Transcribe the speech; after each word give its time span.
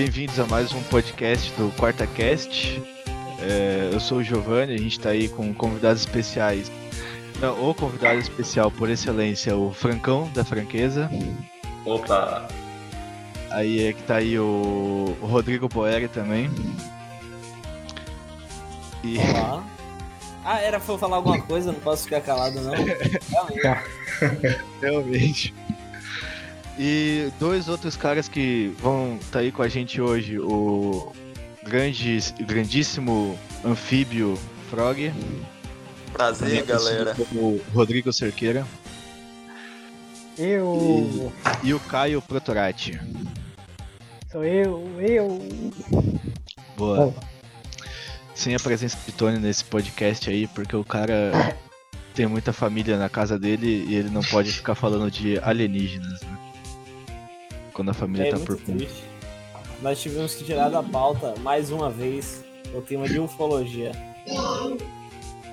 bem-vindos 0.00 0.40
a 0.40 0.46
mais 0.46 0.72
um 0.72 0.82
podcast 0.84 1.52
do 1.60 1.70
Quarta 1.72 2.06
Cast. 2.06 2.82
É, 3.38 3.90
eu 3.92 4.00
sou 4.00 4.16
o 4.16 4.22
Giovanni, 4.22 4.72
a 4.72 4.78
gente 4.78 4.92
está 4.92 5.10
aí 5.10 5.28
com 5.28 5.52
convidados 5.52 6.00
especiais. 6.00 6.72
Não, 7.38 7.68
o 7.68 7.74
convidado 7.74 8.18
especial 8.18 8.70
por 8.70 8.88
excelência, 8.88 9.54
o 9.54 9.70
Francão 9.74 10.26
da 10.32 10.42
Franqueza. 10.42 11.10
Opa! 11.84 12.48
Aí 13.50 13.88
é 13.88 13.92
que 13.92 14.02
tá 14.04 14.16
aí 14.16 14.38
o, 14.38 15.14
o 15.20 15.26
Rodrigo 15.26 15.68
Boeri 15.68 16.08
também. 16.08 16.50
E... 19.04 19.18
Olá. 19.18 19.62
Ah, 20.42 20.58
era 20.58 20.80
pra 20.80 20.94
eu 20.94 20.98
falar 20.98 21.16
alguma 21.16 21.38
coisa, 21.42 21.70
não 21.70 21.78
posso 21.80 22.04
ficar 22.04 22.22
calado 22.22 22.58
não. 22.62 22.72
Realmente. 22.72 24.64
Realmente. 24.80 25.54
E 26.82 27.30
dois 27.38 27.68
outros 27.68 27.94
caras 27.94 28.26
que 28.26 28.74
vão 28.78 29.16
estar 29.16 29.32
tá 29.32 29.38
aí 29.40 29.52
com 29.52 29.60
a 29.60 29.68
gente 29.68 30.00
hoje, 30.00 30.38
o 30.38 31.12
grande, 31.62 32.18
grandíssimo 32.40 33.38
anfíbio 33.62 34.38
Frog. 34.70 35.12
Prazer, 36.14 36.64
galera. 36.64 37.14
O 37.34 37.60
Rodrigo 37.74 38.10
Cerqueira. 38.14 38.66
Eu. 40.38 41.30
E, 41.62 41.68
e 41.68 41.74
o 41.74 41.80
Caio 41.80 42.22
Protorati. 42.22 42.98
Sou 44.32 44.42
eu, 44.42 44.82
eu. 45.02 45.38
Boa. 46.78 47.14
Sem 48.34 48.54
a 48.54 48.58
presença 48.58 48.96
de 49.04 49.12
Tony 49.12 49.38
nesse 49.38 49.64
podcast 49.64 50.30
aí, 50.30 50.46
porque 50.46 50.74
o 50.74 50.84
cara 50.84 51.54
tem 52.14 52.26
muita 52.26 52.54
família 52.54 52.96
na 52.96 53.10
casa 53.10 53.38
dele 53.38 53.84
e 53.86 53.94
ele 53.96 54.08
não 54.08 54.22
pode 54.22 54.50
ficar 54.50 54.74
falando 54.74 55.10
de 55.10 55.38
alienígenas, 55.40 56.22
né? 56.22 56.39
Quando 57.70 57.90
a 57.90 57.94
família 57.94 58.28
é, 58.28 58.30
tá 58.32 58.38
por 58.38 58.60
conta. 58.60 58.86
Nós 59.82 60.00
tivemos 60.00 60.34
que 60.34 60.44
tirar 60.44 60.68
da 60.68 60.82
pauta 60.82 61.34
mais 61.40 61.70
uma 61.70 61.90
vez 61.90 62.44
o 62.74 62.80
tema 62.80 63.08
de 63.08 63.18
ufologia. 63.18 63.92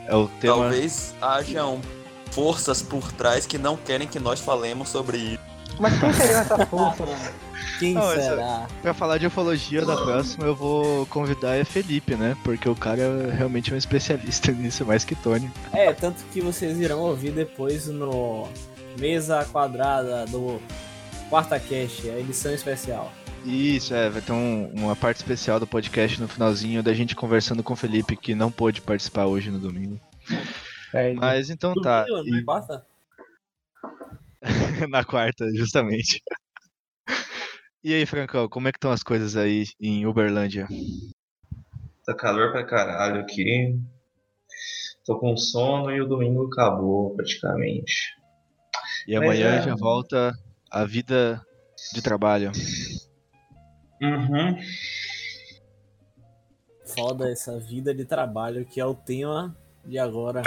É 0.06 0.16
o 0.16 0.28
tema... 0.28 0.58
Talvez 0.58 1.16
hajam 1.22 1.82
forças 2.32 2.82
por 2.82 3.12
trás 3.14 3.46
que 3.46 3.58
não 3.58 3.78
querem 3.78 4.08
que 4.08 4.20
nós 4.20 4.40
falemos 4.40 4.90
sobre 4.90 5.18
isso. 5.18 5.40
Mas 5.80 6.00
quem 6.00 6.14
seria 6.14 6.38
essa 6.38 6.66
força? 6.66 7.04
Quem 7.80 7.94
não, 7.94 8.10
será? 8.14 8.24
Essa, 8.24 8.68
pra 8.82 8.94
falar 8.94 9.18
de 9.18 9.28
ufologia 9.28 9.86
da 9.86 9.96
próxima, 9.96 10.46
eu 10.46 10.56
vou 10.56 11.06
convidar 11.08 11.56
é 11.56 11.64
Felipe, 11.64 12.16
né? 12.16 12.36
Porque 12.44 12.68
o 12.68 12.76
cara 12.76 13.02
é 13.02 13.32
realmente 13.36 13.74
um 13.74 13.78
especialista 13.78 14.52
nisso, 14.54 14.86
mais 14.86 15.04
que 15.04 15.16
Tony. 15.16 15.52
É, 15.72 15.94
tanto 15.94 16.24
que 16.34 16.42
vocês 16.42 16.80
irão 16.80 17.00
ouvir 17.02 17.32
depois 17.32 17.88
no 17.88 18.48
Mesa 19.00 19.46
Quadrada 19.52 20.26
do 20.26 20.60
Quarta 21.30 21.60
Cast, 21.60 22.10
a 22.10 22.20
edição 22.20 22.54
especial. 22.54 23.12
Isso, 23.46 23.94
é, 23.94 24.10
vai 24.10 24.22
ter 24.22 24.32
um, 24.32 24.70
uma 24.74 24.96
parte 24.96 25.18
especial 25.18 25.60
do 25.60 25.68
podcast 25.68 26.22
no 26.22 26.28
finalzinho 26.28 26.82
da 26.82 26.94
gente 26.94 27.18
conversando 27.18 27.62
com 27.62 27.74
o 27.74 27.76
Felipe, 27.76 28.16
que 28.16 28.34
não 28.34 28.50
pôde 28.50 28.82
participar 28.82 29.26
hoje 29.26 29.52
no 29.52 29.60
domingo. 29.60 30.00
É, 30.94 31.14
Mas 31.14 31.50
então 31.50 31.74
tá. 31.82 32.06
Domingo, 32.06 32.28
e... 32.30 32.32
Na 32.32 32.46
quarta? 32.46 32.86
na 34.90 35.04
quarta, 35.04 35.46
justamente. 35.54 36.22
E 37.84 37.94
aí, 37.94 38.06
Francão, 38.06 38.48
como 38.48 38.70
é 38.70 38.72
que 38.72 38.78
estão 38.78 38.92
as 38.92 39.04
coisas 39.04 39.36
aí 39.36 39.66
em 39.82 40.06
Uberlândia? 40.06 40.66
Tá 42.06 42.16
calor 42.16 42.54
pra 42.54 42.64
caralho 42.64 43.20
aqui. 43.20 43.78
Tô 45.06 45.20
com 45.20 45.36
sono 45.36 45.92
e 45.92 46.00
o 46.00 46.08
domingo 46.08 46.48
acabou 46.48 47.14
praticamente. 47.16 48.16
E 49.06 49.16
amanhã 49.16 49.56
é... 49.56 49.62
já 49.62 49.76
volta 49.76 50.34
a 50.72 50.86
vida 50.86 51.42
de 51.94 52.02
trabalho. 52.02 52.52
Uhum. 54.02 54.58
Foda 56.86 57.30
essa 57.32 57.60
vida 57.60 57.94
de 57.94 58.06
trabalho 58.06 58.66
que 58.66 58.80
é 58.80 58.86
o 58.86 58.96
tema 58.96 59.56
de 59.86 59.98
agora. 59.98 60.42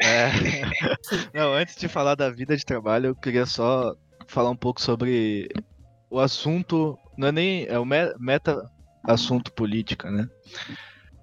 É. 0.00 0.30
Não, 1.34 1.52
antes 1.52 1.76
de 1.76 1.88
falar 1.88 2.14
da 2.14 2.30
vida 2.30 2.56
de 2.56 2.64
trabalho, 2.64 3.08
eu 3.08 3.14
queria 3.14 3.46
só 3.46 3.94
falar 4.26 4.50
um 4.50 4.56
pouco 4.56 4.80
sobre 4.80 5.48
o 6.10 6.18
assunto. 6.18 6.98
Não 7.16 7.28
é 7.28 7.32
nem. 7.32 7.66
É 7.66 7.78
o 7.78 7.84
meta 7.84 8.70
assunto 9.04 9.52
política, 9.52 10.10
né? 10.10 10.28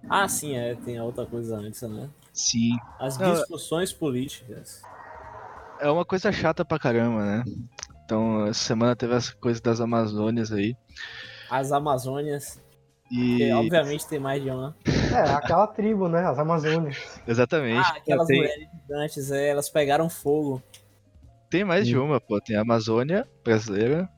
Ah, 0.09 0.27
sim, 0.27 0.55
é. 0.55 0.75
Tem 0.75 0.99
outra 0.99 1.25
coisa 1.25 1.57
antes, 1.57 1.81
né? 1.81 2.09
Sim. 2.33 2.77
As 2.99 3.17
discussões 3.17 3.91
Não, 3.91 3.99
políticas. 3.99 4.81
É 5.79 5.89
uma 5.89 6.05
coisa 6.05 6.31
chata 6.31 6.63
pra 6.63 6.79
caramba, 6.79 7.25
né? 7.25 7.43
Então, 8.09 8.47
essa 8.47 8.61
semana 8.65 8.95
teve 8.95 9.13
essa 9.13 9.35
coisa 9.35 9.61
das 9.61 9.79
Amazônias 9.79 10.51
aí. 10.51 10.75
As 11.47 11.71
Amazônias. 11.71 12.59
E... 13.11 13.37
Porque, 13.37 13.53
obviamente 13.53 14.07
tem 14.07 14.17
mais 14.17 14.41
de 14.41 14.49
uma. 14.49 14.75
É, 15.13 15.29
aquela 15.29 15.67
tribo, 15.67 16.09
né? 16.09 16.25
As 16.25 16.39
Amazônias. 16.39 16.97
Exatamente. 17.27 17.87
Ah, 17.87 17.97
aquelas 17.97 18.25
tem... 18.25 18.37
mulheres 18.37 18.67
gigantes, 18.81 19.31
é, 19.31 19.49
elas 19.49 19.69
pegaram 19.69 20.09
fogo. 20.09 20.59
Tem 21.51 21.63
mais 21.63 21.85
de 21.85 21.99
uma, 21.99 22.19
pô. 22.19 22.41
Tem 22.41 22.55
a 22.55 22.61
Amazônia 22.61 23.27
brasileira. 23.43 24.09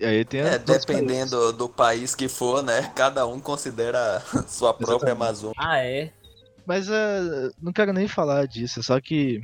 E 0.00 0.06
aí 0.06 0.24
tem 0.24 0.40
É, 0.40 0.58
dependendo 0.58 1.52
do 1.52 1.68
país 1.68 2.14
que 2.14 2.28
for, 2.28 2.62
né? 2.62 2.90
Cada 2.96 3.26
um 3.26 3.38
considera 3.40 4.22
sua 4.48 4.72
própria 4.72 5.10
Exatamente. 5.10 5.22
Amazônia. 5.22 5.54
Ah, 5.58 5.84
é? 5.84 6.10
Mas 6.64 6.88
uh, 6.88 7.52
não 7.60 7.74
quero 7.74 7.92
nem 7.92 8.08
falar 8.08 8.46
disso, 8.46 8.82
só 8.82 8.98
que 9.02 9.42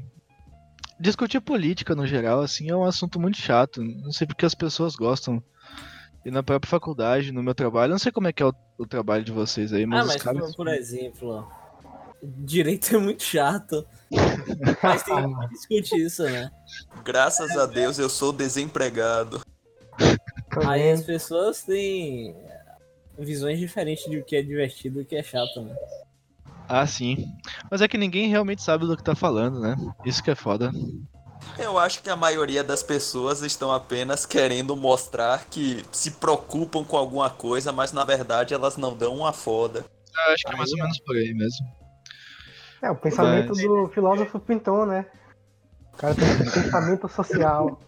discutir 1.00 1.40
política 1.40 1.94
no 1.94 2.06
geral, 2.06 2.42
assim, 2.42 2.70
é 2.70 2.76
um 2.76 2.84
assunto 2.84 3.18
muito 3.18 3.38
chato. 3.38 3.82
Não 3.82 4.12
sei 4.12 4.26
porque 4.26 4.44
as 4.44 4.54
pessoas 4.54 4.94
gostam. 4.94 5.42
E 6.24 6.30
na 6.30 6.42
própria 6.42 6.68
faculdade, 6.68 7.32
no 7.32 7.42
meu 7.42 7.54
trabalho, 7.54 7.92
não 7.92 7.98
sei 7.98 8.12
como 8.12 8.28
é 8.28 8.32
que 8.32 8.42
é 8.42 8.46
o, 8.46 8.52
o 8.78 8.86
trabalho 8.86 9.24
de 9.24 9.32
vocês 9.32 9.72
aí, 9.72 9.86
mas. 9.86 10.02
Ah, 10.02 10.12
mas 10.12 10.22
caras... 10.22 10.54
por, 10.54 10.68
exemplo, 10.68 11.48
direito 12.22 12.94
é 12.94 12.98
muito 12.98 13.22
chato. 13.22 13.86
mas 14.82 15.02
tem 15.02 15.38
que 15.38 15.48
discutir 15.48 16.04
isso, 16.04 16.24
né? 16.24 16.50
Graças 17.02 17.56
a 17.56 17.64
Deus 17.64 17.98
eu 17.98 18.10
sou 18.10 18.32
desempregado. 18.32 19.40
Aí 20.66 20.90
as 20.90 21.02
pessoas 21.02 21.62
têm 21.62 22.36
visões 23.18 23.58
diferentes 23.58 24.04
de 24.10 24.18
o 24.18 24.24
que 24.24 24.36
é 24.36 24.42
divertido 24.42 25.00
e 25.00 25.02
o 25.02 25.06
que 25.06 25.16
é 25.16 25.22
chato, 25.22 25.62
né? 25.62 25.74
Ah, 26.70 26.86
sim. 26.86 27.26
Mas 27.68 27.82
é 27.82 27.88
que 27.88 27.98
ninguém 27.98 28.28
realmente 28.28 28.62
sabe 28.62 28.86
do 28.86 28.96
que 28.96 29.02
tá 29.02 29.16
falando, 29.16 29.58
né? 29.58 29.74
Isso 30.04 30.22
que 30.22 30.30
é 30.30 30.36
foda. 30.36 30.70
Eu 31.58 31.76
acho 31.76 32.00
que 32.00 32.08
a 32.08 32.14
maioria 32.14 32.62
das 32.62 32.80
pessoas 32.80 33.42
estão 33.42 33.72
apenas 33.72 34.24
querendo 34.24 34.76
mostrar 34.76 35.46
que 35.50 35.84
se 35.90 36.12
preocupam 36.12 36.84
com 36.84 36.96
alguma 36.96 37.28
coisa, 37.28 37.72
mas 37.72 37.92
na 37.92 38.04
verdade 38.04 38.54
elas 38.54 38.76
não 38.76 38.96
dão 38.96 39.16
uma 39.16 39.32
foda. 39.32 39.84
Eu 40.14 40.32
acho 40.32 40.44
que 40.44 40.54
é 40.54 40.56
mais 40.56 40.70
ou 40.70 40.78
menos 40.78 41.00
por 41.00 41.16
aí 41.16 41.34
mesmo. 41.34 41.66
É, 42.82 42.90
o 42.90 42.96
pensamento 42.96 43.48
mas... 43.48 43.62
do 43.62 43.88
filósofo 43.88 44.38
Pinton, 44.38 44.86
né? 44.86 45.06
O 45.92 45.96
cara 45.96 46.14
tem 46.14 46.24
um 46.24 46.38
pensamento 46.38 47.08
social. 47.08 47.80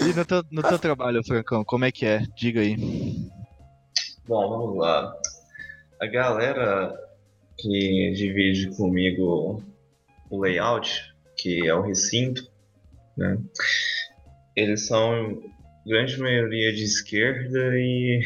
E 0.00 0.12
no 0.14 0.24
teu, 0.24 0.44
no 0.52 0.62
teu 0.62 0.78
trabalho, 0.78 1.24
Francão, 1.24 1.64
como 1.64 1.84
é 1.84 1.90
que 1.90 2.06
é? 2.06 2.20
Diga 2.36 2.60
aí. 2.60 2.76
Bom, 4.26 4.48
vamos 4.48 4.78
lá. 4.78 5.12
A 6.00 6.06
galera 6.06 6.96
que 7.62 8.12
divide 8.12 8.76
comigo 8.76 9.62
o 10.28 10.40
layout, 10.40 11.14
que 11.36 11.66
é 11.66 11.74
o 11.74 11.82
recinto, 11.82 12.50
né? 13.16 13.38
Eles 14.56 14.86
são 14.86 15.40
grande 15.86 16.18
maioria 16.18 16.72
de 16.72 16.82
esquerda 16.82 17.78
e 17.78 18.22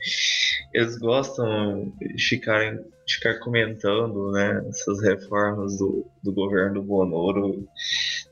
eles 0.72 0.96
gostam 0.98 1.92
de 2.00 2.22
ficar, 2.22 2.74
de 2.74 3.14
ficar 3.14 3.38
comentando 3.40 4.30
né, 4.32 4.64
essas 4.68 5.02
reformas 5.02 5.76
do, 5.78 6.06
do 6.22 6.32
governo 6.32 6.74
do 6.74 6.82
Bonoro 6.82 7.68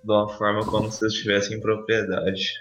de 0.03 0.11
uma 0.11 0.29
forma 0.29 0.65
como 0.65 0.91
se 0.91 1.05
eles 1.05 1.15
tivessem 1.15 1.61
propriedade. 1.61 2.55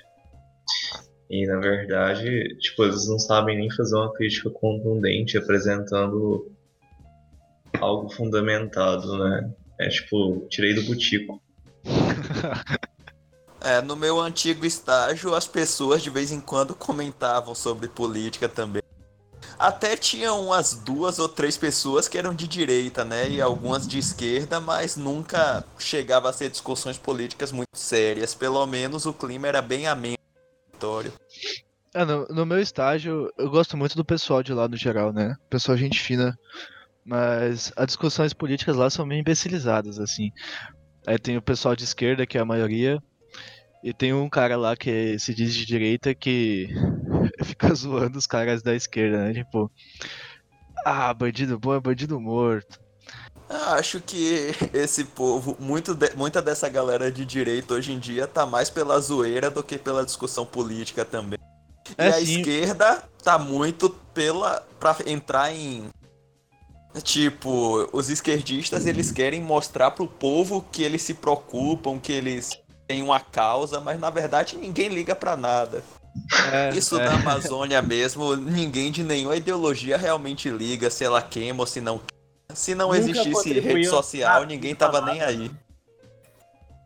E 1.29 1.45
na 1.45 1.59
verdade, 1.59 2.57
tipo, 2.57 2.83
eles 2.83 3.07
não 3.07 3.19
sabem 3.19 3.57
nem 3.57 3.71
fazer 3.71 3.95
uma 3.95 4.11
crítica 4.11 4.49
contundente 4.49 5.37
apresentando 5.37 6.51
algo 7.81 8.09
fundamentado, 8.09 9.17
né? 9.17 9.51
É 9.79 9.89
tipo, 9.89 10.47
tirei 10.49 10.73
do 10.73 10.83
butico. 10.83 11.41
é, 13.61 13.81
no 13.81 13.95
meu 13.95 14.19
antigo 14.19 14.65
estágio, 14.65 15.33
as 15.33 15.47
pessoas 15.47 16.01
de 16.01 16.09
vez 16.09 16.31
em 16.31 16.41
quando 16.41 16.75
comentavam 16.75 17.55
sobre 17.55 17.87
política 17.87 18.49
também. 18.49 18.81
Até 19.57 19.97
tinha 19.97 20.33
umas 20.33 20.73
duas 20.73 21.19
ou 21.19 21.27
três 21.27 21.57
pessoas 21.57 22.07
que 22.07 22.17
eram 22.17 22.33
de 22.33 22.47
direita, 22.47 23.03
né? 23.03 23.29
E 23.29 23.41
algumas 23.41 23.85
de 23.85 23.99
esquerda, 23.99 24.61
mas 24.61 24.95
nunca 24.95 25.65
chegava 25.77 26.29
a 26.29 26.33
ser 26.33 26.49
discussões 26.49 26.97
políticas 26.97 27.51
muito 27.51 27.75
sérias. 27.75 28.33
Pelo 28.33 28.65
menos 28.65 29.05
o 29.05 29.13
clima 29.13 29.47
era 29.47 29.61
bem 29.61 29.85
ameno. 29.85 30.17
É, 31.93 32.05
no, 32.05 32.25
no 32.27 32.45
meu 32.45 32.59
estágio, 32.59 33.29
eu 33.37 33.49
gosto 33.49 33.75
muito 33.75 33.97
do 33.97 34.05
pessoal 34.05 34.41
de 34.41 34.53
lá 34.53 34.65
no 34.67 34.77
geral, 34.77 35.11
né? 35.11 35.35
Pessoal 35.49 35.77
gente 35.77 35.99
fina. 35.99 36.39
Mas 37.09 37.73
as 37.75 37.87
discussões 37.87 38.33
políticas 38.33 38.75
lá 38.75 38.87
são 38.87 39.03
meio 39.03 39.21
imbecilizadas, 39.21 39.99
assim. 39.99 40.31
Aí 41.07 41.17
tem 41.17 41.37
o 41.37 41.41
pessoal 41.41 41.75
de 41.75 41.83
esquerda, 41.83 42.27
que 42.27 42.37
é 42.37 42.41
a 42.41 42.45
maioria, 42.45 43.01
E 43.83 43.91
tem 43.93 44.13
um 44.13 44.29
cara 44.29 44.55
lá 44.55 44.75
que 44.75 45.17
se 45.17 45.33
diz 45.33 45.55
de 45.55 45.65
direita 45.65 46.13
que 46.13 46.67
fica 47.43 47.73
zoando 47.73 48.19
os 48.19 48.27
caras 48.27 48.61
da 48.61 48.75
esquerda, 48.75 49.25
né? 49.25 49.33
Tipo, 49.33 49.71
ah, 50.85 51.11
bandido 51.13 51.57
bom 51.57 51.73
é 51.73 51.79
bandido 51.79 52.19
morto. 52.19 52.79
Acho 53.49 53.99
que 53.99 54.51
esse 54.71 55.03
povo, 55.05 55.57
muito 55.59 55.95
de, 55.95 56.13
muita 56.15 56.43
dessa 56.43 56.69
galera 56.69 57.11
de 57.11 57.25
direita 57.25 57.73
hoje 57.73 57.91
em 57.91 57.97
dia 57.97 58.27
tá 58.27 58.45
mais 58.45 58.69
pela 58.69 58.99
zoeira 58.99 59.49
do 59.49 59.63
que 59.63 59.79
pela 59.79 60.05
discussão 60.05 60.45
política 60.45 61.03
também. 61.03 61.39
É, 61.97 62.05
e 62.05 62.09
a 62.09 62.13
sim. 62.13 62.41
esquerda 62.41 63.03
tá 63.23 63.39
muito 63.39 63.89
pela 64.13 64.63
para 64.79 64.97
entrar 65.07 65.51
em 65.51 65.89
tipo, 67.03 67.87
os 67.93 68.09
esquerdistas 68.09 68.85
eles 68.85 69.11
querem 69.11 69.41
mostrar 69.41 69.91
pro 69.91 70.07
povo 70.07 70.65
que 70.71 70.83
eles 70.83 71.01
se 71.01 71.13
preocupam, 71.13 71.99
que 71.99 72.11
eles 72.11 72.59
têm 72.87 73.03
uma 73.03 73.19
causa, 73.19 73.79
mas 73.79 73.99
na 73.99 74.09
verdade 74.09 74.57
ninguém 74.57 74.89
liga 74.89 75.15
para 75.15 75.37
nada. 75.37 75.83
É, 76.51 76.69
Isso 76.75 76.99
é. 76.99 77.05
da 77.05 77.13
Amazônia 77.13 77.81
mesmo, 77.81 78.35
ninguém 78.35 78.91
de 78.91 79.03
nenhuma 79.03 79.35
ideologia 79.35 79.95
realmente 79.95 80.49
liga 80.49 80.89
se 80.89 81.03
ela 81.03 81.21
queima 81.21 81.61
ou 81.61 81.67
se 81.67 81.79
não 81.79 82.01
Se 82.53 82.73
não 82.73 82.87
nunca 82.87 82.99
existisse 82.99 83.59
rede 83.59 83.87
social, 83.87 84.45
ninguém 84.45 84.73
tava 84.73 85.01
nem 85.01 85.21
aí. 85.21 85.51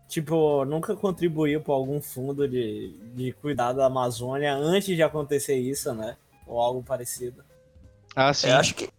Tipo, 0.09 0.63
nunca 0.65 0.95
contribuiu 0.95 1.61
para 1.61 1.73
algum 1.73 1.99
fundo 1.99 2.47
de, 2.47 2.93
de 3.15 3.31
cuidar 3.41 3.73
da 3.73 3.85
Amazônia 3.85 4.53
antes 4.53 4.95
de 4.95 5.01
acontecer 5.01 5.55
isso, 5.55 5.91
né? 5.93 6.17
Ou 6.45 6.59
algo 6.59 6.83
parecido. 6.83 7.43
Ah, 8.15 8.31
sim. 8.31 8.49
É, 8.49 8.51
acho 8.51 8.75
que 8.75 8.89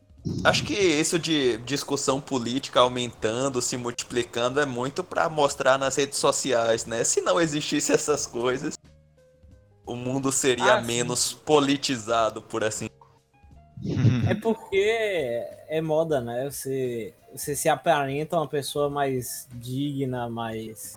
Acho 0.42 0.64
que 0.64 0.72
isso 0.72 1.18
de 1.18 1.58
discussão 1.58 2.18
política 2.20 2.80
aumentando, 2.80 3.60
se 3.60 3.76
multiplicando, 3.76 4.58
é 4.58 4.64
muito 4.64 5.04
para 5.04 5.28
mostrar 5.28 5.78
nas 5.78 5.96
redes 5.96 6.18
sociais, 6.18 6.86
né? 6.86 7.04
Se 7.04 7.20
não 7.20 7.38
existisse 7.38 7.92
essas 7.92 8.26
coisas, 8.26 8.78
o 9.86 9.94
mundo 9.94 10.32
seria 10.32 10.76
ah, 10.76 10.80
menos 10.80 11.32
politizado, 11.32 12.40
por 12.40 12.64
assim. 12.64 12.88
É 14.26 14.34
porque 14.34 15.42
é 15.68 15.82
moda, 15.82 16.18
né? 16.18 16.48
Você, 16.50 17.12
você 17.34 17.54
se 17.54 17.68
aparenta 17.68 18.36
uma 18.38 18.48
pessoa 18.48 18.88
mais 18.88 19.46
digna, 19.52 20.30
mais. 20.30 20.96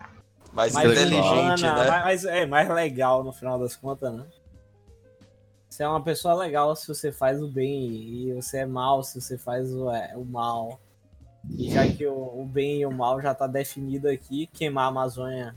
Mais, 0.53 0.71
mais 0.71 0.89
inteligente, 0.89 1.27
humana, 1.27 1.83
né? 1.83 1.89
Mais, 1.89 2.23
é, 2.23 2.45
mais 2.45 2.69
legal 2.69 3.25
no 3.25 3.33
final 3.33 3.59
das 3.59 3.75
contas, 3.75 4.13
né? 4.13 4.23
Você 5.77 5.83
é 5.83 5.88
uma 5.88 6.01
pessoa 6.01 6.33
legal 6.33 6.75
se 6.75 6.88
você 6.88 7.12
faz 7.12 7.39
o 7.39 7.47
bem, 7.47 7.85
e 7.91 8.33
você 8.33 8.62
é 8.62 8.65
mal 8.65 9.03
se 9.03 9.21
você 9.21 9.38
faz 9.38 9.71
o, 9.71 9.91
é, 9.91 10.12
o 10.15 10.25
mal. 10.25 10.79
E 11.56 11.69
já 11.69 11.88
que 11.88 12.03
o, 12.07 12.15
o, 12.15 12.47
bem 12.47 12.81
e 12.81 12.85
o 12.88 12.91
mal 12.91 13.21
já 13.21 13.31
tá 13.31 13.45
definido 13.45 14.09
aqui, 14.09 14.47
queimar 14.47 14.85
a 14.85 14.88
Amazônia 14.88 15.56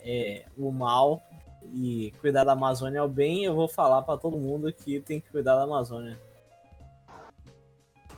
é 0.00 0.46
o 0.56 0.72
mal 0.72 1.22
e 1.70 2.14
cuidar 2.18 2.44
da 2.44 2.52
Amazônia 2.52 3.00
é 3.00 3.02
o 3.02 3.08
bem, 3.08 3.44
eu 3.44 3.54
vou 3.54 3.68
falar 3.68 4.00
para 4.00 4.16
todo 4.16 4.38
mundo 4.38 4.72
que 4.72 5.00
tem 5.00 5.20
que 5.20 5.28
cuidar 5.28 5.56
da 5.56 5.64
Amazônia. 5.64 6.18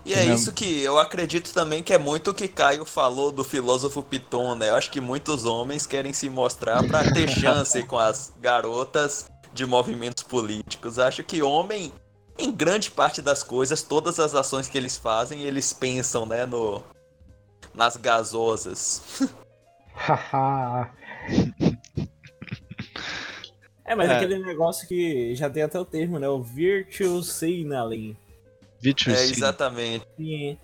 E 0.04 0.14
é 0.14 0.24
isso 0.24 0.52
que 0.52 0.80
eu 0.84 1.00
acredito 1.00 1.52
também 1.52 1.82
que 1.82 1.92
é 1.92 1.98
muito 1.98 2.30
o 2.30 2.34
que 2.34 2.46
Caio 2.46 2.84
falou 2.84 3.32
do 3.32 3.42
filósofo 3.42 4.04
Piton, 4.04 4.54
né? 4.54 4.68
Eu 4.68 4.76
acho 4.76 4.88
que 4.88 5.00
muitos 5.00 5.44
homens 5.44 5.84
querem 5.84 6.12
se 6.12 6.30
mostrar 6.30 6.86
para 6.86 7.12
ter 7.12 7.26
chance 7.28 7.82
com 7.82 7.98
as 7.98 8.32
garotas 8.40 9.28
de 9.52 9.66
movimentos 9.66 10.22
políticos. 10.22 10.98
Acho 10.98 11.22
que 11.24 11.42
homem, 11.42 11.92
em 12.38 12.52
grande 12.52 12.90
parte 12.90 13.20
das 13.22 13.42
coisas, 13.42 13.82
todas 13.82 14.18
as 14.18 14.34
ações 14.34 14.68
que 14.68 14.78
eles 14.78 14.96
fazem, 14.96 15.42
eles 15.42 15.72
pensam, 15.72 16.26
né, 16.26 16.46
no 16.46 16.82
nas 17.74 17.96
gasosas. 17.96 19.22
é, 23.84 23.94
mas 23.94 24.10
é. 24.10 24.16
aquele 24.16 24.38
negócio 24.40 24.86
que 24.88 25.34
já 25.34 25.48
tem 25.48 25.62
até 25.62 25.78
o 25.78 25.84
termo, 25.84 26.18
né? 26.18 26.28
O 26.28 26.42
virtual 26.42 27.22
signaling. 27.22 28.16
Virtual 28.80 29.16
é, 29.16 29.22
exatamente. 29.24 30.06
Sim. 30.16 30.58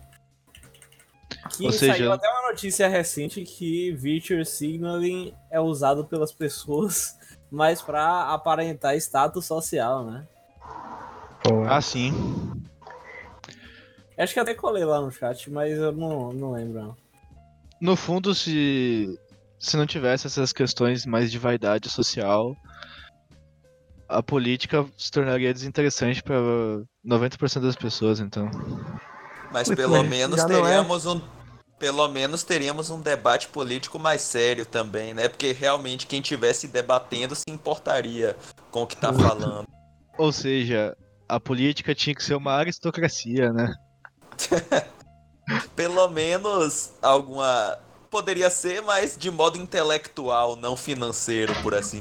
Que 1.56 1.66
Ou 1.66 1.72
seja... 1.72 1.94
saiu 1.94 2.12
até 2.12 2.28
uma 2.28 2.48
notícia 2.48 2.88
recente 2.88 3.42
que 3.44 3.92
virtual 3.92 4.44
signaling 4.44 5.34
é 5.50 5.60
usado 5.60 6.04
pelas 6.04 6.32
pessoas 6.32 7.16
mas 7.54 7.80
para 7.80 8.34
aparentar 8.34 8.96
status 8.96 9.46
social, 9.46 10.04
né? 10.04 10.26
Ah, 11.68 11.80
sim. 11.80 12.12
Acho 14.18 14.34
que 14.34 14.40
até 14.40 14.54
colei 14.54 14.84
lá 14.84 15.00
no 15.00 15.12
chat, 15.12 15.48
mas 15.50 15.78
eu 15.78 15.92
não, 15.92 16.32
não 16.32 16.52
lembro. 16.52 16.96
No 17.80 17.94
fundo, 17.94 18.34
se, 18.34 19.18
se 19.58 19.76
não 19.76 19.86
tivesse 19.86 20.26
essas 20.26 20.52
questões 20.52 21.06
mais 21.06 21.30
de 21.30 21.38
vaidade 21.38 21.88
social, 21.88 22.56
a 24.08 24.20
política 24.20 24.84
se 24.96 25.12
tornaria 25.12 25.54
desinteressante 25.54 26.22
para 26.22 26.36
90% 27.06 27.60
das 27.60 27.76
pessoas, 27.76 28.18
então. 28.18 28.50
Mas 29.52 29.68
pelo 29.68 30.02
menos 30.02 30.40
é. 30.40 30.46
teríamos 30.46 31.06
é. 31.06 31.08
um 31.08 31.20
pelo 31.78 32.08
menos 32.08 32.42
teríamos 32.42 32.90
um 32.90 33.00
debate 33.00 33.48
político 33.48 33.98
mais 33.98 34.22
sério 34.22 34.64
também, 34.64 35.12
né? 35.12 35.28
Porque 35.28 35.52
realmente 35.52 36.06
quem 36.06 36.20
tivesse 36.20 36.68
debatendo 36.68 37.34
se 37.34 37.44
importaria 37.48 38.36
com 38.70 38.82
o 38.82 38.86
que 38.86 38.96
tá 38.96 39.12
falando. 39.12 39.66
Ou 40.16 40.32
seja, 40.32 40.96
a 41.28 41.40
política 41.40 41.94
tinha 41.94 42.14
que 42.14 42.22
ser 42.22 42.34
uma 42.34 42.52
aristocracia, 42.52 43.52
né? 43.52 43.74
pelo 45.74 46.08
menos 46.08 46.92
alguma 47.02 47.78
poderia 48.10 48.48
ser, 48.48 48.80
mas 48.80 49.16
de 49.18 49.28
modo 49.28 49.58
intelectual, 49.58 50.54
não 50.54 50.76
financeiro, 50.76 51.52
por 51.62 51.74
assim. 51.74 52.00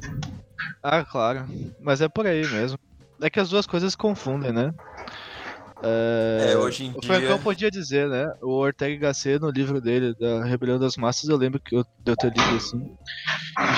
Ah, 0.84 1.04
claro. 1.04 1.46
Mas 1.82 2.02
é 2.02 2.08
por 2.08 2.28
aí 2.28 2.46
mesmo. 2.48 2.78
É 3.20 3.30
que 3.32 3.40
as 3.40 3.50
duas 3.50 3.66
coisas 3.66 3.96
confundem, 3.96 4.52
né? 4.52 4.72
É, 5.86 6.54
é, 6.54 6.58
hoje 6.58 6.86
em 6.86 6.90
o 6.92 6.92
dia. 6.92 7.00
O 7.00 7.06
Francão 7.06 7.40
podia 7.40 7.70
dizer, 7.70 8.08
né? 8.08 8.34
O 8.42 8.52
Ortega 8.52 8.96
Gasset, 8.96 9.38
no 9.38 9.50
livro 9.50 9.82
dele, 9.82 10.16
da 10.18 10.46
Rebelião 10.46 10.80
das 10.80 10.96
Massas, 10.96 11.28
eu 11.28 11.36
lembro 11.36 11.60
que 11.60 11.76
eu, 11.76 11.84
de 11.84 12.12
eu 12.12 12.16
ter 12.16 12.28
lido 12.28 12.56
assim. 12.56 12.96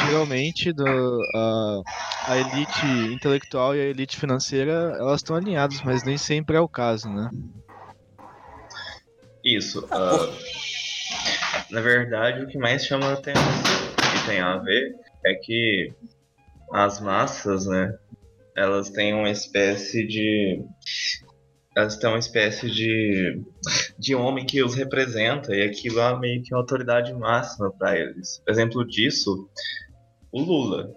Geralmente 0.06 0.72
do, 0.72 0.86
a, 1.34 1.82
a 2.28 2.38
elite 2.38 2.86
intelectual 3.12 3.76
e 3.76 3.82
a 3.82 3.86
elite 3.86 4.18
financeira 4.18 4.96
elas 5.00 5.22
estão 5.22 5.36
alinhadas, 5.36 5.82
mas 5.82 6.04
nem 6.04 6.16
sempre 6.16 6.56
é 6.56 6.60
o 6.60 6.70
caso, 6.70 7.10
né? 7.10 7.32
Isso. 9.44 9.86
Uh, 9.86 10.32
na 11.72 11.82
verdade, 11.82 12.44
o 12.44 12.48
que 12.48 12.58
mais 12.60 12.86
chama 12.86 13.08
a 13.08 13.14
atenção 13.14 13.42
e 14.16 14.28
tem 14.28 14.40
a 14.40 14.58
ver 14.58 14.96
é 15.26 15.34
que 15.34 15.92
as 16.72 17.00
massas, 17.00 17.66
né? 17.66 17.98
Elas 18.56 18.90
têm 18.92 19.14
uma 19.14 19.30
espécie 19.30 20.08
de 20.08 20.64
elas 21.76 21.98
têm 21.98 22.10
uma 22.10 22.20
espécie 22.20 22.72
de, 22.72 23.42
de 24.00 24.16
homem 24.16 24.46
que 24.46 24.64
os 24.64 24.74
representa 24.74 25.54
e 25.54 25.62
aquilo 25.62 26.00
é 26.00 26.18
meio 26.18 26.42
que 26.42 26.54
uma 26.54 26.62
autoridade 26.62 27.14
máxima 27.14 27.70
para 27.72 28.00
eles. 28.00 28.42
Exemplo 28.48 28.86
disso, 28.88 29.50
o 30.32 30.42
Lula. 30.42 30.90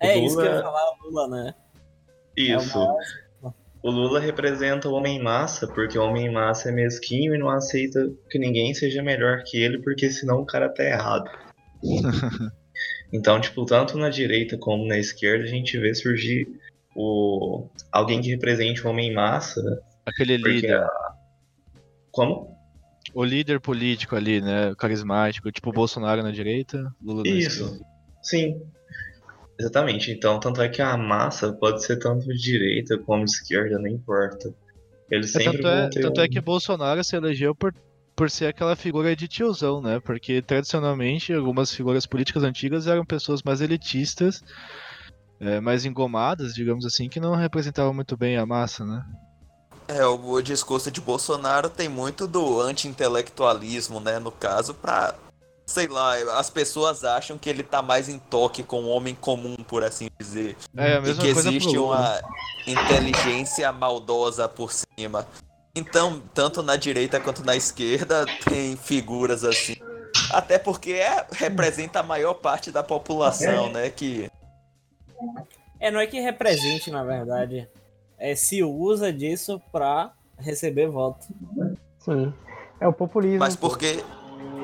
É 0.00 0.16
o 0.16 0.20
Lula... 0.20 0.26
isso 0.26 0.36
que 0.36 0.42
eu 0.42 0.52
ia 0.52 0.62
falar, 0.62 0.90
o 0.90 1.06
Lula, 1.06 1.28
né? 1.28 1.54
Isso. 2.36 2.78
É 2.78 3.28
o 3.82 3.90
Lula 3.90 4.20
representa 4.20 4.88
o 4.88 4.92
homem 4.92 5.22
massa, 5.22 5.66
porque 5.66 5.98
o 5.98 6.02
homem 6.02 6.30
massa 6.30 6.68
é 6.68 6.72
mesquinho 6.72 7.34
e 7.34 7.38
não 7.38 7.48
aceita 7.48 8.10
que 8.28 8.38
ninguém 8.38 8.74
seja 8.74 9.02
melhor 9.02 9.42
que 9.44 9.56
ele, 9.56 9.78
porque 9.78 10.10
senão 10.10 10.42
o 10.42 10.46
cara 10.46 10.68
tá 10.68 10.84
errado. 10.84 11.30
então, 13.12 13.40
tipo, 13.40 13.64
tanto 13.64 13.96
na 13.96 14.10
direita 14.10 14.58
como 14.58 14.86
na 14.86 14.98
esquerda, 14.98 15.44
a 15.44 15.48
gente 15.48 15.78
vê 15.78 15.94
surgir 15.94 16.48
o 16.94 17.66
alguém 17.92 18.20
que 18.20 18.28
represente 18.28 18.84
o 18.84 18.90
homem 18.90 19.14
massa 19.14 19.80
Aquele 20.08 20.36
líder. 20.36 20.86
Como? 22.10 22.56
O 23.14 23.24
líder 23.24 23.60
político 23.60 24.16
ali, 24.16 24.40
né? 24.40 24.74
Carismático, 24.76 25.50
tipo 25.50 25.72
Bolsonaro 25.72 26.22
na 26.22 26.30
direita, 26.30 26.92
Lula 27.02 27.22
na 27.24 27.30
Isso. 27.30 27.64
Esquerda. 27.64 27.84
Sim. 28.22 28.62
Exatamente. 29.58 30.12
Então, 30.12 30.38
tanto 30.38 30.62
é 30.62 30.68
que 30.68 30.80
a 30.80 30.96
massa 30.96 31.52
pode 31.52 31.82
ser 31.84 31.98
tanto 31.98 32.26
de 32.28 32.36
direita 32.38 32.96
como 32.98 33.24
de 33.24 33.30
esquerda, 33.30 33.78
não 33.78 33.88
importa. 33.88 34.54
Eles 35.10 35.34
é, 35.34 35.42
sempre 35.42 35.62
tanto, 35.62 35.98
é, 35.98 36.02
tanto 36.02 36.20
um... 36.20 36.24
é 36.24 36.28
que 36.28 36.40
Bolsonaro 36.40 37.02
se 37.02 37.16
elegeu 37.16 37.54
por, 37.54 37.74
por 38.14 38.30
ser 38.30 38.46
aquela 38.46 38.76
figura 38.76 39.16
de 39.16 39.26
tiozão, 39.26 39.80
né? 39.80 40.00
Porque 40.00 40.40
tradicionalmente 40.42 41.32
algumas 41.32 41.74
figuras 41.74 42.06
políticas 42.06 42.44
antigas 42.44 42.86
eram 42.86 43.04
pessoas 43.04 43.42
mais 43.42 43.60
elitistas, 43.60 44.44
é, 45.40 45.60
mais 45.60 45.84
engomadas, 45.84 46.54
digamos 46.54 46.84
assim, 46.84 47.08
que 47.08 47.18
não 47.18 47.34
representavam 47.34 47.94
muito 47.94 48.16
bem 48.16 48.36
a 48.36 48.46
massa, 48.46 48.84
né? 48.84 49.04
É, 49.88 50.04
o 50.04 50.42
discurso 50.42 50.90
de 50.90 51.00
Bolsonaro 51.00 51.70
tem 51.70 51.88
muito 51.88 52.28
do 52.28 52.60
anti-intelectualismo, 52.60 53.98
né? 54.00 54.18
No 54.18 54.30
caso, 54.30 54.74
pra. 54.74 55.14
Sei 55.66 55.86
lá, 55.86 56.14
as 56.38 56.48
pessoas 56.48 57.04
acham 57.04 57.36
que 57.36 57.48
ele 57.48 57.62
tá 57.62 57.82
mais 57.82 58.08
em 58.08 58.18
toque 58.18 58.62
com 58.62 58.84
o 58.84 58.88
homem 58.88 59.14
comum, 59.14 59.56
por 59.56 59.84
assim 59.84 60.08
dizer. 60.18 60.56
É, 60.76 60.96
a 60.96 61.00
mesma 61.00 61.22
e 61.22 61.26
que 61.26 61.38
existe 61.38 61.76
uma 61.76 62.20
inteligência 62.66 63.70
maldosa 63.72 64.48
por 64.48 64.72
cima. 64.72 65.26
Então, 65.74 66.22
tanto 66.32 66.62
na 66.62 66.76
direita 66.76 67.20
quanto 67.20 67.44
na 67.44 67.54
esquerda, 67.54 68.24
tem 68.48 68.76
figuras 68.76 69.44
assim. 69.44 69.76
Até 70.30 70.58
porque 70.58 70.92
é, 70.92 71.26
representa 71.32 72.00
a 72.00 72.02
maior 72.02 72.34
parte 72.34 72.70
da 72.70 72.82
população, 72.82 73.70
né? 73.70 73.90
Que 73.90 74.30
É, 75.80 75.90
não 75.90 76.00
é 76.00 76.06
que 76.06 76.18
represente, 76.18 76.90
na 76.90 77.04
verdade. 77.04 77.68
É 78.18 78.34
se 78.34 78.62
usa 78.62 79.12
disso 79.12 79.60
pra 79.70 80.12
receber 80.38 80.88
voto. 80.88 81.26
Sim. 81.98 82.32
É 82.80 82.86
o 82.86 82.92
populismo. 82.92 83.40
Mas 83.40 83.56
porque. 83.56 84.02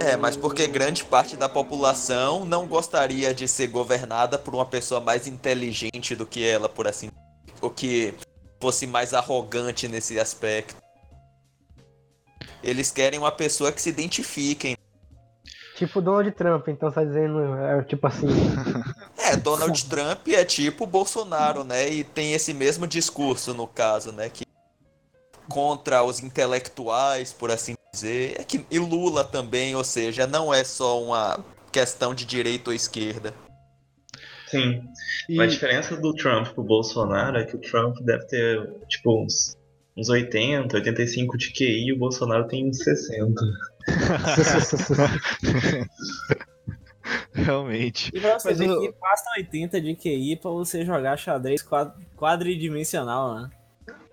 É, 0.00 0.16
mas 0.16 0.36
porque 0.36 0.66
grande 0.66 1.04
parte 1.04 1.36
da 1.36 1.48
população 1.48 2.44
não 2.44 2.66
gostaria 2.66 3.32
de 3.32 3.46
ser 3.46 3.68
governada 3.68 4.36
por 4.36 4.54
uma 4.54 4.66
pessoa 4.66 5.00
mais 5.00 5.26
inteligente 5.28 6.16
do 6.16 6.26
que 6.26 6.44
ela, 6.44 6.68
por 6.68 6.88
assim 6.88 7.08
dizer. 7.08 7.54
Ou 7.60 7.70
que 7.70 8.14
fosse 8.60 8.86
mais 8.86 9.14
arrogante 9.14 9.86
nesse 9.86 10.18
aspecto. 10.18 10.76
Eles 12.62 12.90
querem 12.90 13.18
uma 13.18 13.30
pessoa 13.30 13.70
que 13.70 13.80
se 13.80 13.90
identifiquem. 13.90 14.76
Tipo 15.76 16.00
Donald 16.00 16.30
Trump, 16.32 16.68
então 16.68 16.90
tá 16.90 17.02
dizendo, 17.02 17.40
é 17.56 17.82
tipo 17.82 18.06
assim. 18.06 18.28
É, 19.18 19.36
Donald 19.36 19.84
Trump 19.86 20.28
é 20.28 20.44
tipo 20.44 20.86
Bolsonaro, 20.86 21.64
né? 21.64 21.88
E 21.88 22.04
tem 22.04 22.32
esse 22.32 22.54
mesmo 22.54 22.86
discurso, 22.86 23.52
no 23.54 23.66
caso, 23.66 24.12
né? 24.12 24.28
Que 24.28 24.44
contra 25.48 26.02
os 26.04 26.20
intelectuais, 26.22 27.32
por 27.32 27.50
assim 27.50 27.74
dizer. 27.92 28.36
É 28.40 28.44
que, 28.44 28.64
e 28.70 28.78
Lula 28.78 29.24
também, 29.24 29.74
ou 29.74 29.82
seja, 29.84 30.26
não 30.26 30.52
é 30.54 30.62
só 30.62 31.02
uma 31.02 31.38
questão 31.72 32.14
de 32.14 32.24
direita 32.24 32.70
ou 32.70 32.74
esquerda. 32.74 33.34
Sim. 34.46 34.82
E- 35.28 35.40
A 35.40 35.46
diferença 35.46 35.96
do 35.96 36.14
Trump 36.14 36.48
pro 36.48 36.62
Bolsonaro 36.62 37.36
é 37.38 37.44
que 37.44 37.56
o 37.56 37.60
Trump 37.60 37.96
deve 38.02 38.24
ter, 38.26 38.72
tipo, 38.88 39.24
uns, 39.24 39.56
uns 39.96 40.08
80, 40.08 40.76
85 40.76 41.36
de 41.36 41.50
QI 41.52 41.88
e 41.88 41.92
o 41.92 41.98
Bolsonaro 41.98 42.46
tem 42.46 42.68
uns 42.68 42.78
60. 42.78 43.42
Realmente. 47.34 48.10
E 48.14 48.20
pra 48.20 48.38
você 48.38 48.48
Mas 48.50 48.58
ver 48.58 48.68
eu- 48.68 48.80
que 48.80 48.92
basta 48.98 49.30
80 49.36 49.80
de 49.80 49.94
QI 49.94 50.36
pra 50.36 50.50
você 50.50 50.84
jogar 50.84 51.16
xadrez 51.18 51.62
quad- 51.62 51.92
quadridimensional, 52.16 53.34
né? 53.34 53.50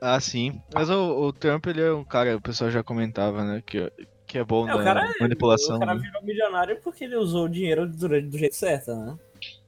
Ah, 0.02 0.20
sim. 0.20 0.60
Mas 0.74 0.90
o, 0.90 1.28
o 1.28 1.32
Trump, 1.34 1.66
ele 1.68 1.82
é 1.82 1.94
um 1.94 2.04
cara, 2.04 2.36
o 2.36 2.42
pessoal 2.42 2.70
já 2.72 2.84
comentava, 2.84 3.44
né? 3.46 3.62
Que, 3.66 3.92
que 4.28 4.38
é 4.40 4.44
bom 4.44 4.68
É, 4.68 4.76
na 4.76 4.84
cara, 4.84 5.14
manipulação. 5.22 5.78
o 5.78 5.80
cara 5.80 5.94
né? 5.96 6.02
virou 6.02 6.24
milionário 6.24 6.80
porque 6.84 7.04
ele 7.06 7.16
usou 7.16 7.46
o 7.46 7.50
dinheiro 7.50 7.88
durante 7.88 8.28
do 8.28 8.38
jeito 8.38 8.56
certo, 8.56 8.94
né? 8.96 9.16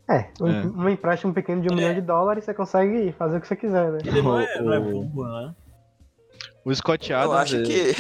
É, 0.10 0.28
um, 0.42 0.48
É. 0.50 0.62
um 0.66 0.90
empréstimo 0.90 1.34
pequeno 1.34 1.62
de 1.62 1.72
um 1.72 1.76
milhão 1.76 1.94
de 1.94 2.02
dólares, 2.02 2.44
você 2.44 2.54
consegue 2.54 3.14
fazer 3.14 3.38
o 3.38 3.42
que 3.42 3.48
você 3.48 3.56
quiser, 3.56 3.90
né? 3.92 4.00
Ele 4.04 4.22
não 4.22 4.38
é, 4.40 4.44
O- 4.60 4.64
não 4.64 4.74
é 4.74 4.80
o- 4.80 5.04
burro, 5.06 5.24
né? 5.28 5.56
O 6.66 6.74
Scott 6.76 7.10
Eu 7.12 7.18
Adams. 7.20 7.36
acho 7.40 7.56
é- 7.58 7.64
que 7.64 7.94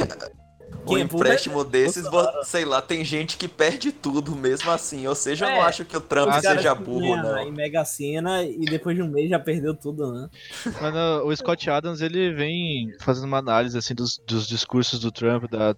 um 0.85 0.97
é 0.97 1.01
empréstimo 1.01 1.61
é 1.61 1.65
desses, 1.65 2.03
Bolsonaro. 2.09 2.45
sei 2.45 2.65
lá, 2.65 2.81
tem 2.81 3.03
gente 3.05 3.37
que 3.37 3.47
perde 3.47 3.91
tudo 3.91 4.35
mesmo 4.35 4.69
assim. 4.71 5.07
Ou 5.07 5.15
seja, 5.15 5.45
eu 5.45 5.51
não 5.51 5.57
É, 5.57 5.61
acho 5.61 5.85
que 5.85 5.95
o 5.95 6.01
Trump 6.01 6.31
seja 6.33 6.75
burro, 6.75 7.15
não. 7.17 7.37
Em 7.39 7.51
Mega 7.51 7.83
Sena 7.85 8.43
e 8.43 8.65
depois 8.65 8.95
de 8.95 9.01
um 9.01 9.09
mês 9.09 9.29
já 9.29 9.39
perdeu 9.39 9.75
tudo, 9.75 10.11
né? 10.13 10.29
Uh, 10.65 11.25
o 11.27 11.35
Scott 11.35 11.69
Adams, 11.69 12.01
ele 12.01 12.33
vem 12.33 12.93
fazendo 12.99 13.25
uma 13.25 13.37
análise 13.37 13.77
assim 13.77 13.93
dos, 13.95 14.17
dos 14.25 14.47
discursos 14.47 14.99
do 14.99 15.11
Trump, 15.11 15.45
da 15.49 15.75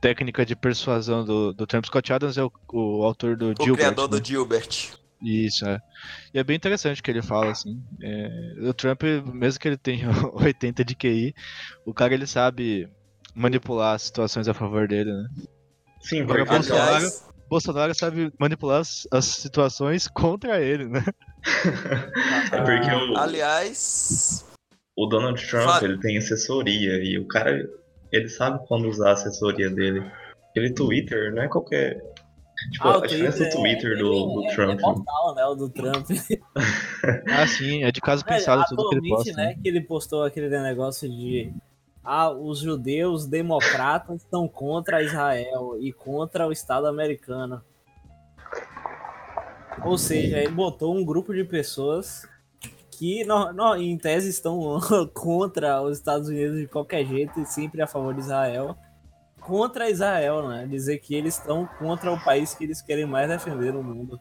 técnica 0.00 0.44
de 0.44 0.54
persuasão 0.56 1.24
do, 1.24 1.52
do 1.52 1.66
Trump. 1.66 1.84
Scott 1.86 2.12
Adams 2.12 2.36
é 2.38 2.44
o, 2.44 2.52
o 2.72 3.02
autor 3.04 3.36
do 3.36 3.54
O 3.58 3.64
Gilbert. 3.64 3.76
criador 3.76 4.10
né? 4.10 4.18
do 4.20 4.24
Gilbert. 4.24 4.92
Isso, 5.22 5.66
é. 5.66 5.80
E 6.34 6.38
é 6.38 6.44
bem 6.44 6.56
interessante 6.56 7.00
o 7.00 7.02
que 7.04 7.10
ele 7.10 7.22
fala, 7.22 7.50
assim. 7.52 7.82
É, 8.02 8.54
o 8.68 8.74
Trump, 8.74 9.02
mesmo 9.32 9.58
que 9.60 9.68
ele 9.68 9.78
tenha 9.78 10.08
80 10.34 10.84
de 10.84 10.94
QI, 10.94 11.34
o 11.84 11.94
cara 11.94 12.12
ele 12.12 12.26
sabe 12.26 12.88
manipular 13.34 13.94
as 13.94 14.02
situações 14.02 14.48
a 14.48 14.54
favor 14.54 14.86
dele, 14.88 15.12
né? 15.12 15.28
Sim, 16.00 16.26
porque 16.26 16.44
Bolsonaro- 16.44 16.94
Aliás, 16.96 17.26
Bolsonaro 17.48 17.94
sabe 17.94 18.32
manipular 18.38 18.80
as, 18.80 19.06
as 19.10 19.24
situações 19.24 20.06
contra 20.08 20.60
ele, 20.60 20.86
né? 20.88 21.04
é 22.52 22.60
porque 22.62 22.90
o, 22.90 23.16
aliás, 23.18 24.44
o 24.96 25.06
Donald 25.06 25.44
Trump 25.46 25.64
Fala. 25.64 25.84
ele 25.84 25.98
tem 25.98 26.16
assessoria 26.18 27.02
e 27.02 27.18
o 27.18 27.26
cara 27.26 27.68
ele 28.12 28.28
sabe 28.28 28.64
quando 28.68 28.88
usar 28.88 29.10
a 29.10 29.12
assessoria 29.12 29.68
dele. 29.70 30.04
Aquele 30.50 30.72
Twitter 30.72 31.34
não 31.34 31.42
é 31.42 31.48
qualquer. 31.48 32.00
Tipo, 32.72 32.88
Ah, 32.88 32.98
a 32.98 33.06
diferença 33.06 33.44
do 33.44 33.50
Twitter 33.50 33.98
do, 33.98 34.12
ele 34.12 34.34
do 34.34 34.44
é, 34.46 34.54
Trump. 34.54 34.78
É 34.78 34.82
mortal, 34.82 35.34
né? 35.34 35.44
O 35.46 35.54
do 35.56 35.68
Trump. 35.68 36.06
Ah, 37.28 37.46
sim, 37.46 37.82
é 37.82 37.90
de 37.90 38.00
caso 38.00 38.22
É, 38.26 38.34
pensado 38.36 38.64
tudo 38.68 38.88
que 38.90 38.94
ele 38.96 39.08
posta. 39.08 39.32
né, 39.32 39.54
que 39.60 39.68
ele 39.68 39.80
postou 39.80 40.22
aquele 40.22 40.48
negócio 40.48 41.08
de 41.08 41.52
ah, 42.04 42.30
os 42.30 42.58
judeus 42.58 43.26
democratas 43.26 44.22
estão 44.22 44.46
contra 44.46 45.02
Israel 45.02 45.76
e 45.80 45.92
contra 45.92 46.46
o 46.46 46.52
Estado 46.52 46.86
americano. 46.86 47.62
Ou 49.84 49.98
seja, 49.98 50.38
ele 50.38 50.48
botou 50.52 50.94
um 50.96 51.04
grupo 51.04 51.34
de 51.34 51.44
pessoas 51.44 52.26
que, 52.90 53.24
no, 53.24 53.52
no- 53.52 53.76
em 53.76 53.96
tese, 53.98 54.28
estão 54.30 54.78
contra 55.12 55.82
os 55.82 55.98
Estados 55.98 56.28
Unidos 56.28 56.58
de 56.58 56.66
qualquer 56.66 57.04
jeito 57.04 57.40
e 57.40 57.46
sempre 57.46 57.82
a 57.82 57.86
favor 57.86 58.14
de 58.14 58.20
Israel. 58.20 58.76
Contra 59.40 59.90
Israel, 59.90 60.48
né? 60.48 60.66
Dizer 60.66 60.98
que 60.98 61.14
eles 61.14 61.36
estão 61.36 61.66
contra 61.78 62.10
o 62.12 62.22
país 62.24 62.54
que 62.54 62.64
eles 62.64 62.80
querem 62.80 63.04
mais 63.04 63.28
defender 63.28 63.72
no 63.72 63.82
mundo. 63.82 64.18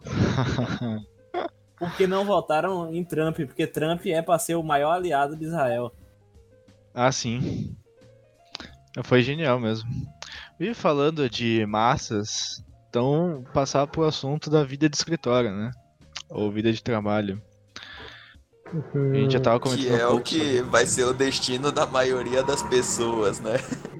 Porque 1.78 2.06
não 2.06 2.24
votaram 2.24 2.92
em 2.92 3.04
Trump, 3.04 3.36
porque 3.36 3.66
Trump 3.66 4.06
é 4.06 4.22
para 4.22 4.38
ser 4.38 4.54
o 4.54 4.62
maior 4.62 4.92
aliado 4.92 5.36
de 5.36 5.44
Israel. 5.44 5.92
Ah, 6.94 7.12
sim. 7.12 7.76
Foi 9.04 9.22
genial 9.22 9.58
mesmo. 9.60 9.88
E 10.60 10.74
falando 10.74 11.28
de 11.28 11.66
massas, 11.66 12.62
então 12.88 13.44
passar 13.52 13.86
pro 13.86 14.04
assunto 14.04 14.50
da 14.50 14.64
vida 14.64 14.88
de 14.88 14.96
escritório, 14.96 15.52
né? 15.54 15.70
Ou 16.30 16.52
vida 16.52 16.72
de 16.72 16.82
trabalho. 16.82 17.42
A 19.12 19.16
gente 19.16 19.32
já 19.32 19.40
tava 19.40 19.60
que 19.60 19.60
comentando 19.60 20.00
é 20.00 20.06
um 20.08 20.08
o 20.08 20.10
pouco 20.10 20.24
que 20.24 20.38
sobre- 20.38 20.62
vai 20.62 20.86
ser 20.86 21.04
o 21.04 21.12
destino 21.14 21.72
da 21.72 21.86
maioria 21.86 22.42
das 22.42 22.62
pessoas, 22.62 23.40
né? 23.40 23.54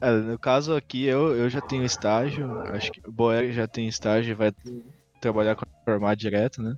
É, 0.00 0.10
no 0.12 0.38
caso 0.38 0.74
aqui, 0.74 1.04
eu, 1.04 1.36
eu 1.36 1.48
já 1.48 1.62
tenho 1.62 1.84
estágio, 1.84 2.46
acho 2.74 2.90
que 2.90 3.00
o 3.08 3.12
Boer 3.12 3.52
já 3.52 3.66
tem 3.68 3.88
estágio 3.88 4.32
e 4.32 4.34
vai 4.34 4.52
trabalhar 5.20 5.56
com 5.56 5.64
formar 5.84 6.14
direto, 6.16 6.62
né? 6.62 6.74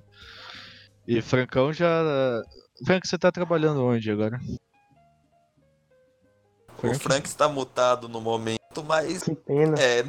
E 1.06 1.20
Francão 1.22 1.72
já. 1.72 1.86
Frank, 2.82 3.06
você 3.06 3.16
tá 3.18 3.30
trabalhando 3.30 3.84
onde 3.84 4.10
agora? 4.10 4.40
O 6.82 6.92
Frank 6.98 7.26
está 7.26 7.48
mutado 7.48 8.08
no 8.08 8.20
momento, 8.20 8.82
mas 8.86 9.22
Que 9.22 9.34
pena. 9.34 9.78
é. 9.80 10.02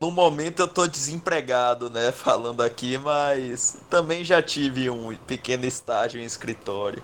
No 0.00 0.10
momento 0.10 0.60
eu 0.60 0.68
tô 0.68 0.86
desempregado, 0.86 1.88
né? 1.88 2.10
Falando 2.12 2.62
aqui, 2.62 2.98
mas 2.98 3.78
também 3.88 4.22
já 4.24 4.42
tive 4.42 4.90
um 4.90 5.16
pequeno 5.16 5.64
estágio 5.64 6.20
em 6.20 6.24
escritório. 6.24 7.02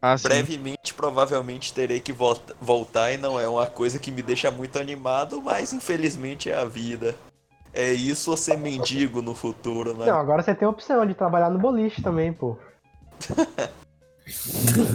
Ah, 0.00 0.16
sim. 0.16 0.28
Brevemente, 0.28 0.94
provavelmente 0.94 1.72
terei 1.72 2.00
que 2.00 2.12
volta- 2.12 2.54
voltar 2.60 3.12
e 3.12 3.16
não 3.16 3.38
é 3.38 3.48
uma 3.48 3.66
coisa 3.66 3.98
que 3.98 4.10
me 4.10 4.22
deixa 4.22 4.50
muito 4.50 4.78
animado, 4.78 5.40
mas 5.42 5.72
infelizmente 5.72 6.50
é 6.50 6.56
a 6.56 6.64
vida. 6.64 7.14
É 7.72 7.92
isso 7.92 8.30
ou 8.30 8.36
ser 8.36 8.56
mendigo 8.56 9.20
no 9.22 9.34
futuro, 9.34 9.96
né? 9.96 10.06
Não, 10.06 10.18
agora 10.18 10.42
você 10.42 10.54
tem 10.54 10.66
a 10.66 10.70
opção 10.70 11.04
de 11.06 11.14
trabalhar 11.14 11.50
no 11.50 11.58
boliche 11.58 12.02
também, 12.02 12.32
pô. 12.32 12.56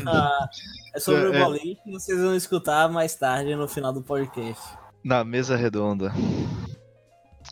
Ah, 0.05 0.47
é 0.95 0.99
sobre 0.99 1.27
o 1.29 1.33
É, 1.33 1.37
é. 1.37 1.43
boliche, 1.43 1.79
vocês 1.87 2.19
vão 2.19 2.35
escutar 2.35 2.89
mais 2.89 3.15
tarde 3.15 3.55
no 3.55 3.67
final 3.67 3.91
do 3.93 4.01
podcast. 4.01 4.63
Na 5.03 5.23
mesa 5.23 5.55
redonda. 5.55 6.11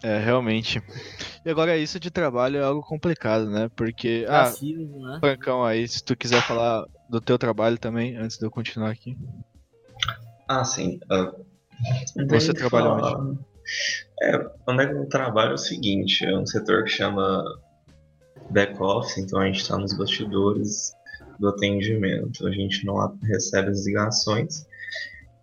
É, 0.04 0.18
realmente. 0.20 0.82
E 1.46 1.50
agora 1.50 1.78
isso 1.78 2.00
de 2.00 2.10
trabalho 2.10 2.58
é 2.58 2.64
algo 2.64 2.82
complicado, 2.82 3.50
né? 3.50 3.70
Porque. 3.76 4.26
Ah, 4.28 4.44
Desafio, 4.44 4.88
né? 5.00 5.18
Francão, 5.20 5.64
aí, 5.64 5.88
se 5.88 6.04
tu 6.04 6.16
quiser 6.16 6.42
falar 6.42 6.86
do 7.10 7.20
teu 7.22 7.38
trabalho 7.38 7.78
também, 7.78 8.16
antes 8.16 8.38
de 8.38 8.46
eu 8.46 8.52
continuar 8.52 8.90
aqui. 8.92 9.18
Ah, 10.48 10.64
sim. 10.64 11.00
ah, 11.10 11.32
tem 12.16 12.28
Você 12.28 12.52
o 12.52 12.54
trabalha 12.54 12.86
falar. 12.90 13.36
É, 14.24 14.50
onde 14.68 14.84
é 14.84 14.88
que 14.88 14.94
eu 14.94 15.10
trabalho 15.10 15.52
é 15.52 15.56
o 15.56 15.58
seguinte, 15.58 16.26
é 16.26 16.38
um 16.38 16.46
setor 16.46 16.84
que 16.84 16.90
chama 16.90 17.44
back 18.50 18.82
office, 18.82 19.18
então 19.18 19.40
a 19.40 19.46
gente 19.46 19.62
está 19.62 19.78
nos 19.78 19.94
bastidores 19.94 20.92
do 21.42 21.50
atendimento. 21.50 22.48
A 22.48 22.52
gente 22.52 22.86
não 22.86 22.96
recebe 23.24 23.70
as 23.70 23.86
ligações, 23.86 24.66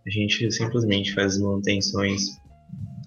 a 0.07 0.11
gente 0.11 0.51
simplesmente 0.51 1.13
faz 1.13 1.35
as 1.35 1.41
manutenções 1.41 2.23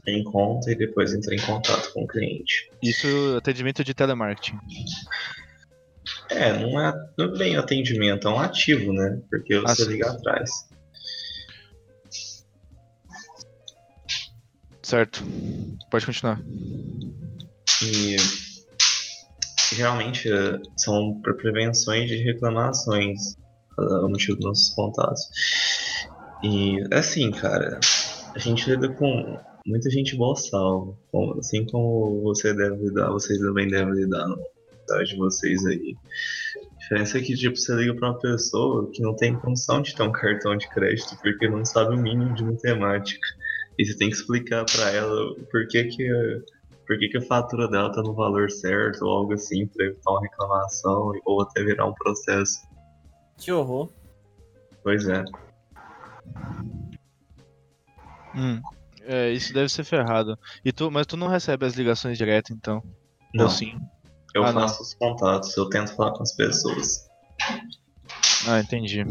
em 0.07 0.24
conta 0.24 0.71
e 0.71 0.75
depois 0.75 1.13
entra 1.13 1.33
em 1.33 1.39
contato 1.39 1.93
com 1.93 2.03
o 2.03 2.07
cliente. 2.07 2.69
Isso, 2.83 3.07
atendimento 3.38 3.83
de 3.83 3.93
telemarketing. 3.93 4.60
É, 6.29 6.60
não 6.60 6.79
é, 6.79 6.93
não 7.17 7.25
é 7.33 7.38
bem 7.38 7.55
atendimento, 7.55 8.27
é 8.27 8.31
um 8.31 8.39
ativo, 8.39 8.91
né? 8.91 9.21
Porque 9.29 9.53
Ah, 9.53 9.62
você 9.62 9.86
sim. 9.86 9.91
liga 9.91 10.10
atrás. 10.12 10.50
Certo. 14.81 15.24
Pode 15.89 16.05
continuar. 16.05 16.41
E 17.83 18.15
geralmente 19.75 20.31
eh, 20.31 20.59
são 20.77 21.21
prevenções 21.21 22.09
de 22.09 22.17
reclamações 22.17 23.35
ah, 23.77 24.05
o 24.05 24.09
motivo 24.09 24.35
dos 24.37 24.45
nossos 24.45 24.75
contatos. 24.75 25.21
E 26.43 26.79
assim, 26.91 27.31
cara, 27.31 27.79
a 28.35 28.39
gente 28.39 28.69
lida 28.69 28.89
com 28.89 29.37
muita 29.65 29.89
gente 29.89 30.15
boçal, 30.15 30.97
com- 31.11 31.37
assim 31.39 31.65
como 31.65 32.21
você 32.23 32.53
deve 32.53 32.77
lidar, 32.83 33.11
vocês 33.11 33.39
também 33.39 33.67
devem 33.67 33.93
lidar 33.93 34.27
no 34.27 34.37
atrás 34.83 35.09
de 35.09 35.15
vocês 35.15 35.65
aí. 35.65 35.95
A 36.57 36.77
diferença 36.79 37.17
é 37.17 37.21
que, 37.21 37.35
tipo, 37.35 37.55
você 37.55 37.73
liga 37.75 37.95
pra 37.95 38.09
uma 38.09 38.19
pessoa 38.19 38.89
que 38.91 39.01
não 39.01 39.15
tem 39.15 39.35
condição 39.35 39.81
de 39.81 39.95
ter 39.95 40.03
um 40.03 40.11
cartão 40.11 40.57
de 40.57 40.67
crédito 40.69 41.15
porque 41.21 41.47
não 41.47 41.63
sabe 41.63 41.95
o 41.95 41.97
mínimo 41.97 42.33
de 42.33 42.43
matemática. 42.43 43.27
E 43.77 43.85
você 43.85 43.95
tem 43.95 44.09
que 44.09 44.15
explicar 44.15 44.65
para 44.65 44.91
ela 44.91 45.35
por 45.49 45.67
que 45.67 45.83
que, 45.85 46.09
por 46.91 47.00
que 47.00 47.07
que 47.07 47.17
a 47.19 47.21
fatura 47.21 47.69
dela 47.69 47.89
tá 47.89 48.01
no 48.01 48.13
valor 48.13 48.51
certo 48.51 49.05
ou 49.05 49.12
algo 49.19 49.33
assim, 49.33 49.65
pra 49.65 49.86
evitar 49.86 50.12
uma 50.12 50.19
reclamação 50.19 51.13
ou 51.24 51.41
até 51.41 51.63
virar 51.63 51.86
um 51.86 51.93
processo. 51.93 52.67
Que 53.38 53.50
horror. 53.50 53.89
Pois 54.83 55.07
é. 55.07 55.24
Hum. 58.36 58.62
É, 59.03 59.31
isso 59.31 59.53
deve 59.53 59.69
ser 59.69 59.86
ferrado. 59.86 60.38
E 60.65 60.74
tu, 60.74 60.91
mas 60.91 61.07
tu 61.07 61.15
não 61.15 61.29
recebe 61.29 61.65
as 61.65 61.75
ligações 61.75 62.17
direto, 62.17 62.51
então? 62.51 62.83
Não, 63.33 63.45
Ou 63.45 63.50
sim? 63.50 63.79
eu 64.36 64.43
Ah, 64.43 64.51
não. 64.51 64.62
faço 64.63 64.83
os 64.83 64.93
contatos, 64.93 65.55
eu 65.55 65.69
tento 65.69 65.95
falar 65.95 66.12
com 66.12 66.24
as 66.24 66.36
pessoas. 66.36 67.07
Ah, 68.50 68.60
entendi. 68.60 69.05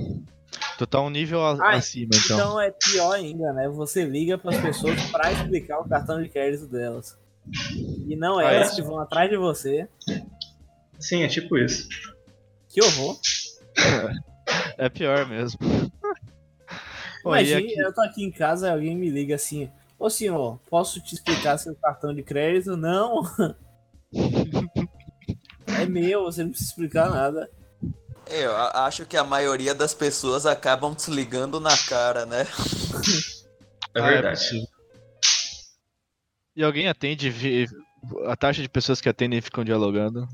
Tu 0.77 0.87
tá 0.87 1.01
um 1.01 1.09
nível 1.09 1.43
Ah, 1.43 1.71
acima, 1.77 2.11
então. 2.15 2.37
Então 2.37 2.61
é 2.61 2.71
pior 2.71 3.13
ainda, 3.13 3.55
né? 3.55 3.71
Você 3.71 4.05
liga 4.05 4.37
para 4.37 4.51
as 4.51 4.61
pessoas 4.61 5.01
para 5.11 5.33
explicar 5.33 5.79
o 5.81 5.89
cartão 5.89 6.23
de 6.23 6.29
crédito 6.29 6.67
delas. 6.67 7.19
E 8.07 8.17
não 8.17 8.39
Ah, 8.39 8.53
é? 8.53 8.57
elas 8.57 8.75
que 8.75 8.83
vão 8.83 8.99
atrás 9.01 9.29
de 9.31 9.37
você. 9.37 9.89
Sim, 10.99 11.23
é 11.23 11.29
tipo 11.29 11.57
isso. 11.59 11.89
Que 12.69 12.83
horror. 12.83 13.19
É 14.79 14.89
pior 14.89 15.27
mesmo. 15.27 15.59
Aqui- 17.25 17.75
eu 17.79 17.93
tô 17.93 18.01
aqui 18.01 18.25
em 18.25 18.31
casa 18.31 18.69
e 18.69 18.71
alguém 18.71 18.97
me 18.97 19.11
liga 19.11 19.35
assim: 19.35 19.71
Ô 19.99 20.09
senhor, 20.09 20.59
posso 20.71 21.01
te 21.01 21.15
explicar 21.15 21.59
seu 21.59 21.75
cartão 21.75 22.15
de 22.15 22.23
crédito? 22.23 22.77
Não. 22.77 23.23
É 25.81 25.87
meu, 25.87 26.25
você 26.25 26.43
não 26.43 26.51
precisa 26.51 26.71
explicar 26.71 27.09
nada. 27.11 27.49
Eu 28.27 28.55
acho 28.57 29.07
que 29.07 29.17
a 29.17 29.25
maioria 29.25 29.75
das 29.75 29.95
pessoas 29.95 30.45
acabam 30.47 30.93
desligando 30.95 31.59
na 31.61 31.77
cara, 31.89 32.27
né? 32.27 32.47
É 33.95 34.01
Ah, 34.01 34.07
verdade. 34.09 34.69
E 36.61 36.65
alguém 36.65 36.89
atende, 36.89 37.33
a 38.27 38.37
taxa 38.37 38.61
de 38.61 38.69
pessoas 38.69 39.01
que 39.01 39.09
atendem 39.09 39.39
e 39.39 39.43
ficam 39.43 39.65
dialogando. 39.65 40.27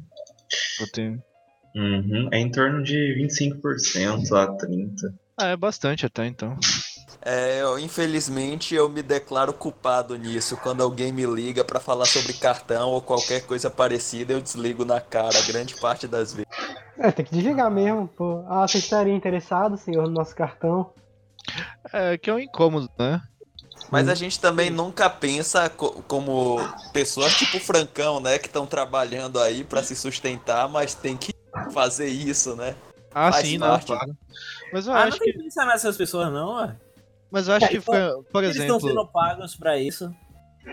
Eu 0.81 0.91
tenho- 0.93 1.23
Uhum, 1.75 2.29
É 2.33 2.39
em 2.39 2.51
torno 2.51 2.83
de 2.83 3.15
25% 3.15 4.35
a 4.35 4.47
30%. 4.57 5.15
Ah, 5.39 5.49
é 5.49 5.57
bastante 5.57 6.05
até 6.07 6.27
então. 6.27 6.59
É, 7.23 7.61
eu, 7.61 7.79
infelizmente 7.79 8.75
eu 8.75 8.89
me 8.89 9.03
declaro 9.03 9.53
culpado 9.53 10.17
nisso. 10.17 10.57
Quando 10.57 10.83
alguém 10.83 11.13
me 11.13 11.27
liga 11.27 11.63
pra 11.65 11.79
falar 11.79 12.07
sobre 12.07 12.33
cartão 12.33 12.89
ou 12.91 13.03
qualquer 13.03 13.43
coisa 13.47 13.69
parecida, 13.71 14.33
eu 14.33 14.41
desligo 14.41 14.85
na 14.85 15.01
cara, 15.01 15.41
grande 15.47 15.77
parte 15.77 16.09
das 16.09 16.33
vezes. 16.33 16.47
É, 16.99 17.13
tem 17.13 17.25
que 17.27 17.33
desligar 17.35 17.71
mesmo, 17.71 18.09
pô. 18.09 18.43
Ah, 18.49 18.67
você 18.67 18.79
estaria 18.79 19.15
interessado, 19.15 19.77
senhor, 19.77 20.05
no 20.09 20.15
nosso 20.15 20.35
cartão? 20.35 20.93
É 21.93 22.17
que 22.17 22.31
é 22.31 22.35
um 22.35 22.39
incômodo, 22.41 22.89
né? 22.99 23.21
Mas 23.91 24.09
a 24.09 24.15
gente 24.15 24.41
também 24.41 24.71
nunca 24.71 25.09
pensa 25.09 25.69
co- 25.71 26.03
como 26.09 26.69
pessoas 26.93 27.35
tipo 27.35 27.57
o 27.59 27.61
Francão, 27.61 28.21
né, 28.21 28.39
que 28.39 28.47
estão 28.47 28.67
trabalhando 28.67 29.39
aí 29.41 29.63
pra 29.65 29.83
se 29.83 29.95
sustentar, 29.95 30.69
mas 30.69 30.95
tem 30.95 31.17
que 31.17 31.31
fazer 31.71 32.09
isso, 32.09 32.57
né? 32.57 32.75
Ah, 33.15 33.31
Faz 33.33 33.47
sim, 33.49 33.59
não, 33.59 33.79
claro. 33.81 34.17
Mas 34.73 34.87
eu 34.87 34.93
Ah, 34.93 35.03
acho 35.05 35.13
não 35.13 35.19
tem 35.19 35.33
que. 35.33 35.39
pensar 35.39 35.67
nessas 35.67 35.97
pessoas, 35.97 36.33
não, 36.33 36.57
ué. 36.57 36.75
Mas 37.31 37.49
eu 37.49 37.55
acho 37.55 37.69
que, 37.69 37.77
Então, 37.77 37.95
foi, 37.95 38.25
por 38.33 38.45
Eles 38.45 38.57
estão 38.57 38.77
exemplo. 38.77 38.89
sendo 38.89 39.07
pagos 39.09 39.55
pra 39.55 39.79
isso. 39.79 40.15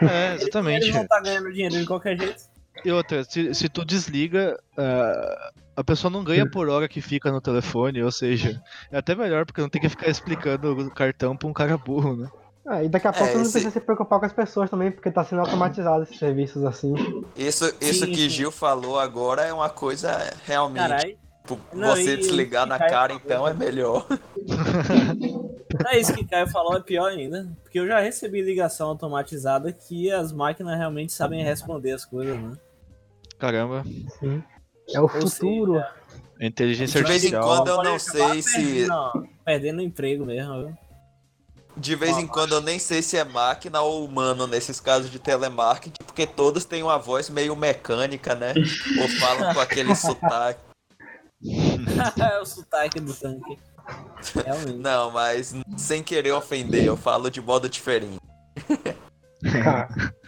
É, 0.01 0.35
exatamente. 0.35 0.83
Eles 0.83 0.93
vão 0.93 1.03
estar 1.03 1.21
ganhando 1.21 1.51
dinheiro 1.51 1.75
de 1.75 1.85
qualquer 1.85 2.17
jeito. 2.17 2.43
E 2.83 2.91
outra, 2.91 3.23
se, 3.23 3.53
se 3.53 3.69
tu 3.69 3.85
desliga, 3.85 4.57
ah, 4.77 5.51
a 5.77 5.83
pessoa 5.83 6.11
não 6.11 6.23
ganha 6.23 6.45
por 6.49 6.69
hora 6.69 6.87
que 6.87 7.01
fica 7.01 7.31
no 7.31 7.41
telefone, 7.41 8.03
ou 8.03 8.11
seja, 8.11 8.61
é 8.91 8.97
até 8.97 9.15
melhor 9.15 9.45
porque 9.45 9.61
não 9.61 9.69
tem 9.69 9.81
que 9.81 9.89
ficar 9.89 10.07
explicando 10.09 10.73
o 10.87 10.91
cartão 10.91 11.35
pra 11.35 11.47
um 11.47 11.53
cara 11.53 11.77
burro, 11.77 12.15
né? 12.15 12.29
Ah, 12.65 12.81
e 12.83 12.87
daqui 12.89 13.07
a 13.07 13.11
pouco 13.13 13.27
É, 13.29 13.35
não 13.35 13.41
esse- 13.41 13.51
precisa 13.51 13.71
se 13.73 13.79
preocupar 13.81 14.19
com 14.19 14.25
as 14.25 14.31
pessoas 14.33 14.69
também, 14.69 14.89
porque 14.91 15.11
tá 15.11 15.23
sendo 15.23 15.41
automatizado 15.41 16.03
esses 16.03 16.17
serviços 16.17 16.63
assim. 16.63 16.93
Isso, 17.35 17.65
isso 17.81 18.05
Sim, 18.05 18.11
que 18.11 18.21
sim. 18.21 18.29
Gil 18.29 18.51
falou 18.51 18.97
agora 18.99 19.41
é 19.43 19.51
uma 19.53 19.69
coisa 19.69 20.33
realmente. 20.45 21.17
Tipo, 21.45 21.59
Não, 21.75 21.89
você 21.89 22.13
e- 22.13 22.17
desligar 22.17 22.65
e 22.65 22.69
na 22.69 22.77
Caio 22.79 22.91
cara, 22.91 23.13
falou 23.19 23.21
então, 23.25 23.47
é 23.49 23.53
melhor. 23.53 24.07
Não 24.37 25.89
é 25.91 25.99
isso 25.99 26.13
que 26.13 26.21
o 26.21 26.27
Caio 26.27 26.47
falou, 26.49 26.77
é 26.77 26.79
pior 26.79 27.07
ainda. 27.09 27.49
Porque 27.63 27.79
eu 27.79 27.85
já 27.87 27.99
recebi 27.99 28.41
ligação 28.41 28.87
automatizada 28.89 29.69
que 29.73 30.09
as 30.09 30.31
máquinas 30.31 30.77
realmente 30.77 31.11
sabem 31.11 31.43
responder 31.43 31.91
as 31.91 32.05
coisas, 32.05 32.37
né? 32.39 32.51
Caramba, 33.37 33.83
É 34.93 35.01
o 35.01 35.07
futuro. 35.09 35.79
a 35.79 36.45
inteligência 36.45 37.01
De 37.01 37.07
vez 37.07 37.23
em 37.25 37.35
artificial. 37.35 37.57
quando 37.65 37.67
eu 37.67 37.83
não 37.91 37.99
sei 37.99 38.41
se. 38.41 38.53
Perdendo, 38.53 39.27
perdendo 39.43 39.81
emprego 39.81 40.25
mesmo, 40.25 40.59
viu? 40.67 40.77
De 41.75 41.95
vez 41.95 42.17
em 42.17 42.27
quando 42.27 42.53
eu 42.53 42.61
nem 42.61 42.77
sei 42.77 43.01
se 43.01 43.17
é 43.17 43.23
máquina 43.23 43.81
ou 43.81 44.05
humano 44.05 44.45
nesses 44.45 44.79
casos 44.79 45.09
de 45.09 45.17
telemarketing, 45.19 46.03
porque 46.05 46.27
todos 46.27 46.65
têm 46.65 46.83
uma 46.83 46.99
voz 46.99 47.29
meio 47.29 47.55
mecânica, 47.55 48.35
né? 48.35 48.53
Ou 49.01 49.07
falam 49.19 49.53
com 49.53 49.59
aquele 49.59 49.95
sotaque. 49.95 50.59
é 52.21 52.39
o 52.39 52.45
sotaque 52.45 52.99
do 52.99 53.13
tanque. 53.13 53.57
Realmente. 54.45 54.77
Não, 54.77 55.11
mas 55.11 55.53
sem 55.75 56.03
querer 56.03 56.31
ofender, 56.31 56.85
eu 56.85 56.95
falo 56.95 57.29
de 57.29 57.41
modo 57.41 57.67
diferente. 57.67 58.19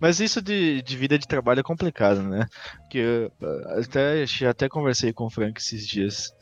Mas 0.00 0.18
isso 0.18 0.40
de, 0.40 0.80
de 0.80 0.96
vida 0.96 1.18
de 1.18 1.28
trabalho 1.28 1.60
é 1.60 1.62
complicado, 1.62 2.22
né? 2.22 2.46
Porque 2.78 2.98
eu, 2.98 3.30
ah, 3.42 3.80
até, 3.80 4.24
já 4.24 4.48
até 4.48 4.66
conversei 4.66 5.12
com 5.12 5.26
o 5.26 5.30
Frank 5.30 5.60
esses 5.60 5.86
dias. 5.86 6.32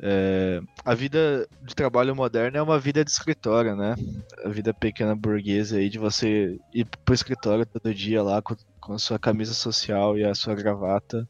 É, 0.00 0.60
a 0.84 0.94
vida 0.94 1.48
de 1.62 1.74
trabalho 1.74 2.14
moderno 2.14 2.56
é 2.56 2.62
uma 2.62 2.78
vida 2.78 3.04
de 3.04 3.10
escritório, 3.10 3.74
né? 3.74 3.96
A 4.44 4.48
vida 4.48 4.72
pequena 4.72 5.16
burguesa 5.16 5.76
aí 5.76 5.88
de 5.88 5.98
você 5.98 6.58
ir 6.72 6.86
pro 7.04 7.14
escritório 7.14 7.66
todo 7.66 7.92
dia 7.92 8.22
lá 8.22 8.40
com, 8.40 8.54
com 8.80 8.92
a 8.92 8.98
sua 8.98 9.18
camisa 9.18 9.52
social 9.54 10.16
e 10.16 10.24
a 10.24 10.34
sua 10.34 10.54
gravata 10.54 11.28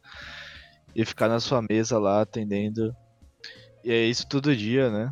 e 0.94 1.04
ficar 1.04 1.28
na 1.28 1.40
sua 1.40 1.62
mesa 1.62 1.98
lá 1.98 2.20
atendendo. 2.22 2.94
E 3.82 3.90
é 3.90 4.04
isso 4.04 4.28
todo 4.28 4.54
dia, 4.54 4.90
né? 4.90 5.10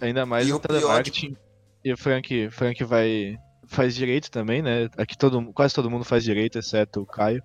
Ainda 0.00 0.24
mais 0.24 0.46
E 0.46 0.50
no 0.50 0.56
o 0.56 0.60
pior 0.60 0.80
telemarketing. 0.80 1.36
E 1.84 1.92
o 1.92 1.96
Frank, 1.96 2.50
Frank 2.50 2.84
vai 2.84 3.36
faz 3.66 3.94
direito 3.94 4.30
também, 4.30 4.62
né? 4.62 4.88
Aqui 4.96 5.16
todo, 5.18 5.52
quase 5.52 5.74
todo 5.74 5.90
mundo 5.90 6.04
faz 6.04 6.22
direito, 6.22 6.58
exceto 6.58 7.00
o 7.00 7.06
Caio. 7.06 7.42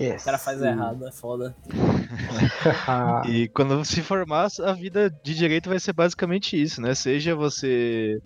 Yes. 0.00 0.22
O 0.22 0.24
cara 0.24 0.38
faz 0.38 0.60
errado, 0.60 1.06
é 1.06 1.12
foda. 1.12 1.54
Ah, 2.86 3.22
E 3.28 3.48
quando 3.48 3.84
se 3.84 4.02
formar, 4.02 4.48
a 4.64 4.72
vida 4.72 5.10
de 5.22 5.34
direito 5.34 5.68
vai 5.68 5.78
ser 5.78 5.92
basicamente 5.92 6.60
isso, 6.60 6.80
né? 6.80 6.94
Seja 6.94 7.34
você 7.34 8.20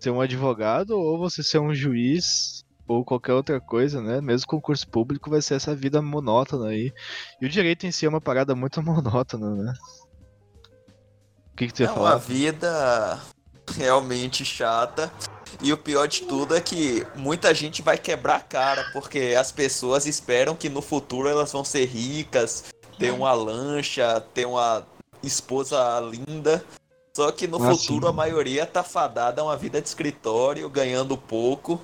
ser 0.00 0.10
um 0.10 0.20
advogado 0.20 0.90
ou 0.90 1.18
você 1.18 1.42
ser 1.42 1.58
um 1.58 1.74
juiz 1.74 2.62
ou 2.86 3.04
qualquer 3.04 3.32
outra 3.32 3.60
coisa, 3.60 4.02
né? 4.02 4.20
Mesmo 4.20 4.46
concurso 4.46 4.86
público 4.88 5.30
vai 5.30 5.40
ser 5.40 5.54
essa 5.54 5.74
vida 5.74 6.02
monótona 6.02 6.68
aí. 6.68 6.92
E 7.40 7.46
o 7.46 7.48
direito 7.48 7.86
em 7.86 7.92
si 7.92 8.04
é 8.04 8.08
uma 8.08 8.20
parada 8.20 8.54
muito 8.54 8.80
monótona, 8.84 9.50
né? 9.54 9.72
O 11.52 11.56
que, 11.56 11.68
que 11.68 11.72
tu 11.74 11.80
ia 11.82 11.86
É 11.86 11.90
uma 11.90 11.96
falar? 11.96 12.16
vida 12.16 13.20
realmente 13.76 14.44
chata. 14.44 15.10
E 15.64 15.72
o 15.72 15.78
pior 15.78 16.06
de 16.06 16.20
tudo 16.24 16.54
é 16.54 16.60
que 16.60 17.06
muita 17.16 17.54
gente 17.54 17.80
vai 17.80 17.96
quebrar 17.96 18.36
a 18.36 18.40
cara, 18.40 18.90
porque 18.92 19.34
as 19.38 19.50
pessoas 19.50 20.04
esperam 20.04 20.54
que 20.54 20.68
no 20.68 20.82
futuro 20.82 21.26
elas 21.26 21.50
vão 21.52 21.64
ser 21.64 21.86
ricas, 21.86 22.64
ter 22.98 23.10
uma 23.10 23.32
lancha, 23.32 24.20
ter 24.34 24.44
uma 24.46 24.86
esposa 25.22 25.98
linda. 26.00 26.62
Só 27.16 27.32
que 27.32 27.46
no 27.46 27.56
Ah, 27.62 27.70
futuro 27.70 28.04
sim. 28.04 28.10
a 28.10 28.12
maioria 28.12 28.66
tá 28.66 28.82
fadada 28.82 29.40
a 29.40 29.44
uma 29.44 29.56
vida 29.56 29.80
de 29.80 29.88
escritório, 29.88 30.68
ganhando 30.68 31.16
pouco 31.16 31.80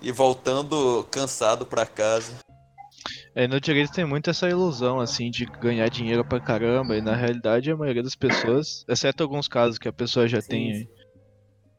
e 0.00 0.10
voltando 0.10 1.06
cansado 1.10 1.66
pra 1.66 1.84
casa. 1.84 2.32
É, 3.34 3.46
no 3.46 3.60
direito 3.60 3.92
tem 3.92 4.06
muito 4.06 4.30
essa 4.30 4.48
ilusão, 4.48 4.98
assim, 4.98 5.30
de 5.30 5.44
ganhar 5.44 5.90
dinheiro 5.90 6.24
pra 6.24 6.40
caramba, 6.40 6.96
e 6.96 7.02
na 7.02 7.14
realidade 7.14 7.70
a 7.70 7.76
maioria 7.76 8.02
das 8.02 8.16
pessoas, 8.16 8.82
exceto 8.88 9.22
alguns 9.22 9.46
casos 9.46 9.76
que 9.78 9.88
a 9.88 9.92
pessoa 9.92 10.26
já 10.26 10.40
Sim, 10.40 10.48
tem 10.48 10.74
sim. 10.74 10.88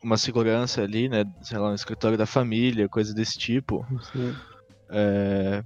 Uma 0.03 0.17
segurança 0.17 0.81
ali, 0.81 1.09
né, 1.09 1.25
sei 1.41 1.57
lá, 1.57 1.69
no 1.69 1.75
escritório 1.75 2.17
da 2.17 2.25
família, 2.25 2.87
coisa 2.89 3.13
desse 3.13 3.37
tipo, 3.37 3.85
sim. 4.11 4.35
é, 4.89 5.61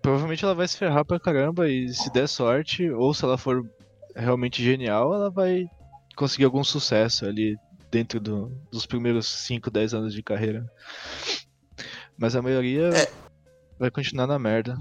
provavelmente 0.00 0.44
ela 0.44 0.54
vai 0.54 0.66
se 0.66 0.76
ferrar 0.78 1.04
pra 1.04 1.20
caramba 1.20 1.68
e 1.68 1.88
se 1.92 2.10
der 2.10 2.26
sorte, 2.28 2.90
ou 2.90 3.12
se 3.12 3.24
ela 3.24 3.36
for 3.36 3.62
realmente 4.14 4.62
genial, 4.62 5.12
ela 5.14 5.30
vai 5.30 5.66
conseguir 6.16 6.44
algum 6.44 6.64
sucesso 6.64 7.26
ali 7.26 7.58
dentro 7.90 8.18
do- 8.18 8.50
dos 8.72 8.86
primeiros 8.86 9.28
5, 9.28 9.70
10 9.70 9.92
anos 9.92 10.14
de 10.14 10.22
carreira. 10.22 10.64
Mas 12.18 12.34
a 12.34 12.40
maioria 12.40 12.88
É. 12.94 13.12
vai 13.78 13.90
continuar 13.90 14.26
na 14.26 14.38
merda. 14.38 14.78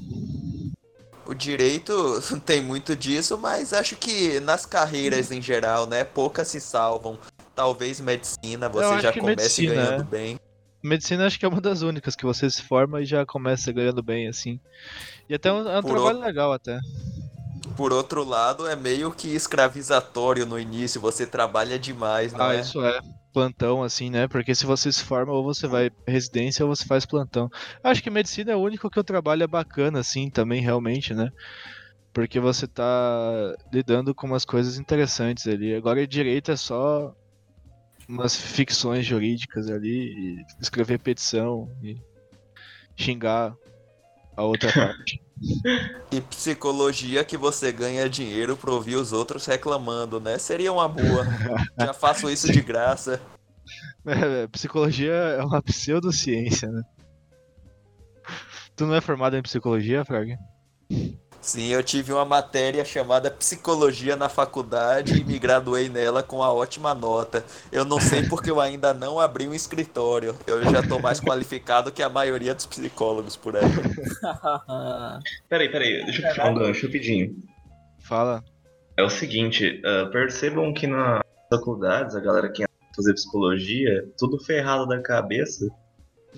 O 1.25 1.33
direito 1.33 1.93
tem 2.45 2.61
muito 2.61 2.95
disso, 2.95 3.37
mas 3.37 3.73
acho 3.73 3.95
que 3.97 4.39
nas 4.39 4.65
carreiras 4.65 5.31
em 5.31 5.41
geral, 5.41 5.85
né, 5.85 6.03
poucas 6.05 6.47
se 6.47 6.61
salvam. 6.61 7.19
Talvez 7.55 8.01
medicina, 8.01 8.67
você 8.67 8.99
já 8.99 9.13
comece 9.13 9.61
medicina, 9.61 9.73
ganhando 9.73 10.01
é. 10.01 10.03
bem. 10.03 10.39
medicina 10.83 11.25
acho 11.25 11.39
que 11.39 11.45
é 11.45 11.47
uma 11.47 11.61
das 11.61 11.81
únicas 11.81 12.15
que 12.15 12.25
você 12.25 12.49
se 12.49 12.61
forma 12.61 13.01
e 13.01 13.05
já 13.05 13.25
começa 13.25 13.71
ganhando 13.71 14.03
bem, 14.03 14.27
assim. 14.27 14.59
E 15.29 15.33
até 15.33 15.51
um, 15.51 15.67
é 15.67 15.79
um 15.79 15.81
trabalho 15.81 16.17
outro... 16.17 16.19
legal 16.19 16.51
até. 16.51 16.77
Por 17.77 17.91
outro 17.91 18.23
lado, 18.23 18.67
é 18.67 18.75
meio 18.75 19.11
que 19.11 19.33
escravizatório 19.33 20.45
no 20.45 20.59
início, 20.59 20.99
você 20.99 21.25
trabalha 21.25 21.79
demais, 21.79 22.33
não 22.33 22.45
ah, 22.45 22.55
é? 22.55 22.59
isso 22.59 22.83
é. 22.83 22.99
Plantão, 23.33 23.83
assim, 23.83 24.09
né? 24.09 24.27
Porque 24.27 24.53
se 24.53 24.65
você 24.65 24.91
se 24.91 25.03
forma, 25.03 25.33
ou 25.33 25.43
você 25.43 25.67
vai 25.67 25.89
residência 26.07 26.65
ou 26.65 26.73
você 26.73 26.85
faz 26.85 27.05
plantão. 27.05 27.49
Acho 27.83 28.01
que 28.03 28.09
medicina 28.09 28.51
é 28.51 28.55
o 28.55 28.61
único 28.61 28.89
que 28.89 28.99
o 28.99 29.03
trabalho 29.03 29.43
é 29.43 29.47
bacana, 29.47 29.99
assim, 29.99 30.29
também, 30.29 30.61
realmente, 30.61 31.13
né? 31.13 31.31
Porque 32.13 32.39
você 32.39 32.65
tá 32.67 33.55
lidando 33.73 34.15
com 34.15 34.27
umas 34.27 34.45
coisas 34.45 34.77
interessantes 34.77 35.47
ali. 35.47 35.75
Agora, 35.75 36.05
direito 36.07 36.51
é 36.51 36.55
só 36.55 37.13
umas 38.07 38.35
ficções 38.35 39.05
jurídicas 39.05 39.69
ali, 39.69 40.43
escrever 40.59 40.99
petição 40.99 41.69
e 41.83 41.97
xingar 42.95 43.55
a 44.35 44.43
outra 44.43 44.71
parte. 44.73 45.21
E 46.11 46.21
psicologia 46.21 47.23
que 47.23 47.37
você 47.37 47.71
ganha 47.71 48.09
dinheiro 48.09 48.55
pra 48.55 48.71
ouvir 48.71 48.95
os 48.95 49.11
outros 49.11 49.45
reclamando, 49.45 50.19
né? 50.19 50.37
Seria 50.37 50.71
uma 50.71 50.87
boa. 50.87 51.25
Já 51.79 51.93
faço 51.93 52.29
isso 52.29 52.51
de 52.51 52.61
graça. 52.61 53.21
É, 54.05 54.47
psicologia 54.47 55.11
é 55.11 55.43
uma 55.43 55.61
pseudociência, 55.61 56.71
né? 56.71 56.83
Tu 58.75 58.85
não 58.85 58.95
é 58.95 59.01
formado 59.01 59.35
em 59.35 59.41
psicologia, 59.41 60.05
Frag? 60.05 60.37
Sim, 61.45 61.67
eu 61.67 61.83
tive 61.83 62.11
uma 62.11 62.25
matéria 62.25 62.83
chamada 62.83 63.29
Psicologia 63.29 64.15
na 64.15 64.27
faculdade 64.27 65.21
e 65.21 65.23
me 65.23 65.37
graduei 65.37 65.89
nela 65.89 66.23
com 66.23 66.37
uma 66.37 66.51
ótima 66.51 66.95
nota. 66.95 67.45
Eu 67.71 67.85
não 67.85 67.99
sei 67.99 68.23
porque 68.27 68.49
eu 68.49 68.59
ainda 68.59 68.95
não 68.95 69.19
abri 69.19 69.47
um 69.47 69.53
escritório. 69.53 70.35
Eu 70.47 70.63
já 70.63 70.79
estou 70.79 70.99
mais 70.99 71.19
qualificado 71.19 71.91
que 71.91 72.01
a 72.01 72.09
maioria 72.09 72.55
dos 72.55 72.65
psicólogos 72.65 73.35
por 73.35 73.55
aí. 73.55 73.61
peraí, 75.47 75.69
peraí, 75.69 76.03
deixa 76.05 76.23
eu 76.23 76.29
puxar 76.29 76.49
um 76.49 76.55
gancho 76.55 76.87
rapidinho. 76.87 77.35
Fala. 77.99 78.43
É 78.97 79.03
o 79.03 79.09
seguinte, 79.09 79.83
uh, 79.85 80.09
percebam 80.09 80.73
que 80.73 80.87
nas 80.87 81.21
faculdades, 81.47 82.15
a 82.15 82.21
galera 82.21 82.49
que 82.49 82.65
fazer 82.95 83.13
psicologia, 83.13 84.09
tudo 84.17 84.43
ferrado 84.43 84.87
da 84.87 84.99
cabeça, 84.99 85.69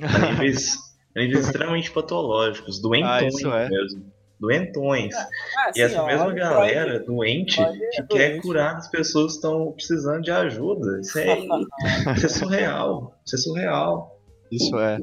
a 0.01 0.19
níveis, 0.31 0.75
a 1.15 1.19
níveis 1.21 1.45
extremamente 1.45 1.91
patológicos, 1.91 2.81
doentões 2.81 3.45
ah, 3.45 3.59
é. 3.59 3.69
mesmo 3.69 4.16
doentões. 4.39 5.13
Ah, 5.15 5.71
e 5.76 5.82
essa 5.82 6.02
ó, 6.02 6.06
mesma 6.06 6.34
galera 6.34 6.93
pode, 6.93 7.06
doente 7.06 7.56
pode, 7.58 7.80
que 7.80 8.04
quer 8.04 8.30
doente. 8.30 8.41
curar 8.41 8.76
as 8.76 8.88
pessoas 8.88 9.34
que 9.34 9.38
estão 9.38 9.71
precisando 9.71 10.21
de 10.21 10.32
ajuda. 10.32 11.00
Isso 11.02 11.19
é, 11.19 11.39
isso 12.15 12.26
é 12.26 12.30
surreal. 12.30 13.15
Isso 13.26 13.36
é 13.36 13.39
surreal. 13.39 14.19
Isso 14.52 14.80
é. 14.80 15.00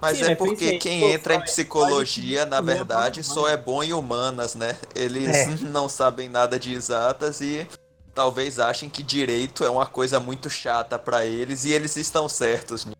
Mas 0.00 0.18
Sim, 0.18 0.24
é 0.24 0.34
porque 0.34 0.78
quem 0.78 1.12
entra 1.12 1.34
em 1.34 1.40
psicologia, 1.40 2.44
na 2.44 2.60
verdade, 2.60 3.22
só 3.22 3.48
é 3.48 3.56
bom 3.56 3.82
em 3.82 3.94
humanas, 3.94 4.54
né? 4.54 4.76
Eles 4.94 5.28
é. 5.28 5.46
não 5.64 5.88
sabem 5.88 6.28
nada 6.28 6.58
de 6.58 6.74
exatas 6.74 7.40
e 7.40 7.66
talvez 8.14 8.58
achem 8.58 8.90
que 8.90 9.02
direito 9.02 9.64
é 9.64 9.70
uma 9.70 9.86
coisa 9.86 10.20
muito 10.20 10.50
chata 10.50 10.98
para 10.98 11.24
eles 11.24 11.64
e 11.64 11.72
eles 11.72 11.96
estão 11.96 12.28
certos 12.28 12.84
nisso. 12.84 12.98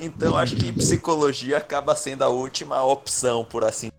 Então 0.00 0.36
acho 0.36 0.56
que 0.56 0.72
psicologia 0.72 1.58
acaba 1.58 1.94
sendo 1.94 2.22
a 2.22 2.28
última 2.28 2.82
opção, 2.82 3.44
por 3.44 3.64
assim. 3.64 3.90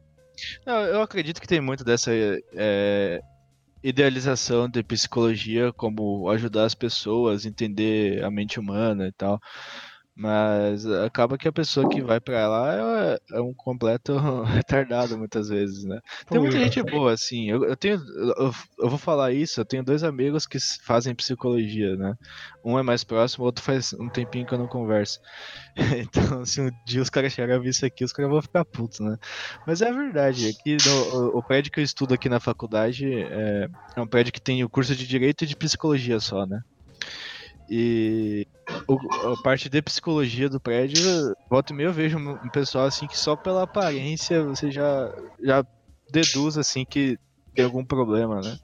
Eu 0.66 1.02
acredito 1.02 1.40
que 1.40 1.48
tem 1.48 1.62
muito 1.62 1.84
dessa 1.84 2.12
é, 2.14 3.22
idealização 3.84 4.68
de 4.68 4.84
psicologia 4.84 5.72
como 5.74 6.30
ajudar 6.30 6.66
as 6.66 6.74
pessoas 6.74 7.46
a 7.46 7.50
entender 7.50 8.24
a 8.24 8.32
mente 8.32 8.60
humana 8.60 9.08
e 9.08 9.12
tal. 9.12 9.40
Mas 10.22 10.86
acaba 10.86 11.36
que 11.36 11.48
a 11.48 11.52
pessoa 11.52 11.90
que 11.90 12.00
vai 12.00 12.20
para 12.20 12.48
lá 12.48 12.76
é, 12.76 13.38
é, 13.38 13.42
um 13.42 13.56
completo 13.56 14.14
retardado 14.46 15.18
muitas 15.18 15.50
vezes, 15.50 15.84
né? 15.84 16.00
Tem 16.30 16.40
muita 16.40 16.60
gente 16.60 16.84
boa, 16.84 17.12
assim. 17.12 17.50
Eu, 17.50 17.66
eu 17.66 17.76
tenho. 17.76 18.00
Eu, 18.38 18.54
eu, 18.78 18.90
vou 18.90 19.00
falar 19.00 19.32
isso, 19.32 19.60
eu 19.60 19.66
tenho 19.66 19.84
dois 19.84 20.04
amigos 20.04 20.46
que 20.46 20.60
fazem 20.84 21.16
psicologia, 21.16 21.96
né? 21.96 22.14
Um 22.64 22.78
é 22.78 22.84
mais 22.84 23.04
próximo, 23.04 23.46
o 23.46 23.48
outro 23.48 23.64
faz 23.64 23.94
um 23.94 24.10
tempinho 24.10 24.46
que 24.46 24.54
eu 24.54 24.60
não 24.60 24.68
converso. 24.68 25.20
Então, 26.12 26.46
se 26.46 26.62
um 26.62 26.70
dia 26.86 27.02
os 27.02 27.10
caras 27.10 27.34
chegarem 27.34 27.56
a 27.56 27.60
ver 27.60 27.70
isso 27.70 27.86
aqui, 27.86 28.04
os 28.04 28.14
caras 28.14 28.30
vão 28.30 28.42
ficar 28.42 28.64
putos, 28.64 29.00
né? 29.00 29.18
Mas 29.66 29.82
é 29.82 29.92
verdade. 29.92 30.50
Aqui 30.50 30.78
no, 30.86 31.38
o 31.38 31.42
prédio 31.42 31.72
que 31.72 31.80
eu 31.80 31.84
estudo 31.84 32.14
aqui 32.14 32.30
na 32.30 32.40
faculdade 32.40 33.12
é, 33.12 33.68
é 33.96 34.02
um 34.02 34.06
prédio 34.06 34.34
que 34.34 34.42
tem 34.42 34.64
o 34.64 34.70
curso 34.70 34.96
de 34.96 35.08
direito 35.08 35.44
e 35.44 35.48
de 35.48 35.56
psicologia 35.56 36.20
só, 36.20 36.46
né? 36.46 36.62
E 37.74 38.46
o, 38.86 38.98
a 39.32 39.42
parte 39.42 39.70
de 39.70 39.82
psicologia 39.82 40.50
do 40.50 40.60
prédio, 40.60 41.02
volta 41.50 41.72
e 41.72 41.76
meia 41.76 41.88
eu 41.88 41.94
vejo 41.94 42.18
um 42.18 42.50
pessoal 42.50 42.86
assim 42.86 43.08
que 43.08 43.18
só 43.18 43.34
pela 43.34 43.64
aparência 43.64 44.44
você 44.44 44.70
já, 44.70 45.10
já 45.42 45.66
deduz 46.12 46.58
assim 46.58 46.84
que 46.84 47.18
tem 47.56 47.64
algum 47.64 47.86
problema, 47.86 48.42
né? 48.42 48.60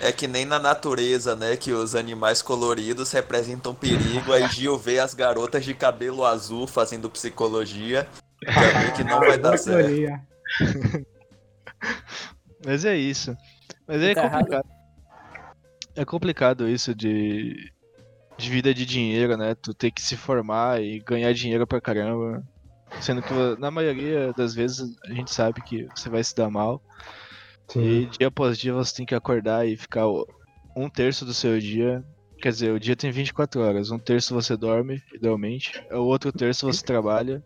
É 0.00 0.12
que 0.12 0.28
nem 0.28 0.44
na 0.44 0.60
natureza, 0.60 1.34
né? 1.34 1.56
Que 1.56 1.72
os 1.72 1.96
animais 1.96 2.40
coloridos 2.40 3.10
representam 3.10 3.74
perigo. 3.74 4.32
Aí 4.32 4.46
Gil 4.46 4.78
vê 4.78 5.00
as 5.00 5.12
garotas 5.12 5.64
de 5.64 5.74
cabelo 5.74 6.24
azul 6.24 6.68
fazendo 6.68 7.10
psicologia. 7.10 8.06
Já 8.44 8.80
vê 8.80 8.92
que 8.92 9.02
não 9.02 9.18
vai 9.18 9.38
dar 9.38 9.58
certo. 9.58 9.90
Mas 12.64 12.84
é 12.84 12.96
isso. 12.96 13.36
Mas 13.88 14.00
é 14.02 14.14
tá 14.14 14.30
complicado. 14.30 14.68
É 15.96 16.04
complicado 16.04 16.68
isso 16.68 16.94
de 16.94 17.73
de 18.36 18.50
vida 18.50 18.74
de 18.74 18.84
dinheiro, 18.84 19.36
né? 19.36 19.54
Tu 19.54 19.72
ter 19.72 19.90
que 19.90 20.02
se 20.02 20.16
formar 20.16 20.82
e 20.82 21.00
ganhar 21.00 21.32
dinheiro 21.32 21.66
pra 21.66 21.80
caramba. 21.80 22.42
Sendo 23.00 23.22
que 23.22 23.32
na 23.58 23.70
maioria 23.70 24.32
das 24.32 24.54
vezes 24.54 24.96
a 25.04 25.12
gente 25.12 25.32
sabe 25.32 25.60
que 25.62 25.86
você 25.94 26.08
vai 26.08 26.22
se 26.22 26.34
dar 26.34 26.50
mal. 26.50 26.82
Sim. 27.68 27.80
E 27.82 28.06
dia 28.06 28.28
após 28.28 28.58
dia 28.58 28.72
você 28.72 28.94
tem 28.94 29.06
que 29.06 29.14
acordar 29.14 29.66
e 29.66 29.76
ficar 29.76 30.06
um 30.76 30.88
terço 30.88 31.24
do 31.24 31.34
seu 31.34 31.58
dia. 31.58 32.04
Quer 32.40 32.50
dizer, 32.50 32.72
o 32.72 32.80
dia 32.80 32.94
tem 32.94 33.10
24 33.10 33.60
horas. 33.60 33.90
Um 33.90 33.98
terço 33.98 34.34
você 34.34 34.56
dorme, 34.56 35.02
idealmente. 35.14 35.82
O 35.90 36.00
outro 36.00 36.30
terço 36.30 36.66
você 36.66 36.84
trabalha. 36.84 37.42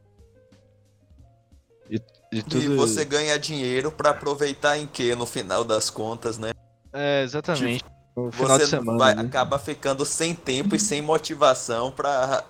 E, 1.88 2.00
e, 2.32 2.42
tudo... 2.42 2.62
e 2.62 2.76
você 2.76 3.04
ganha 3.04 3.38
dinheiro 3.38 3.92
para 3.92 4.10
aproveitar 4.10 4.76
em 4.76 4.86
que 4.86 5.14
no 5.14 5.24
final 5.24 5.64
das 5.64 5.88
contas, 5.88 6.38
né? 6.38 6.50
É, 6.92 7.22
exatamente. 7.22 7.84
Você 8.30 8.66
semana, 8.66 8.98
vai, 8.98 9.14
né? 9.14 9.22
acaba 9.22 9.58
ficando 9.58 10.04
sem 10.04 10.34
tempo 10.34 10.74
e 10.74 10.80
sem 10.80 11.00
motivação 11.02 11.90
para 11.90 12.44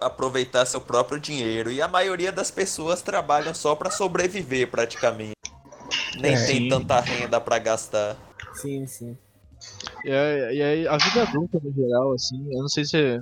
aproveitar 0.00 0.66
seu 0.66 0.80
próprio 0.80 1.18
dinheiro. 1.20 1.70
E 1.70 1.82
a 1.82 1.88
maioria 1.88 2.30
das 2.30 2.50
pessoas 2.50 3.02
trabalham 3.02 3.54
só 3.54 3.74
para 3.74 3.90
sobreviver, 3.90 4.70
praticamente. 4.70 5.32
Nem 6.20 6.34
é, 6.34 6.46
tem 6.46 6.56
sim. 6.62 6.68
tanta 6.68 7.00
renda 7.00 7.40
para 7.40 7.58
gastar. 7.58 8.16
Sim, 8.54 8.86
sim. 8.86 9.16
E 10.04 10.12
aí, 10.12 10.86
a 10.86 10.96
vida 10.96 11.22
adulta 11.22 11.60
no 11.62 11.72
geral, 11.72 12.12
assim, 12.12 12.46
eu 12.52 12.60
não 12.60 12.68
sei 12.68 12.84
se 12.84 12.96
é 12.96 13.20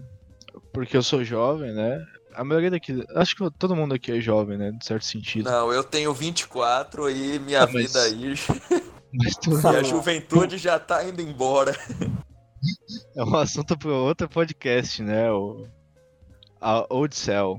porque 0.72 0.96
eu 0.96 1.02
sou 1.02 1.24
jovem, 1.24 1.72
né? 1.72 2.04
A 2.34 2.44
maioria 2.44 2.70
daqui, 2.70 3.02
acho 3.14 3.34
que 3.34 3.50
todo 3.58 3.74
mundo 3.74 3.94
aqui 3.94 4.12
é 4.12 4.20
jovem, 4.20 4.58
né? 4.58 4.72
De 4.72 4.84
certo 4.84 5.06
sentido. 5.06 5.50
Não, 5.50 5.72
eu 5.72 5.82
tenho 5.82 6.12
24 6.12 7.08
e 7.08 7.38
minha 7.38 7.62
ah, 7.62 7.66
vida 7.66 7.78
mas... 7.94 7.96
aí. 7.96 8.34
E 9.12 9.68
a 9.68 9.82
juventude 9.82 10.58
já 10.58 10.78
tá 10.78 11.04
indo 11.04 11.22
embora. 11.22 11.76
É 13.16 13.24
um 13.24 13.36
assunto 13.36 13.78
para 13.78 13.90
outro 13.90 14.28
podcast, 14.28 15.02
né? 15.02 15.30
O 15.30 15.66
a 16.60 16.86
Old 16.90 17.14
Cell. 17.14 17.56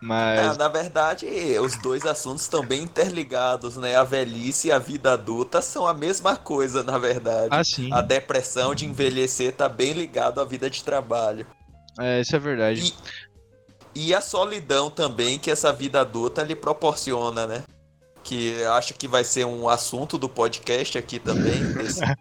Mas... 0.00 0.54
É, 0.54 0.58
na 0.58 0.68
verdade, 0.68 1.26
os 1.60 1.76
dois 1.76 2.06
assuntos 2.06 2.42
estão 2.42 2.64
bem 2.64 2.82
interligados, 2.82 3.76
né? 3.76 3.96
A 3.96 4.04
velhice 4.04 4.68
e 4.68 4.72
a 4.72 4.78
vida 4.78 5.12
adulta 5.12 5.60
são 5.60 5.86
a 5.86 5.94
mesma 5.94 6.36
coisa, 6.36 6.82
na 6.82 6.98
verdade. 6.98 7.48
Ah, 7.50 7.64
sim. 7.64 7.92
A 7.92 8.00
depressão 8.00 8.74
de 8.74 8.86
envelhecer 8.86 9.52
tá 9.52 9.68
bem 9.68 9.92
ligado 9.92 10.40
à 10.40 10.44
vida 10.44 10.70
de 10.70 10.84
trabalho. 10.84 11.46
É, 11.98 12.20
isso 12.20 12.34
é 12.34 12.38
verdade. 12.38 12.94
E, 13.94 14.06
e 14.06 14.14
a 14.14 14.20
solidão 14.20 14.88
também 14.88 15.38
que 15.38 15.50
essa 15.50 15.72
vida 15.72 16.00
adulta 16.00 16.44
lhe 16.44 16.54
proporciona, 16.54 17.46
né? 17.46 17.64
Que 18.28 18.62
acho 18.64 18.92
que 18.92 19.08
vai 19.08 19.24
ser 19.24 19.46
um 19.46 19.70
assunto 19.70 20.18
do 20.18 20.28
podcast 20.28 20.98
aqui 20.98 21.18
também. 21.18 21.72
Desse... 21.72 22.04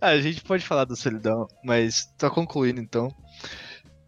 ah, 0.00 0.08
a 0.08 0.20
gente 0.20 0.42
pode 0.42 0.66
falar 0.66 0.84
do 0.84 0.96
solidão, 0.96 1.46
mas 1.62 2.06
tá 2.18 2.28
concluindo 2.28 2.80
então. 2.80 3.14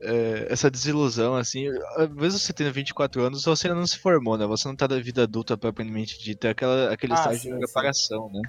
É, 0.02 0.48
essa 0.50 0.70
desilusão, 0.70 1.36
assim, 1.36 1.68
às 1.96 2.08
vezes 2.08 2.42
você 2.42 2.52
tem 2.52 2.68
24 2.68 3.22
anos, 3.22 3.44
você 3.44 3.68
ainda 3.68 3.78
não 3.78 3.86
se 3.86 3.98
formou, 3.98 4.36
né? 4.36 4.44
Você 4.46 4.66
não 4.66 4.74
tá 4.74 4.88
da 4.88 4.98
vida 4.98 5.22
adulta 5.22 5.56
propriamente 5.56 6.18
dita, 6.18 6.48
é 6.48 6.50
aquela, 6.50 6.92
aquele 6.92 7.12
ah, 7.12 7.16
estágio 7.16 7.42
sim, 7.42 7.52
de 7.52 7.58
preparação, 7.58 8.28
sim. 8.28 8.40
né? 8.40 8.42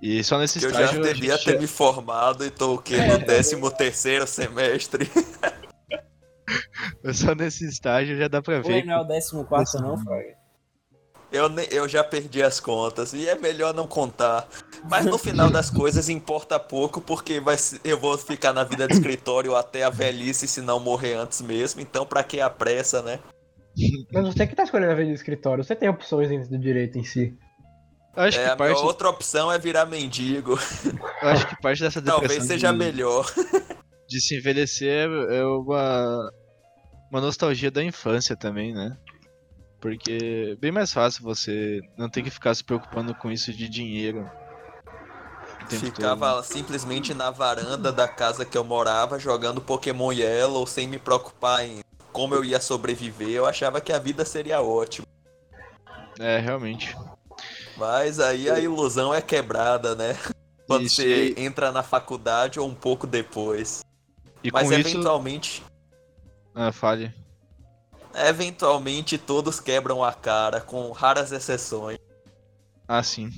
E 0.00 0.22
só 0.22 0.38
nesse 0.38 0.60
que 0.60 0.66
estágio. 0.66 0.98
Eu 0.98 1.04
já 1.04 1.12
devia 1.12 1.38
ter 1.38 1.58
me 1.58 1.66
formado 1.66 2.44
e 2.44 2.50
tô 2.50 2.74
o 2.74 2.78
quê? 2.78 2.98
No 2.98 3.18
13 3.18 3.54
é. 3.54 3.70
terceiro 3.70 4.26
semestre. 4.28 5.10
Só 7.12 7.34
nesse 7.34 7.66
estágio 7.66 8.16
já 8.16 8.28
dá 8.28 8.42
pra 8.42 8.60
ver. 8.60 8.72
Oi, 8.72 8.82
não 8.82 8.94
é 8.94 9.00
o 9.00 9.44
14 9.44 9.82
não, 9.82 9.98
Frog? 9.98 10.24
Eu, 11.32 11.50
eu 11.70 11.88
já 11.88 12.04
perdi 12.04 12.42
as 12.42 12.60
contas 12.60 13.14
e 13.14 13.26
é 13.26 13.34
melhor 13.34 13.72
não 13.72 13.86
contar. 13.86 14.46
Mas 14.84 15.06
no 15.06 15.16
final 15.16 15.48
das 15.48 15.70
coisas 15.70 16.10
importa 16.10 16.60
pouco, 16.60 17.00
porque 17.00 17.40
vai, 17.40 17.56
eu 17.82 17.98
vou 17.98 18.18
ficar 18.18 18.52
na 18.52 18.64
vida 18.64 18.86
de 18.86 18.92
escritório 18.92 19.56
até 19.56 19.82
a 19.82 19.88
velhice, 19.88 20.46
se 20.46 20.60
não 20.60 20.78
morrer 20.78 21.14
antes 21.14 21.40
mesmo. 21.40 21.80
Então, 21.80 22.04
pra 22.04 22.22
que 22.22 22.38
a 22.38 22.50
pressa, 22.50 23.00
né? 23.00 23.18
Mas 24.12 24.26
você 24.26 24.46
que 24.46 24.54
tá 24.54 24.64
escolhendo 24.64 24.92
a 24.92 24.94
vida 24.94 25.08
de 25.08 25.14
escritório, 25.14 25.64
você 25.64 25.74
tem 25.74 25.88
opções 25.88 26.28
dentro 26.28 26.50
do 26.50 26.58
direito 26.58 26.98
em 26.98 27.04
si. 27.04 27.34
Acho 28.14 28.38
é, 28.38 28.44
que 28.44 28.50
a 28.50 28.56
parte... 28.56 28.74
minha 28.74 28.84
outra 28.84 29.08
opção 29.08 29.50
é 29.50 29.58
virar 29.58 29.86
mendigo. 29.86 30.58
Eu 31.22 31.28
acho 31.30 31.46
que 31.48 31.62
parte 31.62 31.80
dessa 31.80 31.98
depressão 31.98 32.28
Talvez 32.28 32.44
seja 32.44 32.70
de... 32.70 32.78
melhor. 32.78 33.24
De 34.12 34.20
se 34.20 34.36
envelhecer 34.36 35.08
é 35.30 35.42
uma... 35.42 36.30
uma 37.10 37.20
nostalgia 37.22 37.70
da 37.70 37.82
infância 37.82 38.36
também, 38.36 38.74
né? 38.74 38.94
Porque 39.80 40.52
é 40.52 40.56
bem 40.56 40.70
mais 40.70 40.92
fácil 40.92 41.24
você 41.24 41.80
não 41.96 42.10
ter 42.10 42.22
que 42.22 42.28
ficar 42.28 42.54
se 42.54 42.62
preocupando 42.62 43.14
com 43.14 43.32
isso 43.32 43.50
de 43.54 43.66
dinheiro. 43.70 44.30
Ficava 45.66 46.34
todo. 46.34 46.44
simplesmente 46.44 47.14
na 47.14 47.30
varanda 47.30 47.90
da 47.90 48.06
casa 48.06 48.44
que 48.44 48.58
eu 48.58 48.62
morava 48.62 49.18
jogando 49.18 49.62
Pokémon 49.62 50.12
Yellow 50.12 50.66
sem 50.66 50.86
me 50.86 50.98
preocupar 50.98 51.64
em 51.64 51.80
como 52.12 52.34
eu 52.34 52.44
ia 52.44 52.60
sobreviver. 52.60 53.30
Eu 53.30 53.46
achava 53.46 53.80
que 53.80 53.94
a 53.94 53.98
vida 53.98 54.26
seria 54.26 54.60
ótima. 54.60 55.06
É, 56.20 56.38
realmente. 56.38 56.94
Mas 57.78 58.20
aí 58.20 58.50
a 58.50 58.60
ilusão 58.60 59.14
é 59.14 59.22
quebrada, 59.22 59.94
né? 59.94 60.18
Quando 60.68 60.84
isso, 60.84 60.96
você 60.96 61.28
e... 61.30 61.40
entra 61.42 61.72
na 61.72 61.82
faculdade 61.82 62.60
ou 62.60 62.68
um 62.68 62.74
pouco 62.74 63.06
depois. 63.06 63.80
E 64.42 64.50
Mas 64.50 64.70
eventualmente. 64.70 65.60
Isso... 65.60 65.72
Ah, 66.54 66.72
fale. 66.72 67.12
Eventualmente 68.14 69.16
todos 69.16 69.58
quebram 69.58 70.04
a 70.04 70.12
cara, 70.12 70.60
com 70.60 70.90
raras 70.90 71.32
exceções. 71.32 71.98
Ah, 72.86 73.02
sim. 73.02 73.30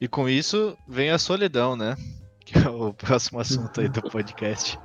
E 0.00 0.08
com 0.08 0.28
isso 0.28 0.76
vem 0.88 1.10
a 1.10 1.18
solidão, 1.18 1.76
né? 1.76 1.96
Que 2.50 2.58
é 2.58 2.68
o 2.68 2.92
próximo 2.92 3.38
assunto 3.38 3.80
aí 3.80 3.88
do 3.88 4.02
podcast. 4.02 4.76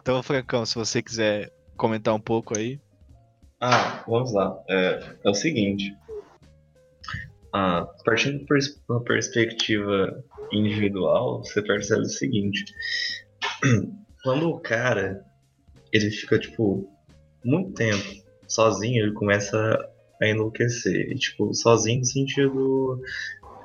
Então, 0.00 0.22
Francão, 0.22 0.64
se 0.64 0.74
você 0.74 1.02
quiser 1.02 1.52
comentar 1.76 2.14
um 2.14 2.20
pouco 2.20 2.56
aí. 2.56 2.80
Ah, 3.60 4.02
vamos 4.08 4.32
lá. 4.32 4.58
É, 4.70 5.16
é 5.22 5.28
o 5.28 5.34
seguinte. 5.34 5.94
Ah, 7.52 7.86
partindo 8.04 8.46
por 8.46 8.56
uma 8.88 9.04
perspectiva 9.04 10.24
individual, 10.50 11.44
você 11.44 11.60
percebe 11.60 12.02
o 12.02 12.06
seguinte. 12.06 12.64
Quando 14.22 14.48
o 14.48 14.60
cara 14.60 15.24
ele 15.92 16.10
fica, 16.10 16.38
tipo, 16.38 16.88
muito 17.44 17.72
tempo 17.72 18.22
sozinho, 18.48 19.02
ele 19.02 19.12
começa 19.12 19.78
a 20.20 20.26
enlouquecer. 20.26 21.10
E, 21.10 21.14
tipo, 21.16 21.52
sozinho 21.54 22.00
no 22.00 22.06
sentido. 22.06 23.00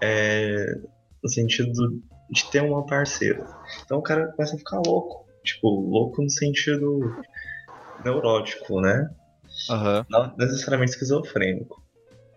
É, 0.02 0.78
no 1.24 1.30
sentido 1.30 2.02
de 2.30 2.50
ter 2.52 2.62
uma 2.62 2.86
parceira. 2.86 3.46
Então 3.86 4.00
o 4.00 4.02
cara 4.02 4.28
começa 4.34 4.56
a 4.56 4.60
ficar 4.60 4.82
louco. 4.86 5.26
Tipo, 5.44 5.70
louco 5.70 6.22
no 6.22 6.30
sentido 6.30 7.16
neurótico, 8.04 8.82
né? 8.82 9.10
Uhum. 9.70 10.06
Não 10.10 10.36
necessariamente 10.38 10.92
esquizofrênico. 10.92 11.82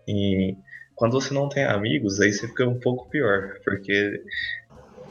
E 0.07 0.55
quando 0.95 1.13
você 1.13 1.33
não 1.33 1.49
tem 1.49 1.65
amigos, 1.65 2.19
aí 2.19 2.31
você 2.31 2.47
fica 2.47 2.67
um 2.67 2.79
pouco 2.79 3.09
pior. 3.09 3.59
Porque 3.63 4.23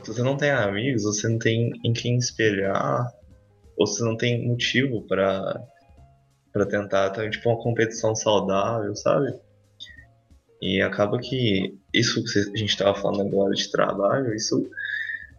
se 0.03 0.13
você 0.13 0.23
não 0.23 0.37
tem 0.37 0.51
amigos, 0.51 1.03
você 1.03 1.29
não 1.29 1.39
tem 1.39 1.73
em 1.85 1.93
quem 1.93 2.17
espelhar, 2.17 3.13
ou 3.77 3.87
você 3.87 4.03
não 4.05 4.17
tem 4.17 4.47
motivo 4.47 5.03
para 5.07 5.63
para 6.53 6.67
tentar 6.67 7.11
ter 7.11 7.31
tipo 7.31 7.49
uma 7.49 7.63
competição 7.63 8.15
saudável, 8.15 8.95
sabe? 8.97 9.33
E 10.61 10.83
acaba 10.83 11.19
que 11.19 11.79
isso 11.95 12.23
que 12.25 12.39
a 12.39 12.57
gente 12.57 12.71
estava 12.71 12.95
falando 12.95 13.29
agora 13.29 13.55
de 13.55 13.71
trabalho, 13.71 14.35
isso 14.35 14.69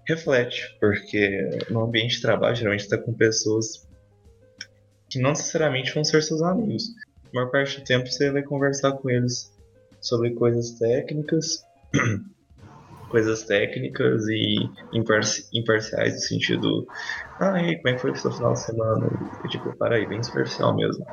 reflete, 0.08 0.76
porque 0.80 1.50
no 1.70 1.82
ambiente 1.82 2.16
de 2.16 2.22
trabalho 2.22 2.56
geralmente 2.56 2.82
está 2.82 2.98
com 2.98 3.14
pessoas 3.14 3.88
que 5.10 5.20
não 5.20 5.32
necessariamente 5.32 5.94
vão 5.94 6.04
ser 6.04 6.24
seus 6.24 6.42
amigos. 6.42 6.86
A 7.32 7.36
maior 7.36 7.52
parte 7.52 7.80
do 7.80 7.84
tempo 7.84 8.08
você 8.08 8.32
vai 8.32 8.42
conversar 8.42 8.94
com 8.94 9.10
eles 9.10 9.54
sobre 10.00 10.32
coisas 10.32 10.72
técnicas, 10.72 11.62
coisas 13.12 13.44
técnicas 13.44 14.28
e 14.30 14.70
imparci 14.94 15.48
imparciais 15.54 16.14
no 16.14 16.20
sentido, 16.22 16.88
ah, 17.40 17.62
e 17.62 17.76
como 17.78 17.90
é 17.90 17.94
que 17.94 18.02
foi 18.02 18.12
o 18.12 18.16
seu 18.16 18.32
final 18.32 18.54
de 18.54 18.62
semana? 18.62 19.10
E, 19.44 19.48
tipo, 19.50 19.76
para 19.78 19.98
aí, 19.98 20.08
bem 20.08 20.24
superficial 20.24 20.76
mesmo. 20.76 21.06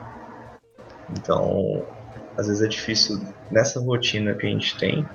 Então, 1.11 1.85
às 2.37 2.47
vezes 2.47 2.63
é 2.63 2.69
difícil 2.69 3.19
nessa 3.51 3.81
rotina 3.81 4.35
que 4.35 4.47
a 4.47 4.51
gente 4.51 4.79
tem, 4.79 5.07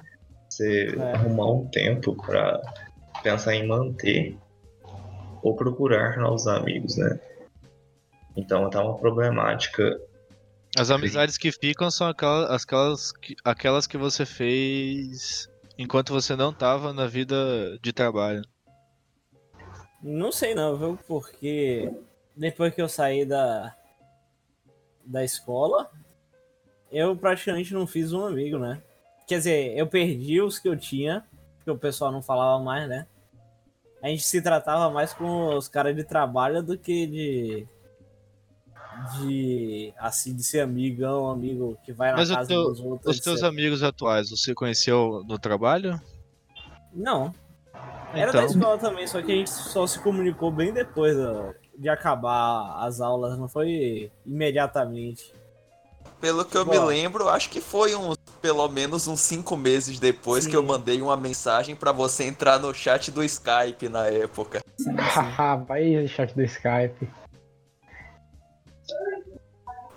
você 0.49 0.93
é. 0.97 1.13
arrumar 1.13 1.51
um 1.51 1.67
tempo 1.69 2.15
para 2.15 2.61
pensar 3.23 3.55
em 3.55 3.65
manter 3.65 4.37
ou 5.41 5.55
procurar 5.55 6.17
novos 6.17 6.47
amigos, 6.47 6.97
né? 6.97 7.19
Então 8.35 8.69
tá 8.69 8.83
uma 8.83 8.97
problemática. 8.97 9.99
As 10.77 10.89
amizades 10.89 11.37
que 11.37 11.51
ficam 11.51 11.91
são 11.91 12.07
aquelas, 12.07 12.49
aquelas, 12.49 13.11
que, 13.11 13.35
aquelas 13.43 13.85
que 13.85 13.97
você 13.97 14.25
fez 14.25 15.47
enquanto 15.77 16.13
você 16.13 16.35
não 16.35 16.51
estava 16.51 16.93
na 16.93 17.07
vida 17.07 17.77
de 17.81 17.91
trabalho. 17.91 18.43
Não 20.01 20.31
sei 20.31 20.53
não, 20.53 20.75
viu? 20.75 20.99
Porque 21.07 21.91
depois 22.35 22.73
que 22.73 22.81
eu 22.81 22.89
saí 22.89 23.25
da, 23.25 23.75
da 25.05 25.23
escola, 25.23 25.89
eu 26.91 27.15
praticamente 27.15 27.73
não 27.73 27.87
fiz 27.87 28.11
um 28.11 28.25
amigo, 28.25 28.57
né? 28.57 28.81
Quer 29.27 29.37
dizer, 29.37 29.77
eu 29.77 29.87
perdi 29.87 30.41
os 30.41 30.59
que 30.59 30.67
eu 30.67 30.77
tinha, 30.77 31.25
porque 31.55 31.71
o 31.71 31.77
pessoal 31.77 32.11
não 32.11 32.21
falava 32.21 32.61
mais, 32.61 32.87
né? 32.87 33.07
A 34.01 34.09
gente 34.09 34.23
se 34.23 34.41
tratava 34.41 34.91
mais 34.91 35.13
com 35.13 35.55
os 35.55 35.69
caras 35.69 35.95
de 35.95 36.03
trabalho 36.03 36.61
do 36.61 36.77
que 36.77 37.07
de. 37.07 37.67
De. 39.17 39.93
Assim, 39.97 40.35
de 40.35 40.43
ser 40.43 40.61
amigão, 40.61 41.29
amigo 41.29 41.77
que 41.83 41.91
vai 41.91 42.11
na 42.11 42.17
Mas 42.17 42.29
casa 42.29 42.47
teu, 42.47 42.63
dos 42.63 42.79
outros. 42.79 43.15
Os 43.15 43.21
teus 43.21 43.37
etc. 43.37 43.49
amigos 43.49 43.83
atuais, 43.83 44.29
você 44.29 44.53
conheceu 44.53 45.23
no 45.27 45.37
trabalho? 45.37 45.99
Não. 46.93 47.33
Era 48.13 48.29
então... 48.29 48.41
da 48.41 48.45
escola 48.45 48.77
também, 48.77 49.07
só 49.07 49.21
que 49.21 49.31
a 49.31 49.35
gente 49.35 49.49
só 49.49 49.87
se 49.87 49.99
comunicou 49.99 50.51
bem 50.51 50.71
depois 50.71 51.17
de 51.77 51.89
acabar 51.89 52.85
as 52.85 53.01
aulas, 53.01 53.37
não 53.37 53.47
foi 53.47 54.11
imediatamente. 54.25 55.33
Pelo 56.21 56.45
que 56.45 56.55
eu 56.55 56.63
Bom, 56.63 56.71
me 56.71 56.79
lembro, 56.79 57.27
acho 57.27 57.49
que 57.49 57.59
foi 57.59 57.95
uns 57.95 58.15
pelo 58.41 58.67
menos 58.67 59.07
uns 59.07 59.21
cinco 59.21 59.55
meses 59.55 59.99
depois 59.99 60.43
sim. 60.43 60.49
que 60.49 60.55
eu 60.55 60.61
mandei 60.61 61.01
uma 61.01 61.15
mensagem 61.15 61.75
para 61.75 61.91
você 61.91 62.25
entrar 62.25 62.59
no 62.59 62.73
chat 62.73 63.09
do 63.09 63.23
Skype 63.23 63.89
na 63.89 64.07
época. 64.07 64.61
Vai 65.67 66.07
chat 66.07 66.33
do 66.35 66.43
Skype. 66.43 67.07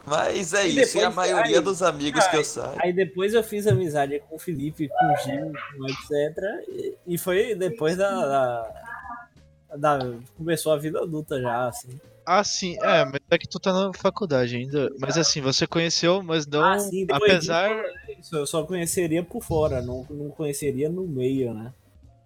Mas 0.06 0.54
é 0.54 0.68
e 0.68 0.80
isso, 0.80 0.94
depois, 0.94 0.94
e 0.94 1.04
a 1.04 1.10
maioria 1.10 1.58
aí, 1.58 1.64
dos 1.64 1.82
amigos 1.82 2.24
aí, 2.24 2.30
que 2.30 2.36
eu 2.36 2.44
saio. 2.44 2.78
Aí 2.80 2.92
depois 2.92 3.34
eu 3.34 3.42
fiz 3.42 3.66
amizade 3.66 4.20
com 4.28 4.36
o 4.36 4.38
Felipe, 4.38 4.88
com 4.88 5.12
o 5.12 5.16
Gil, 5.16 5.52
etc. 5.88 6.96
E, 7.06 7.18
foi 7.18 7.56
depois 7.56 7.96
da, 7.96 8.10
da, 8.26 9.76
da, 9.76 9.98
Começou 10.36 10.72
a 10.72 10.78
vida 10.78 11.00
adulta 11.00 11.40
já, 11.40 11.66
assim. 11.66 11.88
Ah, 12.24 12.42
sim, 12.44 12.76
é, 12.82 13.04
mas 13.04 13.20
é 13.30 13.38
que 13.38 13.48
tu 13.48 13.58
tá 13.58 13.72
na 13.72 13.92
faculdade 13.92 14.56
ainda. 14.56 14.90
Mas 14.98 15.16
assim, 15.16 15.40
você 15.40 15.66
conheceu, 15.66 16.22
mas 16.22 16.46
não. 16.46 16.62
Ah, 16.62 16.78
sim, 16.78 17.06
apesar. 17.10 17.84
Disso, 18.06 18.36
eu 18.36 18.46
só 18.46 18.64
conheceria 18.64 19.24
por 19.24 19.42
fora, 19.42 19.82
não, 19.82 20.06
não 20.08 20.30
conheceria 20.30 20.88
no 20.88 21.06
meio, 21.06 21.52
né? 21.52 21.72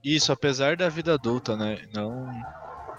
Isso, 0.04 0.32
apesar 0.32 0.76
da 0.76 0.88
vida 0.88 1.14
adulta, 1.14 1.56
né? 1.56 1.82
Não. 1.94 2.30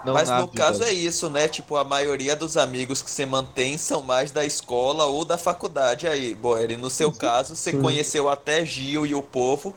Não 0.04 0.14
Mas 0.14 0.30
no 0.30 0.48
caso 0.48 0.84
é 0.84 0.92
isso, 0.92 1.30
né? 1.30 1.48
Tipo, 1.48 1.76
a 1.76 1.84
maioria 1.84 2.36
dos 2.36 2.58
amigos 2.58 3.02
que 3.02 3.12
você 3.12 3.26
mantém 3.26 3.78
são 3.78 4.02
mais 4.02 4.32
da 4.32 4.44
escola 4.44 5.06
ou 5.06 5.24
da 5.24 5.38
faculdade 5.38 6.08
aí, 6.08 6.34
Boeri. 6.34 6.76
No 6.76 6.90
seu 6.90 7.12
caso, 7.12 7.56
você 7.56 7.72
conheceu 7.74 8.28
até 8.28 8.66
Gil 8.66 9.06
e 9.06 9.14
o 9.14 9.22
povo, 9.22 9.76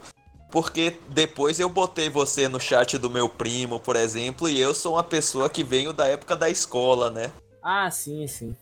porque 0.50 0.98
depois 1.08 1.60
eu 1.60 1.68
botei 1.68 2.08
você 2.08 2.48
no 2.48 2.58
chat 2.58 2.96
do 2.96 3.10
meu 3.10 3.28
primo, 3.28 3.78
por 3.78 3.96
exemplo, 3.96 4.48
e 4.48 4.58
eu 4.58 4.74
sou 4.74 4.94
uma 4.94 5.04
pessoa 5.04 5.50
que 5.50 5.62
venho 5.62 5.92
da 5.92 6.06
época 6.06 6.34
da 6.34 6.48
escola, 6.48 7.10
né? 7.10 7.30
Ah, 7.62 7.90
sim, 7.90 8.26
sim. 8.26 8.56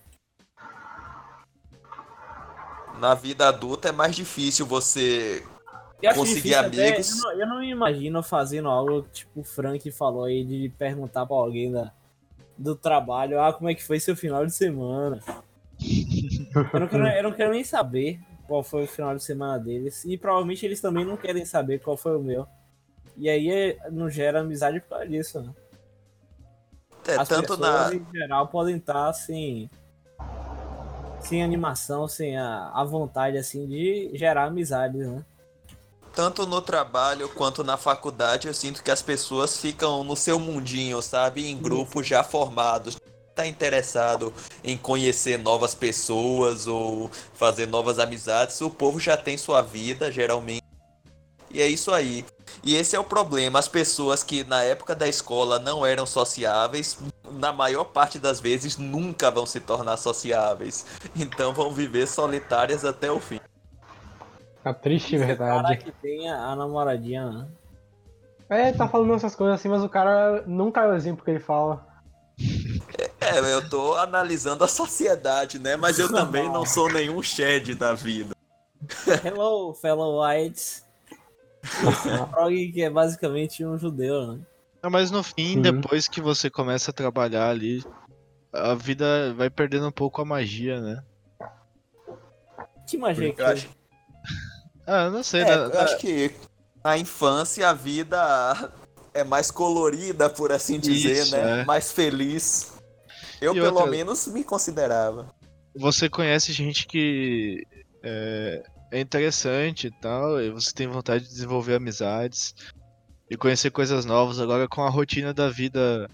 Na 2.99 3.15
vida 3.15 3.49
adulta 3.49 3.89
é 3.89 3.93
mais 3.93 4.17
difícil 4.17 4.67
você 4.67 5.45
eu 6.03 6.15
conseguir 6.15 6.55
amigos. 6.55 6.79
Até, 6.79 7.01
eu, 7.01 7.17
não, 7.17 7.41
eu, 7.41 7.47
não, 7.47 7.63
imagino 7.63 8.23
fazendo 8.23 8.69
algo 8.69 9.03
tipo 9.13 9.41
o 9.41 9.45
Frank 9.45 9.91
falou 9.91 10.25
aí 10.25 10.45
de 10.45 10.73
perguntar 10.77 11.27
pra 11.27 11.37
alguém 11.37 11.71
da, 11.71 11.93
do 12.57 12.75
trabalho, 12.75 13.41
ah, 13.41 13.53
como 13.53 13.71
é 13.71 13.75
que 13.75 13.85
foi 13.85 14.01
seu 14.01 14.17
final 14.17 14.45
de 14.45 14.53
semana? 14.53 15.21
eu, 16.73 16.81
não 16.81 16.89
quero, 16.89 17.07
eu 17.07 17.23
não 17.23 17.33
quero 17.33 17.53
nem 17.53 17.65
saber 17.65 18.21
qual 18.47 18.63
foi 18.63 18.85
o 18.85 18.89
final 18.89 19.17
de 19.17 19.23
semana 19.23 19.59
deles. 19.59 20.05
E 20.05 20.17
provavelmente 20.17 20.65
eles 20.67 20.81
também 20.81 21.05
não 21.05 21.17
querem 21.17 21.45
saber 21.45 21.81
qual 21.81 21.97
foi 21.97 22.17
o 22.17 22.23
meu. 22.23 22.47
E 23.17 23.29
aí 23.29 23.51
é, 23.51 23.91
não 23.91 24.09
gera 24.09 24.41
amizade 24.41 24.81
por 24.81 24.91
causa 24.91 25.09
disso, 25.09 25.41
né? 25.41 25.53
É, 27.09 27.17
As 27.17 27.29
tanto 27.29 27.57
na. 27.57 27.93
em 27.93 28.07
geral 28.13 28.47
podem 28.49 28.77
estar 28.77 29.09
assim. 29.09 29.69
sem 31.21 31.43
animação, 31.43 32.07
sem 32.07 32.37
a, 32.37 32.71
a 32.75 32.85
vontade 32.85 33.37
assim 33.37 33.67
de 33.67 34.11
gerar 34.15 34.45
amizades, 34.45 35.07
né? 35.07 35.25
Tanto 36.15 36.47
no 36.47 36.61
trabalho 36.61 37.29
quanto 37.31 37.65
na 37.65 37.79
faculdade, 37.79 38.47
eu 38.47 38.53
sinto 38.53 38.83
que 38.83 38.91
as 38.91 39.01
pessoas 39.01 39.57
ficam 39.57 40.05
no 40.05 40.15
seu 40.15 40.39
mundinho, 40.39 41.01
sabe? 41.01 41.49
Em 41.49 41.57
grupos 41.57 42.07
já 42.07 42.23
formados. 42.23 42.99
Tá 43.35 43.47
interessado 43.47 44.33
em 44.63 44.77
conhecer 44.77 45.39
novas 45.39 45.75
pessoas 45.75 46.67
ou 46.67 47.11
fazer 47.33 47.67
novas 47.67 47.99
amizades, 47.99 48.61
o 48.61 48.69
povo 48.69 49.01
já 49.01 49.17
tem 49.17 49.39
sua 49.39 49.63
vida, 49.63 50.13
geralmente. 50.13 50.63
E 51.51 51.63
é 51.63 51.67
isso 51.67 51.93
aí. 51.93 52.27
E 52.63 52.77
esse 52.77 52.95
é 52.95 53.01
o 53.01 53.05
problema. 53.05 53.59
As 53.59 53.69
pessoas 53.69 54.23
que 54.23 54.45
na 54.45 54.63
época 54.63 54.95
da 54.95 55.09
escola 55.09 55.59
não 55.59 55.85
eram 55.85 56.07
sociáveis, 56.07 56.99
na 57.31 57.53
maior 57.53 57.85
parte 57.85 58.19
das 58.19 58.39
vezes 58.39 58.77
nunca 58.77 59.31
vão 59.31 59.47
se 59.47 59.61
tornar 59.61 59.97
sociáveis. 59.97 60.85
Então 61.17 61.53
vão 61.53 61.73
viver 61.73 62.07
solitárias 62.07 62.85
até 62.85 63.11
o 63.11 63.19
fim. 63.19 63.41
A 64.65 64.73
triste 64.73 65.17
Esse 65.17 65.25
verdade. 65.25 65.63
cara 65.63 65.77
que 65.77 65.93
tem 65.93 66.31
a, 66.31 66.47
a 66.47 66.57
namoradinha, 66.57 67.29
né? 67.31 67.49
É, 68.49 68.73
tá 68.73 68.87
falando 68.87 69.15
essas 69.15 69.35
coisas 69.35 69.59
assim, 69.59 69.69
mas 69.69 69.83
o 69.83 69.89
cara 69.89 70.43
nunca 70.47 70.83
é 70.83 70.87
o 70.87 70.95
exemplo 70.95 71.25
que 71.25 71.31
ele 71.31 71.41
fala. 71.41 71.87
É, 73.21 73.39
eu 73.39 73.69
tô 73.69 73.95
analisando 73.95 74.63
a 74.63 74.69
sociedade, 74.69 75.59
né? 75.59 75.77
Mas 75.77 75.99
eu 75.99 76.13
também 76.13 76.51
não 76.51 76.67
sou 76.67 76.93
nenhum 76.93 77.23
shed 77.23 77.75
da 77.75 77.95
vida. 77.95 78.35
Hello, 79.25 79.73
fellow 79.75 80.23
whites. 80.23 80.85
Frog 81.63 82.53
que 82.73 82.83
é 82.83 82.91
basicamente 82.91 83.65
um 83.65 83.79
judeu, 83.79 84.33
né? 84.33 84.41
Não, 84.83 84.91
mas 84.91 85.11
no 85.11 85.23
fim, 85.23 85.55
Sim. 85.55 85.63
depois 85.63 86.09
que 86.09 86.21
você 86.21 86.51
começa 86.51 86.91
a 86.91 86.95
trabalhar 86.95 87.49
ali, 87.49 87.85
a 88.53 88.75
vida 88.75 89.33
vai 89.35 89.49
perdendo 89.49 89.87
um 89.87 89.93
pouco 89.93 90.21
a 90.21 90.25
magia, 90.25 90.81
né? 90.81 91.03
Que 92.87 92.99
magia 92.99 93.33
que 93.33 93.41
Eu 93.41 93.47
acho, 93.47 93.69
Ah, 94.87 95.11
não 95.11 95.23
sei, 95.23 95.43
é, 95.43 95.45
né? 95.45 95.55
eu 95.75 95.81
acho 95.81 95.99
que 95.99 96.35
na 96.85 96.99
infância 96.99 97.69
a 97.69 97.73
vida 97.73 98.73
é 99.15 99.23
mais 99.25 99.51
colorida, 99.51 100.29
por 100.29 100.51
assim 100.53 100.79
dizer, 100.81 101.23
Isso, 101.23 101.37
né? 101.37 101.61
é. 101.61 101.65
Mais 101.65 101.93
feliz. 101.93 102.73
Eu, 103.41 103.55
E 103.55 103.61
pelo 103.61 103.75
outra- 103.77 103.91
menos, 103.91 104.27
me 104.27 104.43
considerava. 104.45 105.29
você 105.77 106.09
conhece 106.09 106.53
gente 106.53 106.87
que 106.87 107.65
é, 108.03 108.63
é 108.91 109.01
interessante 109.01 109.87
e 109.87 109.91
tal, 109.91 110.41
e 110.41 110.51
você 110.51 110.73
tem 110.73 110.87
vontade 110.89 111.25
de 111.25 111.31
desenvolver 111.31 111.77
amizades 111.77 112.55
e 113.31 113.37
conhecer 113.37 113.71
coisas 113.71 114.05
novas. 114.05 114.39
Agora, 114.41 114.69
com 114.69 114.83
a 114.83 114.91
rotina 114.91 115.33
da 115.33 115.49
vida 115.49 116.09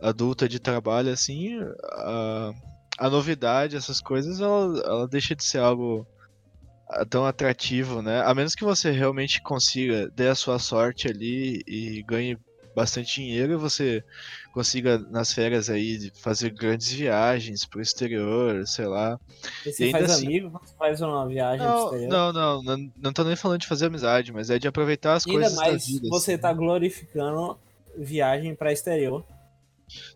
adulta 0.00 0.48
de 0.48 0.58
trabalho, 0.58 1.12
assim, 1.12 1.58
a, 1.92 2.52
a 2.98 3.08
novidade, 3.10 3.76
essas 3.76 4.00
coisas, 4.00 4.40
ela, 4.40 4.80
ela 4.84 5.08
deixa 5.08 5.34
de 5.36 5.44
ser 5.44 5.58
algo 5.58 6.06
tão 7.08 7.24
atrativo, 7.26 8.02
né? 8.02 8.20
A 8.22 8.34
menos 8.34 8.54
que 8.54 8.64
você 8.64 8.90
realmente 8.90 9.40
consiga, 9.42 10.08
dê 10.10 10.28
a 10.28 10.34
sua 10.34 10.58
sorte 10.58 11.08
ali 11.08 11.62
e 11.66 12.02
ganhe 12.06 12.36
bastante 12.74 13.16
dinheiro 13.20 13.52
e 13.52 13.56
você 13.56 14.02
consiga 14.50 14.96
nas 15.10 15.30
férias 15.32 15.68
aí 15.68 16.10
fazer 16.22 16.50
grandes 16.50 16.90
viagens 16.90 17.66
pro 17.66 17.82
exterior, 17.82 18.66
sei 18.66 18.86
lá. 18.86 19.18
E 19.66 19.68
E 19.68 19.72
você 19.72 19.84
ainda 19.84 19.98
faz 19.98 20.10
assim- 20.10 20.26
amigo 20.26 20.48
você 20.50 20.74
faz 20.78 21.00
uma 21.02 21.26
viagem 21.28 21.58
pro 21.66 21.68
Não, 21.76 21.84
exterior. 21.84 22.08
não, 22.10 22.32
não, 22.32 22.62
não, 22.62 22.92
não 22.96 23.12
tô 23.12 23.24
nem 23.24 23.36
falando 23.36 23.60
de 23.60 23.66
fazer 23.66 23.86
amizade, 23.86 24.32
mas 24.32 24.48
é 24.48 24.58
de 24.58 24.66
aproveitar 24.68 25.14
as 25.14 25.26
Ainda 25.26 25.38
coisas 25.40 25.54
da 25.58 25.60
mais 25.66 25.86
vida. 25.86 26.08
você 26.08 26.32
assim. 26.32 26.40
tá 26.40 26.52
glorificando 26.52 27.58
viagem 27.96 28.54
pra 28.54 28.72
exterior. 28.72 29.22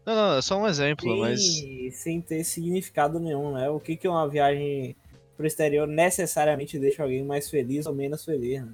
Não, 0.06 0.14
não, 0.14 0.38
é 0.38 0.40
só 0.40 0.58
um 0.58 0.66
exemplo, 0.66 1.06
sem, 1.10 1.20
mas 1.20 1.96
sem 2.02 2.20
ter 2.22 2.42
significado 2.42 3.20
nenhum, 3.20 3.52
né? 3.52 3.68
O 3.68 3.78
que, 3.78 3.96
que 3.96 4.08
uma 4.08 4.26
viagem 4.26 4.96
pro 5.36 5.46
exterior 5.46 5.86
necessariamente 5.86 6.78
deixa 6.78 7.02
alguém 7.02 7.24
mais 7.24 7.48
feliz 7.50 7.86
ou 7.86 7.94
menos 7.94 8.24
feliz, 8.24 8.62
né? 8.64 8.72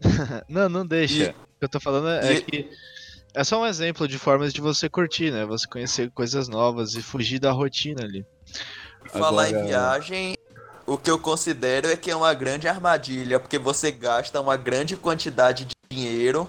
não, 0.48 0.68
não 0.68 0.86
deixa. 0.86 1.24
E- 1.24 1.28
O 1.30 1.58
que 1.58 1.64
eu 1.64 1.68
tô 1.68 1.80
falando 1.80 2.08
é 2.08 2.34
e- 2.34 2.42
que 2.42 2.70
é 3.34 3.44
só 3.44 3.60
um 3.62 3.66
exemplo 3.66 4.06
de 4.06 4.18
formas 4.18 4.52
de 4.52 4.60
você 4.60 4.88
curtir, 4.88 5.30
né? 5.30 5.44
Você 5.46 5.66
conhecer 5.66 6.10
coisas 6.10 6.48
novas 6.48 6.94
e 6.94 7.02
fugir 7.02 7.38
da 7.38 7.50
rotina 7.50 8.02
ali. 8.04 8.24
Falar 9.06 9.46
Agora- 9.46 9.50
em 9.64 9.66
viagem, 9.66 10.34
o 10.86 10.96
que 10.98 11.10
eu 11.10 11.18
considero 11.18 11.88
é 11.88 11.96
que 11.96 12.10
é 12.10 12.16
uma 12.16 12.32
grande 12.34 12.68
armadilha, 12.68 13.40
porque 13.40 13.58
você 13.58 13.90
gasta 13.90 14.40
uma 14.40 14.56
grande 14.56 14.96
quantidade 14.96 15.64
de 15.64 15.74
dinheiro 15.90 16.48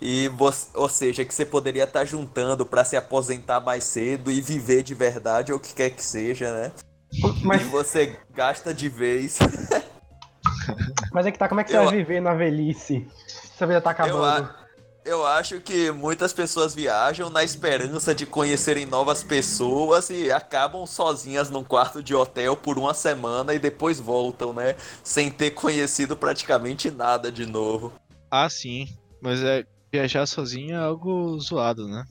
e 0.00 0.28
você, 0.28 0.68
ou 0.74 0.88
seja, 0.88 1.24
que 1.24 1.34
você 1.34 1.44
poderia 1.44 1.84
estar 1.84 2.04
juntando 2.04 2.64
para 2.66 2.84
se 2.84 2.96
aposentar 2.96 3.60
mais 3.60 3.84
cedo 3.84 4.30
e 4.30 4.40
viver 4.40 4.82
de 4.82 4.94
verdade 4.94 5.52
ou 5.52 5.58
o 5.58 5.60
que 5.60 5.74
quer 5.74 5.90
que 5.90 6.02
seja, 6.02 6.52
né? 6.52 6.72
Mas, 7.44 7.62
E 7.62 7.64
você 7.64 8.18
gasta 8.34 8.72
de 8.72 8.88
vez. 8.88 9.38
mas 11.12 11.26
é 11.26 11.32
que 11.32 11.38
tá, 11.38 11.48
como 11.48 11.60
é 11.60 11.64
que 11.64 11.70
você 11.70 11.76
Eu- 11.76 11.84
vai 11.84 11.96
viver 11.96 12.20
na 12.20 12.34
velhice? 12.34 13.06
Se 13.26 13.62
a 13.64 13.66
vida 13.66 13.80
tá 13.80 13.90
Eu, 13.90 13.92
acabando. 13.92 14.46
a- 14.46 14.60
eu 15.04 15.26
acho 15.26 15.60
que 15.60 15.90
muitas 15.90 16.32
pessoas 16.32 16.74
viajam 16.74 17.28
na 17.30 17.42
esperança 17.42 18.14
de 18.14 18.26
conhecerem 18.26 18.86
novas 18.86 19.22
pessoas 19.22 20.08
e 20.10 20.30
acabam 20.30 20.86
sozinhas 20.86 21.50
num 21.50 21.64
quarto 21.64 22.02
de 22.02 22.14
hotel 22.14 22.56
por 22.56 22.78
uma 22.78 22.94
semana 22.94 23.54
e 23.54 23.58
depois 23.58 23.98
voltam, 23.98 24.52
né? 24.52 24.76
Sem 25.02 25.30
ter 25.30 25.50
conhecido 25.52 26.16
praticamente 26.16 26.90
nada 26.90 27.32
de 27.32 27.44
novo. 27.46 27.92
Ah, 28.30 28.48
sim, 28.48 28.86
mas 29.20 29.42
é 29.42 29.64
viajar 29.92 30.26
sozinho 30.26 30.76
é 30.76 30.78
algo 30.84 31.38
zoado, 31.40 31.88
né? 31.88 32.04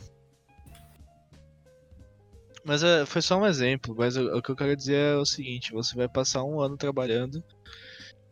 Mas 2.63 2.83
é, 2.83 3.05
foi 3.05 3.21
só 3.21 3.37
um 3.37 3.45
exemplo, 3.45 3.95
mas 3.97 4.17
o, 4.17 4.37
o 4.37 4.41
que 4.41 4.51
eu 4.51 4.55
quero 4.55 4.75
dizer 4.75 4.95
é 4.95 5.15
o 5.15 5.25
seguinte, 5.25 5.71
você 5.71 5.95
vai 5.95 6.07
passar 6.07 6.43
um 6.43 6.59
ano 6.59 6.77
trabalhando 6.77 7.43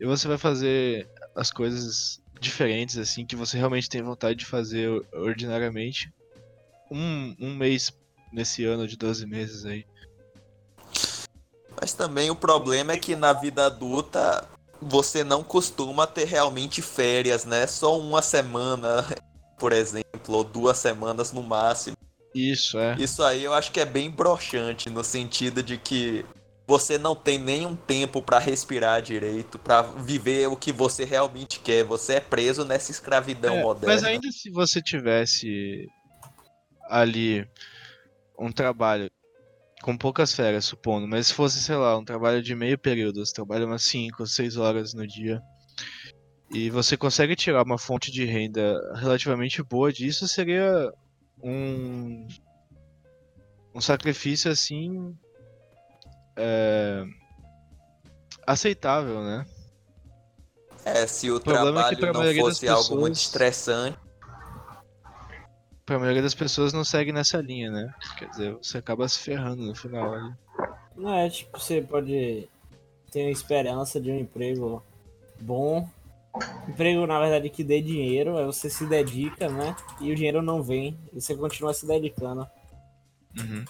e 0.00 0.06
você 0.06 0.28
vai 0.28 0.38
fazer 0.38 1.08
as 1.34 1.50
coisas 1.50 2.20
diferentes, 2.40 2.96
assim, 2.98 3.26
que 3.26 3.36
você 3.36 3.56
realmente 3.56 3.88
tem 3.88 4.02
vontade 4.02 4.38
de 4.38 4.46
fazer 4.46 4.88
ordinariamente. 5.12 6.12
Um, 6.90 7.34
um 7.38 7.54
mês 7.54 7.92
nesse 8.32 8.64
ano 8.64 8.86
de 8.86 8.96
12 8.96 9.26
meses 9.26 9.64
aí. 9.64 9.84
Mas 11.80 11.92
também 11.92 12.30
o 12.30 12.36
problema 12.36 12.92
é 12.92 12.98
que 12.98 13.14
na 13.14 13.32
vida 13.32 13.66
adulta 13.66 14.48
você 14.80 15.24
não 15.24 15.42
costuma 15.42 16.06
ter 16.06 16.24
realmente 16.24 16.80
férias, 16.80 17.44
né? 17.44 17.66
Só 17.66 17.98
uma 17.98 18.22
semana, 18.22 19.04
por 19.58 19.72
exemplo, 19.72 20.36
ou 20.36 20.44
duas 20.44 20.78
semanas 20.78 21.32
no 21.32 21.42
máximo. 21.42 21.97
Isso, 22.34 22.78
é. 22.78 22.96
Isso 22.98 23.22
aí 23.22 23.42
eu 23.44 23.54
acho 23.54 23.72
que 23.72 23.80
é 23.80 23.84
bem 23.84 24.10
broxante 24.10 24.90
no 24.90 25.02
sentido 25.02 25.62
de 25.62 25.78
que 25.78 26.24
você 26.66 26.98
não 26.98 27.16
tem 27.16 27.38
nenhum 27.38 27.74
tempo 27.74 28.20
pra 28.20 28.38
respirar 28.38 29.00
direito, 29.00 29.58
pra 29.58 29.80
viver 29.80 30.48
o 30.48 30.56
que 30.56 30.70
você 30.70 31.04
realmente 31.04 31.60
quer. 31.60 31.82
Você 31.84 32.14
é 32.14 32.20
preso 32.20 32.64
nessa 32.64 32.90
escravidão 32.90 33.56
É, 33.56 33.62
moderna. 33.62 33.94
Mas 33.94 34.04
ainda 34.04 34.30
se 34.30 34.50
você 34.50 34.82
tivesse 34.82 35.86
ali 36.90 37.46
um 38.38 38.52
trabalho 38.52 39.10
com 39.82 39.96
poucas 39.96 40.34
férias, 40.34 40.66
supondo, 40.66 41.08
mas 41.08 41.28
se 41.28 41.34
fosse, 41.34 41.60
sei 41.60 41.76
lá, 41.76 41.96
um 41.96 42.04
trabalho 42.04 42.42
de 42.42 42.54
meio 42.54 42.78
período, 42.78 43.24
você 43.24 43.32
trabalha 43.32 43.64
umas 43.64 43.84
5, 43.84 44.26
6 44.26 44.56
horas 44.56 44.92
no 44.92 45.06
dia, 45.06 45.40
e 46.50 46.68
você 46.68 46.96
consegue 46.96 47.36
tirar 47.36 47.62
uma 47.62 47.78
fonte 47.78 48.10
de 48.10 48.24
renda 48.24 48.78
relativamente 48.96 49.62
boa 49.62 49.92
disso, 49.92 50.26
seria 50.26 50.90
um, 51.42 52.26
um 53.74 53.80
sacrifício 53.80 54.50
assim. 54.50 55.16
é, 56.36 57.04
aceitável, 58.46 59.22
né? 59.22 59.46
É, 60.84 61.06
se 61.06 61.30
o, 61.30 61.40
problema 61.40 61.86
é 61.86 61.88
que 61.90 61.96
trabalho 61.96 62.12
não 62.12 62.20
maioria 62.20 62.44
das 62.44 62.54
fosse 62.54 62.68
algo 62.68 63.00
muito 63.00 63.14
pessoas- 63.14 63.18
estressante. 63.18 63.98
Pra 65.84 65.98
maioria 65.98 66.22
das 66.22 66.34
pessoas 66.34 66.72
não 66.72 66.84
segue 66.84 67.12
nessa 67.12 67.38
linha, 67.38 67.70
né? 67.70 67.94
Quer 68.18 68.28
dizer, 68.30 68.52
você 68.54 68.78
acaba 68.78 69.08
se 69.08 69.18
ferrando 69.18 69.62
no 69.62 69.74
final 69.74 70.12
ali. 70.14 70.34
Não 70.94 71.14
é 71.14 71.30
tipo, 71.30 71.58
você 71.58 71.80
pode 71.80 72.48
ter 73.10 73.22
uma 73.22 73.30
esperança 73.30 73.98
de 74.00 74.10
um 74.10 74.18
emprego 74.18 74.82
bom. 75.40 75.88
Emprego, 76.68 77.06
na 77.06 77.18
verdade, 77.20 77.48
que 77.50 77.64
dê 77.64 77.80
dinheiro, 77.80 78.36
aí 78.36 78.44
você 78.44 78.68
se 78.70 78.86
dedica, 78.86 79.48
né? 79.48 79.74
E 80.00 80.12
o 80.12 80.14
dinheiro 80.14 80.42
não 80.42 80.62
vem. 80.62 80.98
E 81.12 81.20
você 81.20 81.34
continua 81.34 81.72
se 81.74 81.86
dedicando. 81.86 82.46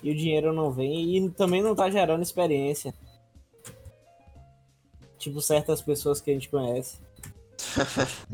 E 0.03 0.11
o 0.11 0.15
dinheiro 0.17 0.53
não 0.53 0.71
vem 0.71 1.17
e 1.17 1.31
também 1.31 1.63
não 1.63 1.75
tá 1.75 1.91
gerando 1.91 2.23
experiência. 2.23 2.95
Tipo 5.19 5.41
certas 5.43 5.83
pessoas 5.83 6.21
que 6.21 6.31
a 6.31 6.35
gente 6.35 6.49
conhece. 6.49 6.97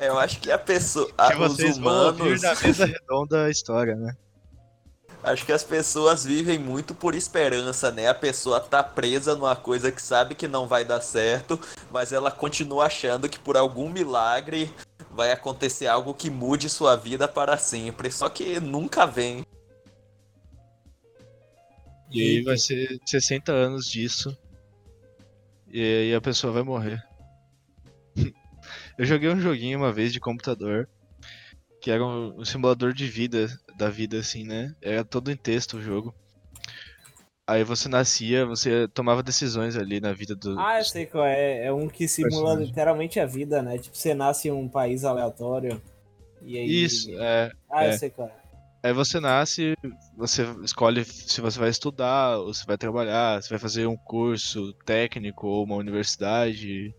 É, 0.00 0.08
Eu 0.08 0.18
acho 0.18 0.40
que 0.40 0.50
a 0.50 0.58
pessoa. 0.58 1.10
a- 1.18 1.28
que 1.32 1.42
os 1.42 1.52
vocês 1.56 1.76
vão 1.78 2.06
ouvir 2.06 2.22
humanos. 2.22 2.42
na 2.42 2.54
mesa 2.54 2.86
redonda 2.86 3.44
a 3.46 3.50
história, 3.50 3.94
né? 3.96 4.16
Acho 5.22 5.46
que 5.46 5.52
as 5.52 5.62
pessoas 5.62 6.24
vivem 6.24 6.58
muito 6.58 6.94
por 6.94 7.14
esperança, 7.14 7.92
né? 7.92 8.08
A 8.08 8.14
pessoa 8.14 8.58
tá 8.60 8.82
presa 8.82 9.36
numa 9.36 9.54
coisa 9.54 9.92
que 9.92 10.02
sabe 10.02 10.34
que 10.34 10.48
não 10.48 10.66
vai 10.66 10.84
dar 10.84 11.00
certo, 11.00 11.60
mas 11.92 12.12
ela 12.12 12.30
continua 12.30 12.86
achando 12.86 13.28
que 13.28 13.38
por 13.38 13.56
algum 13.56 13.88
milagre 13.88 14.68
vai 15.12 15.30
acontecer 15.30 15.86
algo 15.86 16.12
que 16.12 16.28
mude 16.28 16.68
sua 16.68 16.96
vida 16.96 17.28
para 17.28 17.56
sempre. 17.56 18.10
Só 18.10 18.28
que 18.28 18.58
nunca 18.58 19.06
vem. 19.06 19.46
E 22.10 22.20
aí 22.20 22.42
vai 22.42 22.58
ser 22.58 22.98
60 23.06 23.52
anos 23.52 23.86
disso. 23.86 24.36
e 25.68 25.80
aí 25.80 26.14
a 26.14 26.20
pessoa 26.20 26.52
vai 26.52 26.64
morrer. 26.64 27.00
Eu 28.98 29.04
joguei 29.06 29.30
um 29.30 29.40
joguinho 29.40 29.78
uma 29.78 29.92
vez 29.92 30.12
de 30.12 30.18
computador 30.18 30.88
que 31.82 31.90
era 31.90 32.06
um, 32.06 32.44
simulador 32.44 32.92
de 32.92 33.06
vida, 33.08 33.48
da 33.76 33.90
vida 33.90 34.16
assim, 34.16 34.44
né? 34.44 34.72
Era 34.80 35.04
todo 35.04 35.32
em 35.32 35.36
texto 35.36 35.76
o 35.76 35.82
jogo. 35.82 36.14
Aí 37.44 37.64
você 37.64 37.88
nascia, 37.88 38.46
você 38.46 38.86
tomava 38.86 39.20
decisões 39.20 39.76
ali 39.76 40.00
na 40.00 40.12
vida 40.12 40.36
do. 40.36 40.58
Ah, 40.60 40.78
eu 40.78 40.84
sei 40.84 41.06
qual 41.06 41.26
é. 41.26 41.66
É 41.66 41.72
um 41.72 41.88
que 41.88 42.06
simula 42.06 42.54
literalmente 42.54 43.18
a 43.18 43.26
vida, 43.26 43.60
né? 43.60 43.78
Tipo, 43.78 43.96
você 43.96 44.14
nasce 44.14 44.46
em 44.46 44.52
um 44.52 44.68
país 44.68 45.04
aleatório. 45.04 45.82
E 46.40 46.56
aí... 46.56 46.84
Isso, 46.84 47.10
é. 47.18 47.50
Ah, 47.68 47.84
é. 47.84 47.88
eu 47.88 47.98
sei 47.98 48.10
qual 48.10 48.28
é. 48.28 48.42
Aí 48.84 48.92
você 48.92 49.18
nasce, 49.18 49.74
você 50.16 50.42
escolhe 50.64 51.04
se 51.04 51.40
você 51.40 51.58
vai 51.58 51.68
estudar, 51.68 52.38
ou 52.38 52.54
se 52.54 52.64
vai 52.64 52.78
trabalhar, 52.78 53.42
se 53.42 53.50
vai 53.50 53.58
fazer 53.58 53.86
um 53.86 53.96
curso 53.96 54.72
técnico 54.84 55.46
ou 55.46 55.64
uma 55.64 55.76
universidade, 55.76 56.92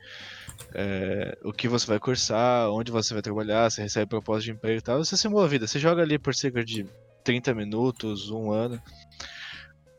é, 0.74 1.38
o 1.43 1.51
que 1.51 1.68
você 1.68 1.86
vai 1.88 1.99
cursar, 1.99 2.70
onde 2.70 2.91
você 2.91 3.14
vai 3.14 3.22
trabalhar, 3.22 3.70
você 3.70 3.82
recebe 3.82 4.08
proposta 4.08 4.43
de 4.43 4.51
emprego 4.51 4.80
e 4.80 4.82
tal. 4.82 5.04
Você 5.04 5.16
simula 5.18 5.45
a 5.45 5.47
vida. 5.47 5.68
Você 5.68 5.80
joga 5.80 6.01
ali 6.01 6.18
por 6.18 6.34
cerca 6.34 6.64
de 6.64 6.86
30 7.24 7.54
minutos, 7.54 8.30
um 8.30 8.51
ano. 8.51 8.82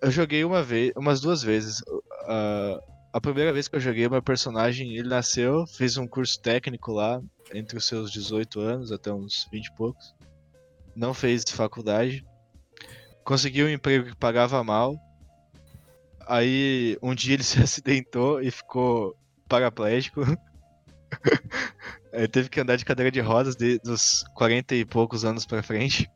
Eu 0.02 0.10
joguei 0.10 0.44
uma 0.44 0.62
vez, 0.62 0.92
umas 0.96 1.20
duas 1.20 1.42
vezes. 1.42 1.80
Uh, 1.80 2.80
a 3.12 3.20
primeira 3.20 3.52
vez 3.52 3.68
que 3.68 3.76
eu 3.76 3.80
joguei, 3.80 4.08
meu 4.08 4.22
personagem, 4.22 4.96
ele 4.96 5.08
nasceu, 5.08 5.66
fez 5.66 5.96
um 5.96 6.06
curso 6.06 6.40
técnico 6.40 6.92
lá, 6.92 7.20
entre 7.52 7.78
os 7.78 7.86
seus 7.86 8.10
18 8.10 8.60
anos 8.60 8.92
até 8.92 9.12
uns 9.12 9.46
20 9.52 9.66
e 9.66 9.74
poucos 9.74 10.14
não 10.94 11.12
fez 11.12 11.44
faculdade, 11.48 12.24
conseguiu 13.24 13.66
um 13.66 13.70
emprego 13.70 14.10
que 14.10 14.16
pagava 14.16 14.62
mal. 14.62 14.96
Aí 16.26 16.96
um 17.02 17.14
dia 17.14 17.34
ele 17.34 17.42
se 17.44 17.60
acidentou 17.60 18.40
e 18.40 18.50
ficou 18.50 19.16
paraplégico. 19.48 20.22
ele 22.12 22.28
teve 22.28 22.48
que 22.48 22.60
andar 22.60 22.76
de 22.76 22.84
cadeira 22.84 23.10
de 23.10 23.20
rodas 23.20 23.56
de, 23.56 23.78
dos 23.78 24.24
40 24.34 24.74
e 24.74 24.84
poucos 24.84 25.24
anos 25.24 25.44
pra 25.46 25.62
frente. 25.62 26.10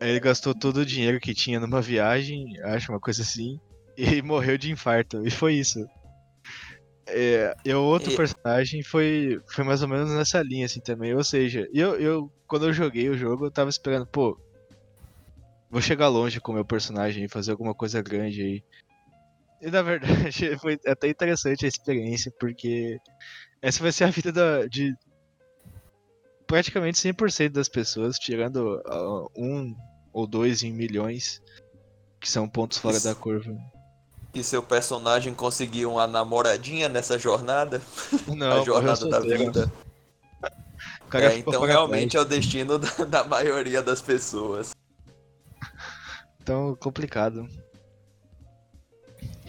Aí 0.00 0.10
ele 0.10 0.20
gastou 0.20 0.54
todo 0.54 0.78
o 0.78 0.86
dinheiro 0.86 1.20
que 1.20 1.34
tinha 1.34 1.60
numa 1.60 1.82
viagem, 1.82 2.58
acho 2.62 2.90
uma 2.90 3.00
coisa 3.00 3.22
assim, 3.22 3.60
e 3.96 4.22
morreu 4.22 4.56
de 4.56 4.72
infarto. 4.72 5.26
E 5.26 5.30
foi 5.30 5.54
isso. 5.54 5.86
É, 7.06 7.54
e 7.64 7.74
o 7.74 7.82
outro 7.82 8.12
e... 8.12 8.16
personagem 8.16 8.82
foi, 8.82 9.40
foi 9.46 9.64
mais 9.64 9.82
ou 9.82 9.88
menos 9.88 10.10
nessa 10.10 10.42
linha, 10.42 10.66
assim, 10.66 10.80
também. 10.80 11.14
Ou 11.14 11.24
seja, 11.24 11.68
eu, 11.72 12.00
eu, 12.00 12.32
quando 12.46 12.66
eu 12.66 12.72
joguei 12.72 13.08
o 13.10 13.16
jogo, 13.16 13.46
eu 13.46 13.50
tava 13.50 13.68
esperando, 13.68 14.06
pô, 14.06 14.38
vou 15.70 15.82
chegar 15.82 16.08
longe 16.08 16.40
com 16.40 16.52
o 16.52 16.54
meu 16.54 16.64
personagem 16.64 17.24
e 17.24 17.28
fazer 17.28 17.50
alguma 17.50 17.74
coisa 17.74 18.00
grande 18.00 18.42
aí. 18.42 18.64
E 19.60 19.70
na 19.70 19.82
verdade 19.82 20.56
foi 20.58 20.78
até 20.86 21.08
interessante 21.08 21.64
a 21.64 21.68
experiência, 21.68 22.32
porque 22.38 22.98
essa 23.60 23.82
vai 23.82 23.92
ser 23.92 24.04
a 24.04 24.10
vida 24.10 24.32
da, 24.32 24.66
de 24.66 24.94
praticamente 26.46 26.98
100% 26.98 27.50
das 27.50 27.68
pessoas, 27.68 28.18
tirando 28.18 28.82
uh, 28.86 29.30
um 29.36 29.74
ou 30.12 30.26
dois 30.26 30.62
em 30.62 30.72
milhões, 30.72 31.40
que 32.18 32.28
são 32.28 32.48
pontos 32.48 32.78
fora 32.78 32.96
Isso. 32.96 33.06
da 33.06 33.14
curva. 33.14 33.56
E 34.32 34.42
seu 34.44 34.62
personagem 34.62 35.34
conseguiu 35.34 35.92
uma 35.92 36.06
namoradinha 36.06 36.88
nessa 36.88 37.18
jornada? 37.18 37.82
Não, 38.26 38.62
a 38.62 38.64
jornada 38.64 39.08
da 39.08 39.20
vida. 39.20 39.70
É, 41.12 41.36
então 41.38 41.62
realmente 41.64 42.16
é 42.16 42.20
o 42.20 42.24
destino 42.24 42.78
da, 42.78 42.88
da 43.04 43.24
maioria 43.24 43.82
das 43.82 44.00
pessoas. 44.00 44.70
Então, 46.40 46.76
complicado. 46.76 47.48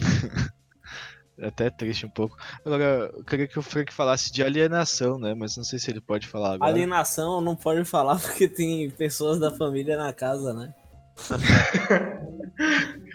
é 1.38 1.48
até 1.48 1.70
triste 1.70 2.06
um 2.06 2.10
pouco. 2.10 2.36
Agora, 2.64 3.10
eu 3.14 3.24
queria 3.24 3.46
que 3.46 3.58
o 3.58 3.62
Frank 3.62 3.92
falasse 3.92 4.32
de 4.32 4.42
alienação, 4.42 5.18
né? 5.18 5.34
Mas 5.34 5.56
não 5.56 5.64
sei 5.64 5.78
se 5.78 5.90
ele 5.90 6.00
pode 6.00 6.26
falar 6.26 6.54
agora. 6.54 6.70
Alienação 6.70 7.40
não 7.40 7.56
pode 7.56 7.84
falar 7.84 8.18
porque 8.20 8.48
tem 8.48 8.90
pessoas 8.90 9.38
da 9.38 9.50
família 9.50 9.96
na 9.96 10.12
casa, 10.12 10.52
né? 10.52 10.74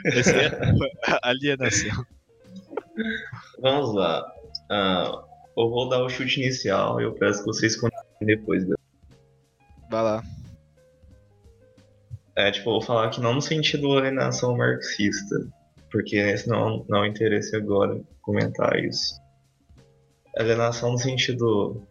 Essa 0.06 0.32
é 0.32 0.52
alienação. 1.24 2.06
Vamos 3.60 3.94
lá. 3.94 4.26
Uh, 4.72 5.28
eu 5.58 5.70
vou 5.70 5.90
dar 5.90 6.04
o 6.04 6.10
chute 6.10 6.42
inicial 6.42 7.00
e 7.02 7.04
eu 7.04 7.14
peço 7.14 7.40
que 7.40 7.46
vocês 7.46 7.76
continuem 7.76 8.38
depois. 8.38 8.68
Né? 8.68 8.76
Vai 9.90 10.04
lá. 10.04 10.24
É, 12.36 12.52
tipo, 12.52 12.70
eu 12.70 12.74
vou 12.74 12.82
falar 12.82 13.10
que 13.10 13.20
não 13.20 13.34
no 13.34 13.42
sentido 13.42 13.98
alienação 13.98 14.56
marxista, 14.56 15.48
porque 15.92 16.18
esse 16.18 16.48
não, 16.48 16.86
não 16.90 17.04
é 17.04 17.08
interesse 17.08 17.56
agora 17.56 18.00
comentar 18.22 18.78
isso. 18.84 19.16
Alienação 20.38 20.92
no 20.92 20.98
sentido. 20.98 21.82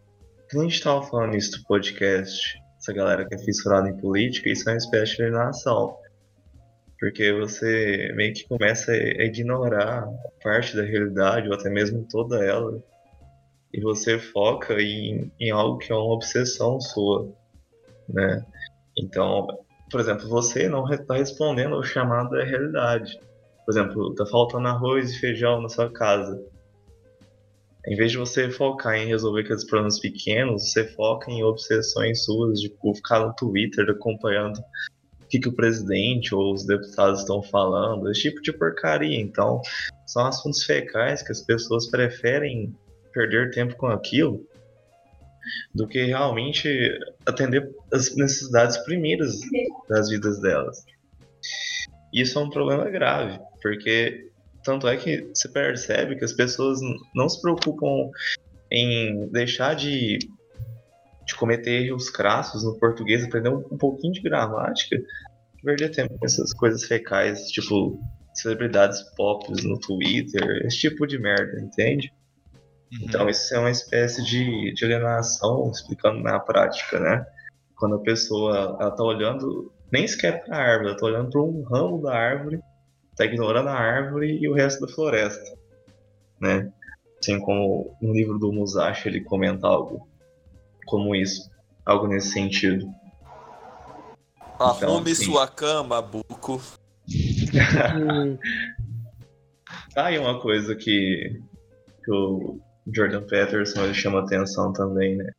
Que 0.49 0.57
a 0.57 0.61
gente 0.61 0.75
estava 0.75 1.03
falando 1.03 1.35
isso 1.35 1.57
do 1.57 1.63
podcast, 1.65 2.57
essa 2.77 2.93
galera 2.93 3.27
que 3.27 3.35
é 3.35 3.37
fissurada 3.37 3.89
em 3.89 3.97
política, 3.97 4.49
isso 4.49 4.69
é 4.69 4.73
uma 4.73 4.77
espécie 4.77 5.17
de 5.17 5.23
alienação 5.23 5.97
porque 6.99 7.31
você 7.31 8.11
meio 8.15 8.33
que 8.33 8.47
começa 8.47 8.91
a 8.91 9.23
ignorar 9.23 10.07
parte 10.43 10.75
da 10.75 10.83
realidade, 10.83 11.47
ou 11.47 11.53
até 11.53 11.69
mesmo 11.69 12.05
toda 12.09 12.43
ela, 12.43 12.81
e 13.73 13.79
você 13.81 14.17
foca 14.17 14.81
em, 14.81 15.31
em 15.39 15.51
algo 15.51 15.77
que 15.77 15.91
é 15.91 15.95
uma 15.95 16.13
obsessão 16.13 16.79
sua, 16.79 17.31
né? 18.09 18.43
Então, 18.97 19.47
por 19.91 19.99
exemplo, 19.99 20.27
você 20.27 20.67
não 20.67 20.89
está 20.91 21.15
respondendo 21.15 21.75
ao 21.75 21.83
chamado 21.83 22.31
da 22.31 22.43
realidade. 22.43 23.19
Por 23.67 23.73
exemplo, 23.73 24.15
tá 24.15 24.25
faltando 24.25 24.65
arroz 24.69 25.11
e 25.11 25.19
feijão 25.19 25.61
na 25.61 25.67
sua 25.67 25.91
casa. 25.91 26.41
Em 27.85 27.97
vez 27.97 28.13
de 28.13 28.17
você 28.17 28.49
focar 28.49 28.95
em 28.95 29.07
resolver 29.07 29.41
aqueles 29.41 29.65
problemas 29.65 29.99
pequenos, 29.99 30.71
você 30.71 30.85
foca 30.85 31.29
em 31.29 31.43
obsessões 31.43 32.23
suas, 32.23 32.61
de 32.61 32.69
tipo, 32.69 32.95
ficar 32.95 33.19
no 33.19 33.35
Twitter 33.35 33.89
acompanhando 33.89 34.57
o 35.21 35.27
que, 35.27 35.37
que 35.37 35.49
o 35.49 35.53
presidente 35.53 36.33
ou 36.33 36.53
os 36.53 36.65
deputados 36.65 37.19
estão 37.19 37.43
falando, 37.43 38.09
esse 38.09 38.21
tipo 38.21 38.41
de 38.41 38.53
porcaria. 38.53 39.19
Então, 39.19 39.61
são 40.05 40.25
assuntos 40.25 40.63
fecais 40.63 41.21
que 41.21 41.33
as 41.33 41.41
pessoas 41.41 41.91
preferem 41.91 42.73
perder 43.11 43.51
tempo 43.51 43.75
com 43.75 43.87
aquilo 43.87 44.47
do 45.75 45.85
que 45.85 46.05
realmente 46.05 46.69
atender 47.25 47.69
as 47.91 48.15
necessidades 48.15 48.77
primeiras 48.77 49.41
das 49.89 50.07
vidas 50.07 50.39
delas. 50.39 50.85
Isso 52.13 52.39
é 52.39 52.41
um 52.41 52.49
problema 52.49 52.89
grave, 52.89 53.39
porque 53.67 54.29
tanto 54.63 54.87
é 54.87 54.97
que 54.97 55.29
se 55.33 55.49
percebe 55.49 56.15
que 56.15 56.25
as 56.25 56.33
pessoas 56.33 56.79
não 57.13 57.27
se 57.27 57.41
preocupam 57.41 58.09
em 58.71 59.29
deixar 59.29 59.75
de 59.75 60.19
de 61.25 61.35
cometer 61.35 61.85
erros 61.85 62.09
crassos 62.09 62.63
no 62.63 62.79
português, 62.79 63.21
aprender 63.21 63.49
um, 63.49 63.57
um 63.69 63.77
pouquinho 63.77 64.13
de 64.13 64.21
gramática, 64.21 64.97
perder 65.61 65.89
tempo 65.89 66.17
com 66.17 66.25
essas 66.25 66.53
coisas 66.53 66.85
fecais, 66.85 67.51
tipo 67.51 67.99
celebridades 68.33 69.01
pop 69.17 69.45
no 69.65 69.77
Twitter, 69.77 70.65
esse 70.65 70.77
tipo 70.77 71.05
de 71.05 71.19
merda, 71.19 71.59
entende? 71.59 72.13
Uhum. 72.93 72.99
Então 73.03 73.29
isso 73.29 73.53
é 73.53 73.59
uma 73.59 73.71
espécie 73.71 74.23
de, 74.23 74.73
de 74.73 74.85
alienação, 74.85 75.69
explicando 75.69 76.21
na 76.21 76.39
prática, 76.39 76.97
né? 76.97 77.25
Quando 77.75 77.95
a 77.95 77.99
pessoa 77.99 78.77
ela 78.79 78.91
tá 78.91 79.03
olhando, 79.03 79.73
nem 79.91 80.07
sequer 80.07 80.45
para 80.45 80.55
a 80.55 80.61
árvore, 80.61 80.89
ela 80.89 80.97
tá 80.97 81.05
olhando 81.05 81.29
para 81.29 81.41
um 81.41 81.63
ramo 81.63 82.01
da 82.01 82.15
árvore, 82.15 82.61
tá 83.17 83.25
ignorando 83.25 83.67
a 83.69 83.73
árvore 83.73 84.37
e 84.39 84.47
o 84.47 84.53
resto 84.53 84.85
da 84.85 84.93
floresta, 84.93 85.57
né? 86.39 86.71
Assim 87.19 87.39
como 87.39 87.97
no 87.99 88.13
livro 88.13 88.37
do 88.37 88.53
Musashi 88.53 89.09
ele 89.09 89.21
comenta 89.21 89.67
algo 89.67 90.07
como 90.85 91.15
isso, 91.15 91.49
algo 91.83 92.07
nesse 92.07 92.29
sentido. 92.29 92.87
Arrume 94.59 95.11
então, 95.11 95.25
sua 95.25 95.47
cama, 95.47 96.01
Buco. 96.01 96.61
tá 99.93 100.05
aí 100.05 100.17
uma 100.19 100.39
coisa 100.39 100.75
que, 100.75 101.41
que 102.03 102.11
o 102.11 102.59
Jordan 102.93 103.23
Peterson 103.23 103.83
ele 103.83 103.93
chama 103.93 104.19
atenção 104.19 104.71
também, 104.71 105.17
né? 105.17 105.31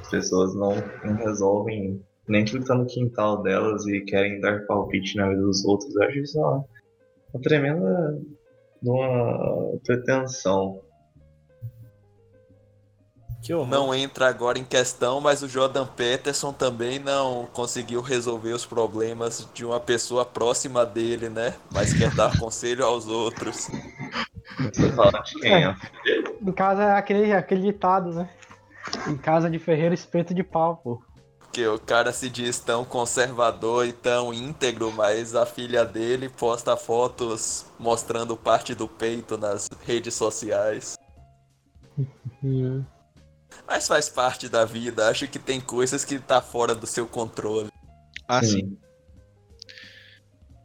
As 0.00 0.10
pessoas 0.10 0.54
não, 0.54 0.74
não 1.04 1.16
resolvem 1.16 2.04
nem 2.28 2.44
que 2.44 2.58
tá 2.64 2.74
no 2.74 2.86
quintal 2.86 3.42
delas 3.42 3.86
e 3.86 4.00
querem 4.00 4.40
dar 4.40 4.66
palpite 4.66 5.16
na 5.16 5.28
vida 5.28 5.42
dos 5.42 5.64
outros. 5.64 5.94
Eu 5.94 6.02
acho 6.02 6.18
isso 6.18 6.38
uma, 6.38 6.64
uma 7.32 7.42
tremenda 7.42 8.18
uma 8.82 9.78
pretensão. 9.84 10.80
não 13.68 13.94
entra 13.94 14.28
agora 14.28 14.58
em 14.58 14.64
questão, 14.64 15.20
mas 15.20 15.42
o 15.42 15.48
Jordan 15.48 15.86
Peterson 15.86 16.52
também 16.52 16.98
não 16.98 17.46
conseguiu 17.52 18.00
resolver 18.00 18.52
os 18.52 18.66
problemas 18.66 19.48
de 19.54 19.64
uma 19.64 19.80
pessoa 19.80 20.24
próxima 20.24 20.84
dele, 20.84 21.28
né? 21.28 21.54
Mas 21.72 21.92
quer 21.92 22.14
dar 22.14 22.36
conselho 22.38 22.84
aos 22.84 23.06
outros. 23.06 23.68
É, 25.42 25.74
em 26.42 26.52
casa 26.52 26.84
é 26.84 26.92
aquele, 26.92 27.32
aquele 27.32 27.62
ditado, 27.62 28.12
né? 28.12 28.28
Em 29.08 29.16
casa 29.16 29.50
de 29.50 29.58
ferreiro, 29.58 29.94
espeto 29.94 30.34
de 30.34 30.42
pau, 30.42 30.76
pô. 30.76 31.02
Porque 31.56 31.68
o 31.68 31.78
cara 31.78 32.12
se 32.12 32.28
diz 32.28 32.58
tão 32.58 32.84
conservador 32.84 33.86
e 33.86 33.92
tão 33.94 34.34
íntegro, 34.34 34.92
mas 34.92 35.34
a 35.34 35.46
filha 35.46 35.86
dele 35.86 36.28
posta 36.28 36.76
fotos 36.76 37.64
mostrando 37.78 38.36
parte 38.36 38.74
do 38.74 38.86
peito 38.86 39.38
nas 39.38 39.66
redes 39.86 40.12
sociais. 40.12 40.98
Mas 43.66 43.88
faz 43.88 44.06
parte 44.10 44.50
da 44.50 44.66
vida, 44.66 45.08
acho 45.08 45.26
que 45.26 45.38
tem 45.38 45.58
coisas 45.58 46.04
que 46.04 46.18
tá 46.18 46.42
fora 46.42 46.74
do 46.74 46.86
seu 46.86 47.06
controle. 47.08 47.68
Ah, 48.28 48.42
sim. 48.42 48.78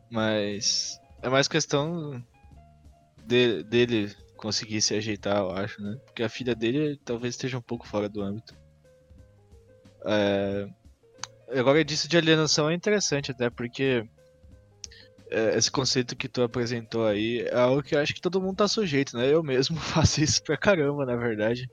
Mas 0.10 1.00
é 1.22 1.30
mais 1.30 1.48
questão 1.48 2.22
de- 3.26 3.64
dele 3.64 4.14
conseguir 4.36 4.82
se 4.82 4.94
ajeitar, 4.94 5.38
eu 5.38 5.52
acho, 5.52 5.82
né? 5.82 5.98
Porque 6.06 6.22
a 6.22 6.30
filha 6.30 6.54
dele 6.54 7.00
talvez 7.06 7.36
esteja 7.36 7.58
um 7.58 7.62
pouco 7.62 7.88
fora 7.88 8.10
do 8.10 8.22
âmbito. 8.22 8.54
É... 10.06 10.68
Agora, 11.54 11.84
disso 11.84 12.08
de 12.08 12.18
alienação 12.18 12.70
é 12.70 12.74
interessante 12.74 13.32
até, 13.32 13.50
porque 13.50 14.04
é, 15.30 15.58
esse 15.58 15.72
conceito 15.72 16.16
que 16.16 16.28
tu 16.28 16.44
apresentou 16.44 17.06
aí 17.06 17.40
é 17.42 17.56
algo 17.56 17.82
que 17.82 17.96
eu 17.96 18.00
acho 18.00 18.14
que 18.14 18.22
todo 18.22 18.42
mundo 18.42 18.58
tá 18.58 18.68
sujeito, 18.68 19.18
né? 19.18 19.34
Eu 19.34 19.42
mesmo 19.42 19.76
faço 19.80 20.22
isso 20.22 20.42
pra 20.44 20.58
caramba, 20.58 21.06
na 21.06 21.16
verdade, 21.16 21.70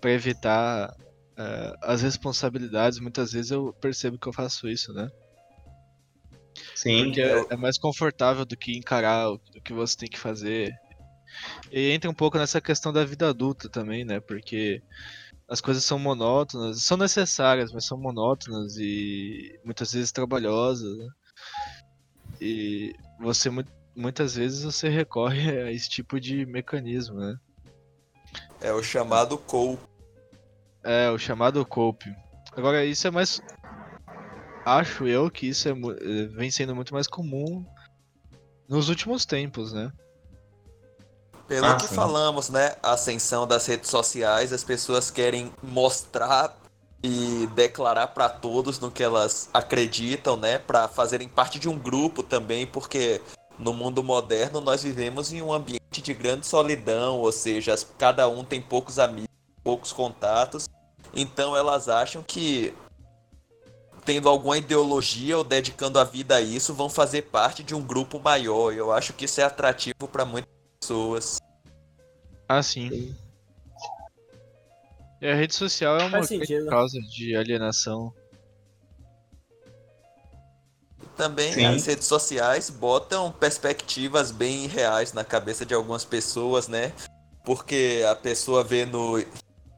pra 0.00 0.10
evitar 0.10 0.90
é, 1.38 1.74
as 1.82 2.02
responsabilidades. 2.02 2.98
Muitas 2.98 3.32
vezes 3.32 3.50
eu 3.50 3.74
percebo 3.80 4.18
que 4.18 4.28
eu 4.28 4.32
faço 4.32 4.68
isso, 4.68 4.92
né? 4.92 5.08
Sim, 6.74 7.04
Porque 7.04 7.20
é, 7.20 7.44
é 7.50 7.56
mais 7.56 7.78
confortável 7.78 8.44
do 8.44 8.56
que 8.56 8.76
encarar 8.76 9.30
o, 9.30 9.34
o 9.34 9.60
que 9.62 9.72
você 9.72 9.96
tem 9.96 10.08
que 10.08 10.18
fazer. 10.18 10.72
E 11.70 11.90
entra 11.90 12.10
um 12.10 12.14
pouco 12.14 12.38
nessa 12.38 12.60
questão 12.60 12.92
da 12.92 13.04
vida 13.04 13.28
adulta 13.28 13.68
também, 13.68 14.04
né? 14.04 14.20
Porque 14.20 14.82
as 15.52 15.60
coisas 15.60 15.84
são 15.84 15.98
monótonas, 15.98 16.82
são 16.82 16.96
necessárias, 16.96 17.70
mas 17.72 17.84
são 17.84 17.98
monótonas 18.00 18.78
e 18.78 19.60
muitas 19.62 19.92
vezes 19.92 20.10
trabalhosas. 20.10 20.96
Né? 20.96 21.08
E 22.40 22.94
você 23.20 23.50
mu- 23.50 23.62
muitas 23.94 24.34
vezes 24.34 24.62
você 24.62 24.88
recorre 24.88 25.50
a 25.60 25.70
esse 25.70 25.90
tipo 25.90 26.18
de 26.18 26.46
mecanismo, 26.46 27.18
né? 27.18 27.36
É 28.62 28.72
o 28.72 28.82
chamado 28.82 29.36
cope. 29.36 29.82
É, 30.82 31.10
o 31.10 31.18
chamado 31.18 31.66
cope. 31.66 32.10
Agora, 32.56 32.82
isso 32.86 33.06
é 33.06 33.10
mais. 33.10 33.38
Acho 34.64 35.06
eu 35.06 35.30
que 35.30 35.48
isso 35.48 35.68
é, 35.68 35.72
eh, 35.72 36.26
vem 36.28 36.50
sendo 36.50 36.74
muito 36.74 36.94
mais 36.94 37.06
comum 37.06 37.62
nos 38.66 38.88
últimos 38.88 39.26
tempos, 39.26 39.74
né? 39.74 39.92
Pelo 41.52 41.66
Ah, 41.66 41.74
que 41.74 41.86
sim. 41.86 41.94
falamos, 41.94 42.48
né? 42.48 42.76
A 42.82 42.92
ascensão 42.92 43.46
das 43.46 43.66
redes 43.66 43.90
sociais, 43.90 44.54
as 44.54 44.64
pessoas 44.64 45.10
querem 45.10 45.52
mostrar 45.62 46.56
e 47.02 47.46
declarar 47.54 48.06
pra 48.06 48.26
todos 48.26 48.80
no 48.80 48.90
que 48.90 49.02
elas 49.02 49.50
acreditam, 49.52 50.34
né? 50.34 50.58
Pra 50.58 50.88
fazerem 50.88 51.28
parte 51.28 51.58
de 51.58 51.68
um 51.68 51.78
grupo 51.78 52.22
também, 52.22 52.66
porque 52.66 53.20
no 53.58 53.74
mundo 53.74 54.02
moderno 54.02 54.62
nós 54.62 54.82
vivemos 54.82 55.30
em 55.30 55.42
um 55.42 55.52
ambiente 55.52 56.00
de 56.00 56.14
grande 56.14 56.46
solidão, 56.46 57.18
ou 57.18 57.30
seja, 57.30 57.76
cada 57.98 58.26
um 58.26 58.42
tem 58.42 58.62
poucos 58.62 58.98
amigos, 58.98 59.28
poucos 59.62 59.92
contatos. 59.92 60.70
Então 61.12 61.54
elas 61.54 61.86
acham 61.86 62.22
que 62.22 62.72
tendo 64.06 64.26
alguma 64.26 64.56
ideologia 64.56 65.36
ou 65.36 65.44
dedicando 65.44 65.98
a 65.98 66.04
vida 66.04 66.36
a 66.36 66.40
isso, 66.40 66.72
vão 66.72 66.88
fazer 66.88 67.22
parte 67.22 67.62
de 67.62 67.74
um 67.74 67.82
grupo 67.82 68.18
maior. 68.18 68.72
Eu 68.72 68.90
acho 68.90 69.12
que 69.12 69.26
isso 69.26 69.38
é 69.38 69.44
atrativo 69.44 70.08
pra 70.10 70.24
muitas 70.24 70.61
pessoas. 70.82 71.40
Ah, 72.48 72.62
sim. 72.62 73.14
E 75.20 75.26
a 75.26 75.34
rede 75.34 75.54
social 75.54 75.96
é 75.98 76.04
uma 76.04 76.24
sentido. 76.24 76.66
causa 76.66 77.00
de 77.00 77.36
alienação. 77.36 78.12
Também 81.16 81.52
Sim. 81.52 81.66
as 81.66 81.86
redes 81.86 82.06
sociais 82.06 82.68
botam 82.68 83.30
perspectivas 83.30 84.32
bem 84.32 84.66
reais 84.66 85.12
na 85.12 85.22
cabeça 85.22 85.64
de 85.64 85.72
algumas 85.72 86.04
pessoas, 86.04 86.66
né? 86.66 86.92
Porque 87.44 88.02
a 88.10 88.16
pessoa 88.16 88.64
vê 88.64 88.84
no, 88.84 89.22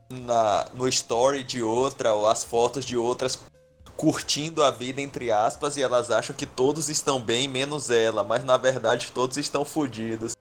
na, 0.08 0.66
no 0.72 0.88
story 0.88 1.42
de 1.44 1.62
outra 1.62 2.14
ou 2.14 2.26
as 2.26 2.44
fotos 2.44 2.84
de 2.84 2.96
outras 2.96 3.38
curtindo 3.96 4.62
a 4.62 4.70
vida, 4.70 5.00
entre 5.00 5.30
aspas, 5.30 5.76
e 5.76 5.82
elas 5.82 6.10
acham 6.10 6.34
que 6.34 6.46
todos 6.46 6.88
estão 6.88 7.20
bem, 7.20 7.46
menos 7.46 7.90
ela, 7.90 8.24
mas 8.24 8.42
na 8.44 8.56
verdade 8.56 9.12
todos 9.12 9.36
estão 9.36 9.64
fodidos. 9.64 10.34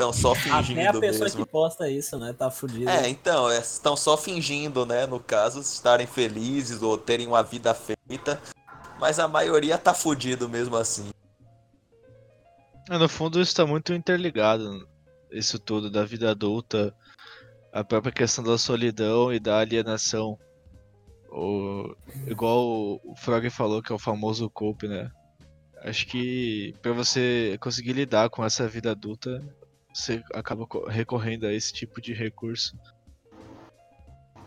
Estão 0.00 0.14
só 0.14 0.34
fingindo 0.34 0.80
Até 0.80 0.86
a 0.88 1.00
pessoa 1.00 1.24
mesmo. 1.24 1.44
que 1.44 1.50
posta 1.50 1.90
isso, 1.90 2.18
né? 2.18 2.32
Tá 2.32 2.50
fudida. 2.50 2.90
É, 2.90 3.06
então, 3.06 3.50
é, 3.50 3.58
estão 3.58 3.94
só 3.94 4.16
fingindo, 4.16 4.86
né? 4.86 5.04
No 5.06 5.20
caso, 5.20 5.60
estarem 5.60 6.06
felizes 6.06 6.80
ou 6.80 6.96
terem 6.96 7.26
uma 7.26 7.42
vida 7.42 7.74
feita. 7.74 8.40
Mas 8.98 9.18
a 9.18 9.28
maioria 9.28 9.76
tá 9.76 9.92
fudido 9.92 10.48
mesmo 10.48 10.74
assim. 10.74 11.10
É, 12.88 12.96
No 12.96 13.10
fundo, 13.10 13.38
isso 13.42 13.50
está 13.50 13.66
muito 13.66 13.92
interligado. 13.92 14.88
Isso 15.30 15.58
tudo 15.58 15.90
da 15.90 16.02
vida 16.02 16.30
adulta, 16.30 16.94
a 17.70 17.84
própria 17.84 18.10
questão 18.10 18.42
da 18.42 18.56
solidão 18.56 19.30
e 19.30 19.38
da 19.38 19.58
alienação. 19.58 20.38
O, 21.28 21.94
igual 22.26 22.58
o- 22.66 23.00
o 23.04 23.14
Frog 23.16 23.50
falou, 23.50 23.82
que 23.82 23.92
é 23.92 23.94
o 23.94 23.98
famoso 23.98 24.48
cope, 24.48 24.88
né? 24.88 25.10
Acho 25.82 26.06
que 26.06 26.74
para 26.80 26.92
você 26.92 27.58
conseguir 27.60 27.92
lidar 27.92 28.30
com 28.30 28.42
essa 28.42 28.66
vida 28.66 28.90
adulta, 28.92 29.42
você 29.92 30.22
acaba 30.32 30.66
co- 30.66 30.86
recorrendo 30.86 31.46
a 31.46 31.52
esse 31.52 31.72
tipo 31.72 32.00
de 32.00 32.12
recurso. 32.12 32.76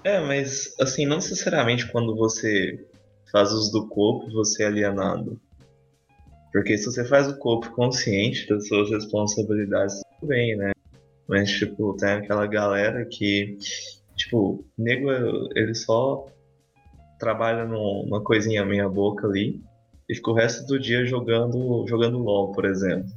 É, 0.03 0.19
mas 0.19 0.73
assim, 0.79 1.05
não 1.05 1.17
necessariamente 1.17 1.89
quando 1.91 2.15
você 2.15 2.87
faz 3.31 3.51
uso 3.51 3.71
do 3.71 3.87
corpo, 3.87 4.31
você 4.31 4.63
é 4.63 4.67
alienado. 4.67 5.39
Porque 6.51 6.77
se 6.77 6.85
você 6.85 7.03
faz 7.05 7.27
o 7.27 7.37
corpo 7.39 7.71
consciente 7.71 8.47
das 8.47 8.67
suas 8.67 8.89
responsabilidades, 8.91 10.01
tudo 10.19 10.29
bem, 10.29 10.55
né? 10.55 10.71
Mas, 11.27 11.49
tipo, 11.51 11.95
tem 11.97 12.09
aquela 12.09 12.45
galera 12.45 13.05
que, 13.09 13.57
tipo, 14.15 14.63
nego, 14.77 15.09
ele 15.55 15.73
só 15.73 16.27
trabalha 17.17 17.65
num- 17.65 18.03
numa 18.05 18.23
coisinha 18.23 18.65
meia 18.65 18.87
boca 18.87 19.25
ali 19.25 19.63
e 20.13 20.15
fica 20.15 20.29
o 20.29 20.35
resto 20.35 20.65
do 20.67 20.79
dia 20.79 21.03
jogando, 21.05 21.85
jogando 21.87 22.19
LOL, 22.19 22.51
por 22.51 22.65
exemplo. 22.65 23.11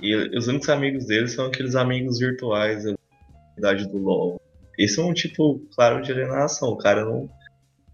E 0.00 0.38
os 0.38 0.46
únicos 0.46 0.68
amigos 0.68 1.06
dele 1.06 1.26
são 1.26 1.46
aqueles 1.46 1.74
amigos 1.74 2.18
virtuais 2.18 2.84
da 2.84 2.94
idade 3.58 3.88
do 3.88 3.98
LoL. 3.98 4.40
Isso 4.78 5.00
é 5.00 5.04
um 5.04 5.12
tipo, 5.12 5.60
claro, 5.74 6.00
de 6.00 6.12
alienação. 6.12 6.68
O 6.68 6.78
cara 6.78 7.04
não. 7.04 7.28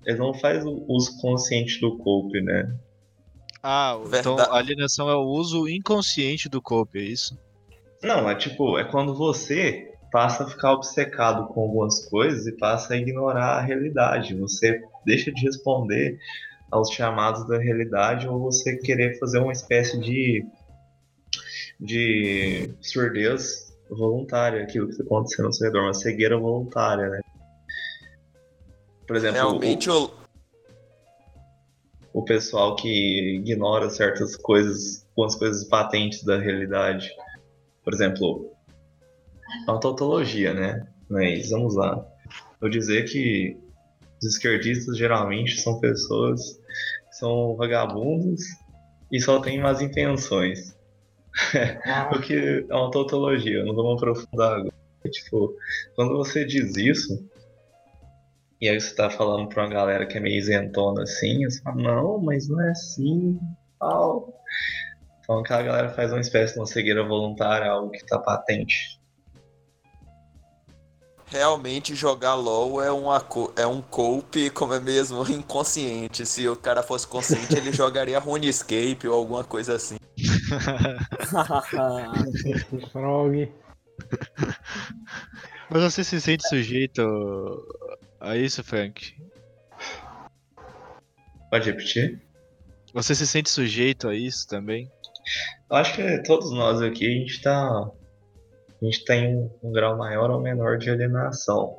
Ele 0.05 0.19
não 0.19 0.33
faz 0.33 0.65
o 0.65 0.85
uso 0.87 1.19
consciente 1.21 1.81
do 1.81 1.97
cope, 1.99 2.41
né? 2.41 2.73
Ah, 3.63 3.99
então 4.07 4.37
Verdade. 4.37 4.51
a 4.51 4.59
alienação 4.59 5.09
é 5.09 5.17
o 5.17 5.25
uso 5.25 5.69
inconsciente 5.69 6.49
do 6.49 6.63
cope, 6.63 6.99
é 6.99 7.03
isso? 7.03 7.37
Não, 8.03 8.31
é 8.31 8.35
tipo, 8.35 8.79
é 8.79 8.85
quando 8.85 9.15
você 9.15 9.93
passa 10.13 10.45
a 10.45 10.49
ficar 10.49 10.73
obcecado 10.73 11.49
com 11.49 11.63
algumas 11.63 12.07
coisas 12.07 12.47
e 12.47 12.53
passa 12.53 12.95
a 12.95 12.97
ignorar 12.97 13.59
a 13.59 13.61
realidade. 13.61 14.35
Você 14.35 14.81
deixa 15.05 15.33
de 15.33 15.43
responder 15.43 16.19
aos 16.71 16.91
chamados 16.91 17.47
da 17.47 17.59
realidade 17.59 18.29
ou 18.29 18.39
você 18.39 18.77
querer 18.77 19.19
fazer 19.19 19.39
uma 19.39 19.53
espécie 19.53 19.99
de 20.01 20.45
de 21.81 22.75
surdez 22.81 23.73
voluntária, 23.89 24.63
aquilo 24.63 24.87
que 24.87 24.93
está 24.93 25.05
acontecendo 25.05 25.47
ao 25.47 25.53
seu 25.53 25.67
redor, 25.67 25.83
uma 25.85 25.95
cegueira 25.95 26.37
voluntária, 26.37 27.09
né? 27.09 27.21
Por 29.07 29.17
exemplo, 29.17 29.39
Realmente 29.39 29.89
o, 29.89 30.11
o 32.13 32.25
pessoal 32.25 32.77
que 32.77 33.37
ignora 33.37 33.89
certas 33.89 34.37
coisas, 34.37 35.07
algumas 35.11 35.35
coisas 35.37 35.65
patentes 35.65 36.23
da 36.25 36.37
realidade. 36.37 37.09
Por 37.83 37.95
exemplo, 37.95 38.53
a 39.67 39.79
tautologia, 39.79 40.53
né? 40.53 40.87
Mas 41.09 41.51
vamos 41.51 41.75
lá. 41.75 42.05
Vou 42.61 42.69
dizer 42.69 43.05
que 43.05 43.57
os 44.21 44.35
esquerdistas 44.35 44.97
geralmente 44.97 45.61
são 45.61 45.81
pessoas 45.81 46.41
que 47.09 47.17
são 47.17 47.57
vagabundos 47.57 48.43
e 49.11 49.21
só 49.21 49.41
têm 49.41 49.61
más 49.61 49.81
intenções. 49.81 50.77
O 52.15 52.21
que 52.21 52.67
é 52.69 52.75
uma 52.75 52.91
tautologia, 52.91 53.65
não 53.65 53.75
vamos 53.75 54.03
aprofundar 54.03 54.55
agora. 54.55 54.75
Tipo, 55.11 55.55
quando 55.95 56.17
você 56.17 56.45
diz 56.45 56.77
isso, 56.77 57.29
e 58.61 58.69
aí 58.69 58.81
você 58.81 58.95
tá 58.95 59.09
falando 59.09 59.49
pra 59.49 59.63
uma 59.63 59.73
galera 59.73 60.07
que 60.07 60.19
é 60.19 60.21
meio 60.21 60.37
isentona 60.37 61.03
assim, 61.03 61.45
você 61.45 61.63
fala, 61.63 61.77
não, 61.81 62.19
mas 62.19 62.49
não 62.49 62.61
é 62.61 62.71
assim, 62.71 63.39
tal. 63.79 64.35
Então 65.21 65.39
aquela 65.39 65.63
galera 65.63 65.89
faz 65.91 66.13
uma 66.13 66.21
espécie 66.21 66.55
de 66.55 66.61
uma 66.61 66.67
cegueira 66.67 67.07
voluntária, 67.07 67.71
algo 67.71 67.91
que 67.91 68.05
tá 68.05 68.19
patente. 68.19 68.98
Realmente 71.31 71.95
jogar 71.95 72.35
LOL 72.35 72.83
é, 72.83 72.91
uma, 72.91 73.25
é 73.57 73.67
um 73.67 73.81
cope, 73.81 74.51
como 74.51 74.75
é 74.75 74.81
mesmo, 74.81 75.25
inconsciente. 75.31 76.27
Se 76.27 76.49
o 76.49 76.57
cara 76.57 76.83
fosse 76.83 77.07
consciente, 77.07 77.57
ele 77.57 77.73
jogaria 77.77 78.19
RuneScape 78.19 79.07
ou 79.07 79.15
alguma 79.15 79.45
coisa 79.45 79.75
assim. 79.75 79.97
Frog. 82.93 83.53
Mas 85.71 85.83
você 85.83 86.05
se 86.05 86.21
sente 86.21 86.49
sujeito 86.49 87.03
a 88.21 88.37
isso, 88.37 88.65
Frank? 88.65 89.15
Pode 91.51 91.71
repetir? 91.71 92.21
Você 92.93 93.15
se 93.15 93.27
sente 93.27 93.51
sujeito 93.51 94.09
a 94.09 94.15
isso 94.15 94.47
também? 94.47 94.91
Eu 95.71 95.77
acho 95.77 95.95
que 95.95 96.23
todos 96.23 96.51
nós 96.53 96.81
aqui 96.81 97.07
a 97.07 97.11
gente 97.11 97.43
tá. 97.43 97.91
A 98.81 98.85
gente 98.85 99.05
tem 99.05 99.37
um, 99.37 99.51
um 99.63 99.73
grau 99.73 99.97
maior 99.97 100.31
ou 100.31 100.41
menor 100.41 100.79
de 100.79 100.91
alienação. 100.91 101.77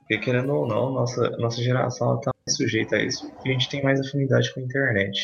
Porque 0.00 0.18
querendo 0.18 0.54
ou 0.54 0.66
não, 0.66 0.92
nossa, 0.92 1.30
nossa 1.38 1.62
geração 1.62 2.16
está 2.16 2.30
mais 2.46 2.56
sujeita 2.56 2.96
a 2.96 3.02
isso 3.02 3.28
porque 3.30 3.48
a 3.48 3.52
gente 3.52 3.68
tem 3.68 3.82
mais 3.82 4.00
afinidade 4.00 4.52
com 4.52 4.60
a 4.60 4.62
internet. 4.62 5.18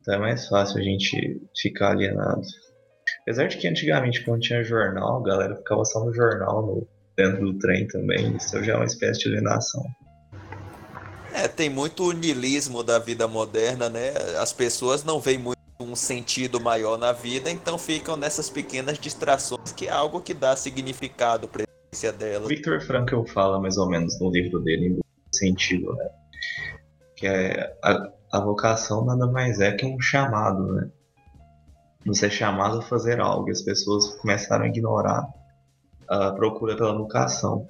Então 0.00 0.14
é 0.14 0.18
mais 0.18 0.46
fácil 0.46 0.78
a 0.78 0.82
gente 0.82 1.40
ficar 1.56 1.92
alienado. 1.92 2.42
Apesar 3.22 3.48
de 3.48 3.56
que 3.56 3.66
antigamente, 3.66 4.22
quando 4.22 4.42
tinha 4.42 4.62
jornal, 4.62 5.20
a 5.20 5.22
galera 5.22 5.56
ficava 5.56 5.84
só 5.84 6.04
no 6.04 6.12
jornal, 6.12 6.66
no, 6.66 6.88
dentro 7.16 7.40
do 7.40 7.58
trem 7.58 7.86
também. 7.88 8.36
Isso 8.36 8.62
já 8.62 8.74
é 8.74 8.76
uma 8.76 8.84
espécie 8.84 9.20
de 9.20 9.28
alienação. 9.28 9.82
É, 11.32 11.48
tem 11.48 11.68
muito 11.68 12.12
nilismo 12.12 12.82
da 12.82 12.98
vida 12.98 13.26
moderna, 13.26 13.88
né? 13.88 14.12
As 14.38 14.52
pessoas 14.52 15.02
não 15.02 15.18
veem 15.18 15.38
muito 15.38 15.53
um 15.78 15.96
sentido 15.96 16.60
maior 16.60 16.96
na 16.96 17.12
vida, 17.12 17.50
então 17.50 17.76
ficam 17.76 18.16
nessas 18.16 18.48
pequenas 18.48 18.98
distrações, 18.98 19.72
que 19.72 19.88
é 19.88 19.90
algo 19.90 20.20
que 20.20 20.32
dá 20.32 20.54
significado 20.54 21.48
para 21.48 21.62
a 21.62 21.66
existência 21.66 22.12
delas. 22.12 22.48
Victor 22.48 22.80
Frankl 22.80 23.24
fala 23.24 23.60
mais 23.60 23.76
ou 23.76 23.88
menos 23.88 24.18
no 24.20 24.30
livro 24.30 24.60
dele, 24.60 24.86
em 24.86 25.00
sentido, 25.36 25.92
né? 25.94 26.08
Que 27.16 27.26
é 27.26 27.76
a, 27.82 28.12
a 28.32 28.40
vocação 28.40 29.04
nada 29.04 29.26
mais 29.26 29.60
é 29.60 29.72
que 29.72 29.84
um 29.84 30.00
chamado, 30.00 30.74
né? 30.74 30.90
Você 32.06 32.26
é 32.26 32.30
chamado 32.30 32.78
a 32.78 32.82
fazer 32.82 33.20
algo, 33.20 33.48
e 33.48 33.52
as 33.52 33.62
pessoas 33.62 34.14
começaram 34.16 34.64
a 34.64 34.68
ignorar 34.68 35.26
a 36.08 36.32
procura 36.32 36.76
pela 36.76 36.96
vocação. 36.96 37.66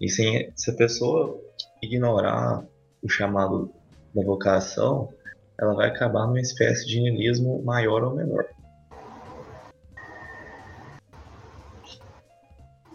E 0.00 0.08
sem, 0.08 0.50
se 0.56 0.70
a 0.70 0.74
pessoa 0.74 1.38
ignorar 1.82 2.64
o 3.02 3.08
chamado 3.08 3.70
da 4.14 4.24
vocação, 4.24 5.12
ela 5.60 5.74
vai 5.74 5.88
acabar 5.88 6.26
numa 6.26 6.40
espécie 6.40 6.86
de 6.86 7.00
niilismo 7.00 7.62
maior 7.64 8.04
ou 8.04 8.14
menor. 8.14 8.46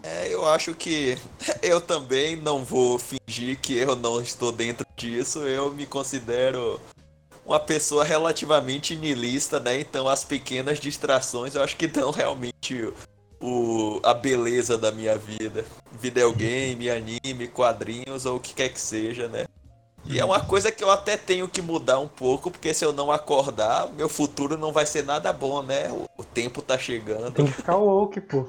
É, 0.02 0.28
eu 0.32 0.46
acho 0.46 0.74
que 0.74 1.16
eu 1.62 1.80
também 1.80 2.36
não 2.36 2.64
vou 2.64 2.98
fingir 2.98 3.58
que 3.58 3.76
eu 3.76 3.94
não 3.94 4.20
estou 4.20 4.50
dentro 4.50 4.86
disso. 4.96 5.40
Eu 5.40 5.72
me 5.72 5.86
considero 5.86 6.80
uma 7.44 7.60
pessoa 7.60 8.04
relativamente 8.04 8.96
niilista, 8.96 9.60
né? 9.60 9.80
Então 9.80 10.08
as 10.08 10.24
pequenas 10.24 10.78
distrações 10.78 11.54
eu 11.54 11.62
acho 11.62 11.76
que 11.76 11.86
dão 11.86 12.10
realmente 12.10 12.92
o, 13.40 14.00
a 14.02 14.14
beleza 14.14 14.78
da 14.78 14.90
minha 14.90 15.16
vida. 15.18 15.64
Videogame, 16.00 16.90
anime, 16.90 17.48
quadrinhos 17.48 18.24
ou 18.24 18.36
o 18.36 18.40
que 18.40 18.54
quer 18.54 18.70
que 18.70 18.80
seja, 18.80 19.28
né? 19.28 19.46
E 20.06 20.18
é 20.18 20.24
uma 20.24 20.40
coisa 20.40 20.70
que 20.70 20.84
eu 20.84 20.90
até 20.90 21.16
tenho 21.16 21.48
que 21.48 21.62
mudar 21.62 21.98
um 21.98 22.08
pouco, 22.08 22.50
porque 22.50 22.74
se 22.74 22.84
eu 22.84 22.92
não 22.92 23.10
acordar, 23.10 23.90
meu 23.94 24.08
futuro 24.08 24.58
não 24.58 24.72
vai 24.72 24.84
ser 24.84 25.02
nada 25.02 25.32
bom, 25.32 25.62
né? 25.62 25.90
O, 26.16 26.22
tempo 26.22 26.60
tá 26.60 26.76
chegando. 26.76 27.32
Tem 27.32 27.46
que 27.46 27.52
ficar 27.52 27.76
woke, 27.76 28.20
pô. 28.20 28.48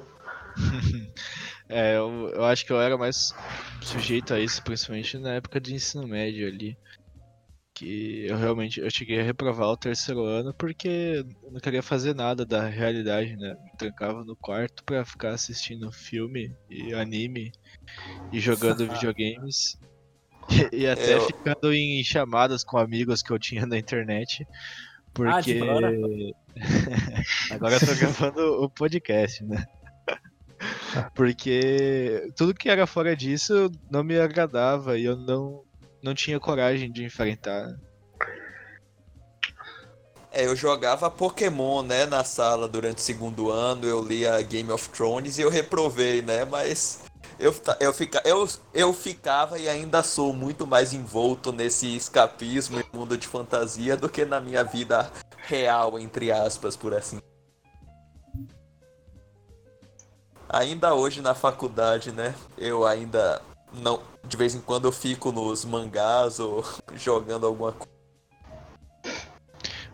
é, 1.70 1.96
eu, 1.98 2.30
eu 2.34 2.44
acho 2.44 2.66
que 2.66 2.74
eu 2.74 2.82
era 2.82 2.98
mais 2.98 3.34
sujeito 3.82 4.34
a 4.34 4.40
isso, 4.40 4.64
principalmente 4.64 5.18
na 5.18 5.34
época 5.34 5.62
de 5.62 5.74
ensino 5.74 6.08
médio 6.08 6.48
ali. 6.48 6.78
Que 7.74 8.26
eu 8.28 8.38
realmente 8.38 8.80
eu 8.80 8.90
cheguei 8.90 9.20
a 9.20 9.24
reprovar 9.24 9.68
o 9.68 9.78
terceiro 9.78 10.24
ano 10.24 10.54
porque 10.54 11.24
eu 11.44 11.52
não 11.52 11.60
queria 11.60 11.84
fazer 11.84 12.16
nada 12.16 12.46
da 12.46 12.68
realidade, 12.68 13.36
né? 13.36 13.56
Me 13.64 13.78
trancava 13.78 14.24
no 14.24 14.36
quarto 14.36 14.84
pra 14.84 15.06
ficar 15.06 15.32
assistindo 15.32 15.92
filme 15.92 16.56
e 16.70 16.94
anime 16.94 17.52
e 18.32 18.40
jogando 18.40 18.88
videogames. 18.88 19.78
E, 20.50 20.76
e 20.84 20.88
até 20.88 21.16
Eu- 21.16 21.26
ficando 21.26 21.74
em 21.74 22.04
chamadas 22.04 22.64
com 22.64 22.78
amigos 22.78 23.22
que 23.22 23.32
eu 23.32 23.40
tinha 23.40 23.66
na 23.66 23.78
internet. 23.78 24.46
Ah, 24.48 25.12
Porque. 25.14 25.60
agora? 25.62 25.92
agora 27.52 27.76
eu 27.76 27.80
tô 27.80 27.96
gravando 27.96 28.64
o 28.64 28.70
podcast, 28.70 29.44
né? 29.44 29.66
Porque 31.14 32.32
tudo 32.36 32.54
que 32.54 32.70
era 32.70 32.88
fora 32.88 33.16
disso 33.16 33.70
não 33.90 34.04
me 34.04 34.18
agradava 34.20 34.98
e 34.98 35.06
eu 35.06 35.16
não, 35.16 35.64
não 36.02 36.14
tinha 36.14 36.40
coragem 36.40 36.92
de 36.92 37.04
enfrentar. 37.04 37.76
É, 40.32 40.46
eu 40.46 40.56
jogava 40.56 41.10
Pokémon, 41.10 41.82
né, 41.82 42.06
na 42.06 42.24
sala 42.26 42.68
durante 42.68 42.98
o 42.98 43.02
segundo 43.02 43.50
ano, 43.50 43.86
eu 43.86 44.04
lia 44.04 44.42
Game 44.42 44.70
of 44.70 44.90
Thrones 44.90 45.38
e 45.38 45.42
eu 45.42 45.50
reprovei, 45.50 46.22
né, 46.22 46.44
mas 46.44 47.05
eu, 47.40 47.54
eu, 47.80 47.94
fica, 47.94 48.22
eu, 48.26 48.48
eu 48.74 48.94
ficava 48.94 49.60
e 49.60 49.68
ainda 49.68 50.02
sou 50.04 50.34
muito 50.34 50.66
mais 50.66 50.94
envolto 50.94 51.52
nesse 51.52 51.96
escapismo 51.96 52.80
e 52.80 52.86
mundo 52.96 53.18
de 53.18 53.28
fantasia 53.28 53.98
do 53.98 54.10
que 54.10 54.26
na 54.26 54.40
minha 54.40 54.64
vida 54.64 55.12
real, 55.48 56.00
entre 56.00 56.32
aspas, 56.32 56.76
por 56.76 56.94
assim. 56.94 57.20
Ainda 60.48 60.94
hoje 60.94 61.22
na 61.22 61.34
faculdade, 61.34 62.12
né, 62.12 62.36
eu 62.58 62.86
ainda 62.86 63.42
não, 63.74 64.02
de 64.24 64.38
vez 64.38 64.56
em 64.56 64.62
quando 64.62 64.86
eu 64.86 64.92
fico 64.92 65.32
nos 65.32 65.66
mangás 65.66 66.40
ou 66.40 66.64
jogando 66.96 67.46
alguma 67.46 67.72
coisa. 67.72 67.95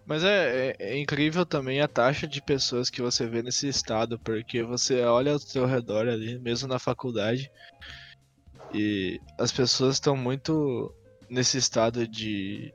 Mas 0.06 0.24
é, 0.24 0.70
é- 0.70 0.76
é 0.80 0.98
incrível 1.00 1.46
também 1.46 1.80
a 1.82 1.88
taxa 1.88 2.28
de 2.28 2.42
pessoas 2.42 2.90
que 2.90 3.02
você 3.02 3.28
vê 3.28 3.42
nesse 3.42 3.68
estado, 3.68 4.20
porque 4.20 4.64
você 4.64 5.02
olha 5.04 5.34
ao 5.34 5.40
seu 5.40 5.66
redor 5.66 6.08
ali, 6.08 6.40
mesmo 6.40 6.68
na 6.68 6.80
faculdade, 6.80 7.52
e 8.74 9.20
as 9.38 9.52
pessoas 9.52 9.96
estão 9.96 10.16
muito 10.16 10.94
nesse 11.30 11.58
estado 11.58 12.08
de 12.08 12.72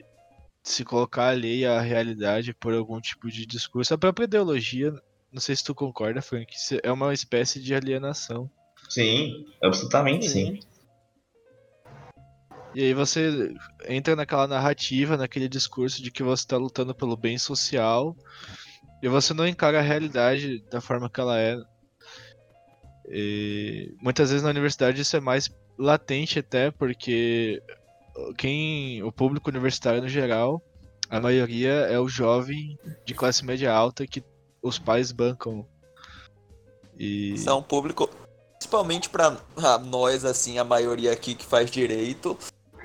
se 0.63 0.85
colocar 0.85 1.29
alheia 1.29 1.73
à 1.73 1.81
realidade 1.81 2.55
por 2.55 2.75
algum 2.75 3.01
tipo 3.01 3.29
de 3.31 3.47
discurso. 3.47 3.95
A 3.95 3.99
própria 3.99 4.25
ideologia, 4.25 4.93
não 5.33 5.41
sei 5.41 5.55
se 5.55 5.65
tu 5.65 5.75
concorda, 5.75 6.21
Frank, 6.23 6.53
isso 6.55 6.77
é 6.83 6.91
uma 6.91 7.13
espécie 7.13 7.61
de 7.61 7.75
alienação. 7.75 8.51
Sim, 8.89 9.45
absolutamente 9.63 10.29
sim. 10.29 10.59
E 12.77 12.83
aí 12.83 12.93
você 12.93 13.55
entra 13.89 14.15
naquela 14.15 14.47
narrativa, 14.47 15.17
naquele 15.17 15.49
discurso 15.49 16.03
de 16.03 16.11
que 16.11 16.23
você 16.23 16.43
está 16.43 16.59
lutando 16.59 16.95
pelo 16.95 17.17
bem 17.17 17.39
social 17.39 18.15
e 19.03 19.09
você 19.09 19.33
não 19.33 19.49
encara 19.49 19.79
a 19.79 19.83
realidade 19.83 20.63
da 20.71 20.79
forma 20.79 21.09
que 21.09 21.19
ela 21.19 21.41
é. 21.41 21.57
E 23.09 23.95
muitas 23.99 24.29
vezes 24.29 24.43
na 24.43 24.51
universidade 24.51 25.01
isso 25.01 25.17
é 25.17 25.21
mais 25.21 25.49
latente 25.79 26.39
até 26.39 26.71
porque 26.71 27.63
quem 28.37 29.03
o 29.03 29.11
público 29.11 29.49
universitário 29.49 30.03
no 30.03 30.09
geral, 30.11 30.61
a 31.09 31.19
maioria 31.19 31.73
é 31.73 31.99
o 31.99 32.11
jovem 32.11 32.79
de 33.07 33.15
classe 33.15 33.43
média 33.43 33.73
alta 33.73 34.07
que 34.07 34.23
os 34.61 34.79
pais 34.79 35.13
bancam. 35.13 35.67
E 36.99 37.33
Isso 37.33 37.49
é 37.49 37.63
público, 37.63 38.11
principalmente 38.59 39.09
ah, 39.57 39.79
nós, 39.79 40.27
assim, 40.27 40.59
a 40.59 40.65
maioria 40.65 41.11
aqui 41.11 41.35
que 41.35 41.47
faz 41.47 41.71
direito. 41.71 42.37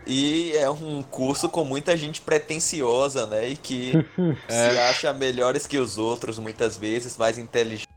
E 0.06 0.52
é 0.58 0.70
um 0.70 1.04
curso 1.04 1.48
com 1.50 1.64
muita 1.64 1.96
gente 1.96 2.22
pretensiosa, 2.22 3.28
né? 3.28 3.50
E 3.50 3.56
que 3.58 3.92
se 4.50 4.80
acha 4.80 5.14
melhores 5.14 5.68
que 5.68 5.78
os 5.78 5.98
outros, 5.98 6.40
muitas 6.40 6.78
vezes, 6.78 7.18
mais 7.18 7.38
inteligentes. 7.38 7.88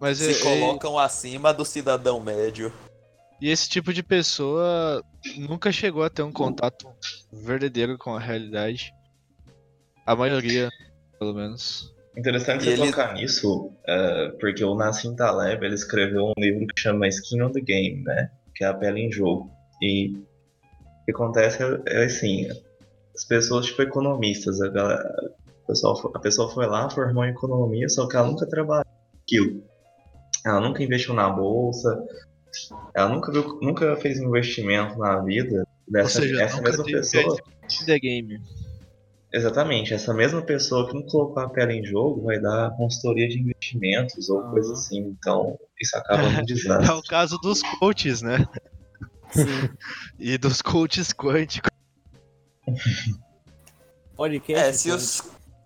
mas 0.00 0.18
Se 0.18 0.30
é- 0.30 0.32
é- 0.32 0.42
colocam 0.42 0.98
acima 0.98 1.52
do 1.52 1.64
cidadão 1.64 2.20
médio. 2.20 2.72
E 3.40 3.48
esse 3.50 3.68
tipo 3.68 3.92
de 3.92 4.02
pessoa 4.02 5.02
nunca 5.38 5.72
chegou 5.72 6.02
a 6.02 6.10
ter 6.10 6.22
um 6.22 6.30
contato 6.32 6.86
verdadeiro 7.32 7.96
com 7.98 8.14
a 8.14 8.20
realidade. 8.20 8.92
A 10.06 10.14
maioria, 10.14 10.68
pelo 11.18 11.32
menos. 11.34 11.90
Interessante 12.16 12.62
E 12.62 12.64
você 12.64 12.70
ele- 12.72 12.86
tocar 12.90 13.14
nisso, 13.14 13.72
é, 13.86 14.28
porque 14.40 14.62
o 14.62 14.74
Nassim 14.74 15.14
Taleb 15.16 15.64
ele 15.64 15.74
escreveu 15.74 16.26
um 16.26 16.32
livro 16.40 16.66
que 16.66 16.80
chama 16.80 17.08
Skin 17.08 17.40
on 17.42 17.50
the 17.52 17.60
Game, 17.60 18.02
né? 18.02 18.30
Que 18.54 18.64
é 18.64 18.66
a 18.66 18.74
pele 18.74 19.00
em 19.00 19.10
jogo. 19.12 19.50
E 19.82 20.12
que 21.12 21.22
acontece 21.22 21.62
é, 21.62 22.02
é 22.02 22.04
assim, 22.04 22.46
as 23.14 23.24
pessoas 23.24 23.66
tipo 23.66 23.82
economistas, 23.82 24.60
a, 24.60 24.68
galera, 24.68 25.02
o 25.64 25.66
pessoal 25.66 26.00
fo- 26.00 26.12
a 26.14 26.18
pessoa 26.18 26.50
foi 26.52 26.66
lá, 26.66 26.88
formou 26.90 27.24
em 27.24 27.30
economia, 27.30 27.88
só 27.88 28.06
que 28.08 28.16
ela 28.16 28.26
nunca 28.28 28.46
trabalhou 28.48 28.84
aquilo. 29.24 29.62
Ela 30.44 30.60
nunca 30.60 30.82
investiu 30.82 31.14
na 31.14 31.28
bolsa, 31.28 32.02
ela 32.94 33.08
nunca 33.08 33.30
viu, 33.32 33.58
nunca 33.60 33.96
fez 33.96 34.18
investimento 34.18 34.98
na 34.98 35.20
vida 35.22 35.64
dessa 35.86 36.18
Ou 36.18 36.24
seja, 36.24 36.42
essa 36.42 36.60
mesma 36.62 36.84
pessoa. 36.84 37.36
The 37.86 37.98
Game. 37.98 38.38
Exatamente, 39.32 39.94
essa 39.94 40.12
mesma 40.12 40.42
pessoa 40.42 40.88
que 40.88 40.94
não 40.94 41.02
colocou 41.06 41.40
a 41.40 41.48
pele 41.48 41.74
em 41.74 41.84
jogo 41.84 42.22
vai 42.24 42.40
dar 42.40 42.76
consultoria 42.76 43.28
de 43.28 43.38
investimentos 43.38 44.28
ou 44.28 44.42
coisa 44.50 44.72
assim, 44.72 44.98
então 45.16 45.56
isso 45.80 45.96
acaba 45.96 46.22
num 46.30 46.40
É 46.40 46.42
desastre. 46.42 46.90
o 46.98 47.02
caso 47.02 47.38
dos 47.38 47.62
coaches, 47.78 48.22
né? 48.22 48.44
Sim. 49.32 49.70
E 50.18 50.36
dos 50.36 50.60
coaches 50.60 51.12
quânticos. 51.12 51.70
Podcast. 54.16 54.68
É, 54.68 54.72
se 54.72 54.90
os, 54.90 55.22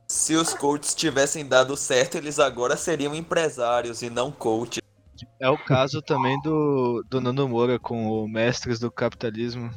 se 0.06 0.34
os 0.34 0.54
coaches 0.54 0.94
tivessem 0.94 1.44
dado 1.44 1.76
certo, 1.76 2.16
eles 2.16 2.38
agora 2.38 2.76
seriam 2.76 3.14
empresários 3.14 4.02
e 4.02 4.08
não 4.08 4.30
coaches. 4.30 4.82
É 5.40 5.48
o 5.48 5.58
caso 5.58 6.02
também 6.02 6.40
do, 6.42 7.04
do 7.08 7.20
Nando 7.20 7.48
Moura 7.48 7.78
com 7.78 8.06
o 8.06 8.28
Mestres 8.28 8.78
do 8.78 8.90
Capitalismo. 8.90 9.70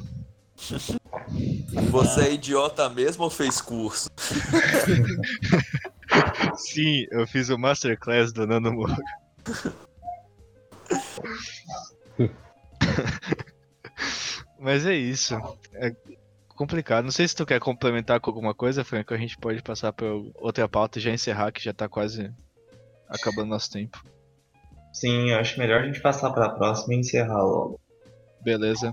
Você 1.90 2.20
é 2.22 2.34
idiota 2.34 2.88
mesmo 2.88 3.24
ou 3.24 3.30
fez 3.30 3.60
curso? 3.60 4.08
Sim, 6.56 7.06
eu 7.10 7.26
fiz 7.26 7.48
o 7.48 7.58
Masterclass 7.58 8.32
do 8.32 8.46
Nando 8.46 8.72
Moura. 8.72 8.96
Mas 14.58 14.84
é 14.86 14.94
isso. 14.94 15.34
É 15.74 15.94
complicado. 16.48 17.04
Não 17.04 17.12
sei 17.12 17.28
se 17.28 17.36
tu 17.36 17.46
quer 17.46 17.60
complementar 17.60 18.20
com 18.20 18.30
alguma 18.30 18.52
coisa, 18.52 18.84
Franco. 18.84 19.14
A 19.14 19.18
gente 19.18 19.38
pode 19.38 19.62
passar 19.62 19.92
para 19.92 20.08
outra 20.34 20.68
pauta 20.68 20.98
e 20.98 21.02
já 21.02 21.10
encerrar, 21.10 21.52
que 21.52 21.62
já 21.62 21.72
tá 21.72 21.88
quase 21.88 22.32
acabando 23.08 23.50
nosso 23.50 23.70
tempo. 23.70 24.04
Sim, 24.92 25.30
eu 25.30 25.38
acho 25.38 25.58
melhor 25.58 25.82
a 25.82 25.86
gente 25.86 26.00
passar 26.00 26.30
para 26.30 26.46
a 26.46 26.50
próxima 26.50 26.94
e 26.94 26.98
encerrar 26.98 27.42
logo. 27.42 27.80
Beleza. 28.40 28.92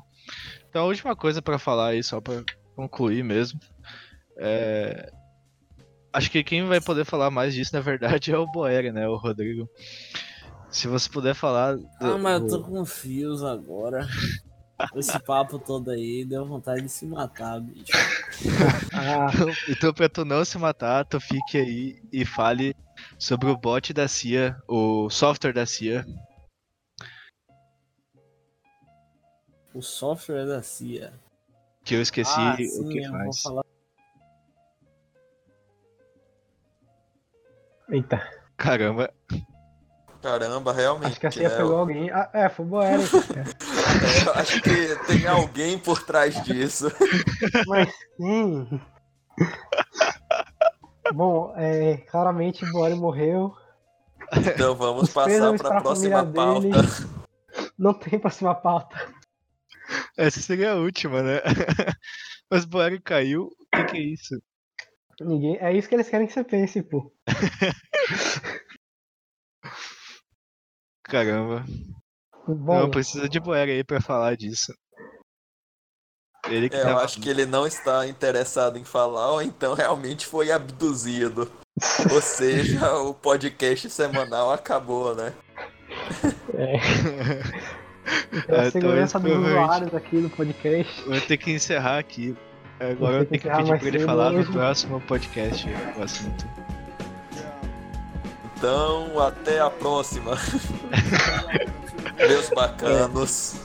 Então 0.69 0.83
a 0.83 0.85
última 0.85 1.15
coisa 1.15 1.41
para 1.41 1.57
falar 1.57 1.89
aí, 1.89 2.03
só 2.03 2.21
para 2.21 2.43
concluir 2.75 3.23
mesmo. 3.23 3.59
É... 4.37 5.11
Acho 6.13 6.29
que 6.29 6.43
quem 6.43 6.65
vai 6.65 6.79
poder 6.79 7.05
falar 7.05 7.31
mais 7.31 7.53
disso, 7.53 7.73
na 7.73 7.81
verdade, 7.81 8.31
é 8.31 8.37
o 8.37 8.45
Boer, 8.45 8.93
né? 8.93 9.07
O 9.07 9.15
Rodrigo. 9.15 9.69
Se 10.69 10.87
você 10.87 11.09
puder 11.09 11.33
falar. 11.33 11.77
Do, 11.77 11.87
ah, 11.99 12.17
mas 12.17 12.41
eu 12.41 12.47
tô 12.47 12.63
com 12.63 12.85
fios 12.85 13.43
agora. 13.43 14.07
Esse 14.95 15.17
papo 15.19 15.57
todo 15.57 15.89
aí 15.89 16.25
deu 16.25 16.45
vontade 16.45 16.81
de 16.81 16.89
se 16.89 17.05
matar, 17.05 17.61
bicho. 17.61 17.91
ah. 18.93 19.27
Então, 19.69 19.93
pra 19.93 20.09
tu 20.09 20.25
não 20.25 20.43
se 20.43 20.57
matar, 20.57 21.05
tu 21.05 21.19
fique 21.19 21.57
aí 21.57 22.01
e 22.11 22.25
fale 22.25 22.75
sobre 23.17 23.49
o 23.49 23.57
bot 23.57 23.93
da 23.93 24.07
CIA, 24.07 24.57
o 24.67 25.09
software 25.09 25.53
da 25.53 25.65
CIA. 25.65 26.05
O 29.73 29.81
software 29.81 30.45
da 30.45 30.61
CIA. 30.61 31.13
Que 31.83 31.95
eu 31.95 32.01
esqueci 32.01 32.39
ah, 32.39 32.55
sim, 32.57 32.85
o 32.85 32.89
que 32.89 33.07
faz. 33.07 33.41
Falar... 33.41 33.65
Eita. 37.89 38.29
Caramba. 38.57 39.13
Caramba, 40.25 40.73
realmente. 40.73 41.11
Acho 41.11 41.19
que 41.19 41.27
a 41.27 41.31
CIA 41.31 41.49
né? 41.49 41.55
pegou 41.55 41.77
alguém. 41.77 42.09
Ah, 42.09 42.27
é, 42.33 42.49
foi 42.49 42.65
boa 42.65 42.83
é, 42.83 42.95
Eu 44.25 44.33
acho 44.33 44.59
que 44.59 44.95
tem 45.05 45.27
alguém 45.27 45.77
por 45.77 46.01
trás 46.01 46.43
disso. 46.43 46.87
Mas 47.67 47.93
sim. 48.17 48.81
Bom, 51.13 51.53
é, 51.55 51.97
claramente 52.09 52.65
Boari 52.71 52.95
morreu. 52.95 53.53
Então 54.35 54.73
vamos 54.73 55.13
passar 55.13 55.55
para 55.59 55.77
a 55.77 55.81
próxima 55.83 56.25
pauta. 56.25 56.61
Dele. 56.61 56.87
Não 57.77 57.93
tem 57.93 58.17
próxima 58.17 58.55
pauta. 58.55 58.97
Essa 60.17 60.41
seria 60.41 60.71
a 60.71 60.75
última, 60.75 61.21
né? 61.21 61.39
Mas 62.49 62.65
Boari 62.65 62.99
caiu. 62.99 63.43
O 63.43 63.77
que, 63.77 63.83
que 63.83 63.97
é 63.97 64.01
isso? 64.01 64.41
Ninguém... 65.21 65.59
É 65.61 65.71
isso 65.71 65.87
que 65.87 65.93
eles 65.93 66.09
querem 66.09 66.25
que 66.25 66.33
você 66.33 66.43
pense, 66.43 66.81
pô. 66.81 67.13
Caramba. 71.05 71.65
Bom, 72.47 72.81
não, 72.81 72.91
precisa 72.91 73.27
de 73.27 73.39
Boera 73.39 73.71
aí 73.71 73.83
pra 73.83 74.01
falar 74.01 74.35
disso. 74.35 74.73
Ele 76.47 76.69
que 76.69 76.75
é, 76.75 76.83
eu 76.83 76.99
acho 76.99 77.19
que 77.19 77.29
ele 77.29 77.45
não 77.45 77.65
está 77.65 78.05
interessado 78.07 78.77
em 78.77 78.83
falar, 78.83 79.31
ou 79.31 79.41
então 79.41 79.73
realmente 79.73 80.27
foi 80.27 80.51
abduzido. 80.51 81.51
ou 82.11 82.21
seja, 82.21 82.93
o 83.01 83.13
podcast 83.13 83.89
semanal 83.89 84.51
acabou, 84.51 85.15
né? 85.15 85.33
É. 86.53 86.75
Então, 88.31 88.59
a 88.59 88.69
segurança 88.69 89.19
dos 89.19 89.35
usuários 89.35 89.95
aqui 89.95 90.17
no 90.17 90.29
podcast. 90.29 91.01
Vou 91.07 91.19
ter 91.21 91.37
que 91.37 91.51
encerrar 91.51 91.97
aqui. 91.97 92.35
Agora 92.79 93.17
eu 93.17 93.25
tenho 93.25 93.41
que, 93.41 93.49
pedir 93.49 93.79
pra 93.79 93.87
ele 93.87 93.99
falar 93.99 94.31
no 94.31 94.45
próximo 94.45 95.01
podcast 95.01 95.67
o 95.97 96.03
assunto. 96.03 96.45
Então, 98.55 99.19
até 99.19 99.59
a 99.59 99.69
próxima. 99.69 100.37
Meus 102.17 102.49
bacanos. 102.49 103.55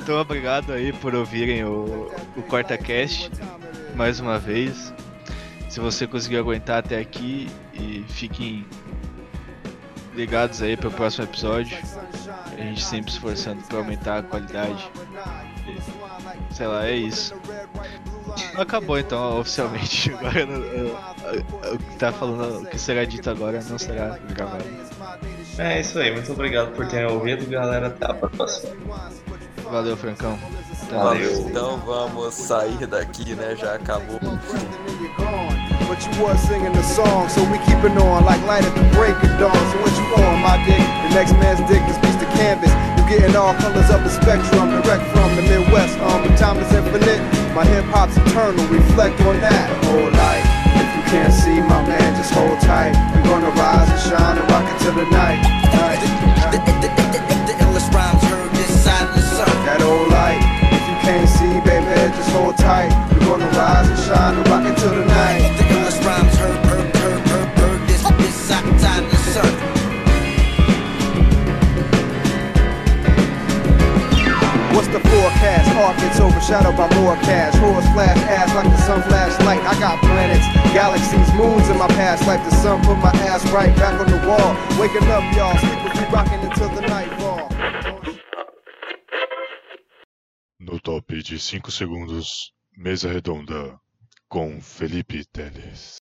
então, 0.00 0.20
obrigado 0.20 0.72
aí 0.72 0.92
por 0.92 1.14
ouvirem 1.14 1.64
o, 1.64 2.10
o 2.36 2.42
QuartaCast 2.42 3.30
mais 3.94 4.20
uma 4.20 4.38
vez. 4.38 4.92
Se 5.68 5.80
você 5.80 6.06
conseguiu 6.06 6.40
aguentar 6.40 6.78
até 6.78 6.98
aqui 6.98 7.48
e 7.74 8.04
fiquem 8.08 8.64
ligados 10.16 10.62
aí 10.62 10.76
para 10.76 10.88
o 10.88 10.92
próximo 10.92 11.24
episódio. 11.24 11.78
A 12.52 12.60
gente 12.60 12.82
sempre 12.82 13.10
se 13.10 13.18
esforçando 13.18 13.62
para 13.64 13.78
aumentar 13.78 14.18
a 14.18 14.22
qualidade. 14.22 14.90
Sei 16.50 16.66
lá, 16.66 16.86
é 16.86 16.96
isso. 16.96 17.34
Acabou 18.56 18.98
então 18.98 19.40
oficialmente. 19.40 20.12
Agora 20.14 20.46
o 21.72 21.78
que 21.78 21.96
tá 21.96 22.12
falando, 22.12 22.62
o 22.62 22.66
que 22.66 22.78
será 22.78 23.04
dito 23.04 23.28
agora 23.30 23.60
não 23.68 23.78
será 23.78 24.18
gravado. 24.30 24.64
É 25.58 25.80
isso 25.80 25.98
aí, 25.98 26.12
muito 26.12 26.30
obrigado 26.32 26.72
por 26.74 26.86
terem 26.86 27.10
ouvido, 27.10 27.48
galera. 27.48 27.88
Até 27.88 28.06
a 28.06 28.14
próxima. 28.14 28.76
Valeu, 29.64 29.96
Francão. 29.96 30.38
Até 30.82 30.94
Valeu. 30.94 31.32
Então 31.40 31.78
vamos 31.78 32.34
sair 32.34 32.86
daqui, 32.86 33.34
né? 33.34 33.56
Já 33.56 33.74
acabou. 33.74 34.20
But 35.88 36.02
you 36.04 36.24
was 36.24 36.40
singing 36.40 36.72
the 36.72 36.82
song, 36.82 37.28
so 37.28 37.42
we 37.44 37.58
keep 37.58 37.78
it 37.84 37.96
on 38.02 38.24
like 38.24 38.42
light 38.46 38.64
at 38.64 38.74
the 38.74 38.82
break 38.96 39.14
of 39.22 39.38
dawn. 39.38 39.54
So 39.54 39.78
what 39.78 39.94
you 39.94 40.24
on, 40.24 40.42
my 40.42 40.58
dick? 40.66 40.82
The 41.08 41.14
next 41.14 41.32
man's 41.38 41.60
dick 41.70 41.82
is 41.88 41.96
piece 41.98 42.16
the 42.16 42.26
canvas. 42.36 42.72
You 42.98 43.08
getting 43.08 43.36
all 43.36 43.54
colors 43.54 43.88
of 43.90 44.02
the 44.02 44.10
spectrum, 44.10 44.82
direct 44.82 45.04
from 45.12 45.36
the 45.36 45.42
Midwest. 45.42 45.96
Um, 46.00 46.26
time 46.36 46.58
is 46.58 46.72
infinite. 46.72 47.35
My 47.56 47.64
hip 47.64 47.86
hop's 47.88 48.12
eternal. 48.18 48.68
Reflect 48.68 49.16
on 49.24 49.40
that 49.40 49.72
whole 49.88 50.12
life. 50.12 50.44
If 50.76 50.92
you 50.92 51.02
can't 51.08 51.32
see 51.32 51.56
my 51.64 51.80
man, 51.88 52.12
just 52.12 52.28
hold 52.36 52.60
tight. 52.60 52.92
I'm 52.92 53.24
gonna 53.24 53.48
rise 53.56 53.88
and 53.88 54.02
shine 54.12 54.36
and 54.36 54.44
rock 54.52 54.68
it 54.68 54.76
till 54.84 54.92
the 54.92 55.08
night. 55.08 55.40
night. 55.72 55.96
The, 56.52 56.60
the, 56.60 56.72
the, 56.84 57.18
the, 57.48 57.54
illest 57.64 57.88
rhymes 57.96 58.20
heard 58.28 58.52
this 58.52 58.68
side 58.84 59.08
of 59.08 59.16
the 59.16 59.24
sun. 59.24 59.48
That 59.64 59.80
old 59.80 60.12
light. 60.12 60.36
If 60.68 60.84
you 60.84 60.96
can't 61.00 61.24
see, 61.32 61.56
baby, 61.64 61.96
just 62.12 62.28
hold 62.36 62.60
tight. 62.60 62.92
We're 63.16 63.24
gonna 63.24 63.48
rise 63.56 63.88
and 63.88 64.00
shine 64.04 64.36
and 64.36 64.44
rock 64.52 64.68
it 64.68 64.76
till 64.76 64.92
the 64.92 65.06
night. 65.08 65.56
What's 74.76 74.88
the 74.88 75.00
forecast? 75.08 75.65
Art 75.76 75.96
gets 75.98 76.18
overshadowed 76.20 76.76
by 76.76 76.88
more 76.96 77.16
cash. 77.16 77.54
Horse 77.56 77.84
flash 77.92 78.16
ass 78.32 78.54
like 78.54 78.68
the 78.68 78.80
sun 78.82 79.02
flash 79.02 79.38
light. 79.44 79.60
I 79.60 79.78
got 79.78 80.00
planets, 80.00 80.46
galaxies, 80.72 81.30
moons 81.34 81.68
in 81.68 81.78
my 81.78 81.88
past 81.88 82.26
life. 82.26 82.42
The 82.48 82.54
sun 82.56 82.80
put 82.82 82.96
my 82.98 83.12
ass 83.28 83.44
right 83.50 83.74
back 83.76 84.00
on 84.00 84.08
the 84.08 84.20
wall. 84.26 84.56
Waking 84.80 85.06
up, 85.08 85.24
y'all. 85.36 85.56
Sleep 85.58 85.84
with 85.84 85.94
me 85.94 86.04
rocking 86.12 86.40
until 86.48 86.68
the 86.70 86.82
nightfall. 86.82 87.50
No 90.58 90.78
top 90.78 91.06
de 91.06 91.38
5 91.38 91.70
segundos, 91.70 92.52
mesa 92.76 93.12
redonda 93.12 93.78
com 94.28 94.60
Felipe 94.60 95.24
Teles. 95.32 96.05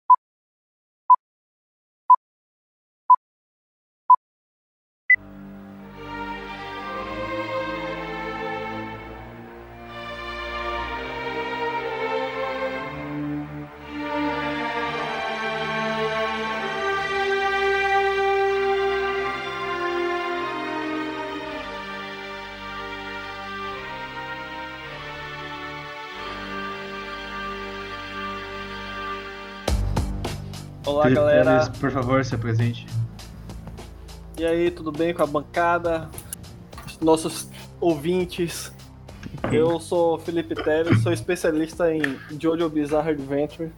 Olá, 31.01 31.05
Felipe 31.05 31.20
galera. 31.20 31.72
por 31.80 31.90
favor, 31.90 32.22
se 32.22 32.34
apresente. 32.34 32.86
E 34.38 34.44
aí, 34.44 34.70
tudo 34.70 34.92
bem 34.92 35.14
com 35.14 35.22
a 35.22 35.26
bancada? 35.26 36.11
Nossos 37.01 37.48
ouvintes. 37.80 38.70
Eu 39.51 39.80
sou 39.80 40.18
Felipe 40.18 40.55
Teles, 40.55 41.03
sou 41.03 41.11
especialista 41.11 41.90
em 41.90 42.03
Jojo 42.38 42.68
Bizarre 42.68 43.12
Adventure. 43.12 43.72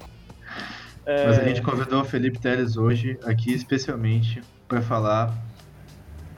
É... 1.07 1.27
Mas 1.29 1.39
a 1.39 1.45
gente 1.45 1.63
convidou 1.63 2.01
o 2.01 2.05
Felipe 2.05 2.41
Teles 2.41 2.77
hoje 2.77 3.17
aqui 3.23 3.55
especialmente 3.55 4.43
para 4.67 4.83
falar 4.83 5.33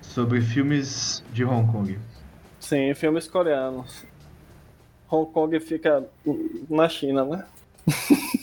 sobre 0.03 0.43
filmes 0.43 1.24
de 1.32 1.47
Hong 1.47 1.70
Kong. 1.72 1.99
Sim, 2.61 2.93
filmes 2.93 3.26
coreanos. 3.26 4.05
Hong 5.09 5.32
Kong 5.32 5.59
fica 5.61 6.05
na 6.68 6.91
China, 6.91 7.24
né? 7.24 7.45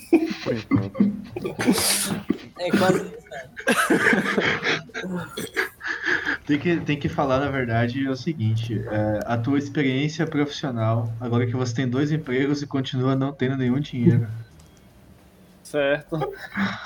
É 2.60 2.70
quase 2.72 3.06
isso. 3.06 3.22
Tem 6.46 6.60
que, 6.60 6.78
tem 6.82 7.00
que 7.00 7.08
falar, 7.10 7.40
na 7.40 7.50
verdade, 7.50 8.06
é 8.06 8.10
o 8.10 8.16
seguinte: 8.16 8.80
é, 8.90 9.20
a 9.26 9.38
tua 9.38 9.58
experiência 9.58 10.26
profissional, 10.26 11.12
agora 11.20 11.46
que 11.46 11.56
você 11.56 11.74
tem 11.76 11.88
dois 11.88 12.12
empregos 12.12 12.62
e 12.62 12.68
continua 12.68 13.16
não 13.16 13.32
tendo 13.32 13.56
nenhum 13.58 13.80
dinheiro. 13.80 14.28
Certo. 15.64 16.20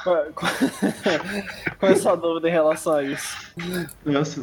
Qual 0.04 0.18
é 1.90 1.94
a 1.94 1.96
sua 1.96 2.16
dúvida 2.16 2.48
em 2.48 2.52
relação 2.52 2.94
a 2.94 3.04
isso? 3.04 3.36
Nossa, 4.06 4.40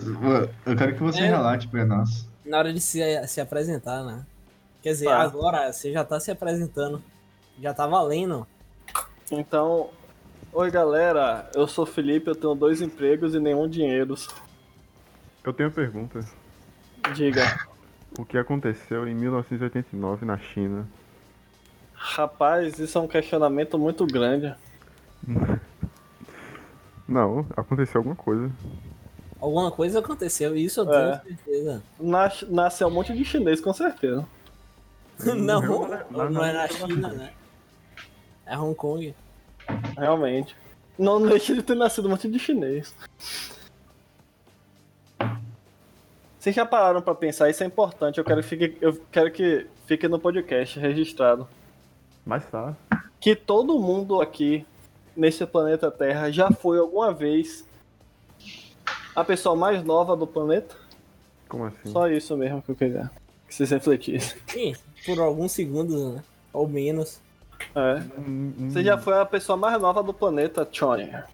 eu 0.66 0.76
quero 0.76 0.94
que 0.94 1.00
você 1.02 1.20
É. 1.20 1.26
relate 1.28 1.68
pra 1.68 1.84
nós. 1.84 2.26
Na 2.44 2.58
hora 2.58 2.72
de 2.72 2.80
se, 2.80 3.00
se 3.28 3.40
apresentar, 3.40 4.02
né? 4.02 4.24
Quer 4.82 4.90
dizer, 4.90 5.04
Tá. 5.04 5.22
agora 5.22 5.72
você 5.72 5.92
já 5.92 6.02
tá 6.04 6.18
se 6.18 6.28
apresentando. 6.32 7.00
Já 7.60 7.72
tá 7.72 7.86
valendo. 7.86 8.44
Então, 9.32 9.88
oi 10.52 10.70
galera, 10.70 11.50
eu 11.54 11.66
sou 11.66 11.84
o 11.84 11.86
Felipe, 11.86 12.28
eu 12.28 12.34
tenho 12.34 12.54
dois 12.54 12.82
empregos 12.82 13.34
e 13.34 13.40
nenhum 13.40 13.66
dinheiro. 13.66 14.14
Eu 15.42 15.52
tenho 15.54 15.70
uma 15.70 15.74
pergunta. 15.74 16.20
Diga. 17.14 17.66
O 18.18 18.26
que 18.26 18.36
aconteceu 18.36 19.08
em 19.08 19.14
1989 19.14 20.26
na 20.26 20.36
China? 20.36 20.86
Rapaz, 21.94 22.78
isso 22.78 22.98
é 22.98 23.00
um 23.00 23.08
questionamento 23.08 23.78
muito 23.78 24.06
grande. 24.06 24.54
Não, 27.08 27.46
aconteceu 27.56 28.00
alguma 28.00 28.14
coisa. 28.16 28.50
Alguma 29.40 29.70
coisa 29.72 29.98
aconteceu, 29.98 30.54
isso 30.54 30.80
eu 30.80 30.92
É. 30.94 31.16
tenho 31.16 31.36
certeza. 31.38 31.82
Nas- 31.98 32.42
Nasceu 32.48 32.88
um 32.88 32.90
monte 32.90 33.12
de 33.14 33.24
chinês, 33.24 33.60
com 33.60 33.72
certeza. 33.72 34.26
não, 35.24 35.60
não, 36.10 36.30
não 36.30 36.44
é 36.44 36.52
na 36.52 36.68
China, 36.68 37.08
né? 37.08 37.32
É 38.46 38.58
Hong 38.58 38.74
Kong. 38.74 39.14
Realmente. 39.96 40.56
Não 40.98 41.20
deixa 41.26 41.54
de 41.54 41.62
ter 41.62 41.74
nascido 41.74 42.06
um 42.06 42.10
monte 42.10 42.28
de 42.28 42.38
chinês. 42.38 42.94
Vocês 46.38 46.54
já 46.54 46.66
pararam 46.66 47.00
pra 47.00 47.14
pensar? 47.14 47.48
Isso 47.48 47.62
é 47.62 47.66
importante. 47.66 48.18
Eu 48.18 48.24
quero, 48.24 48.42
que 48.42 48.48
fique, 48.48 48.78
eu 48.80 49.00
quero 49.10 49.30
que 49.30 49.66
fique 49.86 50.08
no 50.08 50.18
podcast 50.18 50.78
registrado. 50.78 51.46
Mas 52.26 52.44
tá. 52.46 52.76
Que 53.20 53.36
todo 53.36 53.78
mundo 53.78 54.20
aqui 54.20 54.66
nesse 55.16 55.46
planeta 55.46 55.90
Terra 55.90 56.30
já 56.30 56.50
foi 56.50 56.78
alguma 56.78 57.12
vez 57.12 57.64
a 59.14 59.22
pessoa 59.22 59.54
mais 59.54 59.84
nova 59.84 60.16
do 60.16 60.26
planeta? 60.26 60.74
Como 61.48 61.64
assim? 61.64 61.92
Só 61.92 62.08
isso 62.08 62.36
mesmo 62.36 62.62
que 62.62 62.70
eu 62.70 62.76
queria 62.76 63.10
que 63.52 63.56
vocês 63.56 63.70
refletissem. 63.70 64.38
Sim, 64.46 64.74
por 65.04 65.20
alguns 65.20 65.52
segundos, 65.52 66.14
né? 66.14 66.24
Ou 66.52 66.66
menos. 66.66 67.20
É. 67.74 67.94
Hum, 68.18 68.52
hum, 68.58 68.70
Você 68.70 68.82
já 68.84 68.98
foi 68.98 69.18
a 69.18 69.24
pessoa 69.26 69.56
mais 69.56 69.80
nova 69.80 70.02
do 70.02 70.12
planeta, 70.12 70.66
Johnny. 70.70 71.04
é. 71.04 71.24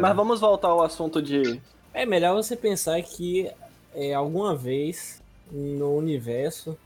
Mas 0.00 0.16
vamos 0.16 0.40
voltar 0.40 0.68
ao 0.68 0.82
assunto 0.82 1.20
de 1.22 1.60
É 1.92 2.04
melhor 2.06 2.34
você 2.34 2.56
pensar 2.56 3.00
que 3.02 3.50
é, 3.94 4.12
alguma 4.14 4.54
vez 4.56 5.22
no 5.50 5.96
universo 5.96 6.76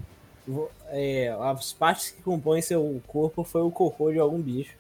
é, 0.89 1.29
as 1.41 1.73
partes 1.73 2.11
que 2.11 2.23
compõem 2.23 2.61
seu 2.63 3.01
corpo 3.07 3.45
foi 3.45 3.63
o 3.63 3.71
cocô 3.71 4.11
de 4.13 4.19
algum 4.19 4.41
bicho. 4.41 4.75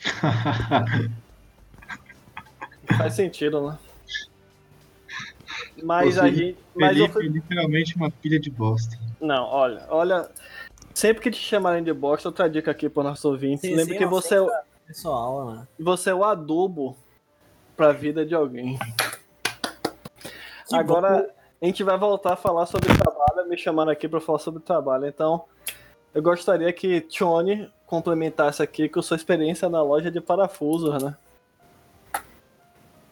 Faz 2.96 3.14
sentido, 3.14 3.68
né? 3.68 3.78
Mas 5.82 6.18
a 6.18 6.22
Felipe- 6.24 6.46
gente. 6.46 6.58
Mas 6.76 6.96
eu 6.98 7.08
Felipe 7.08 7.26
é 7.26 7.40
literalmente 7.40 7.96
uma 7.96 8.10
pilha 8.10 8.38
de 8.40 8.50
bosta. 8.50 8.98
Não, 9.22 9.44
olha, 9.44 9.86
olha. 9.88 10.28
Sempre 10.92 11.22
que 11.22 11.30
te 11.30 11.38
chamarem 11.38 11.82
de 11.82 11.92
bosta, 11.92 12.28
outra 12.28 12.50
dica 12.50 12.70
aqui 12.70 12.88
para 12.88 13.04
nossos 13.04 13.24
ouvintes. 13.24 13.62
Sim, 13.62 13.74
Lembre 13.76 13.94
sim, 13.94 13.98
que 13.98 14.04
você 14.06 14.34
é, 14.34 14.40
o- 14.42 14.50
Pessoal, 14.86 15.52
né? 15.52 15.66
você 15.78 16.10
é 16.10 16.14
o 16.14 16.24
adubo 16.24 16.96
pra 17.76 17.92
vida 17.92 18.26
de 18.26 18.34
alguém. 18.34 18.78
Que 20.68 20.74
Agora 20.74 21.30
a 21.62 21.64
gente 21.64 21.82
vai 21.82 21.96
voltar 21.96 22.34
a 22.34 22.36
falar 22.36 22.66
sobre 22.66 22.88
trabalho, 22.94 23.48
me 23.48 23.56
chamaram 23.56 23.90
aqui 23.92 24.08
para 24.08 24.20
falar 24.20 24.38
sobre 24.38 24.60
trabalho. 24.62 25.06
Então, 25.06 25.44
eu 26.12 26.20
gostaria 26.22 26.70
que 26.72 27.00
Tony 27.00 27.70
complementasse 27.86 28.62
aqui 28.62 28.88
com 28.88 29.00
sua 29.00 29.16
experiência 29.16 29.68
na 29.68 29.82
loja 29.82 30.10
de 30.10 30.20
parafusos, 30.20 31.02
né? 31.02 31.16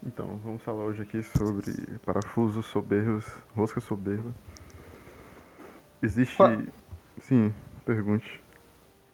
Então, 0.04 0.38
vamos 0.42 0.62
falar 0.62 0.84
hoje 0.84 1.02
aqui 1.02 1.22
sobre 1.22 1.72
parafusos 2.04 2.66
soberbos, 2.66 3.24
rosca 3.54 3.80
soberba. 3.80 4.34
Existe. 6.02 6.36
Qua- 6.36 6.62
Sim, 7.20 7.52
pergunte. 7.84 8.40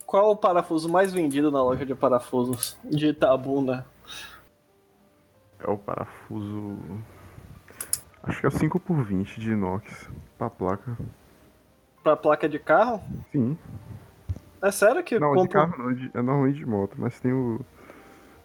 Qual 0.07 0.31
o 0.31 0.37
parafuso 0.37 0.89
mais 0.89 1.13
vendido 1.13 1.51
na 1.51 1.63
loja 1.63 1.85
de 1.85 1.95
parafusos 1.95 2.79
de 2.85 3.09
Itabuna? 3.09 3.85
É 5.59 5.69
o 5.69 5.77
parafuso. 5.77 6.79
Acho 8.23 8.41
que 8.41 8.47
é 8.47 8.49
o 8.49 8.53
5x20 8.53 9.39
de 9.41 9.51
inox. 9.53 10.09
Pra 10.39 10.49
placa. 10.51 10.97
Pra 12.05 12.17
placa 12.17 12.49
de 12.49 12.59
carro? 12.59 13.03
Sim. 13.33 13.59
É 14.63 14.71
sério 14.71 15.03
que 15.03 15.19
Não, 15.19 15.33
de 15.33 15.43
compra- 15.43 15.67
carro 15.69 15.83
não, 15.83 15.93
de- 15.95 16.11
é 16.15 16.23
normalmente 16.23 16.57
de 16.59 16.67
moto, 16.67 16.95
mas 16.99 17.19
tem 17.21 17.33
o. 17.33 17.61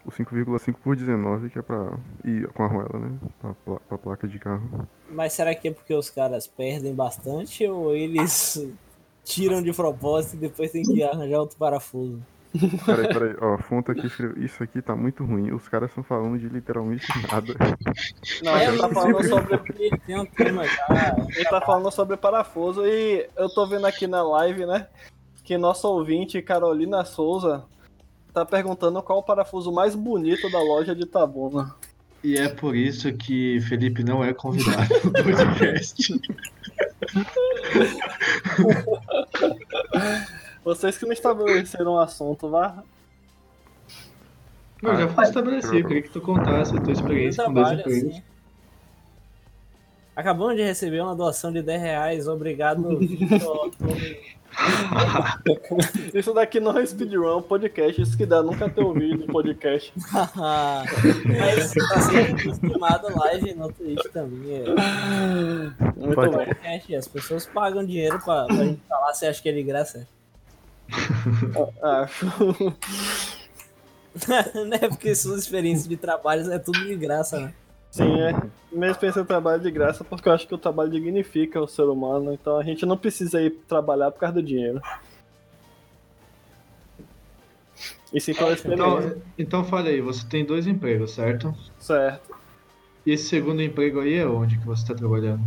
O 0.06 0.10
5,5 0.10 0.76
por 0.84 0.96
19 0.96 1.50
que 1.50 1.60
é 1.60 1.62
pra 1.62 1.94
ir 2.26 2.48
com 2.50 2.64
a 2.64 2.66
arruela, 2.66 3.00
né? 3.00 3.18
Pra, 3.40 3.54
pla- 3.54 3.80
pra 3.88 3.98
placa 3.98 4.28
de 4.28 4.40
carro. 4.40 4.88
Mas 5.10 5.34
será 5.34 5.54
que 5.54 5.68
é 5.68 5.72
porque 5.72 5.94
os 5.94 6.10
caras 6.10 6.48
perdem 6.48 6.94
bastante 6.96 7.68
ou 7.68 7.96
eles 7.96 8.68
tiram 9.24 9.62
de 9.62 9.72
propósito 9.74 10.36
e 10.36 10.40
depois 10.40 10.72
tem 10.72 10.82
que 10.84 11.04
arranjar 11.04 11.40
outro 11.40 11.58
parafuso? 11.58 12.20
Peraí, 12.86 13.08
peraí, 13.14 13.36
ó, 13.40 13.54
a 13.54 13.58
fonte 13.60 13.92
aqui 13.92 14.08
escreveu. 14.08 14.44
Isso 14.44 14.62
aqui 14.64 14.82
tá 14.82 14.96
muito 14.96 15.24
ruim. 15.24 15.52
Os 15.52 15.70
caras 15.70 15.90
estão 15.92 16.04
falando 16.04 16.38
de 16.40 16.50
literalmente 16.50 17.06
nada. 17.32 17.54
Não, 18.44 18.58
É, 18.58 18.66
ele 18.68 18.78
tá 18.80 18.90
falando 18.90 19.24
sobre 19.24 19.58
Porque 19.60 19.90
tem 20.06 20.20
um 20.20 20.26
tema 20.26 20.66
já. 20.66 21.16
Ele 21.36 21.46
tá 21.46 21.62
falando 21.62 21.92
sobre 21.92 22.18
parafuso 22.18 22.86
e 22.86 23.30
eu 23.38 23.48
tô 23.54 23.68
vendo 23.68 23.86
aqui 23.86 24.08
na 24.08 24.24
live, 24.24 24.66
né? 24.66 24.88
Que 25.44 25.58
nossa 25.58 25.88
ouvinte, 25.88 26.42
Carolina 26.42 27.06
Souza, 27.06 27.64
tá 28.34 28.46
perguntando 28.46 29.02
qual 29.02 29.20
o 29.20 29.24
parafuso 29.24 29.72
mais 29.72 29.96
bonito 29.96 30.50
da 30.50 30.60
loja 30.60 30.96
de 30.96 31.04
Itabuna. 31.04 31.76
E 32.24 32.38
é 32.38 32.48
por 32.48 32.76
isso 32.76 33.12
que 33.14 33.60
Felipe 33.62 34.04
não 34.04 34.24
é 34.24 34.34
convidado 34.34 34.94
no 35.04 35.12
podcast. 35.12 36.22
Vocês 40.64 40.98
que 40.98 41.06
não 41.06 41.14
estabeleceram 41.14 41.94
o 41.94 42.00
assunto, 42.00 42.50
vá. 42.50 42.84
Não, 44.82 44.96
já 44.96 45.08
foi 45.08 45.24
estabelecido. 45.24 45.78
Eu 45.78 45.88
queria 45.88 46.02
que 46.04 46.10
tu 46.10 46.22
contasse 46.22 46.76
a 46.76 46.80
tua 46.80 46.90
Eu 46.90 46.94
experiência 46.94 47.44
com 47.46 47.54
dois 47.54 47.72
empregos. 47.80 48.12
assim. 48.12 48.24
Acabamos 50.16 50.56
de 50.56 50.64
receber 50.64 51.02
uma 51.02 51.16
doação 51.16 51.52
de 51.52 51.62
10 51.62 51.82
reais. 51.82 52.28
Obrigado, 52.28 52.98
Vitor. 53.00 53.72
Isso 56.14 56.34
daqui 56.34 56.60
não 56.60 56.78
é 56.78 56.86
speedrun, 56.86 57.26
é 57.28 57.36
um 57.38 57.42
podcast. 57.42 58.02
Isso 58.02 58.18
que 58.18 58.26
dá 58.26 58.44
nunca 58.44 58.70
ter 58.70 58.82
ouvido 58.82 59.24
um 59.24 59.28
podcast. 59.28 59.94
Mas 61.26 61.74
tá 61.74 62.02
sendo 62.02 62.40
acostumado 62.40 63.18
live 63.20 63.54
no 63.54 63.72
Twitch 63.72 64.04
também. 64.12 64.64
É. 64.64 65.94
Muito 65.96 66.16
Pode- 66.16 66.36
bem. 66.38 66.46
Podcast, 66.48 66.96
as 66.96 67.08
pessoas 67.08 67.46
pagam 67.46 67.86
dinheiro 67.86 68.20
pra, 68.20 68.46
pra 68.46 68.56
gente 68.56 68.82
falar. 68.88 69.14
Você 69.14 69.28
acha 69.28 69.42
que 69.42 69.50
é 69.50 69.54
de 69.54 69.64
graça? 69.64 70.08
Acho. 71.82 72.26
né? 74.68 74.78
Porque 74.90 75.16
suas 75.16 75.44
experiências 75.44 75.88
de 75.88 75.96
trabalho 75.96 76.52
é 76.52 76.60
tudo 76.60 76.86
de 76.86 76.96
graça, 76.96 77.40
né? 77.40 77.54
Sim, 77.92 78.22
é. 78.22 78.34
Mesmo 78.72 78.96
pensando 79.00 79.24
em 79.26 79.28
trabalho 79.28 79.62
de 79.62 79.70
graça, 79.70 80.02
porque 80.04 80.28
eu 80.30 80.34
acho 80.34 80.48
que 80.48 80.56
o 80.56 80.58
trabalho 80.58 80.90
dignifica 80.90 81.60
o 81.62 81.68
ser 81.68 81.84
humano. 81.84 82.34
Então 82.34 82.58
a 82.58 82.64
gente 82.64 82.86
não 82.86 82.98
precisa 82.98 83.42
ir 83.42 83.52
trabalhar 83.68 84.10
por 84.12 84.20
causa 84.20 84.36
do 84.36 84.44
dinheiro. 84.44 84.82
E 88.14 88.20
sim 88.20 88.34
pela 88.34 88.54
experiência. 88.54 88.84
Então, 88.84 89.22
então 89.38 89.66
fala 89.66 89.90
aí, 89.90 90.02
você 90.02 90.26
tem 90.28 90.46
dois 90.46 90.68
empregos, 90.68 91.12
certo? 91.12 91.54
Certo. 91.80 92.34
E 93.06 93.12
esse 93.12 93.26
segundo 93.26 93.62
emprego 93.62 94.00
aí 94.00 94.16
é 94.16 94.26
onde 94.28 94.58
que 94.58 94.66
você 94.66 94.86
tá 94.88 94.94
trabalhando? 94.94 95.42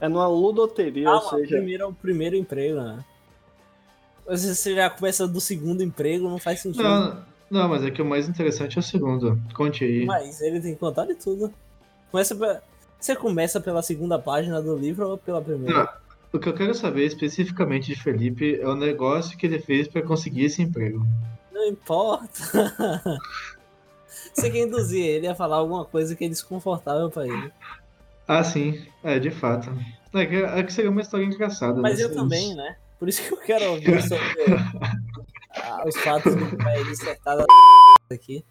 É 0.00 0.08
numa 0.08 0.26
ludoteria, 0.28 1.08
Ah, 1.08 1.14
ou 1.14 1.20
seja. 1.30 1.56
primeiro 1.56 1.82
é 1.84 1.86
o 1.86 1.92
primeiro 1.92 2.36
emprego, 2.36 2.80
né? 2.80 3.04
Você 4.26 4.74
já 4.74 4.90
começa 4.90 5.26
do 5.26 5.40
segundo 5.40 5.82
emprego, 5.82 6.28
não 6.28 6.38
faz 6.38 6.60
sentido. 6.60 6.82
Não, 6.82 7.22
não, 7.50 7.68
mas 7.68 7.84
é 7.84 7.90
que 7.90 8.02
o 8.02 8.04
mais 8.04 8.28
interessante 8.28 8.76
é 8.76 8.80
o 8.80 8.82
segundo. 8.82 9.40
Conte 9.54 9.84
aí. 9.84 10.04
Mas 10.04 10.40
ele 10.40 10.60
tem 10.60 10.74
que 10.74 10.80
contar 10.80 11.06
de 11.06 11.14
tudo. 11.14 11.52
Começa 12.10 12.34
pe- 12.34 12.60
Você 12.98 13.14
começa 13.14 13.60
pela 13.60 13.82
segunda 13.82 14.18
página 14.18 14.60
do 14.60 14.76
livro 14.76 15.08
ou 15.10 15.18
pela 15.18 15.40
primeira? 15.40 15.84
Não, 15.84 15.88
o 16.32 16.38
que 16.38 16.48
eu 16.48 16.54
quero 16.54 16.74
saber 16.74 17.04
especificamente 17.04 17.86
de 17.94 18.00
Felipe 18.00 18.58
é 18.60 18.66
o 18.66 18.74
negócio 18.74 19.36
que 19.38 19.46
ele 19.46 19.58
fez 19.58 19.86
pra 19.88 20.02
conseguir 20.02 20.44
esse 20.44 20.62
emprego. 20.62 21.06
Não 21.52 21.66
importa. 21.66 22.28
Você 24.34 24.50
quer 24.50 24.64
induzir 24.66 25.04
ele 25.04 25.26
a 25.28 25.34
falar 25.34 25.56
alguma 25.56 25.84
coisa 25.84 26.14
que 26.14 26.24
é 26.24 26.28
desconfortável 26.28 27.10
pra 27.10 27.26
ele. 27.26 27.52
Ah, 28.28 28.42
sim. 28.44 28.84
É, 29.02 29.18
de 29.18 29.30
fato. 29.30 29.70
É 30.12 30.26
que, 30.26 30.36
é 30.36 30.62
que 30.62 30.72
seria 30.72 30.90
uma 30.90 31.00
história 31.00 31.24
engraçada. 31.24 31.80
Mas 31.80 31.98
né? 31.98 32.04
eu 32.04 32.14
também, 32.14 32.54
né? 32.54 32.76
Por 32.98 33.08
isso 33.08 33.22
que 33.22 33.32
eu 33.32 33.38
quero 33.38 33.70
ouvir 33.72 34.02
sobre 34.02 34.26
ah, 35.62 35.84
os 35.86 35.96
fatos 35.96 36.34
do 36.34 36.56
pai 36.58 36.82
dissertado 36.84 37.44
aqui. 38.12 38.44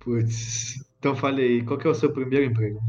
Putz. 0.00 0.84
Então 0.98 1.14
fale 1.14 1.42
aí, 1.42 1.64
qual 1.64 1.78
que 1.78 1.86
é 1.86 1.90
o 1.90 1.94
seu 1.94 2.12
primeiro 2.12 2.44
emprego? 2.46 2.80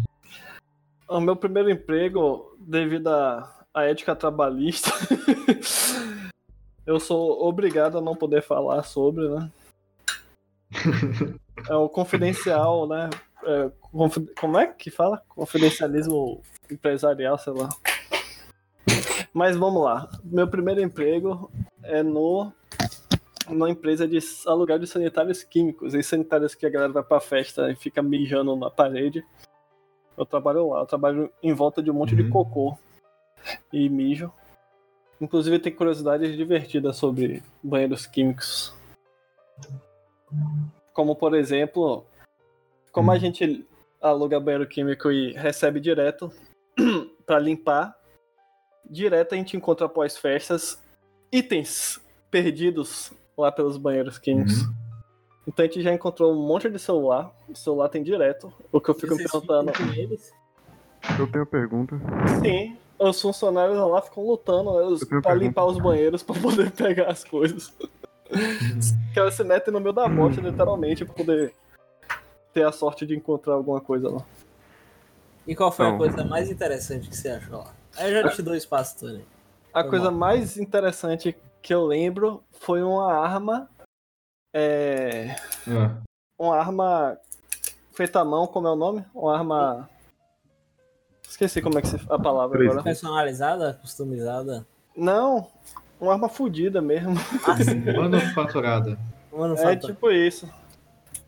O 1.07 1.19
meu 1.19 1.35
primeiro 1.35 1.69
emprego, 1.69 2.55
devido 2.59 3.07
à 3.09 3.53
à 3.73 3.83
ética 3.83 4.15
trabalhista, 4.15 4.89
eu 6.85 6.99
sou 6.99 7.45
obrigado 7.47 7.97
a 7.97 8.01
não 8.01 8.15
poder 8.15 8.41
falar 8.41 8.81
sobre, 8.81 9.29
né? 9.29 9.51
É 11.69 11.75
o 11.75 11.87
confidencial, 11.87 12.87
né? 12.87 13.09
É, 13.43 13.71
confi- 13.91 14.33
como 14.39 14.57
é 14.57 14.65
que 14.65 14.89
fala? 14.89 15.21
Confidencialismo 15.29 16.41
empresarial, 16.71 17.37
sei 17.37 17.53
lá. 17.53 17.69
Mas 19.31 19.55
vamos 19.55 19.83
lá. 19.83 20.09
Meu 20.23 20.47
primeiro 20.47 20.81
emprego 20.81 21.51
é 21.83 22.01
no 22.01 22.51
numa 23.49 23.69
empresa 23.69 24.07
de 24.07 24.19
aluguel 24.45 24.79
de 24.79 24.87
sanitários 24.87 25.43
químicos. 25.43 25.93
E 25.93 26.03
sanitários 26.03 26.55
que 26.55 26.65
a 26.65 26.69
galera 26.69 26.91
vai 26.93 27.03
pra 27.03 27.19
festa 27.19 27.69
e 27.71 27.75
fica 27.75 28.01
mijando 28.01 28.55
na 28.55 28.69
parede. 28.69 29.25
Eu 30.17 30.25
trabalho 30.25 30.69
lá. 30.69 30.81
Eu 30.81 30.85
trabalho 30.85 31.31
em 31.41 31.53
volta 31.53 31.81
de 31.81 31.89
um 31.91 31.93
monte 31.93 32.15
de 32.15 32.23
Uhum. 32.23 32.29
cocô 32.29 32.77
e 33.71 33.87
mijo. 33.89 34.31
Inclusive 35.19 35.59
tem 35.59 35.73
curiosidades 35.73 36.35
divertidas 36.35 36.97
sobre 36.97 37.41
banheiros 37.63 38.05
químicos. 38.05 38.75
Como 40.93 41.15
por 41.15 41.35
exemplo, 41.35 42.05
como 42.91 43.11
a 43.11 43.17
gente 43.17 43.65
aluga 44.01 44.39
banheiro 44.39 44.67
químico 44.67 45.11
e 45.11 45.33
recebe 45.33 45.79
direto 45.79 46.31
pra 47.25 47.39
limpar, 47.39 47.95
direto 48.85 49.33
a 49.33 49.37
gente 49.37 49.55
encontra 49.57 49.85
após 49.85 50.17
festas 50.17 50.83
itens 51.31 51.99
perdidos 52.29 53.11
lá 53.37 53.51
pelos 53.51 53.77
banheiros 53.77 54.17
químicos. 54.17 54.63
Uhum. 54.63 54.73
Então 55.47 55.63
a 55.63 55.67
gente 55.67 55.81
já 55.81 55.93
encontrou 55.93 56.33
um 56.33 56.45
monte 56.47 56.69
de 56.69 56.79
celular. 56.79 57.31
O 57.47 57.55
celular 57.55 57.87
tem 57.87 58.03
direto. 58.03 58.51
O 58.71 58.81
que 58.81 58.89
eu 58.89 58.95
fico 58.95 59.15
me 59.15 59.23
perguntando. 59.23 59.71
ficam 59.71 59.87
com 59.87 59.93
eles? 59.93 60.31
Eu 61.17 61.27
tenho 61.27 61.39
uma 61.43 61.45
pergunta. 61.45 61.95
Sim, 62.41 62.75
os 62.99 63.21
funcionários 63.21 63.77
lá 63.77 64.01
ficam 64.01 64.25
lutando 64.25 64.73
né, 64.73 64.97
pra 64.99 65.07
pergunta. 65.21 65.33
limpar 65.35 65.65
os 65.65 65.77
banheiros 65.77 66.23
pra 66.23 66.35
poder 66.39 66.71
pegar 66.73 67.09
as 67.09 67.23
coisas. 67.23 67.71
que 69.13 69.19
elas 69.19 69.35
se 69.35 69.43
metem 69.43 69.73
no 69.73 69.79
meio 69.79 69.93
da 69.93 70.09
bosta, 70.09 70.41
literalmente, 70.41 71.05
pra 71.05 71.13
poder 71.13 71.53
ter 72.53 72.65
a 72.65 72.71
sorte 72.71 73.05
de 73.05 73.15
encontrar 73.15 73.53
alguma 73.53 73.79
coisa 73.79 74.09
lá. 74.09 74.25
E 75.47 75.55
qual 75.55 75.71
foi 75.71 75.85
a 75.85 75.91
Não. 75.91 75.97
coisa 75.97 76.25
mais 76.25 76.49
interessante 76.51 77.07
que 77.07 77.15
você 77.15 77.29
achou 77.29 77.59
lá? 77.59 77.73
Aí 77.95 78.13
eu 78.13 78.23
já 78.23 78.29
te 78.31 78.41
dou 78.41 78.53
espaço, 78.53 78.99
Tony. 78.99 79.23
A 79.73 79.83
coisa 79.83 80.11
mais 80.11 80.57
interessante 80.57 81.37
que 81.61 81.73
eu 81.73 81.85
lembro 81.85 82.43
foi 82.51 82.81
uma 82.83 83.13
arma. 83.13 83.69
É. 84.53 85.35
Ah, 85.67 85.97
Uma 86.39 86.57
arma 86.57 87.17
feita 87.93 88.19
à 88.21 88.25
mão, 88.25 88.47
como 88.47 88.67
é 88.67 88.71
o 88.71 88.75
nome? 88.75 89.05
Uma 89.13 89.37
arma. 89.37 89.89
Esqueci 91.27 91.61
como 91.61 91.77
é 91.77 91.81
que 91.81 91.87
se 91.89 91.95
a 92.09 92.17
palavra 92.17 92.57
agora. 92.63 92.83
Personalizada, 92.83 93.77
customizada. 93.81 94.65
Não, 94.95 95.47
uma 95.99 96.13
arma 96.13 96.29
fodida 96.29 96.81
mesmo. 96.81 97.15
manufaturada. 97.99 98.97
Mano, 99.31 99.55
É 99.57 99.75
tipo 99.75 100.09
isso. 100.09 100.49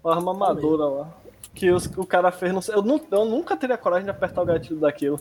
Uma 0.04 0.16
arma 0.16 0.34
madura 0.34 0.86
lá. 0.86 1.12
Que 1.54 1.70
os- 1.72 1.86
o 1.98 2.06
cara 2.06 2.32
fez, 2.32 2.54
não 2.54 2.62
sei, 2.62 2.74
eu, 2.74 2.84
eu 3.12 3.26
nunca 3.26 3.58
teria 3.58 3.78
coragem 3.78 4.06
de 4.06 4.12
apertar 4.12 4.42
o 4.42 4.46
gatilho 4.46 4.80
daquilo. 4.80 5.20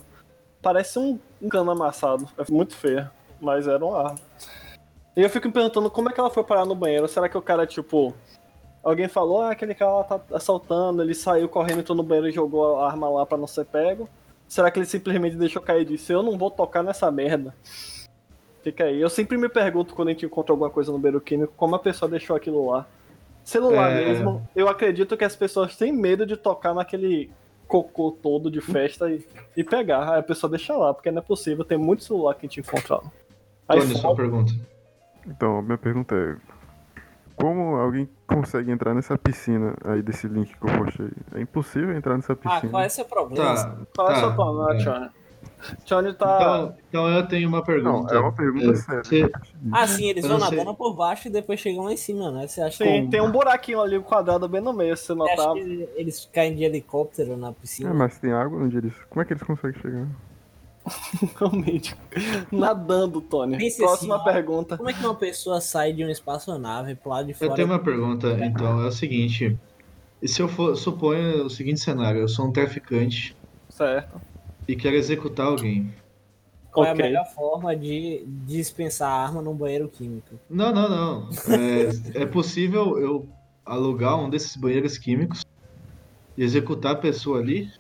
Parece 0.62 0.98
um, 0.98 1.18
um 1.42 1.48
cano 1.48 1.70
amassado. 1.72 2.28
É 2.38 2.50
muito 2.50 2.74
feia. 2.74 3.10
Mas 3.40 3.66
era 3.66 3.84
uma 3.84 3.98
arma. 3.98 4.18
E 5.18 5.22
eu 5.22 5.28
fico 5.28 5.48
me 5.48 5.52
perguntando 5.52 5.90
como 5.90 6.08
é 6.08 6.12
que 6.12 6.20
ela 6.20 6.30
foi 6.30 6.44
parar 6.44 6.64
no 6.64 6.76
banheiro. 6.76 7.08
Será 7.08 7.28
que 7.28 7.36
o 7.36 7.42
cara, 7.42 7.66
tipo. 7.66 8.14
Alguém 8.84 9.08
falou, 9.08 9.42
ah, 9.42 9.50
aquele 9.50 9.74
cara 9.74 9.92
lá 9.96 10.04
tá 10.04 10.20
assaltando, 10.32 11.02
ele 11.02 11.12
saiu 11.12 11.48
correndo, 11.48 11.80
entrou 11.80 11.96
no 11.96 12.04
banheiro 12.04 12.28
e 12.28 12.32
jogou 12.32 12.78
a 12.78 12.86
arma 12.86 13.08
lá 13.08 13.26
pra 13.26 13.36
não 13.36 13.48
ser 13.48 13.64
pego? 13.64 14.08
Será 14.46 14.70
que 14.70 14.78
ele 14.78 14.86
simplesmente 14.86 15.34
deixou 15.34 15.60
cair 15.60 15.82
e 15.82 15.84
disse, 15.84 16.12
eu 16.12 16.22
não 16.22 16.38
vou 16.38 16.52
tocar 16.52 16.84
nessa 16.84 17.10
merda? 17.10 17.52
Fica 18.62 18.84
aí. 18.84 19.00
Eu 19.00 19.10
sempre 19.10 19.36
me 19.36 19.48
pergunto 19.48 19.92
quando 19.92 20.08
a 20.08 20.12
gente 20.12 20.24
encontra 20.24 20.52
alguma 20.52 20.70
coisa 20.70 20.92
no 20.92 20.98
banheiro 20.98 21.20
químico, 21.20 21.52
como 21.56 21.74
a 21.74 21.80
pessoa 21.80 22.08
deixou 22.08 22.36
aquilo 22.36 22.70
lá. 22.70 22.86
Celular 23.42 23.90
É. 23.90 24.04
mesmo, 24.04 24.48
eu 24.54 24.68
acredito 24.68 25.16
que 25.16 25.24
as 25.24 25.34
pessoas 25.34 25.76
têm 25.76 25.92
medo 25.92 26.24
de 26.24 26.36
tocar 26.36 26.72
naquele 26.72 27.28
cocô 27.66 28.12
todo 28.22 28.48
de 28.48 28.60
festa 28.60 29.10
e, 29.10 29.26
e 29.56 29.64
pegar. 29.64 30.12
Aí 30.12 30.20
a 30.20 30.22
pessoa 30.22 30.48
deixa 30.48 30.76
lá, 30.76 30.94
porque 30.94 31.10
não 31.10 31.18
é 31.18 31.22
possível, 31.22 31.64
tem 31.64 31.76
muito 31.76 32.04
celular 32.04 32.34
que 32.34 32.46
a 32.46 32.48
gente 32.48 32.60
encontra 32.60 32.94
lá. 32.94 33.12
Tony, 33.66 33.98
sua 33.98 34.14
pergunta. 34.14 34.52
Então, 35.28 35.58
a 35.58 35.62
minha 35.62 35.78
pergunta 35.78 36.14
é: 36.14 36.36
Como 37.36 37.76
alguém 37.76 38.08
consegue 38.26 38.70
entrar 38.70 38.94
nessa 38.94 39.16
piscina 39.16 39.74
aí 39.84 40.02
desse 40.02 40.26
link 40.26 40.54
que 40.56 40.64
eu 40.66 40.78
postei? 40.84 41.10
É 41.34 41.40
impossível 41.40 41.94
entrar 41.96 42.16
nessa 42.16 42.32
Ah, 42.32 42.36
piscina. 42.36 42.70
qual 42.72 42.82
é 42.82 42.86
o 42.86 42.90
seu 42.90 43.04
problema? 43.04 43.54
Tá. 43.54 43.76
Fala 43.94 44.08
tá, 44.10 44.20
sua 44.20 44.34
palma, 44.34 44.74
é. 44.74 44.76
Johnny. 44.78 45.10
Johnny 45.84 46.14
tá. 46.14 46.36
Então, 46.36 46.76
então 46.88 47.08
eu 47.10 47.26
tenho 47.26 47.48
uma 47.48 47.58
Não, 47.58 47.64
pergunta. 47.64 48.14
é 48.14 48.18
uma 48.18 48.32
pergunta 48.32 48.70
É, 48.70 48.74
séria. 48.76 49.02
você- 49.04 49.32
Ah, 49.72 49.86
sim, 49.86 50.06
eles 50.08 50.24
Eu 50.24 50.30
vão 50.30 50.38
não 50.38 50.46
sei. 50.48 50.58
nadando 50.58 50.76
por 50.76 50.94
baixo 50.94 51.28
e 51.28 51.30
depois 51.30 51.58
chegam 51.60 51.84
lá 51.84 51.92
em 51.92 51.96
cima, 51.96 52.30
né? 52.30 52.46
Você 52.46 52.60
acha 52.60 52.78
Tem, 52.84 53.04
que, 53.04 53.10
tem 53.10 53.20
um 53.20 53.30
buraquinho 53.30 53.80
ali, 53.80 53.98
quadrado 54.00 54.48
bem 54.48 54.60
no 54.60 54.72
meio, 54.72 54.96
se 54.96 55.04
você 55.04 55.14
você 55.14 55.30
acha 55.30 55.36
notar. 55.36 55.54
que 55.54 55.88
eles 55.96 56.28
caem 56.32 56.54
de 56.54 56.64
helicóptero 56.64 57.36
na 57.36 57.52
piscina? 57.52 57.90
É, 57.90 57.92
mas 57.92 58.18
tem 58.18 58.32
água 58.32 58.60
onde 58.62 58.78
eles. 58.78 58.94
Como 59.10 59.20
é 59.20 59.24
que 59.24 59.32
eles 59.32 59.42
conseguem 59.42 59.80
chegar? 59.80 60.06
Realmente. 61.38 61.94
Nadando, 62.50 63.20
Tony. 63.20 63.58
Pense 63.58 63.78
Próxima 63.78 64.16
assim, 64.16 64.24
pergunta. 64.24 64.76
Como 64.76 64.90
é 64.90 64.92
que 64.92 65.04
uma 65.04 65.14
pessoa 65.14 65.60
sai 65.60 65.92
de 65.92 66.02
uma 66.02 66.12
espaçonave 66.12 66.94
pro 66.94 67.10
lado 67.10 67.26
de 67.26 67.34
fora? 67.34 67.50
Eu 67.50 67.54
tenho 67.54 67.68
uma 67.68 67.78
pergunta, 67.78 68.38
então, 68.44 68.82
é 68.82 68.86
o 68.86 68.92
seguinte. 68.92 69.56
E 70.20 70.28
se 70.28 70.42
eu 70.42 70.48
for, 70.48 70.76
suponho 70.76 71.44
o 71.44 71.50
seguinte 71.50 71.80
cenário, 71.80 72.20
eu 72.20 72.28
sou 72.28 72.46
um 72.46 72.52
traficante 72.52 73.36
Certo. 73.68 74.20
e 74.66 74.74
quero 74.74 74.96
executar 74.96 75.46
alguém. 75.46 75.92
Qual 76.72 76.84
é 76.84 76.90
a 76.90 76.94
melhor 76.94 77.26
forma 77.26 77.74
de 77.74 78.24
dispensar 78.46 79.10
a 79.10 79.22
arma 79.26 79.40
num 79.40 79.54
banheiro 79.54 79.88
químico? 79.88 80.38
Não, 80.50 80.72
não, 80.72 80.88
não. 80.88 81.28
É, 82.14 82.22
é 82.22 82.26
possível 82.26 82.98
eu 82.98 83.28
alugar 83.64 84.18
um 84.18 84.28
desses 84.28 84.56
banheiros 84.56 84.98
químicos 84.98 85.44
e 86.36 86.42
executar 86.42 86.92
a 86.92 86.96
pessoa 86.96 87.38
ali? 87.40 87.70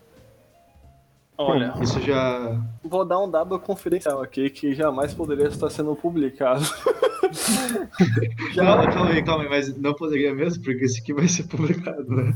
Olha, 1.40 1.72
Isso 1.80 2.00
já. 2.00 2.60
vou 2.82 3.04
dar 3.04 3.20
um 3.20 3.30
dado 3.30 3.56
confidencial 3.60 4.20
aqui 4.20 4.50
que 4.50 4.74
jamais 4.74 5.14
poderia 5.14 5.46
estar 5.46 5.70
sendo 5.70 5.94
publicado. 5.94 6.64
Calma, 8.56 8.90
calma 8.90 9.10
aí, 9.10 9.22
calma 9.22 9.44
aí, 9.44 9.48
mas 9.50 9.76
não 9.76 9.92
poderia 9.94 10.34
mesmo, 10.34 10.62
porque 10.64 10.84
esse 10.84 11.00
aqui 11.00 11.12
vai 11.12 11.28
ser 11.28 11.44
publicado, 11.44 12.08
né? 12.08 12.34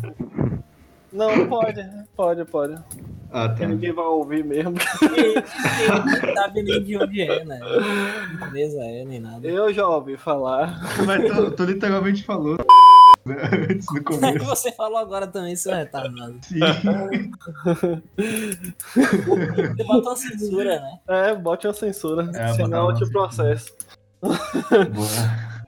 Não, 1.12 1.46
pode, 1.46 1.82
pode, 2.14 2.44
pode. 2.44 2.74
Ah, 3.30 3.48
tá. 3.48 3.66
Ninguém 3.66 3.92
vai 3.92 4.04
ouvir 4.04 4.44
mesmo. 4.44 4.74
Ninguém 5.00 5.34
não 5.34 6.34
sabe 6.34 6.62
nem 6.62 6.82
de 6.82 6.96
onde 6.98 7.22
é, 7.22 7.44
né? 7.44 7.60
Empresa 8.34 8.78
é, 8.82 9.04
nem 9.04 9.20
nada. 9.20 9.46
Eu 9.48 9.72
já 9.72 9.88
ouvi 9.88 10.16
falar. 10.18 10.80
Mas 11.06 11.24
tu, 11.30 11.50
tu 11.52 11.64
literalmente 11.64 12.22
falou 12.22 12.58
né, 13.24 13.36
antes 13.70 13.86
no 13.92 14.02
começo. 14.04 14.44
Você 14.44 14.72
falou 14.72 14.98
agora 14.98 15.26
também, 15.26 15.54
seu 15.56 15.74
retardado. 15.74 16.38
Sim. 16.42 16.60
Você 18.16 19.84
botou 19.84 20.10
uma 20.10 20.16
censura, 20.16 20.80
né? 20.80 20.98
É, 21.08 21.34
bote 21.34 21.66
uma 21.66 21.74
censura. 21.74 22.30
É, 22.34 22.52
senão 22.54 22.78
eu 22.78 22.86
uma 22.86 22.94
te 22.94 23.10
processo. 23.10 23.74
Boa. 24.20 24.32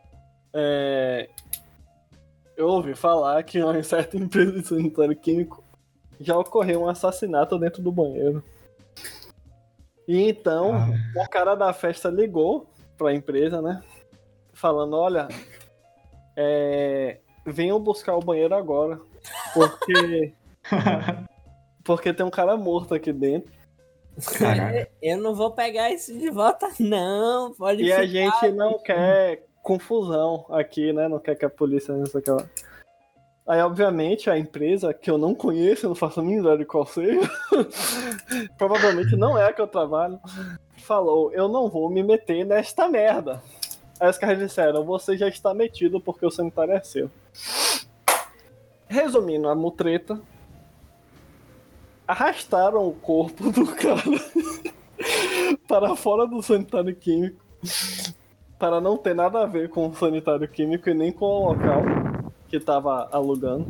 É, 0.56 1.28
eu 2.56 2.68
ouvi 2.68 2.94
falar 2.94 3.42
que 3.42 3.58
em 3.58 3.82
certa 3.82 4.16
empresa 4.16 4.52
de 4.52 4.64
sanitário 4.64 5.16
químico 5.16 5.64
já 6.20 6.38
ocorreu 6.38 6.82
um 6.82 6.88
assassinato 6.88 7.58
dentro 7.58 7.82
do 7.82 7.90
banheiro. 7.90 8.40
E 10.06 10.28
então, 10.28 10.72
Ah. 10.72 10.88
o 11.16 11.28
cara 11.28 11.56
da 11.56 11.72
festa 11.72 12.08
ligou 12.08 12.70
pra 12.96 13.12
empresa, 13.12 13.60
né? 13.60 13.82
Falando, 14.52 14.94
olha, 14.96 15.26
é, 16.36 17.18
venham 17.44 17.80
buscar 17.80 18.16
o 18.16 18.20
banheiro 18.20 18.54
agora. 18.54 19.00
Porque. 19.52 20.32
porque 21.84 22.12
tem 22.12 22.24
um 22.24 22.30
cara 22.30 22.56
morto 22.56 22.94
aqui 22.94 23.12
dentro. 23.12 23.50
Caraca. 24.38 24.88
Eu 25.02 25.18
não 25.18 25.34
vou 25.34 25.50
pegar 25.50 25.90
isso 25.90 26.16
de 26.16 26.30
volta, 26.30 26.68
não. 26.78 27.52
Pode 27.54 27.82
E 27.82 27.92
a 27.92 28.00
ficar. 28.00 28.06
gente 28.06 28.52
não 28.52 28.78
quer 28.78 29.44
confusão 29.62 30.46
aqui, 30.50 30.92
né? 30.92 31.08
Não 31.08 31.18
quer 31.18 31.34
que 31.34 31.44
a 31.44 31.50
polícia 31.50 31.94
não 31.94 32.06
sei 32.06 32.20
o 32.20 32.22
que 32.22 32.30
lá. 32.30 32.46
Aí, 33.46 33.60
obviamente, 33.60 34.30
a 34.30 34.38
empresa, 34.38 34.94
que 34.94 35.10
eu 35.10 35.18
não 35.18 35.34
conheço, 35.34 35.84
eu 35.84 35.88
não 35.90 35.94
faço 35.94 36.20
a 36.20 36.22
mínima 36.22 36.42
ideia 36.42 36.58
de 36.58 36.64
qual 36.64 36.86
seja, 36.86 37.20
provavelmente 38.56 39.14
não 39.16 39.36
é 39.36 39.46
a 39.46 39.52
que 39.52 39.60
eu 39.60 39.66
trabalho, 39.66 40.18
falou: 40.78 41.30
Eu 41.32 41.46
não 41.48 41.68
vou 41.68 41.90
me 41.90 42.02
meter 42.02 42.46
nesta 42.46 42.88
merda. 42.88 43.42
Aí 44.00 44.08
os 44.08 44.16
caras 44.16 44.38
disseram: 44.38 44.84
Você 44.84 45.16
já 45.16 45.28
está 45.28 45.52
metido 45.52 46.00
porque 46.00 46.24
o 46.24 46.30
sanitário 46.30 46.72
é 46.72 46.82
seu. 46.82 47.10
Resumindo 48.86 49.48
a 49.48 49.54
mutreta, 49.54 50.20
arrastaram 52.06 52.86
o 52.86 52.94
corpo 52.94 53.50
do 53.50 53.66
cara 53.66 54.02
para 55.66 55.96
fora 55.96 56.26
do 56.26 56.42
sanitário 56.42 56.94
químico 56.94 57.42
para 58.58 58.80
não 58.80 58.96
ter 58.96 59.14
nada 59.14 59.42
a 59.42 59.46
ver 59.46 59.68
com 59.68 59.88
o 59.88 59.94
sanitário 59.94 60.48
químico 60.48 60.88
e 60.88 60.94
nem 60.94 61.12
com 61.12 61.26
o 61.26 61.48
local 61.48 61.82
que 62.48 62.56
estava 62.56 63.08
alugando. 63.12 63.66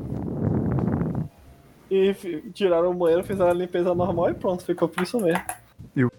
E 1.91 2.15
tiraram 2.53 2.91
o 2.91 2.95
banheiro, 2.95 3.25
fizeram 3.25 3.51
a 3.51 3.55
limpeza 3.55 3.95
normal 3.95 4.31
e 4.31 4.35
pronto, 4.35 4.65
ficou 4.65 4.89
por 4.89 5.03
isso 5.03 5.21
mesmo. 5.21 5.43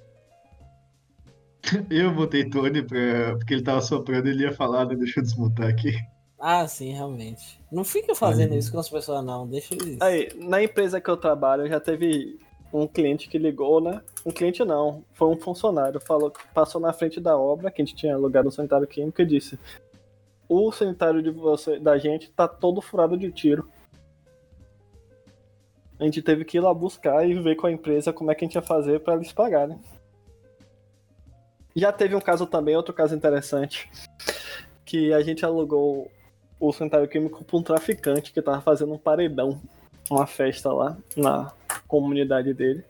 Eu 1.90 2.14
botei 2.14 2.48
Tony 2.50 2.84
pra... 2.84 3.38
porque 3.38 3.54
ele 3.56 3.64
tava 3.64 3.82
soprando 3.82 4.28
e 4.28 4.32
ele 4.32 4.44
ia 4.44 4.54
falar, 4.54 4.86
né? 4.86 4.96
Deixa 4.96 5.20
eu 5.20 5.24
desmutar 5.24 5.68
aqui. 5.68 5.98
Ah, 6.48 6.68
sim, 6.68 6.92
realmente. 6.92 7.60
Não 7.72 7.84
fica 7.84 8.14
fazendo 8.14 8.54
isso 8.54 8.72
com 8.72 8.78
as 8.78 8.88
pessoas, 8.88 9.26
não. 9.26 9.48
Deixa 9.48 9.74
eles. 9.74 10.00
Aí, 10.00 10.30
na 10.36 10.62
empresa 10.62 11.02
que 11.02 11.10
eu 11.10 11.18
trabalho, 11.18 11.68
já 11.68 11.80
teve 11.80 12.40
um 12.72 12.86
cliente 12.86 13.28
que 13.28 13.40
ligou, 13.40 13.82
né? 13.82 14.00
Um 14.24 14.30
cliente 14.30 14.64
não, 14.64 15.04
foi 15.16 15.28
um 15.30 15.38
funcionário. 15.38 16.00
Falou, 16.00 16.32
passou 16.54 16.80
na 16.80 16.94
frente 16.94 17.20
da 17.20 17.36
obra, 17.36 17.72
que 17.72 17.82
a 17.82 17.86
gente 17.86 17.96
tinha 17.96 18.14
alugado 18.14 18.48
um 18.48 18.52
sanitário 18.52 18.86
químico, 18.86 19.20
e 19.24 19.26
disse: 19.26 19.58
O 20.48 20.72
sanitário 20.72 21.24
de 21.24 21.32
você, 21.32 21.80
da 21.80 21.98
gente 21.98 22.30
tá 22.30 22.48
todo 22.48 22.80
furado 22.80 23.18
de 23.18 23.32
tiro. 23.32 23.68
A 26.00 26.04
gente 26.04 26.22
teve 26.22 26.46
que 26.46 26.58
ir 26.58 26.62
lá 26.62 26.72
buscar 26.72 27.28
e 27.28 27.34
ver 27.34 27.56
com 27.56 27.66
a 27.66 27.72
empresa 27.72 28.14
como 28.14 28.30
é 28.30 28.36
que 28.36 28.46
a 28.46 28.48
gente 28.48 28.54
ia 28.54 28.62
fazer 28.62 29.00
pra 29.00 29.16
eles 29.16 29.34
pagarem. 29.34 29.80
Já 31.76 31.92
teve 31.92 32.16
um 32.16 32.22
caso 32.22 32.46
também, 32.46 32.76
outro 32.76 32.94
caso 32.94 33.16
interessante, 33.16 33.90
que 34.86 35.12
a 35.12 35.24
gente 35.24 35.44
alugou 35.44 36.12
o 36.60 36.72
sanitário 36.72 37.08
químico 37.08 37.44
pra 37.44 37.58
um 37.58 37.64
traficante 37.64 38.32
que 38.32 38.42
tava 38.42 38.62
fazendo 38.62 38.94
um 38.94 38.98
paredão, 38.98 39.62
uma 40.10 40.26
festa 40.26 40.72
lá 40.72 40.98
na 41.16 41.52
comunidade 41.88 42.54
dele. 42.54 42.84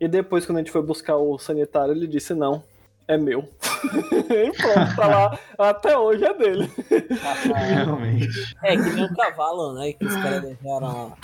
E 0.00 0.06
depois, 0.06 0.44
quando 0.44 0.58
a 0.58 0.60
gente 0.60 0.72
foi 0.72 0.82
buscar 0.82 1.16
o 1.16 1.38
sanitário, 1.38 1.92
ele 1.92 2.06
disse: 2.06 2.34
Não, 2.34 2.62
é 3.08 3.16
meu. 3.16 3.48
e 4.30 4.52
pronto, 4.52 4.96
tá 4.96 5.06
lá. 5.06 5.38
Até 5.58 5.96
hoje 5.96 6.24
é 6.24 6.34
dele. 6.34 6.70
Realmente. 7.54 8.56
É, 8.62 8.76
que 8.76 8.90
nem 8.90 9.04
o 9.04 9.14
cavalo, 9.14 9.74
né? 9.74 9.92
Que 9.92 10.04
os 10.04 10.14
caras 10.16 10.42
deixaram 10.42 10.80
lá. 10.80 11.16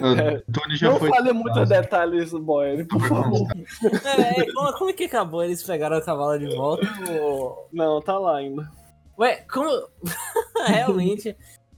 O 0.00 0.42
Tony 0.52 0.76
já 0.76 0.90
Não 0.90 0.98
foi. 0.98 1.08
fale 1.08 1.32
muitos 1.32 1.68
detalhes, 1.68 2.32
boy, 2.32 2.84
por 2.84 3.08
favor. 3.08 3.48
É, 4.04 4.40
é, 4.40 4.52
como, 4.52 4.72
como 4.74 4.90
é 4.90 4.92
que 4.92 5.04
acabou? 5.04 5.42
Eles 5.42 5.62
pegaram 5.62 5.96
o 5.96 6.04
cavalo 6.04 6.38
de 6.38 6.54
volta? 6.54 6.86
Ou... 7.22 7.66
Não, 7.72 8.02
tá 8.02 8.18
lá 8.18 8.36
ainda. 8.36 8.70
Ué, 9.18 9.36
como. 9.52 9.70
Realmente. 10.66 11.36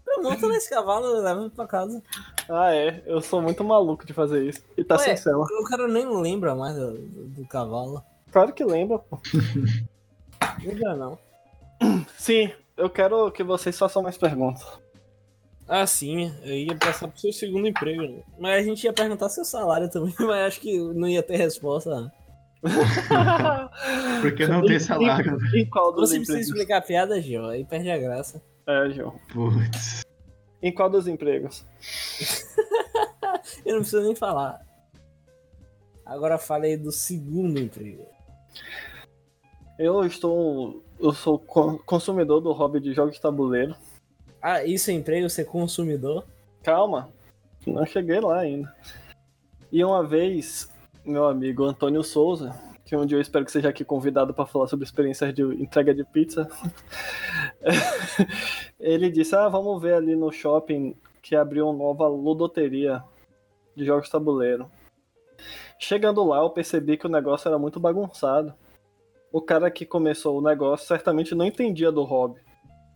Eu 0.09 0.23
monto 0.23 0.49
nesse 0.49 0.71
cavalo 0.71 1.17
e 1.17 1.21
levo 1.21 1.51
pra 1.51 1.67
casa. 1.67 2.03
Ah, 2.49 2.73
é. 2.75 3.03
Eu 3.07 3.21
sou 3.21 3.43
muito 3.43 3.63
maluco 3.65 4.07
de 4.07 4.13
fazer 4.13 4.45
isso. 4.45 4.63
E 4.77 4.85
tá 4.85 4.95
Ué, 4.97 5.03
sem 5.05 5.17
cela. 5.17 5.45
O 5.45 5.65
cara 5.65 5.87
nem 5.89 6.09
lembra 6.21 6.55
mais 6.55 6.75
do, 6.77 6.93
do- 6.93 7.25
do 7.29 7.47
cavalo. 7.47 8.03
Claro 8.33 8.53
que 8.53 8.65
lembra, 8.65 8.99
pô. 8.99 9.19
Lembra 10.65 10.95
não. 10.97 11.19
Sim, 12.17 12.51
eu 12.77 12.89
quero 12.89 13.31
que 13.31 13.43
vocês 13.43 13.79
façam 13.79 14.03
mais 14.03 14.17
perguntas. 14.17 14.65
Ah, 15.69 15.87
sim, 15.87 16.33
eu 16.45 16.55
ia 16.55 16.77
passar 16.77 17.09
pro 17.09 17.21
seu 17.21 17.33
segundo 17.33 17.67
emprego. 17.67 18.03
né? 18.03 18.23
Mas 18.39 18.61
a 18.61 18.63
gente 18.63 18.85
ia 18.85 18.93
perguntar 18.93 19.29
seu 19.29 19.45
salário 19.45 19.91
também, 19.91 20.15
mas 20.21 20.47
acho 20.47 20.61
que 20.61 20.79
não 20.79 21.09
ia 21.09 21.23
ter 21.23 21.37
resposta. 21.37 22.13
Porque 24.23 24.47
não 24.47 24.65
tem 24.65 24.79
salário. 24.81 25.39
Em, 25.55 25.61
em 25.63 25.67
qual 25.67 25.93
dos 25.93 26.11
Você 26.11 26.17
precisa 26.17 26.41
explicar 26.41 26.79
a 26.79 26.83
piada, 26.83 27.21
Gil, 27.21 27.47
aí 27.47 27.65
perde 27.65 27.91
a 27.91 27.99
graça. 27.99 28.43
É, 28.67 28.91
João. 28.91 29.19
Putz. 29.33 30.05
Em 30.63 30.73
qual 30.73 30.91
dos 30.91 31.07
empregos? 31.07 31.65
Eu 33.65 33.75
não 33.75 33.81
preciso 33.81 34.03
nem 34.03 34.15
falar. 34.15 34.61
Agora 36.05 36.39
falei 36.39 36.77
do 36.77 36.91
segundo 36.91 37.59
emprego. 37.59 38.07
Eu 39.79 40.05
estou. 40.05 40.83
Eu 40.99 41.13
sou 41.13 41.39
co- 41.39 41.79
consumidor 41.85 42.41
do 42.41 42.53
hobby 42.53 42.81
de 42.81 42.95
jogos 42.95 43.15
de 43.17 43.21
tabuleiro. 43.21 43.75
Ah, 44.41 44.65
isso 44.65 44.91
é 44.91 44.95
emprego, 44.95 45.29
ser 45.29 45.45
consumidor? 45.45 46.25
Calma, 46.63 47.11
não 47.67 47.85
cheguei 47.85 48.21
lá 48.21 48.41
ainda. 48.41 48.73
E 49.71 49.85
uma 49.85 50.07
vez, 50.07 50.69
meu 51.07 51.27
amigo 51.27 51.65
Antônio 51.65 52.03
Souza, 52.03 52.53
que 52.85 52.97
um 52.97 53.07
dia 53.07 53.17
eu 53.17 53.23
espero 53.23 53.45
que 53.45 53.53
seja 53.53 53.69
aqui 53.69 53.85
convidado 53.85 54.35
para 54.35 54.45
falar 54.45 54.67
sobre 54.67 54.85
experiências 54.85 55.33
de 55.33 55.43
entrega 55.43 55.95
de 55.95 56.05
pizza, 56.05 56.49
ele 58.81 59.09
disse: 59.09 59.35
Ah, 59.37 59.49
vamos 59.49 59.81
ver 59.81 59.95
ali 59.95 60.17
no 60.17 60.33
shopping 60.33 60.97
que 61.23 61.37
abriu 61.37 61.69
uma 61.69 61.79
nova 61.79 62.09
ludoteria 62.09 63.03
de 63.77 63.85
jogos 63.85 64.09
tabuleiro. 64.09 64.69
Chegando 65.79 66.25
lá, 66.25 66.39
eu 66.39 66.51
percebi 66.51 66.97
que 66.97 67.07
o 67.07 67.11
negócio 67.11 67.49
era 67.49 67.59
muito 67.59 67.79
bagunçado. 67.79 68.53
O 69.31 69.41
cara 69.41 69.71
que 69.71 69.85
começou 69.85 70.39
o 70.39 70.43
negócio 70.43 70.87
certamente 70.87 71.35
não 71.35 71.45
entendia 71.45 71.93
do 71.93 72.03
hobby. 72.03 72.41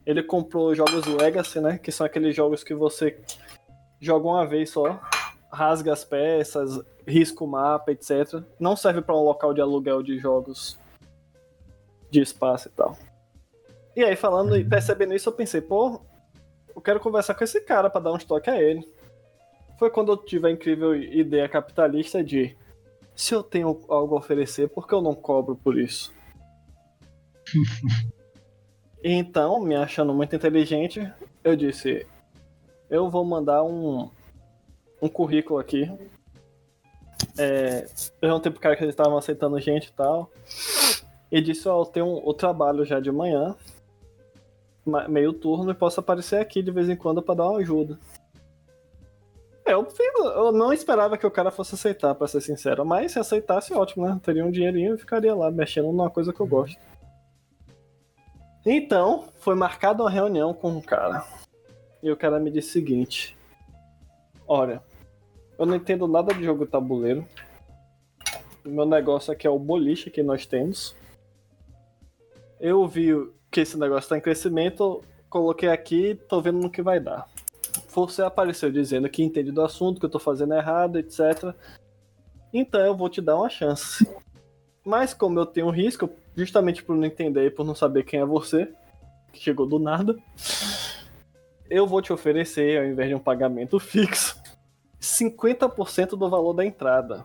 Ele 0.06 0.22
comprou 0.22 0.74
jogos 0.74 1.06
Legacy, 1.06 1.61
né? 1.61 1.78
Que 1.78 1.92
são 1.92 2.06
aqueles 2.06 2.34
jogos 2.34 2.64
que 2.64 2.74
você 2.74 3.20
joga 4.00 4.26
uma 4.26 4.46
vez 4.46 4.70
só, 4.70 4.98
rasga 5.53 5.92
as 5.92 6.05
peças, 6.05 6.80
risca 7.07 7.44
o 7.44 7.46
mapa, 7.46 7.92
etc. 7.92 8.42
Não 8.59 8.76
serve 8.76 9.03
para 9.03 9.16
um 9.16 9.22
local 9.22 9.53
de 9.53 9.61
aluguel 9.61 10.03
de 10.03 10.18
jogos 10.18 10.78
de 12.11 12.20
espaço 12.20 12.68
e 12.68 12.70
tal. 12.72 12.96
E 13.94 14.05
aí, 14.05 14.16
falando 14.16 14.57
e 14.57 14.64
percebendo 14.64 15.14
isso, 15.14 15.28
eu 15.28 15.32
pensei, 15.32 15.61
pô, 15.61 16.01
eu 16.74 16.80
quero 16.80 17.01
conversar 17.01 17.34
com 17.34 17.44
esse 17.44 17.61
cara 17.61 17.90
para 17.90 18.01
dar 18.01 18.12
um 18.12 18.16
estoque 18.16 18.48
a 18.48 18.61
ele. 18.61 18.86
Foi 19.78 19.90
quando 19.90 20.12
eu 20.12 20.16
tive 20.16 20.46
a 20.46 20.51
incrível 20.51 20.94
ideia 20.94 21.48
capitalista 21.48 22.22
de 22.22 22.57
se 23.14 23.34
eu 23.34 23.42
tenho 23.42 23.80
algo 23.88 24.14
a 24.14 24.18
oferecer, 24.18 24.68
por 24.68 24.86
que 24.86 24.94
eu 24.94 25.03
não 25.03 25.14
cobro 25.14 25.57
por 25.57 25.78
isso? 25.78 26.12
Então, 29.03 29.59
me 29.62 29.74
achando 29.74 30.12
muito 30.12 30.36
inteligente, 30.36 31.11
eu 31.42 31.57
disse: 31.57 32.07
eu 32.90 33.09
vou 33.09 33.24
mandar 33.24 33.62
um, 33.62 34.11
um 35.01 35.09
currículo 35.09 35.59
aqui. 35.59 35.90
É, 37.38 37.84
eu 37.84 38.12
perguntei 38.20 38.51
pro 38.53 38.61
cara 38.61 38.76
que 38.76 38.82
eles 38.84 38.92
estavam 38.92 39.16
aceitando 39.18 39.61
gente 39.61 39.86
e 39.88 39.92
tal. 39.92 40.30
E 41.30 41.40
disse: 41.40 41.68
Ó, 41.68 41.80
eu 41.82 41.86
tenho 41.86 42.07
um, 42.07 42.26
o 42.28 42.34
trabalho 42.34 42.84
já 42.84 42.98
de 43.01 43.11
manhã, 43.12 43.55
ma- 44.84 45.09
meio 45.09 45.32
turno, 45.32 45.70
e 45.70 45.74
posso 45.74 46.01
aparecer 46.01 46.40
aqui 46.40 46.62
de 46.62 46.70
vez 46.70 46.88
em 46.88 46.96
quando 46.96 47.22
pra 47.22 47.34
dar 47.34 47.48
uma 47.48 47.61
ajuda. 47.61 47.98
Eu, 49.64 49.84
fiz- 49.88 50.14
eu 50.18 50.51
não 50.51 50.72
esperava 50.72 51.16
que 51.16 51.26
o 51.26 51.30
cara 51.30 51.51
fosse 51.51 51.74
aceitar, 51.76 52.14
pra 52.14 52.26
ser 52.26 52.40
sincero, 52.40 52.84
mas 52.84 53.12
se 53.12 53.18
aceitasse, 53.20 53.72
ótimo, 53.72 54.07
né? 54.07 54.18
Teria 54.22 54.44
um 54.44 54.51
dinheirinho 54.51 54.94
e 54.94 54.98
ficaria 54.98 55.34
lá 55.34 55.51
mexendo 55.51 55.86
numa 55.86 56.11
coisa 56.11 56.32
que 56.32 56.40
eu 56.40 56.46
gosto. 56.46 56.76
Então, 58.66 59.28
foi 59.38 59.55
marcada 59.55 60.03
uma 60.03 60.11
reunião 60.11 60.53
com 60.53 60.76
o 60.76 60.82
cara. 60.82 61.24
E 62.03 62.11
o 62.11 62.16
cara 62.16 62.40
me 62.40 62.51
disse 62.51 62.70
o 62.70 62.72
seguinte: 62.72 63.36
Olha, 64.48 64.82
eu 65.61 65.66
não 65.66 65.76
entendo 65.76 66.08
nada 66.08 66.32
de 66.32 66.42
jogo 66.42 66.64
tabuleiro. 66.64 67.22
Meu 68.64 68.87
negócio 68.87 69.30
aqui 69.30 69.46
é 69.46 69.50
o 69.50 69.58
boliche 69.58 70.11
que 70.11 70.22
nós 70.22 70.46
temos. 70.46 70.96
Eu 72.58 72.88
vi 72.88 73.11
que 73.50 73.61
esse 73.61 73.78
negócio 73.78 74.07
está 74.07 74.16
em 74.16 74.22
crescimento, 74.22 75.04
coloquei 75.28 75.68
aqui, 75.68 76.18
tô 76.30 76.41
vendo 76.41 76.61
no 76.61 76.70
que 76.70 76.80
vai 76.80 76.99
dar. 76.99 77.28
Você 77.95 78.22
apareceu 78.22 78.72
dizendo 78.72 79.07
que 79.11 79.22
entende 79.22 79.53
do 79.53 79.61
assunto, 79.61 80.00
que 80.00 80.07
eu 80.07 80.11
tô 80.11 80.18
fazendo 80.18 80.54
errado, 80.54 80.99
etc. 80.99 81.54
Então 82.54 82.80
eu 82.80 82.96
vou 82.96 83.11
te 83.11 83.20
dar 83.20 83.37
uma 83.37 83.50
chance. 83.50 84.08
Mas 84.82 85.12
como 85.12 85.38
eu 85.38 85.45
tenho 85.45 85.68
risco, 85.68 86.08
justamente 86.34 86.82
por 86.82 86.96
não 86.96 87.04
entender 87.04 87.45
e 87.45 87.50
por 87.50 87.66
não 87.66 87.74
saber 87.74 88.04
quem 88.04 88.18
é 88.18 88.24
você, 88.24 88.72
que 89.30 89.38
chegou 89.38 89.66
do 89.66 89.78
nada, 89.78 90.16
eu 91.68 91.87
vou 91.87 92.00
te 92.00 92.14
oferecer, 92.14 92.78
ao 92.78 92.87
invés 92.87 93.11
de 93.11 93.14
um 93.14 93.20
pagamento 93.20 93.76
fixo, 93.78 94.39
50% 95.00 96.10
do 96.10 96.28
valor 96.28 96.52
da 96.52 96.64
entrada. 96.64 97.24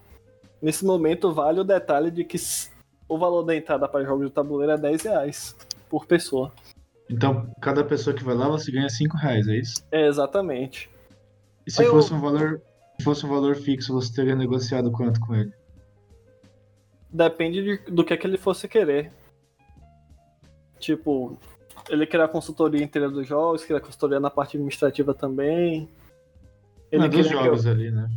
Nesse 0.62 0.86
momento, 0.86 1.34
vale 1.34 1.60
o 1.60 1.64
detalhe 1.64 2.10
de 2.10 2.24
que 2.24 2.38
o 3.08 3.18
valor 3.18 3.44
da 3.44 3.56
entrada 3.56 3.88
para 3.88 4.06
jogos 4.06 4.28
de 4.28 4.34
tabuleiro 4.34 4.72
é 4.74 4.78
10 4.78 5.04
reais 5.04 5.56
por 5.90 6.06
pessoa. 6.06 6.52
Então, 7.10 7.54
cada 7.62 7.84
pessoa 7.84 8.16
que 8.16 8.24
vai 8.24 8.34
lá, 8.34 8.48
você 8.48 8.72
ganha 8.72 8.90
5 8.90 9.16
reais, 9.18 9.48
é 9.48 9.58
isso? 9.58 9.86
É, 9.92 10.08
exatamente. 10.08 10.90
E 11.68 11.72
se 11.72 11.84
Eu- 11.84 11.92
fosse 11.92 12.14
um 12.14 12.20
valor. 12.20 12.62
Se 12.98 13.04
fosse 13.04 13.26
um 13.26 13.30
valor 13.30 13.56
fixo, 13.58 13.92
você 13.94 14.12
teria 14.14 14.36
negociado 14.36 14.90
quanto 14.90 15.20
com 15.20 15.36
ele? 15.36 15.52
Depende 17.12 17.62
de- 17.62 17.92
do 17.92 18.06
que, 18.06 18.14
é 18.14 18.18
que 18.18 18.26
ele 18.26 18.38
fosse 18.38 18.68
querer. 18.70 19.12
Tipo, 20.80 21.38
ele 21.90 22.06
queria 22.06 22.26
a 22.26 22.30
consultoria 22.30 22.84
inteira 22.84 23.10
dos 23.10 23.28
jogos, 23.28 23.62
queria 23.64 23.78
a 23.78 23.82
consultoria 23.82 24.20
na 24.20 24.30
parte 24.30 24.56
administrativa 24.58 25.14
também. 25.14 25.90
Ele 26.92 27.04
Ah, 27.04 27.08
dos 27.08 27.28
que 27.28 27.34
eu- 27.34 27.44
jogos 27.44 27.68
ali, 27.68 27.92
né? 27.92 28.10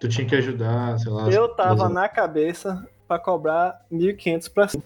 Tu 0.00 0.08
tinha 0.08 0.26
que 0.26 0.36
ajudar, 0.36 0.98
sei 0.98 1.10
lá. 1.10 1.28
Eu 1.30 1.48
tava 1.56 1.86
as- 1.86 1.92
na 1.92 2.08
cabeça 2.08 2.86
pra 3.06 3.18
cobrar 3.18 3.84
1.500 3.90 4.48
pra 4.48 4.68
cima. 4.68 4.82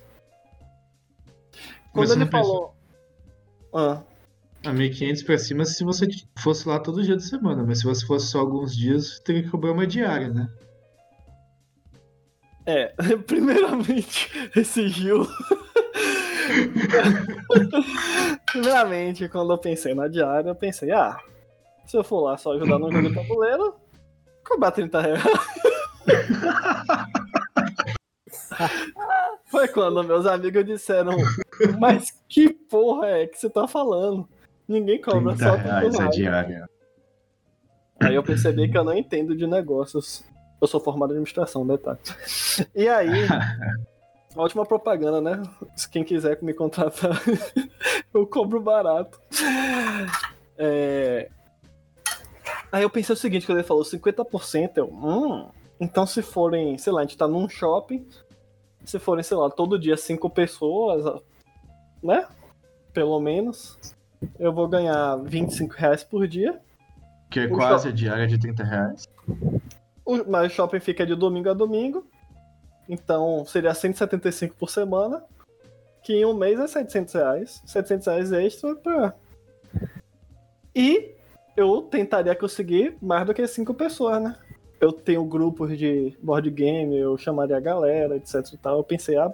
Mas 1.52 1.92
Quando 1.92 2.06
você 2.08 2.14
ele 2.14 2.26
falou. 2.30 2.74
Ah, 3.74 4.00
A 4.64 4.72
1.500 4.72 5.22
pra 5.24 5.36
cima 5.38 5.64
se 5.64 5.82
você 5.84 6.06
fosse 6.38 6.68
lá 6.68 6.78
todo 6.78 7.02
dia 7.02 7.16
de 7.16 7.24
semana, 7.24 7.64
mas 7.64 7.78
se 7.80 7.84
você 7.84 8.06
fosse 8.06 8.26
só 8.28 8.38
alguns 8.40 8.76
dias, 8.76 9.18
teria 9.20 9.42
que 9.42 9.50
cobrar 9.50 9.72
uma 9.72 9.86
diária, 9.86 10.28
né? 10.28 10.48
é, 12.64 12.94
primeiramente, 13.26 14.30
esse 14.56 14.88
Gil. 14.88 15.26
primeiramente, 18.46 19.28
quando 19.28 19.52
eu 19.52 19.58
pensei 19.58 19.94
na 19.94 20.08
diária, 20.08 20.48
eu 20.48 20.54
pensei, 20.54 20.90
ah, 20.92 21.18
Se 21.86 21.96
eu 21.96 22.04
for 22.04 22.20
lá 22.20 22.36
só 22.36 22.52
ajudar 22.52 22.78
no 22.78 22.90
jogo 22.90 23.08
de 23.08 23.14
tabuleiro, 23.14 23.74
cobrar 24.46 24.70
30 24.70 25.00
reais. 25.00 25.22
Foi 29.46 29.68
quando 29.68 30.02
meus 30.02 30.26
amigos 30.26 30.64
disseram, 30.64 31.16
mas 31.78 32.10
que 32.28 32.48
porra 32.48 33.08
é 33.08 33.26
que 33.26 33.38
você 33.38 33.50
tá 33.50 33.68
falando? 33.68 34.28
Ninguém 34.66 35.00
cobra 35.00 35.36
30 35.36 35.44
só 35.44 35.56
30 35.56 35.68
reais 35.68 35.94
a 35.94 35.98
reais. 35.98 36.16
diária. 36.16 36.70
Aí 38.00 38.14
eu 38.14 38.22
percebi 38.22 38.70
que 38.70 38.76
eu 38.76 38.84
não 38.84 38.94
entendo 38.94 39.36
de 39.36 39.46
negócios. 39.46 40.24
Eu 40.60 40.66
sou 40.66 40.80
formado 40.80 41.10
em 41.10 41.14
administração, 41.14 41.66
detalhe. 41.66 41.98
E 42.74 42.88
aí, 42.88 43.08
a 44.34 44.42
última 44.42 44.64
propaganda, 44.64 45.20
né? 45.20 45.42
Se 45.76 45.88
quem 45.88 46.02
quiser 46.02 46.38
me 46.42 46.54
contratar, 46.54 47.20
eu 48.14 48.26
cobro 48.26 48.60
barato. 48.60 49.20
É... 50.56 51.28
Aí 52.72 52.82
eu 52.82 52.90
pensei 52.90 53.12
o 53.12 53.16
seguinte, 53.16 53.44
quando 53.46 53.58
ele 53.58 53.66
falou 53.66 53.84
50%, 53.84 54.78
eu, 54.78 54.86
hum, 54.90 55.46
então 55.78 56.06
se 56.06 56.22
forem, 56.22 56.78
sei 56.78 56.92
lá, 56.92 57.00
a 57.00 57.04
gente 57.04 57.18
tá 57.18 57.28
num 57.28 57.46
shopping, 57.48 58.06
se 58.84 58.98
forem, 58.98 59.22
sei 59.22 59.36
lá, 59.36 59.50
todo 59.50 59.78
dia 59.78 59.96
cinco 59.96 60.28
pessoas, 60.30 61.04
né? 62.02 62.26
Pelo 62.94 63.20
menos, 63.20 63.78
eu 64.38 64.52
vou 64.52 64.66
ganhar 64.68 65.16
25 65.16 65.74
reais 65.74 66.02
por 66.02 66.26
dia. 66.26 66.60
Que 67.30 67.40
é 67.40 67.44
O 67.46 67.50
quase 67.50 67.88
a 67.88 67.92
diária 67.92 68.26
de 68.26 68.38
30 68.38 68.64
reais. 68.64 69.08
O- 70.04 70.24
Mas 70.28 70.50
o 70.52 70.54
shopping 70.54 70.80
fica 70.80 71.06
de 71.06 71.14
domingo 71.14 71.48
a 71.50 71.54
domingo. 71.54 72.06
Então 72.88 73.44
seria 73.46 73.72
175 73.72 74.54
por 74.56 74.68
semana. 74.68 75.22
Que 76.02 76.14
em 76.14 76.24
um 76.26 76.34
mês 76.34 76.58
é 76.60 76.66
700 76.66 77.14
reais. 77.14 77.62
700 77.64 78.06
reais 78.06 78.32
extra 78.32 78.74
pra. 78.76 79.14
E 80.74 81.14
eu 81.56 81.82
tentaria 81.82 82.34
conseguir 82.34 82.96
mais 83.00 83.26
do 83.26 83.34
que 83.34 83.46
5 83.46 83.74
pessoas, 83.74 84.22
né? 84.22 84.36
Eu 84.80 84.92
tenho 84.92 85.24
grupos 85.24 85.76
de 85.78 86.16
board 86.22 86.50
game, 86.50 86.96
eu 86.96 87.16
chamaria 87.16 87.56
a 87.56 87.60
galera, 87.60 88.16
etc 88.16 88.34
e 88.52 88.56
tal. 88.56 88.78
Eu 88.78 88.84
pensei, 88.84 89.16
ah, 89.16 89.32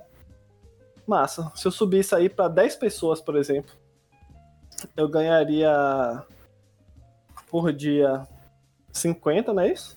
massa. 1.07 1.51
Se 1.57 1.67
eu 1.67 1.71
subisse 1.73 2.15
aí 2.15 2.29
pra 2.29 2.49
10 2.49 2.77
pessoas, 2.77 3.21
por 3.21 3.35
exemplo, 3.37 3.73
eu 4.97 5.09
ganharia 5.09 6.23
por 7.51 7.73
dia 7.73 8.27
50, 8.93 9.53
não 9.55 9.63
é 9.63 9.73
isso? 9.73 9.97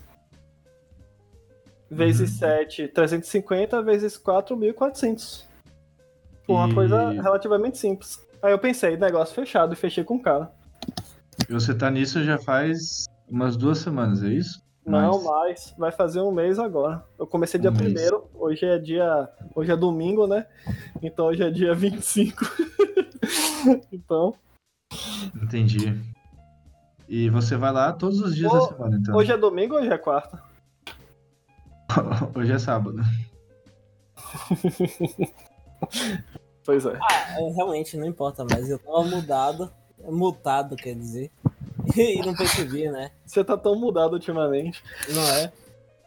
Vezes 1.89 2.31
7, 2.37 2.87
350, 2.87 3.81
vezes 3.81 4.17
4, 4.17 4.55
1.400. 4.55 5.43
Foi 6.45 6.55
uma 6.55 6.69
E- 6.69 6.73
coisa 6.73 7.09
relativamente 7.11 7.77
simples. 7.77 8.25
Aí 8.41 8.53
eu 8.53 8.59
pensei, 8.59 8.95
negócio 8.95 9.35
fechado, 9.35 9.73
e 9.73 9.75
fechei 9.75 10.03
com 10.05 10.15
o 10.15 10.21
cara. 10.21 10.49
E 11.51 11.53
você 11.53 11.75
tá 11.75 11.91
nisso 11.91 12.23
já 12.23 12.37
faz 12.37 13.03
umas 13.27 13.57
duas 13.57 13.79
semanas, 13.79 14.23
é 14.23 14.29
isso? 14.29 14.63
Não, 14.85 15.21
Mais. 15.21 15.75
Vai 15.77 15.91
fazer 15.91 16.21
um 16.21 16.31
mês 16.31 16.57
agora. 16.57 17.03
Eu 17.19 17.27
comecei 17.27 17.59
dia 17.59 17.69
Um 17.69 17.73
mês. 17.73 17.83
primeiro. 17.91 18.29
Hoje 18.33 18.65
é 18.65 18.79
dia. 18.79 19.29
Hoje 19.53 19.69
é 19.69 19.75
domingo, 19.75 20.25
né? 20.27 20.47
Então 21.03 21.25
hoje 21.25 21.43
é 21.43 21.51
dia 21.51 21.75
25. 21.75 22.45
então. 23.91 24.33
Entendi. 25.43 25.93
E 27.09 27.29
você 27.29 27.57
vai 27.57 27.73
lá 27.73 27.91
todos 27.91 28.21
os 28.21 28.33
dias 28.33 28.49
Ô, 28.49 28.57
da 28.57 28.67
semana, 28.67 28.97
então. 28.97 29.13
Hoje 29.13 29.33
é 29.33 29.37
domingo 29.37 29.75
ou 29.75 29.81
hoje 29.81 29.91
é 29.91 29.97
quarta? 29.97 30.41
Hoje 32.33 32.53
é 32.53 32.59
sábado. 32.59 32.95
Pois 36.63 36.85
é. 36.85 36.93
É, 36.93 37.49
realmente, 37.55 37.97
não 37.97 38.05
importa 38.05 38.45
mais. 38.45 38.69
Eu 38.69 38.79
tava 38.79 39.03
mudado. 39.03 39.69
Mutado, 39.99 40.75
quer 40.75 40.93
dizer. 40.95 41.31
E 41.95 42.19
não 42.25 42.33
percebi, 42.35 42.89
né? 42.89 43.11
Você 43.25 43.43
tá 43.43 43.57
tão 43.57 43.75
mudado 43.79 44.13
ultimamente. 44.13 44.81
Não 45.09 45.21
é? 45.35 45.51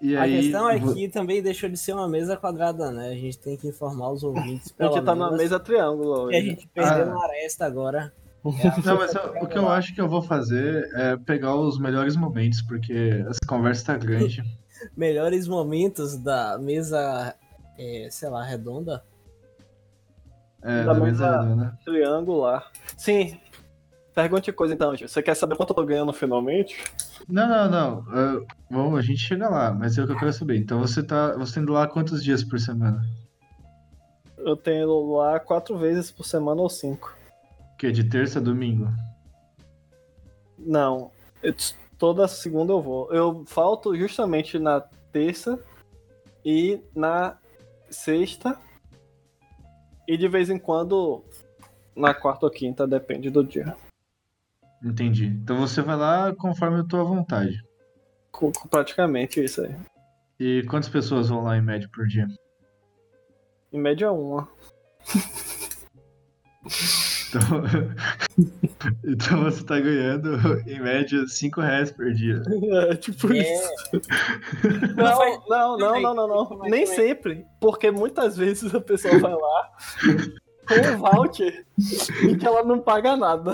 E 0.02 0.16
A 0.16 0.22
aí, 0.22 0.40
questão 0.42 0.68
é 0.68 0.78
que 0.78 1.08
também 1.08 1.42
deixou 1.42 1.68
de 1.68 1.76
ser 1.78 1.92
uma 1.94 2.08
mesa 2.08 2.36
quadrada, 2.36 2.90
né? 2.90 3.08
A 3.08 3.14
gente 3.14 3.38
tem 3.38 3.56
que 3.56 3.68
informar 3.68 4.10
os 4.10 4.22
ouvintes. 4.22 4.74
A 4.78 4.84
gente 4.84 4.92
pelo 4.94 5.02
tá 5.02 5.14
numa 5.14 5.26
menos, 5.26 5.42
mesa 5.42 5.58
triângulo 5.60 6.28
Que 6.28 6.36
a 6.36 6.40
gente 6.42 6.66
perdeu 6.68 7.04
Ah. 7.04 7.08
uma 7.16 7.24
aresta 7.24 7.64
agora. 7.64 8.12
Não, 8.84 8.96
mas 8.98 9.14
eu- 9.14 9.34
o 9.42 9.46
que 9.46 9.56
eu 9.56 9.68
acho 9.70 9.94
que 9.94 10.00
eu 10.00 10.08
vou 10.08 10.20
fazer 10.20 10.90
é 10.96 11.16
pegar 11.16 11.56
os 11.56 11.78
melhores 11.78 12.14
momentos, 12.16 12.60
porque 12.60 13.24
essa 13.26 13.40
conversa 13.48 13.86
tá 13.86 13.96
grande. 13.96 14.42
Melhores 14.94 15.48
momentos 15.48 16.18
da 16.18 16.58
mesa, 16.58 17.34
é, 17.78 18.08
sei 18.10 18.28
lá, 18.28 18.44
redonda. 18.44 19.02
É, 20.62 20.84
Da 20.84 20.92
da 20.92 21.00
mesa 21.00 21.26
mesa- 21.30 21.40
redonda. 21.42 21.78
Triangular. 21.84 22.70
Sim. 22.98 23.38
Pergunte 24.14 24.52
coisa 24.52 24.74
então. 24.74 24.96
Você 24.96 25.22
quer 25.22 25.34
saber 25.34 25.56
quanto 25.56 25.70
eu 25.70 25.74
tô 25.76 25.84
ganhando 25.84 26.12
finalmente? 26.12 26.82
Não, 27.28 27.48
não, 27.48 27.70
não. 27.70 28.16
é, 28.16 28.46
vamos, 28.70 28.98
a 28.98 29.02
gente 29.02 29.18
chega 29.20 29.48
lá, 29.48 29.72
mas 29.72 29.98
é 29.98 30.02
o 30.02 30.06
que 30.06 30.12
eu 30.12 30.18
quero 30.18 30.32
saber. 30.32 30.56
Então 30.56 30.78
você 30.78 31.02
tá. 31.02 31.36
Você 31.36 31.58
indo 31.58 31.72
lá 31.72 31.88
quantos 31.88 32.22
dias 32.22 32.44
por 32.44 32.60
semana? 32.60 33.04
Eu 34.38 34.56
tenho 34.56 35.12
lá 35.16 35.40
quatro 35.40 35.76
vezes 35.76 36.10
por 36.12 36.24
semana 36.24 36.60
ou 36.60 36.68
cinco. 36.70 37.16
Que 37.78 37.90
de 37.90 38.04
terça 38.04 38.38
a 38.38 38.42
domingo? 38.42 38.88
Não. 40.58 41.10
eu- 41.42 41.54
toda 41.98 42.28
segunda 42.28 42.72
eu 42.72 42.80
vou. 42.80 43.12
Eu 43.12 43.44
falto 43.46 43.96
justamente 43.96 44.58
na 44.58 44.80
terça 45.10 45.58
e 46.44 46.80
na 46.94 47.36
sexta. 47.90 48.56
E 50.06 50.16
de 50.16 50.28
vez 50.28 50.50
em 50.50 50.58
quando 50.58 51.24
na 51.96 52.12
quarta 52.14 52.46
ou 52.46 52.52
quinta, 52.52 52.86
depende 52.86 53.30
do 53.30 53.42
dia. 53.42 53.74
Entendi. 54.84 55.26
Então 55.26 55.56
você 55.56 55.80
vai 55.80 55.96
lá 55.96 56.34
conforme 56.34 56.80
a 56.80 56.84
tua 56.84 57.02
vontade. 57.04 57.58
Com- 58.30 58.52
com 58.52 58.68
Praticamente 58.68 59.42
isso 59.42 59.62
aí. 59.62 59.74
E 60.38 60.62
quantas 60.64 60.88
pessoas 60.88 61.28
vão 61.28 61.42
lá 61.42 61.56
em 61.56 61.62
média 61.62 61.88
por 61.92 62.06
dia? 62.06 62.26
Em 63.72 63.80
média 63.80 64.10
uma. 64.12 64.48
Então, 67.28 67.40
então 69.04 69.42
você 69.44 69.64
tá 69.64 69.78
ganhando 69.80 70.36
em 70.68 70.80
média 70.80 71.26
5 71.26 71.60
reais 71.60 71.90
por 71.90 72.12
dia. 72.12 72.42
É 72.90 72.96
tipo 72.96 73.32
É, 73.32 73.38
isso. 73.38 73.70
Não 74.96 75.48
Não, 75.48 75.78
não, 75.78 75.78
não, 75.78 76.14
não, 76.14 76.28
não, 76.28 76.48
não. 76.50 76.60
Nem 76.68 76.84
sempre. 76.86 77.44
Porque 77.60 77.90
muitas 77.90 78.36
vezes 78.36 78.74
a 78.74 78.80
pessoa 78.80 79.18
vai 79.18 79.32
lá 79.32 79.70
com 80.66 80.94
o 80.94 80.98
voucher 80.98 81.66
e 82.28 82.36
que 82.36 82.46
ela 82.46 82.64
não 82.64 82.80
paga 82.80 83.16
nada. 83.16 83.52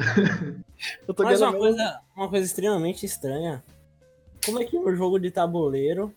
Eu 1.06 1.14
tô 1.14 1.22
Mas 1.22 1.40
uma 1.40 1.52
coisa, 1.52 2.00
uma 2.16 2.28
coisa 2.28 2.46
extremamente 2.46 3.04
estranha. 3.04 3.62
Como 4.44 4.60
é 4.60 4.64
que 4.64 4.78
no 4.78 4.94
jogo 4.96 5.18
de 5.18 5.30
tabuleiro 5.30 6.12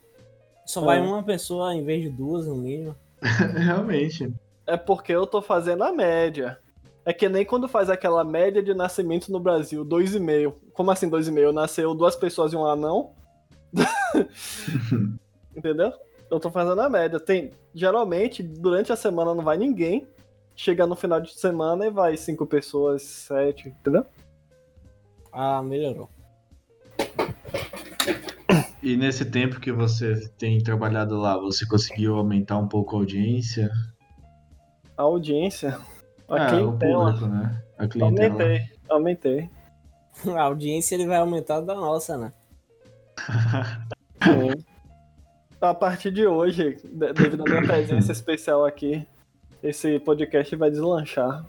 só 0.65 0.81
vai 0.81 0.99
Ah. 0.99 1.03
uma 1.03 1.21
pessoa 1.23 1.75
em 1.75 1.83
vez 1.83 2.01
de 2.01 2.09
duas, 2.09 2.47
no 2.47 2.55
mínimo? 2.55 2.95
Realmente. 3.21 4.33
É 4.65 4.77
porque 4.77 5.11
eu 5.11 5.27
tô 5.27 5.41
fazendo 5.41 5.83
a 5.83 5.91
média. 5.91 6.57
É 7.05 7.11
que 7.11 7.27
nem 7.27 7.43
quando 7.43 7.67
faz 7.67 7.89
aquela 7.89 8.23
média 8.23 8.63
de 8.63 8.73
nascimentos 8.73 9.27
no 9.27 9.39
Brasil, 9.39 9.83
2,5. 9.83 10.53
Como 10.73 10.89
assim 10.89 11.09
2,5? 11.09 11.51
Nasceu 11.51 11.93
duas 11.93 12.15
pessoas 12.15 12.53
e 12.53 12.55
um 12.55 12.65
anão? 12.65 13.11
Entendeu? 15.55 15.91
Eu 16.31 16.39
tô 16.39 16.49
fazendo 16.49 16.79
a 16.79 16.89
média. 16.89 17.19
Tem, 17.19 17.51
geralmente, 17.75 18.41
durante 18.41 18.91
a 18.93 18.95
semana 18.95 19.35
não 19.35 19.43
vai 19.43 19.57
ninguém. 19.57 20.07
Chega 20.55 20.85
no 20.85 20.95
final 20.95 21.19
de 21.19 21.33
semana 21.33 21.85
e 21.85 21.89
vai 21.89 22.15
cinco 22.15 22.45
pessoas, 22.45 23.01
sete, 23.01 23.69
entendeu? 23.69 24.05
Ah, 25.31 25.61
melhorou. 25.63 26.09
E 28.81 28.95
nesse 28.97 29.25
tempo 29.25 29.59
que 29.59 29.71
você 29.71 30.27
tem 30.37 30.61
trabalhado 30.61 31.17
lá, 31.17 31.37
você 31.37 31.65
conseguiu 31.65 32.15
aumentar 32.17 32.57
um 32.57 32.67
pouco 32.67 32.95
a 32.95 32.99
audiência? 32.99 33.71
A 34.97 35.03
audiência. 35.03 35.79
A 36.27 36.35
Ah, 36.35 36.45
o 36.45 36.49
clientela. 36.77 37.05
público, 37.13 37.27
né? 37.27 37.63
A 37.77 37.87
clientela. 37.87 38.33
Aumentei, 38.33 38.69
aumentei. 38.89 39.49
A 40.37 40.43
audiência 40.43 40.93
ele 40.93 41.07
vai 41.07 41.17
aumentar 41.17 41.59
da 41.61 41.73
nossa, 41.73 42.15
né? 42.17 42.31
Sim. 44.23 44.63
A 45.59 45.73
partir 45.73 46.11
de 46.11 46.27
hoje, 46.27 46.75
de- 46.83 47.13
devido 47.13 47.41
à 47.41 47.45
minha 47.49 47.63
presença 47.63 48.11
especial 48.13 48.63
aqui, 48.65 49.07
esse 49.63 49.97
podcast 49.99 50.55
vai 50.55 50.69
deslanchar. 50.69 51.45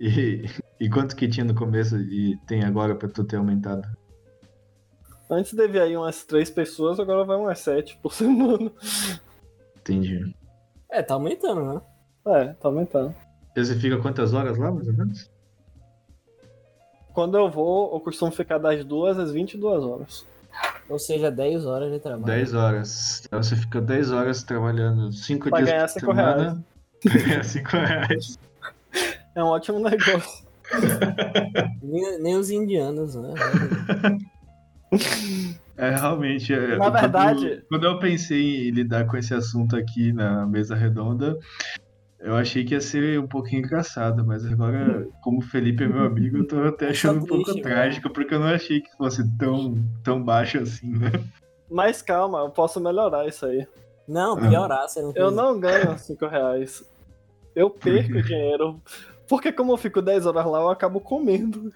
E, 0.00 0.44
e 0.80 0.88
quanto 0.88 1.16
que 1.16 1.28
tinha 1.28 1.44
no 1.44 1.54
começo 1.54 1.96
e 1.98 2.36
tem 2.46 2.64
agora 2.64 2.94
pra 2.94 3.08
tu 3.08 3.24
ter 3.24 3.36
aumentado? 3.36 3.86
Antes 5.28 5.52
devia 5.54 5.86
ir 5.86 5.96
umas 5.96 6.24
três 6.24 6.48
pessoas, 6.48 7.00
agora 7.00 7.24
vai 7.24 7.36
umas 7.36 7.58
sete 7.58 7.98
por 7.98 8.12
semana. 8.14 8.70
Entendi. 9.76 10.34
É, 10.90 11.02
tá 11.02 11.14
aumentando, 11.14 11.74
né? 11.74 11.80
É, 12.26 12.44
tá 12.54 12.68
aumentando. 12.68 13.14
E 13.56 13.64
Você 13.64 13.74
fica 13.74 13.98
quantas 13.98 14.32
horas 14.32 14.56
lá, 14.56 14.70
mais 14.70 14.86
ou 14.86 14.94
menos? 14.94 15.30
Quando 17.12 17.36
eu 17.36 17.50
vou, 17.50 17.94
eu 17.94 18.00
costumo 18.00 18.30
ficar 18.32 18.58
das 18.58 18.84
duas 18.84 19.18
às 19.18 19.30
22 19.32 19.84
horas. 19.84 20.26
Ou 20.88 20.98
seja, 20.98 21.30
10 21.30 21.64
horas 21.66 21.90
de 21.92 21.98
trabalho. 21.98 22.26
10 22.26 22.54
horas. 22.54 23.22
Então 23.26 23.42
você 23.42 23.56
fica 23.56 23.80
10 23.80 24.10
horas 24.12 24.42
trabalhando 24.42 25.12
5 25.12 25.48
Pra 25.48 25.58
dias 25.58 25.70
ganhar 25.70 25.82
por 25.86 25.88
cinco 26.00 26.06
semana. 26.14 26.64
Pra 27.02 27.12
ganhar 27.22 27.44
5 27.44 27.70
reais. 27.76 28.38
É 29.34 29.42
um 29.42 29.46
ótimo 29.48 29.78
negócio. 29.78 30.44
nem, 31.82 32.22
nem 32.22 32.36
os 32.36 32.50
indianos, 32.50 33.14
né? 33.14 33.34
É, 35.76 35.90
realmente. 35.90 36.52
é, 36.52 36.68
Na 36.68 36.76
quando- 36.78 36.92
verdade- 37.00 37.62
Quando, 37.68 37.84
eu 37.84 37.98
pensei 37.98 38.68
em 38.68 38.70
lidar 38.70 39.06
com 39.06 39.16
esse 39.16 39.34
assunto 39.34 39.76
aqui 39.76 40.12
na 40.12 40.46
mesa 40.46 40.74
redonda, 40.74 41.36
eu 42.24 42.34
achei 42.36 42.64
que 42.64 42.72
ia 42.72 42.80
ser 42.80 43.20
um 43.20 43.26
pouquinho 43.26 43.60
engraçado, 43.60 44.24
mas 44.24 44.46
agora, 44.46 45.06
como 45.22 45.40
o 45.40 45.42
Felipe 45.42 45.84
é 45.84 45.86
meu 45.86 46.06
amigo, 46.06 46.38
eu 46.38 46.46
tô 46.46 46.58
até 46.62 46.88
achando 46.88 47.22
um 47.22 47.26
pouco 47.26 47.54
trágico, 47.60 48.08
porque 48.08 48.34
eu 48.34 48.40
não 48.40 48.46
achei 48.46 48.80
que 48.80 48.90
fosse 48.96 49.22
tão, 49.36 49.74
tão 50.02 50.22
baixo 50.22 50.58
assim, 50.58 50.90
né? 50.90 51.12
Mas 51.70 52.00
calma, 52.00 52.38
eu 52.38 52.50
posso 52.50 52.80
melhorar 52.80 53.28
isso 53.28 53.44
aí. 53.44 53.66
Não, 54.08 54.38
piorar, 54.38 54.88
você 54.88 55.02
não 55.02 55.12
Eu 55.14 55.30
não 55.30 55.60
ganho 55.60 55.98
5 55.98 56.26
reais. 56.26 56.82
Eu 57.54 57.68
perco 57.68 58.22
dinheiro. 58.22 58.80
Porque 59.28 59.52
como 59.52 59.72
eu 59.72 59.76
fico 59.76 60.00
10 60.00 60.26
horas 60.26 60.46
lá, 60.46 60.60
eu 60.60 60.68
acabo 60.70 61.00
comendo. 61.00 61.72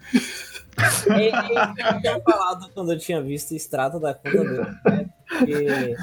Ele, 1.07 1.25
ele 1.25 1.99
tinha 2.01 2.19
falado 2.21 2.69
quando 2.73 2.93
eu 2.93 2.97
tinha 2.97 3.21
visto 3.21 3.51
o 3.51 3.55
extrato 3.55 3.99
da 3.99 4.13
conta 4.13 4.37
dele, 4.37 4.77
né? 4.85 5.09
Porque 5.27 5.95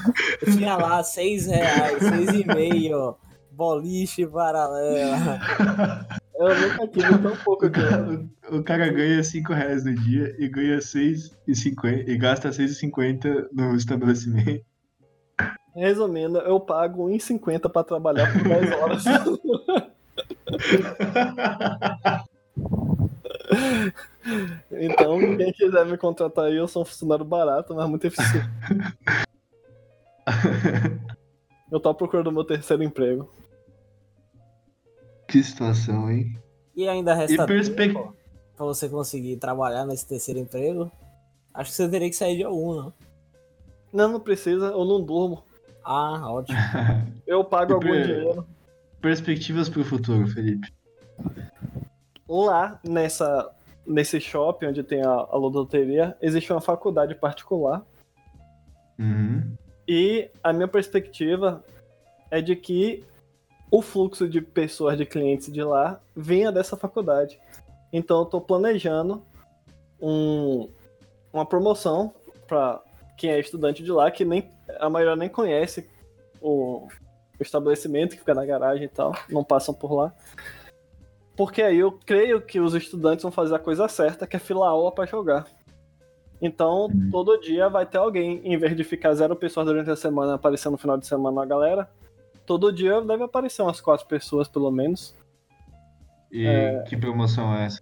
eu 0.43 0.57
tinha 0.57 0.77
lá 0.77 1.03
6 1.03 1.47
reais, 1.47 1.99
6,5, 2.03 3.17
boliche 3.57 4.27
paralela. 4.27 5.41
Eu 6.39 6.55
nunca 6.61 6.87
tive 6.89 7.19
tão 7.19 7.35
pouco 7.39 7.65
O 7.65 7.71
cara, 7.71 8.11
o- 8.53 8.57
o 8.59 8.63
cara 8.63 8.93
ganha 8.93 9.25
5 9.25 9.55
reais 9.55 9.87
no 9.87 9.95
dia 9.95 10.37
e 10.39 10.47
ganha 10.49 10.79
6,50 10.83 12.05
e 12.07 12.19
gasta 12.19 12.51
6,50 12.53 13.49
no 13.53 13.75
estabelecimento. 13.75 14.63
Resumindo, 15.75 16.39
eu 16.39 16.61
pago 16.61 17.09
1,50 17.09 17.71
pra 17.71 17.83
trabalhar 17.83 18.31
por 18.33 18.43
10 18.43 18.73
horas. 18.73 19.05
Então, 24.73 25.19
quem 25.37 25.53
quiser 25.53 25.87
me 25.87 25.97
contratar 25.97 26.47
aí, 26.47 26.57
eu 26.57 26.67
sou 26.67 26.83
um 26.83 26.85
funcionário 26.85 27.25
barato, 27.25 27.75
mas 27.75 27.89
muito 27.89 28.07
eficiente. 28.07 28.49
Eu 31.71 31.81
tô 31.81 31.93
procurando 31.95 32.31
meu 32.33 32.45
terceiro 32.45 32.83
emprego. 32.83 33.29
Que 35.29 35.43
situação, 35.43 36.11
hein? 36.11 36.39
E 36.75 36.89
ainda 36.89 37.15
resta 37.15 37.43
E 37.43 37.47
perspec- 37.47 37.95
tempo 37.95 38.15
pra 38.57 38.65
você 38.67 38.89
conseguir 38.89 39.37
trabalhar 39.37 39.85
nesse 39.85 40.07
terceiro 40.07 40.41
emprego. 40.41 40.91
Acho 41.53 41.71
que 41.71 41.77
você 41.77 41.89
teria 41.89 42.09
que 42.09 42.17
sair 42.17 42.37
de 42.37 42.45
algum, 42.45 42.75
não? 42.75 42.93
Não, 43.93 44.09
não 44.13 44.21
precisa, 44.21 44.67
eu 44.67 44.85
não 44.85 45.03
durmo. 45.03 45.43
Ah, 45.85 46.31
ótimo. 46.31 46.59
Eu 47.27 47.45
pago 47.45 47.75
algum 47.75 47.89
per- 47.91 48.07
dinheiro. 48.07 48.47
Perspectivas 49.01 49.69
pro 49.69 49.85
futuro, 49.85 50.27
Felipe. 50.29 50.73
Lá 52.29 52.79
nessa, 52.85 53.51
nesse 53.87 54.21
shopping 54.21 54.67
onde 54.67 54.83
tem 54.83 55.03
a, 55.03 55.11
a 55.11 55.37
loteria, 55.37 56.17
existe 56.21 56.53
uma 56.53 56.61
faculdade 56.61 57.15
particular. 57.15 57.85
Uhum. 58.99 59.53
E 59.89 60.29
a 60.43 60.53
minha 60.53 60.67
perspectiva 60.69 61.65
é 62.31 62.41
de 62.43 62.57
que 62.57 63.05
o 63.71 63.83
fluxo 63.83 64.29
de 64.29 64.41
pessoas, 64.41 64.97
de 64.97 65.05
clientes 65.05 65.53
de 65.53 65.63
lá, 65.63 66.01
venha 66.15 66.53
dessa 66.53 66.77
faculdade. 66.77 67.39
Então 67.93 68.19
eu 68.19 68.25
estou 68.25 68.41
planejando 68.41 69.23
um- 70.01 70.69
uma 71.33 71.45
promoção 71.45 72.15
para 72.47 72.81
quem 73.17 73.31
é 73.31 73.41
estudante 73.41 73.83
de 73.83 73.91
lá, 73.91 74.11
que 74.11 74.25
nem 74.25 74.51
a 74.79 74.89
maioria 74.89 75.17
nem 75.17 75.29
conhece 75.29 75.89
o, 76.41 76.87
o 77.39 77.43
estabelecimento 77.43 78.13
que 78.13 78.19
fica 78.19 78.35
na 78.35 78.45
garagem 78.45 78.85
e 78.85 78.89
tal, 78.89 79.15
não 79.31 79.43
passam 79.43 79.75
por 79.75 79.93
lá. 79.93 80.13
Porque 81.37 81.61
aí 81.63 81.79
eu 81.79 81.93
creio 81.93 82.41
que 82.41 82.61
os 82.61 82.75
estudantes 82.75 83.23
vão 83.23 83.33
fazer 83.33 83.55
a 83.55 83.59
coisa 83.59 83.89
certa, 83.89 84.27
que 84.27 84.37
é 84.37 84.39
filar 84.39 84.71
aula 84.71 84.91
para 84.93 85.07
jogar. 85.07 85.47
Então, 86.41 86.89
todo 87.11 87.39
dia 87.41 87.69
vai 87.69 87.87
ter 87.87 87.99
alguém, 87.99 88.41
em 88.45 88.59
vez 88.59 88.77
de 88.77 88.85
ficar 88.85 89.15
zero 89.15 89.35
pessoas 89.35 89.67
durante 89.67 89.91
a 89.91 89.97
semana 89.97 90.35
aparecendo 90.35 90.73
no 90.73 90.79
final 90.79 90.99
de 90.99 91.07
semana 91.07 91.43
a 91.43 91.47
galera, 91.47 91.91
todo 92.47 92.73
dia 92.73 93.01
deve 93.03 93.25
aparecer 93.25 93.63
umas 93.63 93.81
quatro 93.81 94.07
pessoas, 94.07 94.49
pelo 94.49 94.71
menos. 94.71 95.15
E 96.31 96.47
É. 96.47 96.83
que 96.85 96.97
promoção 96.97 97.55
é 97.55 97.67
essa? 97.67 97.81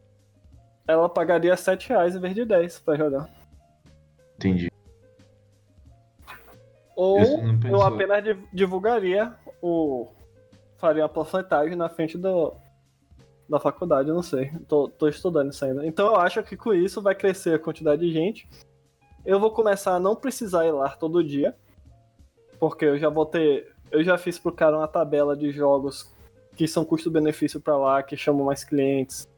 Ela 0.87 1.09
pagaria 1.09 1.57
7 1.57 1.89
reais 1.89 2.15
em 2.17 2.21
vez 2.21 2.35
de 2.35 2.45
10 2.45 2.79
pra 2.81 2.97
jogar. 2.97 3.29
Entendi. 4.37 4.71
Ou 6.97 7.19
eu 7.65 7.83
apenas 7.83 8.23
di- 8.23 8.39
divulgaria 8.53 9.35
o. 9.61 10.09
Faria 10.77 11.03
uma 11.03 11.09
panfletagem 11.09 11.75
na 11.77 11.89
frente 11.89 12.17
do, 12.19 12.53
da 13.49 13.59
faculdade, 13.59 14.09
eu 14.11 14.15
não 14.15 14.23
sei. 14.23 14.53
Tô, 14.69 14.89
tô 14.89 15.09
estudando 15.09 15.51
isso 15.51 15.65
ainda. 15.65 15.85
Então 15.87 16.07
eu 16.07 16.17
acho 16.17 16.43
que 16.43 16.57
com 16.57 16.73
isso 16.75 17.01
vai 17.03 17.15
crescer 17.15 17.55
a 17.55 17.59
quantidade 17.59 18.03
de 18.07 18.13
gente. 18.13 18.49
Eu 19.25 19.41
vou 19.41 19.51
começar 19.51 19.95
a 19.95 20.01
não 20.01 20.15
precisar 20.15 20.67
ir 20.67 20.73
lá 20.73 20.91
todo 20.91 21.25
dia. 21.25 21.57
Porque 22.61 22.85
eu 22.85 22.99
já 22.99 23.09
vou 23.09 23.27
ter. 23.27 23.74
Eu 23.95 24.03
já 24.03 24.19
fiz 24.19 24.41
pro 24.41 24.51
cara 24.51 24.77
uma 24.77 24.89
tabela 24.89 25.37
de 25.37 25.53
jogos 25.53 26.13
que 26.57 26.67
são 26.67 26.85
custo-benefício 26.85 27.61
pra 27.61 27.77
lá, 27.77 28.03
que 28.03 28.17
chamam 28.17 28.45
mais 28.45 28.65
clientes. 28.65 29.29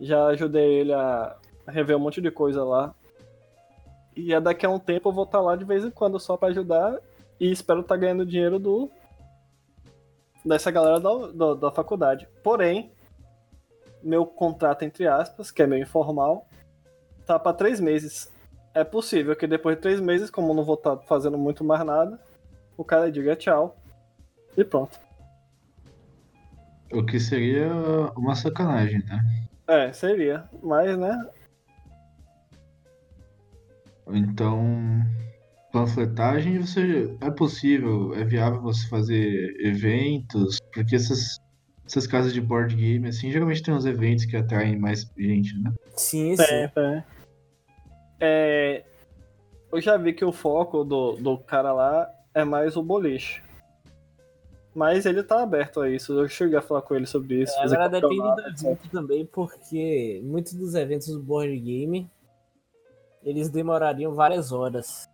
Já 0.00 0.26
ajudei 0.26 0.80
ele 0.80 0.92
a 0.92 1.36
rever 1.68 1.96
um 1.96 2.00
monte 2.00 2.20
de 2.20 2.28
coisa 2.28 2.64
lá. 2.64 2.92
E 4.16 4.34
é 4.34 4.40
daqui 4.40 4.66
a 4.66 4.68
um 4.68 4.80
tempo 4.80 5.10
eu 5.10 5.12
vou 5.12 5.22
estar 5.22 5.40
lá 5.40 5.54
de 5.54 5.64
vez 5.64 5.84
em 5.84 5.92
quando 5.92 6.18
só 6.18 6.36
pra 6.36 6.48
ajudar. 6.48 6.98
E 7.38 7.52
espero 7.52 7.82
estar 7.82 7.96
ganhando 7.96 8.26
dinheiro 8.26 8.58
do 8.58 8.90
dessa 10.44 10.72
galera 10.72 10.98
da, 10.98 11.28
da, 11.28 11.54
da 11.54 11.70
faculdade. 11.70 12.26
Porém, 12.42 12.90
meu 14.02 14.26
contrato, 14.26 14.82
entre 14.82 15.06
aspas, 15.06 15.52
que 15.52 15.62
é 15.62 15.68
meio 15.68 15.82
informal, 15.82 16.48
tá 17.24 17.38
pra 17.38 17.52
três 17.52 17.78
meses. 17.78 18.28
É 18.74 18.82
possível 18.82 19.36
que 19.36 19.46
depois 19.46 19.76
de 19.76 19.82
três 19.82 20.00
meses, 20.00 20.30
como 20.30 20.52
não 20.52 20.64
vou 20.64 20.74
estar 20.74 20.96
fazendo 21.06 21.38
muito 21.38 21.62
mais 21.62 21.86
nada, 21.86 22.20
o 22.76 22.82
cara 22.82 23.08
diga 23.08 23.36
tchau. 23.36 23.76
E 24.56 24.64
pronto. 24.64 24.98
O 26.92 27.04
que 27.04 27.18
seria 27.18 27.68
uma 28.16 28.34
sacanagem, 28.34 29.04
né? 29.04 29.20
É, 29.66 29.92
seria. 29.92 30.48
Mas, 30.62 30.96
né? 30.96 31.28
Então, 34.08 35.02
panfletagem, 35.72 36.58
você 36.58 37.16
é 37.20 37.30
possível, 37.30 38.14
é 38.14 38.24
viável 38.24 38.60
você 38.60 38.86
fazer 38.88 39.56
eventos, 39.60 40.58
porque 40.72 40.94
essas, 40.94 41.38
essas 41.84 42.06
casas 42.06 42.32
de 42.32 42.40
board 42.40 42.76
game, 42.76 43.08
assim, 43.08 43.32
geralmente 43.32 43.62
tem 43.62 43.74
uns 43.74 43.86
eventos 43.86 44.24
que 44.26 44.36
atraem 44.36 44.78
mais 44.78 45.10
gente, 45.16 45.58
né? 45.58 45.72
Sim, 45.96 46.36
sim. 46.36 46.68
tem. 46.74 47.04
É, 48.20 48.84
eu 49.72 49.80
já 49.80 49.96
vi 49.96 50.12
que 50.12 50.24
o 50.24 50.32
foco 50.32 50.84
do, 50.84 51.12
do 51.14 51.38
cara 51.38 51.72
lá 51.72 52.08
é 52.34 52.44
mais 52.44 52.76
o 52.76 52.82
boliche. 52.82 53.42
Mas 54.74 55.06
ele 55.06 55.22
tá 55.22 55.42
aberto 55.42 55.80
a 55.80 55.88
isso. 55.88 56.12
Eu 56.18 56.28
cheguei 56.28 56.58
a 56.58 56.62
falar 56.62 56.82
com 56.82 56.94
ele 56.96 57.06
sobre 57.06 57.42
isso. 57.42 57.54
fazer 57.54 57.76
Agora 57.76 57.88
depende 58.00 58.20
do 58.22 58.40
evento 58.68 58.88
também, 58.90 59.24
porque 59.24 60.20
muitos 60.24 60.52
dos 60.54 60.74
eventos 60.74 61.08
do 61.08 61.20
board 61.22 61.56
game 61.58 62.10
eles 63.22 63.48
demorariam 63.48 64.14
várias 64.14 64.50
horas. 64.52 65.08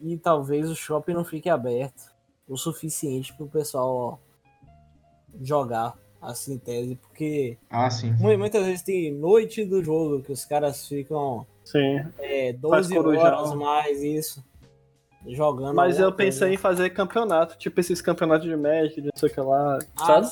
E 0.00 0.18
talvez 0.18 0.68
o 0.68 0.74
shopping 0.74 1.14
não 1.14 1.24
fique 1.24 1.48
aberto 1.48 2.12
o 2.48 2.56
suficiente 2.58 3.32
pro 3.34 3.46
pessoal 3.46 4.20
jogar 5.40 5.96
assim 6.20 6.54
em 6.54 6.58
tese, 6.58 6.96
porque 6.96 7.56
Ah, 7.70 7.90
sim. 7.90 8.12
mu- 8.12 8.36
muitas 8.38 8.64
vezes 8.64 8.82
tem 8.82 9.12
noite 9.12 9.64
do 9.64 9.82
jogo 9.84 10.22
que 10.22 10.32
os 10.32 10.44
caras 10.44 10.86
ficam 10.88 11.46
Sim. 11.64 11.98
é, 12.18 12.52
Faz 12.52 12.88
12 12.88 12.94
corujão. 12.94 13.22
horas 13.22 13.54
mais 13.54 14.02
isso 14.02 14.44
jogando. 15.28 15.74
Mas 15.74 15.98
eu 15.98 16.06
alguma 16.06 16.16
coisa. 16.16 16.32
pensei 16.38 16.54
em 16.54 16.56
fazer 16.56 16.90
campeonato, 16.90 17.56
tipo 17.58 17.78
esses 17.80 18.00
campeonatos 18.00 18.48
de 18.48 18.56
Magic, 18.56 19.00
não 19.00 19.10
sei 19.14 19.28
o 19.28 19.32
que 19.32 19.40
lá, 19.40 19.78
Ah, 19.96 20.06
sabe? 20.06 20.28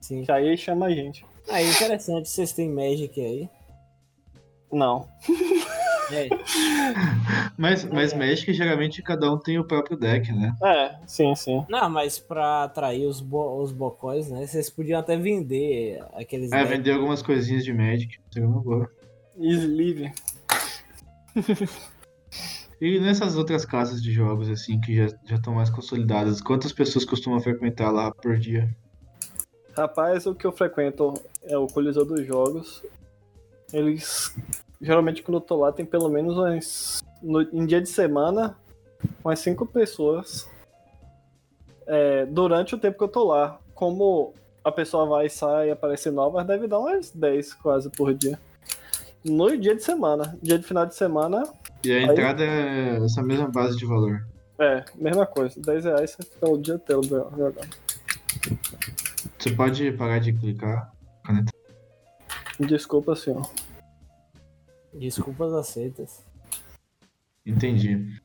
sim. 0.00 0.24
Que 0.24 0.32
aí 0.32 0.56
chama 0.56 0.86
a 0.86 0.90
gente. 0.90 1.24
Ah, 1.48 1.62
interessante, 1.62 2.28
vocês 2.28 2.52
têm 2.52 2.70
Magic 2.70 3.20
aí. 3.20 3.48
Não. 4.72 5.08
É, 6.12 6.28
Mas, 7.56 7.84
mas 7.84 8.12
Magic, 8.12 8.52
geralmente, 8.52 9.00
cada 9.00 9.32
um 9.32 9.38
tem 9.38 9.60
o 9.60 9.64
próprio 9.64 9.96
deck, 9.96 10.32
né? 10.32 10.52
É, 10.60 10.96
sim, 11.06 11.32
sim. 11.36 11.64
Não, 11.68 11.88
mas 11.88 12.18
pra 12.18 12.64
atrair 12.64 13.06
os, 13.06 13.20
bo 13.20 13.62
os 13.62 13.70
bocóis, 13.70 14.28
né? 14.28 14.44
Vocês 14.44 14.68
podiam 14.68 14.98
até 14.98 15.16
vender 15.16 16.02
aqueles. 16.14 16.50
É, 16.50 16.56
decks. 16.56 16.68
vender 16.76 16.90
algumas 16.94 17.22
coisinhas 17.22 17.62
de 17.62 17.72
Magic, 17.72 18.18
seria 18.28 18.48
uma 18.48 18.60
boa. 18.60 18.90
Sleeve. 19.38 20.12
E 22.80 22.98
nessas 22.98 23.36
outras 23.36 23.64
casas 23.64 24.02
de 24.02 24.10
jogos, 24.12 24.48
assim, 24.48 24.80
que 24.80 24.96
já 24.96 25.36
estão 25.36 25.54
mais 25.54 25.68
consolidadas, 25.68 26.40
quantas 26.40 26.72
pessoas 26.72 27.04
costumam 27.04 27.38
frequentar 27.40 27.90
lá 27.90 28.10
por 28.10 28.38
dia? 28.38 28.74
Rapaz, 29.76 30.26
o 30.26 30.34
que 30.34 30.46
eu 30.46 30.52
frequento 30.52 31.14
é 31.42 31.56
o 31.58 31.66
Coliseu 31.66 32.04
dos 32.04 32.26
Jogos. 32.26 32.82
Eles. 33.72 34.34
Geralmente 34.80 35.22
quando 35.22 35.36
eu 35.36 35.40
tô 35.42 35.56
lá 35.56 35.70
tem 35.72 35.84
pelo 35.84 36.08
menos 36.08 36.36
umas. 36.36 37.04
no- 37.22 37.42
em 37.42 37.66
dia 37.66 37.80
de 37.82 37.88
semana, 37.88 38.56
umas 39.24 39.38
cinco 39.40 39.66
pessoas. 39.66 40.48
É, 41.86 42.24
durante 42.26 42.74
o 42.74 42.78
tempo 42.78 42.96
que 42.98 43.04
eu 43.04 43.08
tô 43.08 43.24
lá. 43.24 43.58
Como 43.74 44.34
a 44.64 44.72
pessoa 44.72 45.06
vai 45.06 45.26
e 45.26 45.30
sai 45.30 45.68
e 45.68 45.70
aparece 45.70 46.10
novas, 46.10 46.46
deve 46.46 46.66
dar 46.66 46.78
umas 46.78 47.10
10 47.10 47.54
quase 47.54 47.88
por 47.90 48.12
dia. 48.14 48.38
no 49.24 49.54
dia 49.56 49.74
de 49.74 49.82
semana. 49.84 50.38
Dia 50.42 50.58
de 50.58 50.64
final 50.66 50.86
de 50.86 50.94
semana, 50.94 51.42
E 51.84 51.92
a 51.92 51.96
Aí- 51.96 52.04
entrada 52.04 52.44
é 52.44 53.04
essa 53.04 53.22
mesma 53.22 53.48
base 53.48 53.76
de 53.76 53.86
valor. 53.86 54.26
é, 54.58 54.84
mesma 54.96 55.24
coisa. 55.26 55.58
10 55.60 55.84
reais 55.84 56.10
você 56.10 56.22
fica 56.22 56.48
o 56.50 56.58
dia 56.58 56.74
inteiro 56.74 57.02
jogando. 57.02 57.68
Você 59.38 59.50
pode 59.52 59.90
parar 59.92 60.18
de 60.18 60.32
clicar. 60.34 60.92
Desculpa, 62.58 63.16
senhor. 63.16 63.48
Desculpas 64.92 65.52
aceitas. 65.54 66.22
Entendi. 67.46 68.20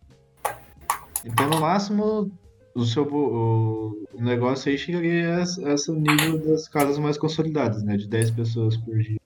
Então, 1.24 1.50
no 1.50 1.62
máximo, 1.62 2.30
o 2.76 2.84
seu 2.86 3.04
o, 3.04 4.06
o 4.14 4.22
negócio 4.22 4.70
aí 4.70 4.78
chegaria 4.78 5.38
a 5.38 5.42
esse 5.42 5.64
a 5.66 5.74
esse 5.74 5.92
nível 5.92 6.38
das 6.46 6.68
casas 6.68 6.98
mais 6.98 7.18
consolidadas, 7.18 7.82
né? 7.84 7.96
De 7.96 8.08
10 8.10 8.32
pessoas 8.32 8.76
por 8.78 8.98
dia. 9.00 9.18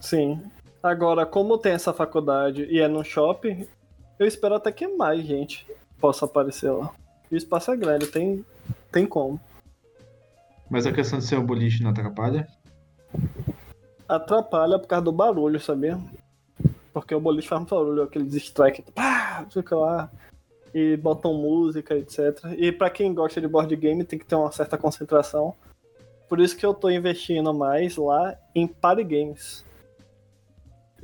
Sim. 0.00 0.40
Agora, 0.84 1.24
como 1.24 1.56
tem 1.56 1.72
essa 1.72 1.94
faculdade 1.94 2.66
e 2.66 2.78
é 2.78 2.86
num 2.86 3.02
shopping, 3.02 3.66
eu 4.18 4.26
espero 4.26 4.56
até 4.56 4.70
que 4.70 4.86
mais 4.86 5.24
gente 5.24 5.66
possa 5.98 6.26
aparecer 6.26 6.70
lá. 6.70 6.92
E 7.32 7.34
o 7.34 7.38
espaço 7.38 7.70
é 7.70 7.76
grande, 7.76 8.06
tem, 8.08 8.44
tem 8.92 9.06
como. 9.06 9.40
Mas 10.68 10.86
a 10.86 10.92
questão 10.92 11.18
de 11.18 11.24
ser 11.24 11.38
um 11.38 11.46
boliche 11.46 11.82
não 11.82 11.90
atrapalha? 11.90 12.46
Atrapalha 14.06 14.78
por 14.78 14.86
causa 14.86 15.06
do 15.06 15.10
barulho, 15.10 15.58
sabia? 15.58 15.98
Porque 16.92 17.14
o 17.14 17.20
boliche 17.20 17.48
faz 17.48 17.62
muito 17.62 17.74
barulho, 17.74 18.02
aqueles 18.02 18.34
strike, 18.34 18.82
pá, 18.92 19.46
fica 19.50 19.74
lá, 19.74 20.10
e 20.74 20.98
botam 20.98 21.32
música, 21.32 21.96
etc. 21.96 22.44
E 22.58 22.70
pra 22.70 22.90
quem 22.90 23.14
gosta 23.14 23.40
de 23.40 23.48
board 23.48 23.74
game 23.74 24.04
tem 24.04 24.18
que 24.18 24.26
ter 24.26 24.34
uma 24.34 24.52
certa 24.52 24.76
concentração. 24.76 25.54
Por 26.28 26.40
isso 26.40 26.54
que 26.54 26.66
eu 26.66 26.74
tô 26.74 26.90
investindo 26.90 27.54
mais 27.54 27.96
lá 27.96 28.36
em 28.54 28.66
party 28.66 29.02
games. 29.02 29.64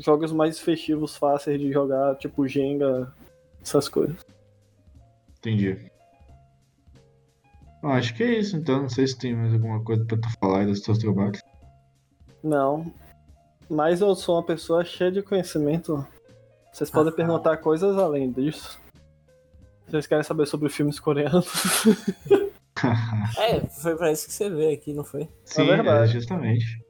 Jogos 0.00 0.32
mais 0.32 0.58
festivos, 0.58 1.16
fáceis 1.16 1.60
de 1.60 1.70
jogar, 1.72 2.16
tipo 2.16 2.48
Jenga, 2.48 3.12
essas 3.62 3.88
coisas. 3.88 4.16
Entendi. 5.38 5.90
Ah, 7.82 7.94
acho 7.94 8.14
que 8.14 8.22
é 8.22 8.38
isso, 8.38 8.56
então. 8.56 8.82
Não 8.82 8.88
sei 8.88 9.06
se 9.06 9.18
tem 9.18 9.34
mais 9.34 9.52
alguma 9.52 9.82
coisa 9.82 10.04
pra 10.04 10.16
tu 10.16 10.28
falar 10.38 10.60
aí 10.60 10.66
dos 10.66 10.80
teus 10.80 10.98
trabalhos. 10.98 11.40
Não. 12.42 12.92
Mas 13.68 14.00
eu 14.00 14.14
sou 14.14 14.36
uma 14.36 14.42
pessoa 14.42 14.84
cheia 14.84 15.12
de 15.12 15.22
conhecimento. 15.22 16.06
Vocês 16.72 16.90
podem 16.90 17.12
perguntar 17.12 17.56
coisas 17.58 17.96
além 17.96 18.30
disso. 18.30 18.80
Vocês 19.86 20.06
querem 20.06 20.24
saber 20.24 20.46
sobre 20.46 20.68
filmes 20.68 20.98
coreanos? 20.98 21.46
É, 23.36 23.60
foi 23.60 23.94
pra 23.94 24.10
isso 24.10 24.26
que 24.26 24.32
você 24.32 24.48
veio 24.48 24.72
aqui, 24.72 24.94
não 24.94 25.04
foi? 25.04 25.28
Sim, 25.44 25.66
verdade. 25.66 26.04
é, 26.04 26.06
justamente. 26.06 26.82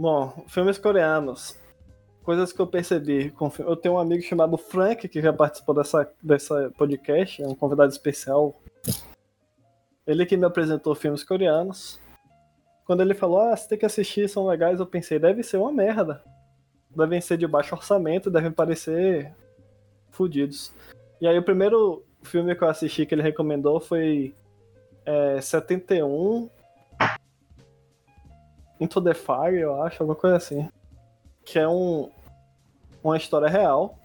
Bom, 0.00 0.46
filmes 0.48 0.78
coreanos. 0.78 1.60
Coisas 2.22 2.54
que 2.54 2.58
eu 2.58 2.66
percebi. 2.66 3.34
Eu 3.58 3.76
tenho 3.76 3.96
um 3.96 3.98
amigo 3.98 4.22
chamado 4.22 4.56
Frank, 4.56 5.06
que 5.06 5.20
já 5.20 5.30
participou 5.30 5.74
dessa, 5.74 6.10
dessa 6.22 6.72
podcast, 6.78 7.42
é 7.42 7.46
um 7.46 7.54
convidado 7.54 7.92
especial. 7.92 8.58
Ele 10.06 10.24
que 10.24 10.38
me 10.38 10.46
apresentou 10.46 10.94
filmes 10.94 11.22
coreanos. 11.22 12.00
Quando 12.86 13.02
ele 13.02 13.12
falou, 13.12 13.40
ah, 13.40 13.54
você 13.54 13.68
tem 13.68 13.78
que 13.78 13.84
assistir, 13.84 14.26
são 14.26 14.46
legais, 14.46 14.80
eu 14.80 14.86
pensei, 14.86 15.18
deve 15.18 15.42
ser 15.42 15.58
uma 15.58 15.70
merda. 15.70 16.24
Devem 16.96 17.20
ser 17.20 17.36
de 17.36 17.46
baixo 17.46 17.74
orçamento, 17.74 18.30
devem 18.30 18.50
parecer 18.50 19.30
fudidos. 20.12 20.72
E 21.20 21.28
aí 21.28 21.38
o 21.38 21.44
primeiro 21.44 22.02
filme 22.22 22.54
que 22.56 22.64
eu 22.64 22.68
assisti 22.68 23.04
que 23.04 23.14
ele 23.14 23.20
recomendou 23.20 23.78
foi 23.78 24.34
é, 25.04 25.42
71 25.42 26.48
Into 28.80 29.00
the 29.02 29.12
Fire, 29.12 29.60
eu 29.60 29.82
acho, 29.82 30.02
alguma 30.02 30.16
coisa 30.16 30.36
assim. 30.36 30.68
Que 31.44 31.58
é 31.58 31.68
um, 31.68 32.10
uma 33.04 33.16
história 33.16 33.48
real, 33.48 33.98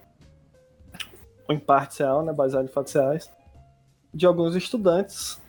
em 1.48 1.58
parte 1.58 2.00
real, 2.00 2.22
né, 2.22 2.32
baseada 2.32 2.66
em 2.66 2.72
fatos 2.72 2.92
reais, 2.92 3.30
de 4.12 4.26
alguns 4.26 4.54
estudantes 4.54 5.40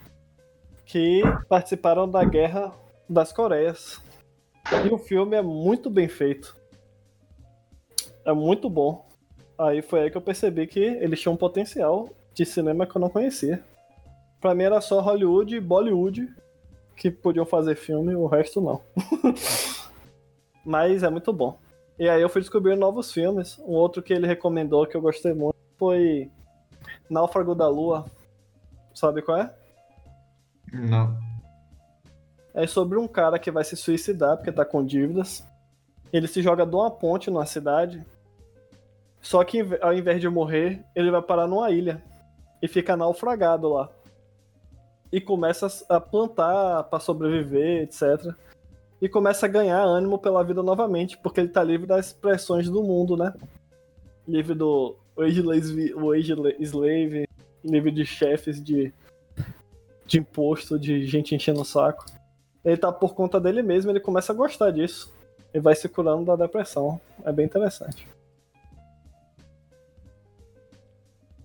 que 0.85 1.21
participaram 1.49 2.09
da 2.09 2.23
Guerra 2.23 2.73
das 3.09 3.33
Coreias. 3.33 4.01
E 4.85 4.89
o 4.89 4.97
filme 4.97 5.35
é 5.35 5.41
muito 5.41 5.89
bem 5.89 6.07
feito. 6.07 6.55
É 8.25 8.31
muito 8.31 8.69
bom. 8.69 9.05
Aí 9.57 9.81
foi 9.81 10.01
aí 10.01 10.11
que 10.11 10.17
eu 10.17 10.21
percebi 10.21 10.67
que 10.67 10.79
eles 10.79 11.19
tinham 11.19 11.33
um 11.33 11.37
potencial 11.37 12.09
de 12.33 12.45
cinema 12.45 12.85
que 12.85 12.95
eu 12.95 13.01
não 13.01 13.09
conhecia. 13.09 13.63
Pra 14.39 14.53
mim 14.53 14.63
era 14.63 14.79
só 14.79 14.99
Hollywood 15.01 15.55
e 15.55 15.59
Bollywood 15.59 16.27
que 16.97 17.11
podiam 17.11 17.45
fazer 17.45 17.75
filme, 17.75 18.15
o 18.15 18.25
resto 18.25 18.59
não. 18.59 18.81
Mas 20.65 21.03
é 21.03 21.09
muito 21.09 21.31
bom. 21.31 21.59
E 21.97 22.09
aí 22.09 22.21
eu 22.21 22.27
fui 22.27 22.41
descobrir 22.41 22.75
novos 22.75 23.11
filmes. 23.11 23.57
Um 23.59 23.73
outro 23.73 24.01
que 24.01 24.11
ele 24.11 24.27
recomendou 24.27 24.85
que 24.85 24.97
eu 24.97 25.01
gostei 25.01 25.33
muito 25.33 25.55
foi 25.77 26.29
Náufrago 27.09 27.53
da 27.53 27.67
Lua. 27.67 28.05
Sabe 28.93 29.21
qual 29.21 29.37
é? 29.37 29.53
Não. 30.73 31.17
É 32.53 32.65
sobre 32.65 32.97
um 32.97 33.07
cara 33.07 33.37
que 33.37 33.51
vai 33.51 33.63
se 33.63 33.77
suicidar 33.77 34.35
porque 34.35 34.51
tá 34.51 34.65
com 34.65 34.83
dívidas. 34.83 35.45
Ele 36.11 36.27
se 36.27 36.41
joga 36.41 36.65
de 36.65 36.75
uma 36.75 36.89
ponte 36.89 37.29
numa 37.29 37.45
cidade. 37.45 38.03
Só 39.21 39.43
que 39.43 39.63
ao 39.81 39.93
invés 39.93 40.19
de 40.19 40.27
morrer, 40.27 40.83
ele 40.95 41.11
vai 41.11 41.21
parar 41.21 41.47
numa 41.47 41.69
ilha. 41.69 42.01
E 42.61 42.67
fica 42.67 42.97
naufragado 42.97 43.69
lá. 43.69 43.89
E 45.11 45.21
começa 45.21 45.67
a 45.89 45.99
plantar 45.99 46.83
pra 46.83 46.99
sobreviver, 46.99 47.83
etc. 47.83 48.33
E 49.01 49.07
começa 49.07 49.45
a 49.45 49.49
ganhar 49.49 49.81
ânimo 49.81 50.19
pela 50.19 50.43
vida 50.43 50.61
novamente, 50.61 51.17
porque 51.17 51.39
ele 51.39 51.49
tá 51.49 51.63
livre 51.63 51.87
das 51.87 52.11
pressões 52.11 52.69
do 52.69 52.83
mundo, 52.83 53.15
né? 53.15 53.33
Livre 54.27 54.53
do 54.53 54.95
wage 55.15 55.41
slave 56.59 57.27
livre 57.63 57.91
de 57.91 58.05
chefes 58.05 58.63
de, 58.63 58.93
de 60.05 60.19
imposto, 60.19 60.77
de 60.77 61.05
gente 61.05 61.33
enchendo 61.33 61.61
o 61.61 61.65
saco 61.65 62.05
ele 62.67 62.75
tá 62.75 62.91
por 62.91 63.15
conta 63.15 63.39
dele 63.39 63.61
mesmo, 63.61 63.91
ele 63.91 63.99
começa 64.01 64.33
a 64.33 64.35
gostar 64.35 64.71
disso. 64.71 65.13
E 65.53 65.59
vai 65.59 65.73
se 65.73 65.87
curando 65.87 66.25
da 66.25 66.35
depressão. 66.35 66.99
É 67.23 67.31
bem 67.31 67.45
interessante. 67.45 68.05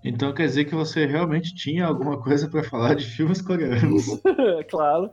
Então 0.05 0.33
quer 0.33 0.47
dizer 0.47 0.65
que 0.65 0.75
você 0.75 1.07
realmente 1.07 1.55
tinha 1.55 1.87
alguma 1.87 2.21
coisa 2.21 2.49
pra 2.49 2.65
falar 2.65 2.95
de 2.95 3.05
filmes 3.05 3.41
coreanos. 3.41 4.07
claro. 4.69 5.11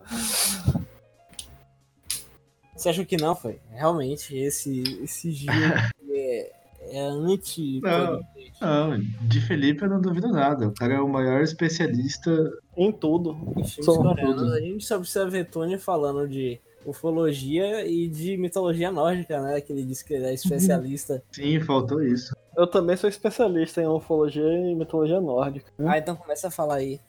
Você 2.75 2.89
achou 2.89 3.05
que 3.05 3.17
não, 3.17 3.35
foi? 3.35 3.59
Realmente, 3.71 4.35
esse, 4.35 4.81
esse 5.03 5.31
giro 5.31 5.53
é, 6.11 6.51
é 6.91 7.01
anti 7.01 7.81
Não. 7.81 8.19
Não, 8.61 8.99
de 9.21 9.41
Felipe 9.41 9.83
eu 9.83 9.89
não 9.89 10.01
duvido 10.01 10.29
nada. 10.29 10.67
O 10.67 10.73
cara 10.73 10.95
é 10.95 10.99
o 10.99 11.07
maior 11.07 11.41
especialista. 11.41 12.31
Em 12.75 12.91
tudo. 12.91 13.35
filmes 13.35 13.85
São 13.85 13.97
coreanos. 13.97 14.35
tudo. 14.35 14.53
A 14.53 14.59
gente 14.59 14.85
só 14.85 14.97
precisa 14.97 15.29
ver 15.29 15.45
Tony 15.45 15.77
falando 15.77 16.27
de 16.27 16.59
ufologia 16.85 17.85
e 17.85 18.07
de 18.07 18.37
mitologia 18.37 18.91
nórdica, 18.91 19.41
né? 19.41 19.61
Que 19.61 19.71
ele 19.71 19.83
disse 19.83 20.03
que 20.03 20.13
ele 20.13 20.25
é 20.25 20.33
especialista. 20.33 21.23
Sim, 21.31 21.59
faltou 21.59 22.01
isso. 22.01 22.35
Eu 22.59 22.67
também 22.67 22.97
sou 22.97 23.09
especialista 23.09 23.81
em 23.81 23.87
ufologia 23.87 24.43
e 24.43 24.75
mitologia 24.75 25.21
nórdica. 25.21 25.71
ah, 25.87 25.97
então 25.97 26.13
começa 26.13 26.49
a 26.49 26.51
falar 26.51 26.75
aí. 26.75 26.99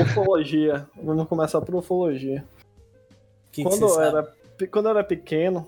Ufologia. 0.00 0.88
Vamos 1.02 1.26
começar 1.26 1.60
por 1.60 1.74
ufologia. 1.74 2.44
Que 3.50 3.64
que 3.64 3.68
quando, 3.68 3.82
eu 3.82 3.88
sabe? 3.88 4.06
era, 4.06 4.32
quando 4.68 4.86
eu 4.86 4.90
era 4.90 5.02
pequeno, 5.02 5.66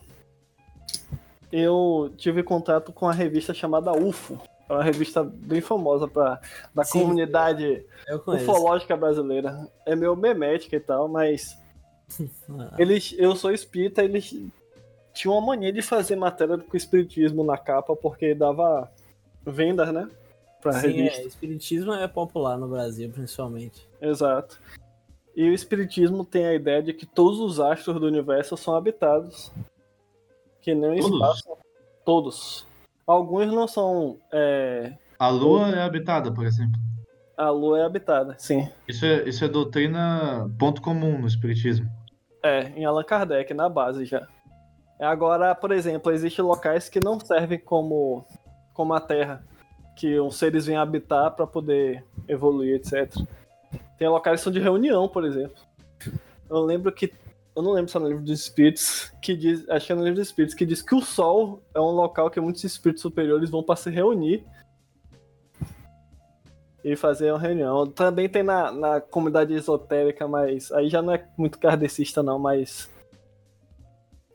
eu 1.51 2.12
tive 2.16 2.44
contato 2.44 2.93
com 2.93 3.09
a 3.09 3.12
revista 3.12 3.52
chamada 3.52 3.93
UFO. 3.93 4.40
É 4.68 4.72
uma 4.72 4.85
revista 4.85 5.24
bem 5.24 5.60
famosa 5.60 6.06
pra, 6.06 6.40
da 6.72 6.85
Sim. 6.85 7.01
comunidade 7.01 7.85
ufológica 8.24 8.97
brasileira. 8.97 9.68
É 9.85 9.97
meio 9.97 10.14
memética 10.14 10.76
e 10.76 10.81
tal, 10.81 11.09
mas 11.09 11.59
Ah, 12.48 12.76
eles, 12.78 13.14
eu 13.18 13.35
sou 13.35 13.51
espírita, 13.51 14.02
eles 14.02 14.32
tinham 15.15 15.39
uma 15.39 15.47
mania 15.47 15.73
de 15.73 15.81
fazer 15.81 16.16
matéria 16.16 16.59
com 16.59 16.77
espiritismo 16.77 17.43
na 17.45 17.57
capa, 17.57 17.95
porque 17.97 18.35
dava 18.35 18.91
vendas, 19.47 19.93
né? 19.93 20.09
Pra 20.61 20.73
Sim, 20.73 20.89
revista. 20.89 21.23
é, 21.23 21.27
espiritismo 21.27 21.93
é 21.93 22.09
popular 22.09 22.57
no 22.59 22.69
Brasil, 22.69 23.11
principalmente. 23.11 23.86
Exato. 24.01 24.59
E 25.36 25.49
o 25.49 25.53
espiritismo 25.53 26.24
tem 26.24 26.47
a 26.47 26.55
ideia 26.55 26.82
de 26.82 26.93
que 26.93 27.05
todos 27.07 27.39
os 27.41 27.61
astros 27.61 27.99
do 28.01 28.07
universo 28.07 28.57
são 28.57 28.74
habitados. 28.77 29.53
Que 30.62 30.74
nem 30.74 30.99
o 31.01 31.03
Todos? 31.03 31.15
espaço. 31.39 31.59
Todos. 32.05 32.66
Alguns 33.07 33.53
não 33.53 33.69
são. 33.69 34.19
é, 34.32 34.95
A 35.19 35.28
Lua 35.28 35.69
é 35.70 35.82
habitada, 35.82 36.32
por 36.32 36.47
exemplo. 36.47 36.81
A 37.36 37.51
Lua 37.51 37.81
é 37.81 37.82
habitada, 37.85 38.35
sim. 38.39 38.69
Isso 38.89 39.05
é, 39.05 39.28
isso 39.28 39.45
é 39.45 39.49
doutrina 39.49 40.49
ponto 40.59 40.81
comum 40.81 41.19
no 41.19 41.27
Espiritismo. 41.27 41.91
É, 42.43 42.69
em 42.77 42.85
Allan 42.85 43.03
Kardec, 43.05 43.53
na 43.53 43.69
base 43.69 44.05
já. 44.07 44.27
Agora, 45.05 45.55
por 45.55 45.72
exemplo, 45.72 46.12
existem 46.12 46.44
locais 46.44 46.89
que 46.89 47.01
não 47.01 47.18
servem 47.20 47.59
como, 47.59 48.26
como 48.72 48.93
a 48.94 49.01
Terra, 49.01 49.44
que 49.97 50.18
os 50.18 50.36
seres 50.36 50.66
vêm 50.66 50.76
habitar 50.76 51.31
para 51.32 51.47
poder 51.47 52.05
evoluir, 52.28 52.76
etc. 52.76 53.14
Tem 53.98 54.09
locais 54.09 54.40
que 54.40 54.44
são 54.44 54.52
de 54.52 54.60
reunião, 54.60 55.09
por 55.09 55.24
exemplo. 55.24 55.56
Eu 56.51 56.60
lembro 56.60 56.93
que 56.93 57.12
Eu 57.56 57.62
não 57.62 57.72
lembro 57.72 57.90
se 57.90 57.97
é 57.97 58.01
no 58.01 58.09
livro 58.09 58.24
dos 58.24 58.40
espíritos, 58.40 59.12
que 59.22 59.36
diz. 59.36 59.68
Acho 59.68 59.86
que 59.86 59.93
é 59.93 59.94
no 59.94 60.02
livro 60.02 60.18
dos 60.18 60.28
espíritos, 60.28 60.55
que 60.56 60.66
diz 60.66 60.82
que 60.82 60.94
o 60.94 61.01
sol 61.01 61.62
é 61.72 61.81
um 61.81 61.90
local 61.90 62.28
que 62.28 62.40
muitos 62.40 62.64
espíritos 62.64 63.02
superiores 63.02 63.48
vão 63.48 63.62
para 63.62 63.76
se 63.76 63.90
reunir 63.90 64.44
e 66.85 66.97
fazer 66.97 67.31
uma 67.31 67.39
reunião. 67.39 67.86
Também 67.86 68.28
tem 68.28 68.43
na, 68.43 68.72
na 68.72 69.01
comunidade 69.01 69.55
esotérica, 69.55 70.26
mas 70.26 70.70
aí 70.72 70.89
já 70.89 71.01
não 71.01 71.14
é 71.14 71.26
muito 71.39 71.59
kardecista, 71.59 72.22
não, 72.22 72.39
mas 72.39 72.90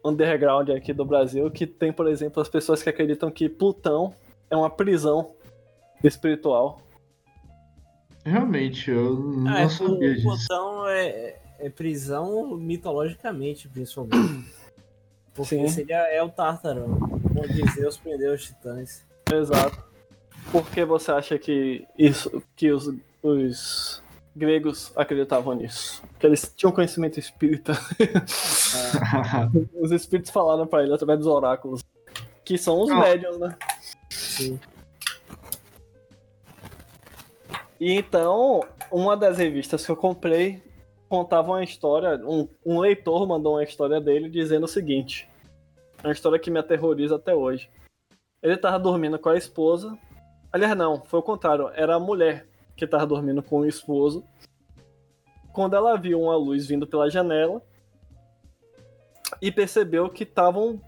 underground 0.04 0.70
aqui 0.70 0.94
do 0.94 1.06
Brasil, 1.06 1.50
que 1.52 1.68
tem, 1.68 1.92
por 1.92 2.08
exemplo, 2.08 2.42
as 2.42 2.50
pessoas 2.50 2.82
que 2.82 2.90
acreditam 2.90 3.30
que 3.30 3.50
Plutão 3.50 4.14
é 4.50 4.56
uma 4.56 4.70
prisão 4.70 5.32
espiritual. 6.04 6.82
Realmente, 8.26 8.92
eu 8.92 9.16
não 9.16 9.52
Ah, 9.52 9.70
sabia 9.70 9.94
o 9.94 10.00
disso. 10.16 10.28
Plutão 10.28 10.88
é, 10.88 11.38
é 11.60 11.70
prisão 11.70 12.56
mitologicamente, 12.58 13.68
principalmente. 13.68 14.46
Porque 15.34 15.56
Sim. 15.56 15.68
seria 15.70 15.98
é 16.14 16.22
o 16.22 16.30
Tártaro, 16.30 16.98
onde 17.38 17.72
Zeus 17.72 17.98
prendeu 17.98 18.34
os 18.34 18.44
titãs. 18.44 19.06
Exato. 19.32 19.84
Por 20.52 20.70
que 20.70 20.84
você 20.84 21.12
acha 21.12 21.38
que 21.38 21.86
isso, 21.98 22.42
que 22.56 22.72
os, 22.72 22.92
os 23.22 24.04
gregos 24.40 24.92
acreditavam 24.96 25.54
nisso? 25.54 26.02
Que 26.20 26.26
eles 26.26 26.52
tinham 26.56 26.72
conhecimento 26.72 27.20
espírita. 27.20 27.74
os 29.80 29.92
espíritos 29.92 30.32
falaram 30.32 30.66
pra 30.66 30.84
ele 30.84 30.94
através 30.94 31.20
dos 31.20 31.28
oráculos, 31.28 31.84
que 32.44 32.58
são 32.58 32.82
os 32.82 32.90
Ah. 32.90 33.00
médiuns, 33.00 33.38
né? 33.38 33.56
Sim. 34.10 34.60
E 37.80 37.94
então, 37.94 38.62
uma 38.92 39.16
das 39.16 39.38
revistas 39.38 39.86
que 39.86 39.92
eu 39.92 39.96
comprei 39.96 40.62
contava 41.08 41.52
uma 41.52 41.64
história. 41.64 42.16
Um, 42.26 42.48
um 42.66 42.80
leitor 42.80 43.28
mandou 43.28 43.54
uma 43.56 43.64
história 43.64 44.02
dele 44.02 44.30
dizendo 44.30 44.66
o 44.66 44.68
seguinte: 44.68 45.30
uma 46.04 46.12
história 46.12 46.40
que 46.40 46.52
me 46.52 46.60
aterroriza 46.60 47.16
até 47.16 47.34
hoje. 47.34 47.70
Ele 48.42 48.58
tava 48.58 48.80
dormindo 48.80 49.18
com 49.20 49.30
a 49.30 49.38
esposa. 49.38 49.98
Aliás, 50.52 50.76
não, 50.76 51.04
foi 51.06 51.20
o 51.20 51.24
contrário. 51.24 51.70
Era 51.76 51.96
a 51.96 52.00
mulher 52.00 52.48
que 52.80 52.88
tava 52.88 53.06
dormindo 53.06 53.44
com 53.44 53.60
o 53.60 53.66
esposo. 53.66 54.24
Quando 55.52 55.76
ela 55.76 55.98
viu 55.98 56.22
uma 56.22 56.36
luz 56.36 56.68
vindo 56.68 56.88
pela 56.88 57.10
janela 57.10 57.62
e 59.42 59.52
percebeu 59.52 60.10
que 60.10 60.24
estavam 60.24 60.82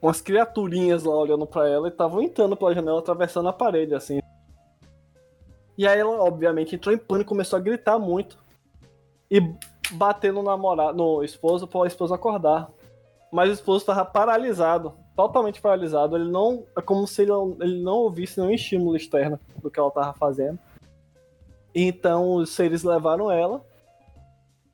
umas 0.00 0.20
criaturinhas 0.20 1.02
lá 1.02 1.16
olhando 1.16 1.46
pra 1.46 1.66
ela 1.68 1.88
e 1.88 1.90
estavam 1.90 2.22
entrando 2.22 2.56
pela 2.56 2.74
janela, 2.74 2.98
atravessando 2.98 3.48
a 3.48 3.52
parede, 3.52 3.94
assim. 3.94 4.20
E 5.76 5.88
aí 5.88 5.98
ela, 5.98 6.22
obviamente, 6.22 6.76
entrou 6.76 6.94
em 6.94 6.98
pânico, 6.98 7.30
começou 7.30 7.56
a 7.58 7.62
gritar 7.62 7.98
muito. 7.98 8.38
E 9.30 9.40
bater 9.92 10.32
no 10.32 10.42
namorado, 10.42 10.96
no 10.96 11.24
esposo, 11.24 11.66
para 11.66 11.80
o 11.80 11.86
esposo 11.86 12.14
acordar. 12.14 12.70
Mas 13.32 13.50
o 13.50 13.52
esposo 13.54 13.78
estava 13.78 14.04
paralisado, 14.04 14.94
totalmente 15.16 15.60
paralisado. 15.60 16.16
Ele 16.16 16.30
não. 16.30 16.64
É 16.76 16.80
como 16.80 17.06
se 17.06 17.22
ele, 17.22 17.32
ele 17.60 17.82
não 17.82 17.94
ouvisse 17.94 18.38
nenhum 18.38 18.52
estímulo 18.52 18.96
externo 18.96 19.40
do 19.60 19.70
que 19.70 19.80
ela 19.80 19.88
estava 19.88 20.12
fazendo. 20.12 20.58
Então 21.74 22.34
os 22.34 22.50
seres 22.50 22.84
levaram 22.84 23.30
ela 23.30 23.64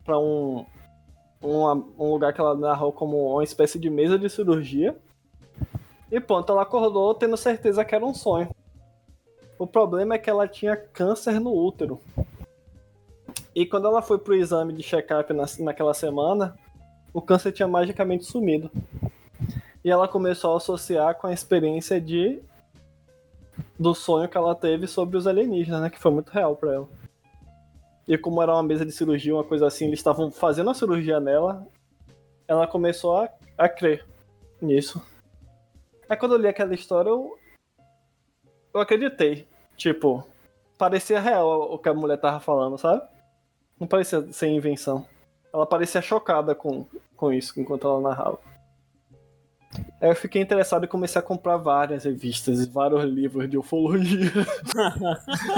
para 0.05 0.18
um, 0.18 0.66
um, 1.43 1.66
um 1.98 2.10
lugar 2.12 2.32
que 2.32 2.40
ela 2.40 2.55
narrou 2.55 2.93
como 2.93 3.32
uma 3.32 3.44
espécie 3.44 3.78
de 3.78 3.89
mesa 3.89 4.18
de 4.18 4.28
cirurgia. 4.28 4.97
E 6.10 6.20
pronto, 6.20 6.52
ela 6.52 6.62
acordou 6.62 7.14
tendo 7.14 7.36
certeza 7.36 7.85
que 7.85 7.94
era 7.94 8.05
um 8.05 8.12
sonho. 8.12 8.48
O 9.59 9.66
problema 9.66 10.14
é 10.14 10.18
que 10.18 10.28
ela 10.28 10.48
tinha 10.48 10.77
câncer 10.77 11.40
no 11.40 11.55
útero. 11.55 12.01
E 13.55 13.66
quando 13.66 13.86
ela 13.86 14.02
foi 14.02 14.18
pro 14.18 14.35
exame 14.35 14.72
de 14.72 14.82
check-up 14.82 15.32
na, 15.32 15.44
naquela 15.60 15.94
semana, 15.94 16.56
o 17.12 17.20
câncer 17.20 17.52
tinha 17.52 17.68
magicamente 17.68 18.24
sumido. 18.24 18.70
E 19.85 19.90
ela 19.90 20.09
começou 20.09 20.55
a 20.55 20.56
associar 20.56 21.14
com 21.16 21.27
a 21.27 21.32
experiência 21.32 22.01
de 22.01 22.40
do 23.81 23.94
sonho 23.94 24.28
que 24.28 24.36
ela 24.36 24.55
teve 24.55 24.86
sobre 24.86 25.16
os 25.16 25.27
alienígenas, 25.27 25.81
né? 25.81 25.89
Que 25.89 25.98
foi 25.98 26.11
muito 26.11 26.28
real 26.28 26.55
pra 26.55 26.74
ela. 26.74 26.89
E 28.07 28.19
como 28.19 28.43
era 28.43 28.52
uma 28.52 28.62
mesa 28.62 28.85
de 28.85 28.93
cirurgia, 28.93 29.35
uma 29.35 29.43
coisa 29.43 29.66
assim, 29.66 29.86
eles 29.86 30.01
estavam 30.01 30.31
fazendo 30.31 30.69
a 30.69 30.74
cirurgia 30.74 31.19
nela, 31.19 31.66
ela 32.47 32.66
começou 32.66 33.16
a, 33.16 33.31
a 33.57 33.69
crer 33.70 34.07
nisso. 34.61 35.02
Aí 36.07 36.16
quando 36.16 36.35
eu 36.35 36.39
li 36.39 36.47
aquela 36.47 36.74
história, 36.74 37.09
eu, 37.09 37.39
eu 38.74 38.81
acreditei. 38.82 39.48
Tipo, 39.78 40.27
parecia 40.77 41.19
real 41.19 41.73
o 41.73 41.78
que 41.78 41.89
a 41.89 41.94
mulher 41.94 42.19
tava 42.19 42.39
falando, 42.39 42.77
sabe? 42.77 43.02
Não 43.78 43.86
parecia 43.86 44.31
ser 44.31 44.48
invenção. 44.48 45.07
Ela 45.55 45.65
parecia 45.65 46.02
chocada 46.02 46.55
com, 46.55 46.85
com 47.16 47.32
isso 47.32 47.59
enquanto 47.59 47.86
ela 47.86 48.01
narrava. 48.01 48.39
Aí 50.01 50.10
eu 50.10 50.16
fiquei 50.16 50.42
interessado 50.42 50.84
e 50.84 50.88
comecei 50.88 51.18
a 51.18 51.22
comprar 51.22 51.56
várias 51.56 52.05
revistas 52.05 52.60
e 52.60 52.68
vários 52.68 53.05
livros 53.05 53.48
de 53.48 53.56
ufologia. 53.56 54.30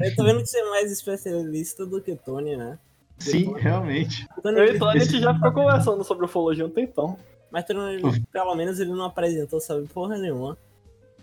Eu 0.00 0.16
tô 0.16 0.24
vendo 0.24 0.40
que 0.40 0.46
você 0.46 0.58
é 0.60 0.70
mais 0.70 0.90
especialista 0.92 1.84
do 1.86 2.00
que 2.00 2.14
Tony, 2.14 2.56
né? 2.56 2.78
Sim, 3.18 3.52
realmente. 3.56 4.26
Tony, 4.42 4.58
Eu 4.58 4.74
e 4.74 4.78
Tony, 4.78 5.00
a 5.00 5.04
gente 5.04 5.20
já 5.20 5.34
ficou 5.34 5.52
conversando 5.52 6.02
sobre 6.04 6.24
ufologia 6.24 6.64
um 6.64 6.70
tempão. 6.70 7.18
Mas 7.50 7.64
Tony, 7.64 8.00
pelo 8.32 8.54
menos 8.54 8.78
ele 8.78 8.92
não 8.92 9.04
apresentou, 9.04 9.60
sabe 9.60 9.86
porra 9.88 10.16
nenhuma. 10.16 10.56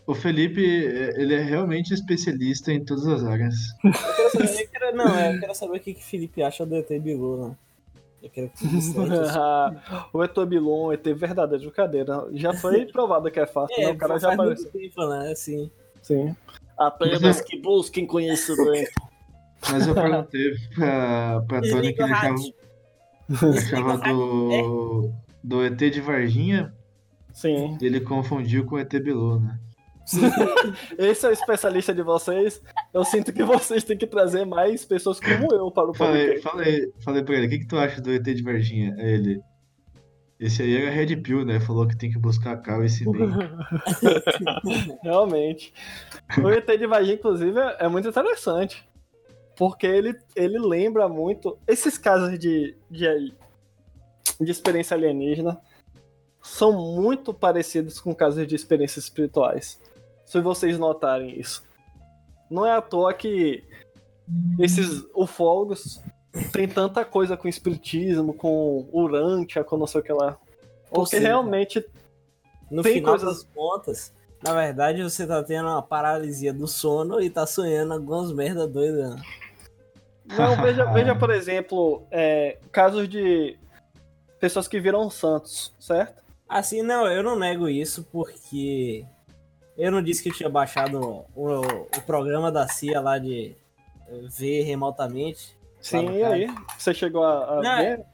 O 0.05 0.13
Felipe, 0.13 0.61
ele 0.61 1.33
é 1.35 1.41
realmente 1.41 1.93
especialista 1.93 2.71
em 2.71 2.83
todas 2.83 3.07
as 3.07 3.23
áreas. 3.23 3.55
Eu 3.83 3.91
quero 3.91 4.31
saber, 4.31 4.61
eu 4.63 4.67
quero- 4.69 4.95
não, 4.97 5.19
eu 5.33 5.39
quero 5.39 5.55
saber 5.55 5.77
o 5.77 5.79
que, 5.79 5.93
que 5.93 6.01
o 6.01 6.05
Felipe 6.05 6.43
acha 6.43 6.65
do 6.65 6.75
ET 6.75 6.87
Bilu, 6.99 7.47
né? 7.49 7.55
Eu 8.21 8.29
quero 8.29 8.49
que 8.49 8.57
você 8.59 8.67
distante, 8.67 9.13
assim. 9.13 9.77
o 10.11 10.23
ET 10.23 10.35
Bilon, 10.47 10.85
o 10.87 10.93
ET 10.93 11.03
verdadeiro, 11.03 11.63
brincadeira. 11.65 12.27
Já 12.33 12.53
foi 12.53 12.85
provado 12.91 13.29
que 13.29 13.39
é 13.39 13.45
fácil, 13.45 13.77
né? 13.77 13.83
É, 13.85 13.91
O 13.91 13.97
cara 13.97 14.19
já 14.19 14.33
apareceu. 14.33 14.71
tempo, 14.71 15.05
né? 15.07 15.31
Assim. 15.31 15.71
Sim. 16.01 16.35
Apenas 16.77 17.41
que 17.41 17.59
busquem 17.59 18.05
conhecimento. 18.07 18.91
Mas 19.69 19.87
eu 19.87 19.93
perguntei 19.95 20.53
pra, 20.75 21.41
pra 21.47 21.61
Tony 21.61 21.93
que 21.93 22.01
ele 22.01 22.13
achava, 22.13 22.35
rádio. 22.35 22.53
achava 23.57 23.97
do, 23.97 25.11
do 25.43 25.65
ET 25.65 25.77
de 25.77 25.99
Varginha, 26.01 26.73
Sim. 27.33 27.77
ele 27.81 27.99
confundiu 27.99 28.65
com 28.65 28.75
o 28.75 28.79
ET 28.79 28.91
Bilu, 28.99 29.39
né? 29.39 29.59
Esse 30.97 31.25
é 31.25 31.29
o 31.29 31.33
especialista 31.33 31.93
de 31.93 32.01
vocês. 32.01 32.61
Eu 32.93 33.03
sinto 33.03 33.33
que 33.33 33.43
vocês 33.43 33.83
têm 33.83 33.97
que 33.97 34.07
trazer 34.07 34.45
mais 34.45 34.85
pessoas 34.85 35.19
como 35.19 35.53
eu 35.53 35.69
para 35.69 35.89
o 35.89 35.93
Falei, 35.93 36.27
podcast. 36.35 36.43
falei, 36.43 36.93
falei 37.03 37.23
pra 37.23 37.35
ele, 37.35 37.47
o 37.47 37.49
que, 37.49 37.59
que 37.59 37.67
tu 37.67 37.77
acha 37.77 38.01
do 38.01 38.11
ET 38.11 38.23
de 38.23 38.41
Varginha? 38.41 38.95
Aí 38.97 39.13
ele. 39.13 39.41
Esse 40.39 40.61
aí 40.61 40.77
era 40.77 40.91
Red 40.91 41.17
Pill, 41.17 41.43
né? 41.43 41.59
Falou 41.59 41.87
que 41.87 41.97
tem 41.97 42.11
que 42.11 42.19
buscar 42.19 42.53
a 42.53 42.57
cal 42.57 42.83
esse 42.85 43.03
bem. 43.03 43.27
Realmente. 45.03 45.73
O 46.41 46.49
ET 46.49 46.67
de 46.67 46.85
Varginha, 46.87 47.15
inclusive, 47.15 47.59
é 47.59 47.77
é 47.79 47.87
muito 47.87 48.07
interessante. 48.07 48.87
Porque 49.57 49.87
ele, 49.87 50.15
ele 50.35 50.59
lembra 50.59 51.09
muito. 51.09 51.57
Esses 51.67 51.97
casos 51.97 52.37
de, 52.37 52.77
de, 52.89 53.33
de 54.39 54.51
experiência 54.51 54.95
alienígena 54.95 55.59
são 56.39 56.71
muito 56.71 57.33
parecidos 57.33 57.99
com 57.99 58.13
casos 58.13 58.45
de 58.47 58.55
experiências 58.55 59.05
espirituais. 59.05 59.81
Se 60.27 60.39
vocês 60.41 60.77
notarem 60.77 61.39
isso. 61.39 61.63
Não 62.51 62.63
é 62.65 62.71
à 62.73 62.81
toa 62.81 63.11
que 63.13 63.63
esses 64.59 65.03
ufólogos 65.15 65.99
têm 66.51 66.67
tanta 66.67 67.03
coisa 67.03 67.35
com 67.35 67.47
espiritismo, 67.47 68.33
com 68.33 68.87
Urântia, 68.91 69.63
com 69.63 69.75
não 69.77 69.87
sei 69.87 70.01
o 70.01 70.03
que 70.03 70.13
lá. 70.13 70.37
Ou 70.91 71.01
Porque 71.03 71.15
seja, 71.17 71.27
realmente 71.29 71.83
No 72.69 72.83
Tem 72.83 72.95
final 72.95 73.17
coisas- 73.17 73.43
das 73.43 73.53
contas, 73.55 74.13
na 74.43 74.53
verdade, 74.53 75.01
você 75.01 75.25
tá 75.25 75.41
tendo 75.41 75.67
uma 75.69 75.81
paralisia 75.81 76.53
do 76.53 76.67
sono 76.67 77.21
e 77.21 77.29
tá 77.29 77.47
sonhando 77.47 77.93
algumas 77.93 78.31
merda 78.33 78.67
doidas. 78.67 79.15
né? 79.15 79.21
Não, 80.25 80.55
veja, 80.61 80.85
veja 80.91 81.15
por 81.15 81.29
exemplo, 81.31 82.05
é, 82.11 82.57
casos 82.71 83.07
de 83.07 83.57
pessoas 84.39 84.67
que 84.67 84.79
viram 84.81 85.09
santos, 85.09 85.73
certo? 85.79 86.21
Assim, 86.47 86.81
não, 86.81 87.07
eu 87.07 87.23
não 87.23 87.37
nego 87.39 87.67
isso 87.69 88.03
porque 88.11 89.05
eu 89.77 89.91
não 89.91 90.01
disse 90.01 90.23
que 90.23 90.29
eu 90.29 90.33
tinha 90.33 90.49
baixado 90.49 91.25
o, 91.35 91.61
o 91.61 92.01
programa 92.05 92.51
da 92.51 92.67
CIA 92.67 92.99
lá 92.99 93.17
de 93.17 93.55
ver 94.29 94.63
remotamente. 94.63 95.55
Sim, 95.79 96.09
e 96.09 96.23
aí? 96.23 96.47
Você 96.77 96.93
chegou 96.93 97.23
a, 97.23 97.59
a 97.59 97.61
Não, 97.61 97.77
ver? 97.77 98.05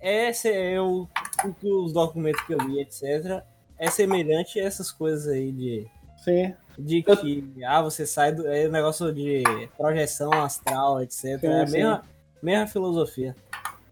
Esse 0.00 0.50
é 0.50 0.80
o, 0.80 1.08
o 1.44 1.54
que 1.54 1.68
os 1.68 1.92
documentos 1.92 2.40
que 2.42 2.54
eu 2.54 2.58
li, 2.58 2.80
etc. 2.80 3.42
É 3.76 3.90
semelhante 3.90 4.60
a 4.60 4.64
essas 4.64 4.92
coisas 4.92 5.26
aí 5.26 5.50
de, 5.50 5.86
Sim. 6.18 6.54
de 6.78 7.02
que 7.02 7.64
ah, 7.64 7.82
você 7.82 8.06
sai 8.06 8.32
do. 8.32 8.46
É 8.46 8.68
um 8.68 8.72
negócio 8.72 9.12
de 9.12 9.42
projeção 9.76 10.32
astral, 10.32 11.02
etc. 11.02 11.40
Sim, 11.40 11.46
é 11.46 11.62
a 11.62 11.66
mesma, 11.66 12.02
mesma 12.40 12.66
filosofia. 12.66 13.34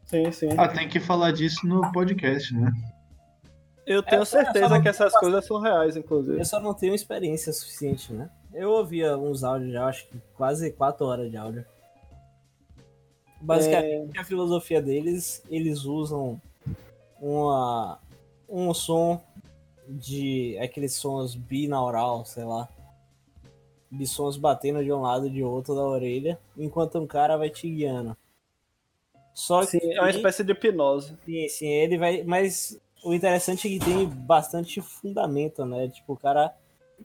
Sim, 0.05 0.31
sim. 0.31 0.49
Ah, 0.57 0.69
tem 0.69 0.89
que 0.89 1.01
falar 1.01 1.33
disso 1.33 1.67
no 1.67 1.91
podcast, 1.91 2.55
né? 2.55 2.73
Eu 3.87 4.03
tenho 4.03 4.23
É, 4.23 4.25
certeza 4.25 4.69
só- 4.69 4.81
que 4.83 4.89
essas 4.89 5.13
coisas 5.17 5.45
são 5.47 5.61
reais, 5.61 5.97
inclusive. 5.97 6.39
Eu 6.41 6.45
só 6.45 6.59
não 6.61 6.75
tenho 6.75 6.95
experiência 6.95 7.53
suficiente, 7.53 8.13
né? 8.13 8.29
Eu 8.53 8.71
ouvia 8.73 9.17
uns 9.17 9.45
áudios 9.45 9.73
já, 9.73 9.87
acho 9.87 10.07
que 10.09 10.19
quase 10.35 10.73
quatro 10.73 11.07
horas 11.07 11.31
de 11.31 11.37
áudio. 11.37 11.65
Basicamente, 13.41 14.19
a 14.19 14.25
filosofia 14.25 14.81
deles, 14.81 15.43
eles 15.51 15.85
usam 15.85 16.41
uma, 17.21 17.99
um 18.49 18.73
som 18.73 19.21
de 19.89 20.59
aqueles 20.61 20.95
sons 20.95 21.35
binaural, 21.35 22.25
sei 22.25 22.45
lá. 22.45 22.69
De 23.93 24.07
sons 24.07 24.37
batendo 24.37 24.83
de 24.83 24.93
um 24.93 25.01
lado 25.03 25.29
e 25.29 25.31
de 25.31 25.45
outro 25.45 25.75
da 25.75 25.83
orelha, 25.83 26.39
enquanto 26.57 26.99
um 26.99 27.07
cara 27.07 27.37
vai 27.37 27.51
te 27.51 27.71
guiando. 27.71 28.17
Só 29.33 29.63
Sim, 29.63 29.79
que 29.79 29.93
é 29.93 30.01
uma 30.01 30.11
espécie 30.11 30.43
de 30.43 30.53
hipnose. 30.53 31.15
Sim, 31.25 31.49
sim, 31.49 31.69
ele 31.69 31.99
vai. 31.99 32.23
Mas 32.25 32.81
o 33.09 33.15
interessante 33.15 33.67
é 33.69 33.71
que 33.79 33.85
tem 33.85 34.07
bastante 34.07 34.81
fundamento, 34.81 35.65
né? 35.65 35.89
Tipo, 35.89 36.15
o 36.15 36.17
cara. 36.17 36.55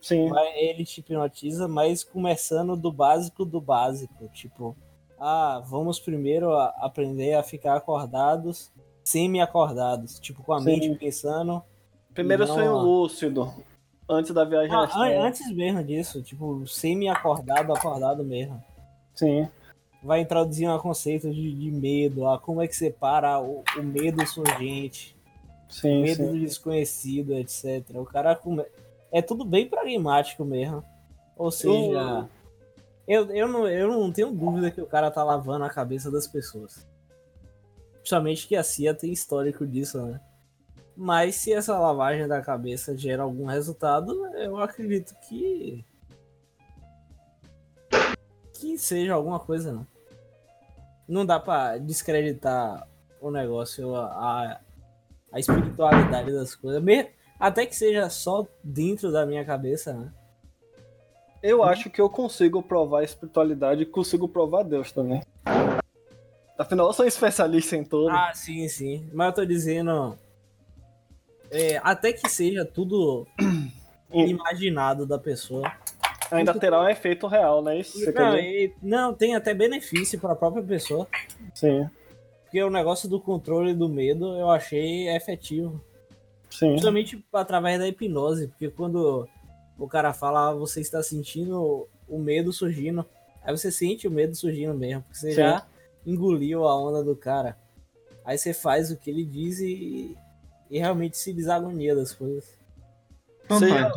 Sim. 0.00 0.30
Ele 0.56 0.84
te 0.84 1.00
hipnotiza, 1.00 1.68
mas 1.68 2.02
começando 2.02 2.74
do 2.76 2.90
básico 2.90 3.44
do 3.44 3.60
básico. 3.60 4.26
Tipo, 4.32 4.74
ah, 5.20 5.62
vamos 5.66 6.00
primeiro 6.00 6.52
a- 6.54 6.74
aprender 6.80 7.34
a 7.34 7.42
ficar 7.42 7.76
acordados, 7.76 8.70
semi-acordados. 9.04 10.18
Tipo, 10.18 10.42
com 10.42 10.54
a 10.54 10.58
Sim. 10.60 10.64
mente 10.64 10.94
pensando. 10.98 11.62
Primeiro 12.14 12.46
Não, 12.46 12.54
sonho 12.54 12.76
lúcido. 12.78 13.52
Antes 14.08 14.32
da 14.32 14.44
viagem 14.44 14.74
Ah, 14.74 14.88
an- 14.94 15.26
antes 15.26 15.50
mesmo 15.54 15.82
disso, 15.84 16.22
tipo, 16.22 16.66
semi-acordado, 16.66 17.72
acordado 17.74 18.24
mesmo. 18.24 18.62
Sim. 19.14 19.48
Vai 20.02 20.20
introduzir 20.20 20.68
um 20.68 20.78
conceito 20.78 21.30
de, 21.30 21.52
de 21.54 21.70
medo, 21.70 22.26
ah, 22.26 22.38
como 22.38 22.60
é 22.60 22.66
que 22.66 22.74
separa 22.74 23.38
o, 23.40 23.62
o 23.78 23.82
medo 23.82 24.26
surgente. 24.26 25.14
Sim, 25.72 26.02
medo 26.02 26.16
sim. 26.16 26.32
do 26.32 26.38
desconhecido, 26.38 27.34
etc. 27.34 27.82
O 27.94 28.04
cara 28.04 28.36
come... 28.36 28.62
é 29.10 29.22
tudo 29.22 29.42
bem 29.42 29.66
pragmático 29.66 30.44
mesmo. 30.44 30.84
Ou 31.34 31.50
seja, 31.50 32.28
eu, 33.08 33.30
eu, 33.30 33.48
não, 33.48 33.66
eu 33.66 33.88
não 33.88 34.12
tenho 34.12 34.30
dúvida 34.30 34.70
que 34.70 34.82
o 34.82 34.86
cara 34.86 35.10
tá 35.10 35.24
lavando 35.24 35.64
a 35.64 35.70
cabeça 35.70 36.10
das 36.10 36.26
pessoas. 36.26 36.86
Principalmente 37.94 38.46
que 38.46 38.54
a 38.54 38.62
CIA 38.62 38.92
tem 38.92 39.10
histórico 39.12 39.66
disso, 39.66 40.00
né? 40.02 40.20
Mas 40.94 41.36
se 41.36 41.52
essa 41.52 41.78
lavagem 41.78 42.28
da 42.28 42.42
cabeça 42.42 42.96
gera 42.96 43.22
algum 43.22 43.46
resultado, 43.46 44.26
eu 44.36 44.58
acredito 44.58 45.14
que. 45.26 45.84
que 48.52 48.76
seja 48.76 49.14
alguma 49.14 49.40
coisa, 49.40 49.72
não. 49.72 49.86
Não 51.08 51.24
dá 51.24 51.40
pra 51.40 51.78
descreditar 51.78 52.86
o 53.20 53.30
negócio, 53.30 53.96
a, 53.96 54.60
a 55.32 55.38
espiritualidade 55.40 56.32
das 56.32 56.54
coisas. 56.54 56.82
Me- 56.82 57.08
Até 57.40 57.66
que 57.66 57.74
seja 57.74 58.08
só 58.10 58.46
dentro 58.62 59.10
da 59.10 59.26
minha 59.26 59.44
cabeça, 59.44 59.92
né? 59.92 60.12
Eu 61.42 61.62
acho 61.64 61.90
que 61.90 62.00
eu 62.00 62.08
consigo 62.08 62.62
provar 62.62 63.00
a 63.00 63.04
espiritualidade 63.04 63.82
e 63.82 63.86
consigo 63.86 64.28
provar 64.28 64.62
Deus 64.62 64.92
também. 64.92 65.20
Afinal, 66.56 66.86
eu 66.86 66.92
sou 66.92 67.04
especialista 67.06 67.74
em 67.76 67.82
tudo. 67.82 68.10
Ah, 68.10 68.30
sim, 68.32 68.68
sim. 68.68 69.08
Mas 69.12 69.26
eu 69.28 69.32
tô 69.34 69.44
dizendo. 69.44 70.16
é, 71.50 71.80
até 71.82 72.12
que 72.12 72.28
seja 72.28 72.64
tudo 72.64 73.26
imaginado 74.12 75.04
da 75.04 75.18
pessoa. 75.18 75.72
Ainda 76.30 76.54
terá 76.54 76.80
um 76.80 76.88
efeito 76.88 77.26
real, 77.26 77.60
né? 77.62 77.78
Isso 77.78 78.10
Não, 78.12 78.38
e- 78.38 78.72
não, 78.80 79.12
tem 79.12 79.34
até 79.34 79.52
benefício 79.52 80.18
pra 80.20 80.36
própria 80.36 80.62
pessoa. 80.62 81.06
Sim, 81.54 81.90
Porque 82.52 82.62
o 82.62 82.68
negócio 82.68 83.08
do 83.08 83.18
controle 83.18 83.72
do 83.72 83.88
medo 83.88 84.36
eu 84.36 84.50
achei 84.50 85.08
efetivo. 85.08 85.82
sim. 86.50 86.68
Principalmente 86.68 87.24
através 87.32 87.78
da 87.78 87.88
hipnose. 87.88 88.48
Porque 88.48 88.68
quando 88.68 89.26
o 89.78 89.88
cara 89.88 90.12
fala, 90.12 90.50
ah, 90.50 90.54
você 90.54 90.82
está 90.82 91.02
sentindo 91.02 91.88
o 92.06 92.18
medo 92.18 92.52
surgindo. 92.52 93.06
Aí 93.42 93.56
você 93.56 93.72
sente 93.72 94.06
o 94.06 94.10
medo 94.10 94.34
surgindo 94.34 94.74
mesmo. 94.74 95.00
Porque 95.00 95.16
você 95.16 95.30
Sim. 95.30 95.36
já 95.36 95.66
engoliu 96.04 96.68
a 96.68 96.78
onda 96.78 97.02
do 97.02 97.16
cara. 97.16 97.56
Aí 98.22 98.36
você 98.36 98.52
faz 98.52 98.90
o 98.90 98.98
que 98.98 99.08
ele 99.08 99.24
diz 99.24 99.58
e, 99.58 100.14
e 100.70 100.78
realmente 100.78 101.16
se 101.16 101.32
desagonia 101.32 101.96
das 101.96 102.12
coisas. 102.12 102.54
Então 103.46 103.66
já-. 103.66 103.90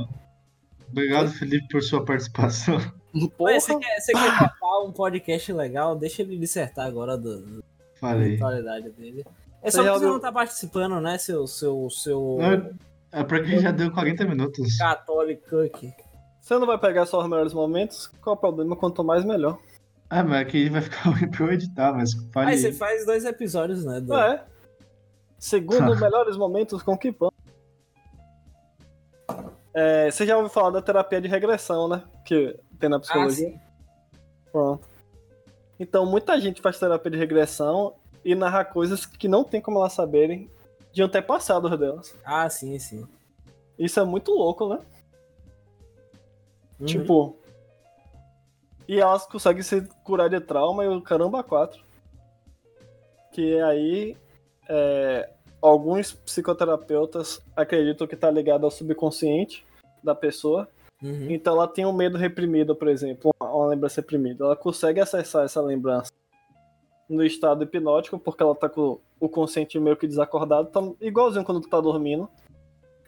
Obrigado, 0.89 1.29
Felipe, 1.29 1.67
por 1.67 1.83
sua 1.83 2.05
participação. 2.05 2.77
Porra, 3.37 3.59
você 3.59 3.77
quer, 3.77 3.99
você 3.99 4.13
quer 4.13 4.49
um 4.85 4.93
podcast 4.93 5.51
legal? 5.51 5.93
Deixa 5.97 6.21
ele 6.21 6.37
dissertar 6.37 6.87
agora 6.87 7.17
da 7.17 7.41
Falei. 8.11 8.37
dele. 8.91 9.25
É 9.61 9.71
só 9.71 9.79
que 9.79 9.85
já 9.85 9.93
você 9.93 10.05
não 10.05 10.19
tá 10.19 10.31
participando, 10.31 10.99
né, 11.01 11.17
seu, 11.17 11.47
seu, 11.47 11.89
seu 11.89 12.37
É, 13.11 13.19
é 13.19 13.23
pra 13.23 13.41
quem 13.43 13.59
já 13.59 13.71
deu 13.71 13.91
40 13.91 14.25
minutos. 14.25 14.77
católico 14.77 15.57
aqui. 15.61 15.91
você 16.39 16.57
não 16.59 16.67
vai 16.67 16.77
pegar 16.77 17.05
só 17.07 17.19
os 17.19 17.27
melhores 17.29 17.53
momentos? 17.53 18.07
Qual 18.21 18.35
o 18.35 18.39
problema? 18.39 18.75
Quanto 18.75 19.03
mais, 19.03 19.25
melhor. 19.25 19.57
Ah, 20.09 20.23
mas 20.23 20.41
aqui 20.41 20.69
vai 20.69 20.81
ficar 20.81 21.01
ruim 21.09 21.27
pra 21.29 21.45
eu 21.45 21.51
editar, 21.53 21.91
mas 21.93 22.13
fale. 22.31 22.51
Aí 22.51 22.57
você 22.57 22.71
faz 22.71 23.05
dois 23.05 23.25
episódios, 23.25 23.83
né? 23.83 23.99
do- 23.99 24.13
É. 24.13 24.43
Segundo 25.39 25.95
melhores 25.99 26.37
momentos 26.37 26.81
com 26.83 26.97
Kipan. 26.97 27.29
É, 29.73 30.09
você 30.09 30.25
já 30.25 30.37
ouviu 30.37 30.49
falar 30.49 30.69
da 30.69 30.81
terapia 30.81 31.19
de 31.19 31.27
regressão, 31.27 31.87
né? 31.89 32.03
Que 32.25 32.57
tem 32.79 32.89
na 32.89 32.97
Ah, 32.97 32.99
psicologia. 32.99 33.49
sim. 33.49 33.59
Pronto. 34.51 34.87
Então, 35.79 36.05
muita 36.05 36.39
gente 36.39 36.61
faz 36.61 36.79
terapia 36.79 37.11
de 37.11 37.17
regressão 37.17 37.95
e 38.23 38.33
narra 38.33 38.63
coisas 38.63 39.05
que 39.05 39.27
não 39.27 39.43
tem 39.43 39.61
como 39.61 39.79
elas 39.79 39.93
saberem 39.93 40.49
de 40.91 41.03
antepassados 41.03 41.77
delas. 41.77 42.15
Ah, 42.23 42.49
sim, 42.49 42.77
sim. 42.79 43.07
Isso 43.77 43.99
é 43.99 44.03
muito 44.05 44.31
louco, 44.31 44.69
né? 44.69 44.79
Uhum. 46.79 46.85
Tipo. 46.85 47.37
E 48.87 48.99
elas 48.99 49.25
conseguem 49.25 49.63
se 49.63 49.81
curar 50.03 50.29
de 50.29 50.39
trauma 50.39 50.85
e 50.85 50.87
o 50.87 51.01
caramba 51.01 51.43
quatro. 51.43 51.83
Que 53.31 53.59
aí. 53.61 54.17
é, 54.69 55.29
alguns 55.61 56.13
psicoterapeutas 56.13 57.41
acreditam 57.55 58.05
que 58.05 58.15
tá 58.15 58.29
ligado 58.29 58.65
ao 58.65 58.71
subconsciente 58.71 59.65
da 60.03 60.13
pessoa. 60.13 60.67
Uhum. 61.05 61.29
Então 61.29 61.53
ela 61.53 61.67
tem 61.67 61.85
um 61.85 61.93
medo 61.93 62.17
reprimido, 62.17 62.75
por 62.75 62.87
exemplo, 62.87 63.31
uma, 63.39 63.67
lembrança 63.67 64.01
reprimida. 64.01 64.43
Ela 64.43 64.55
consegue 64.55 64.99
acessar 64.99 65.45
essa 65.45 65.61
lembrança 65.61 66.11
no 67.07 67.23
estado 67.23 67.63
hipnótico, 67.63 68.17
porque 68.17 68.41
ela 68.41 68.55
tá 68.55 68.67
com 68.67 68.99
o 69.19 69.29
consciente 69.29 69.79
meio 69.79 69.95
que 69.95 70.07
desacordado, 70.07 70.69
tá 70.69 70.81
igualzinho 70.99 71.45
quando 71.45 71.61
tu 71.61 71.69
tá 71.69 71.79
dormindo. 71.79 72.27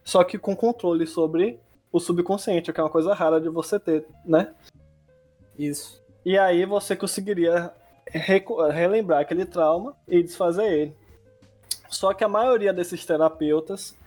Só 0.04 0.24
que 0.24 0.38
com 0.38 0.56
controle 0.56 1.08
sobre 1.08 1.60
o 1.92 2.00
subconsciente, 2.00 2.72
que 2.72 2.80
é 2.80 2.84
uma 2.84 2.90
coisa 2.90 3.16
rara 3.16 3.42
de 3.42 3.50
você 3.50 3.80
ter, 3.80 4.06
né? 4.24 4.54
Isso. 5.58 6.00
E 6.24 6.38
aí 6.38 6.66
você 6.66 6.96
conseguiria 6.96 7.74
relembrar 8.72 9.22
aquele 9.22 9.46
trauma 9.46 9.96
e 10.08 10.22
desfazer 10.22 10.72
ele. 10.72 10.96
Só 11.90 12.14
que 12.14 12.24
a 12.24 12.30
maioria 12.30 12.72
desses 12.72 13.04
terapeutas, 13.06 13.98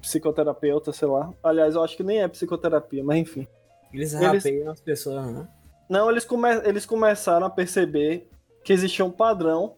psicoterapeutas, 0.00 0.96
sei 0.96 1.08
lá, 1.08 1.32
aliás, 1.42 1.74
eu 1.74 1.82
acho 1.84 1.96
que 1.96 2.02
nem 2.02 2.20
é 2.22 2.28
psicoterapia, 2.28 3.02
mas 3.04 3.18
enfim. 3.18 3.46
Eles 3.92 4.12
Eles- 4.14 4.44
rapeiam 4.44 4.70
as 4.72 4.80
pessoas, 4.80 5.26
né? 5.26 5.48
Não, 5.88 6.08
eles, 6.10 6.24
come- 6.24 6.62
eles 6.64 6.86
começaram 6.86 7.46
a 7.46 7.50
perceber 7.50 8.28
que 8.62 8.72
existia 8.72 9.04
um 9.04 9.10
padrão 9.10 9.74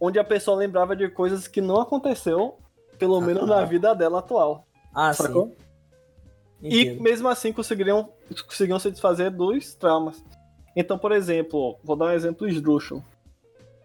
onde 0.00 0.18
a 0.18 0.24
pessoa 0.24 0.56
lembrava 0.56 0.94
de 0.94 1.08
coisas 1.08 1.48
que 1.48 1.60
não 1.60 1.80
aconteceu, 1.80 2.58
pelo 2.98 3.20
menos 3.20 3.46
na 3.48 3.64
vida 3.64 3.94
dela 3.94 4.18
atual. 4.18 4.66
Ah, 4.94 5.12
Sacou? 5.14 5.46
sim. 5.48 5.56
E 6.62 6.82
Entendo. 6.82 7.02
mesmo 7.02 7.28
assim 7.28 7.52
conseguiriam, 7.52 8.08
conseguiam 8.46 8.78
se 8.78 8.90
desfazer 8.90 9.30
dos 9.30 9.74
traumas. 9.74 10.22
Então, 10.76 10.98
por 10.98 11.12
exemplo, 11.12 11.78
vou 11.82 11.96
dar 11.96 12.06
um 12.06 12.12
exemplo 12.12 12.48
esdrúxulo. 12.48 13.02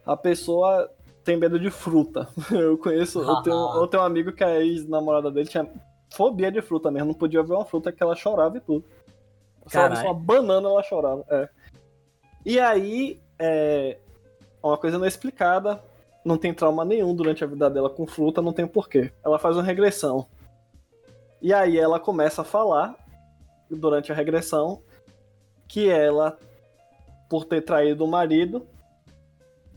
A 0.06 0.16
pessoa 0.18 0.90
tem 1.24 1.38
medo 1.38 1.60
de 1.60 1.70
fruta. 1.70 2.28
Eu 2.52 2.78
conheço, 2.78 3.22
eu 3.22 3.42
tenho, 3.42 3.76
eu 3.76 3.88
tenho 3.88 4.04
um 4.04 4.06
amigo 4.06 4.32
que 4.32 4.44
a 4.44 4.60
ex-namorada 4.60 5.30
dele 5.30 5.48
tinha 5.48 5.70
fobia 6.12 6.52
de 6.52 6.62
fruta 6.62 6.90
mesmo, 6.90 7.10
não 7.10 7.14
podia 7.14 7.44
ver 7.44 7.54
uma 7.54 7.66
fruta 7.66 7.92
que 7.92 8.02
ela 8.02 8.16
chorava 8.16 8.58
e 8.58 8.62
tudo. 8.62 8.84
Caralho. 9.70 10.08
uma 10.08 10.14
banana, 10.14 10.68
ela 10.68 10.82
chorava. 10.82 11.24
É. 11.30 11.50
E 12.46 12.60
aí, 12.60 13.22
é 13.38 13.98
uma 14.62 14.78
coisa 14.78 14.98
não 14.98 15.06
explicada, 15.06 15.82
não 16.26 16.38
tem 16.38 16.54
trauma 16.54 16.84
nenhum 16.84 17.14
durante 17.14 17.44
a 17.44 17.48
vida 17.48 17.70
dela 17.70 17.90
com 17.90 18.08
fruta, 18.08 18.42
não 18.42 18.54
tem 18.54 18.68
porquê. 18.68 19.12
Ela 19.24 19.38
faz 19.38 19.56
uma 19.56 19.64
regressão. 19.64 20.28
E 21.42 21.54
aí 21.54 21.78
ela 21.78 22.00
começa 22.00 22.42
a 22.42 22.46
falar, 22.46 22.96
durante 23.70 24.12
a 24.12 24.16
regressão, 24.16 24.82
que 25.68 25.90
ela, 25.90 26.38
por 27.30 27.46
ter 27.46 27.62
traído 27.62 28.04
o 28.04 28.08
marido, 28.08 28.68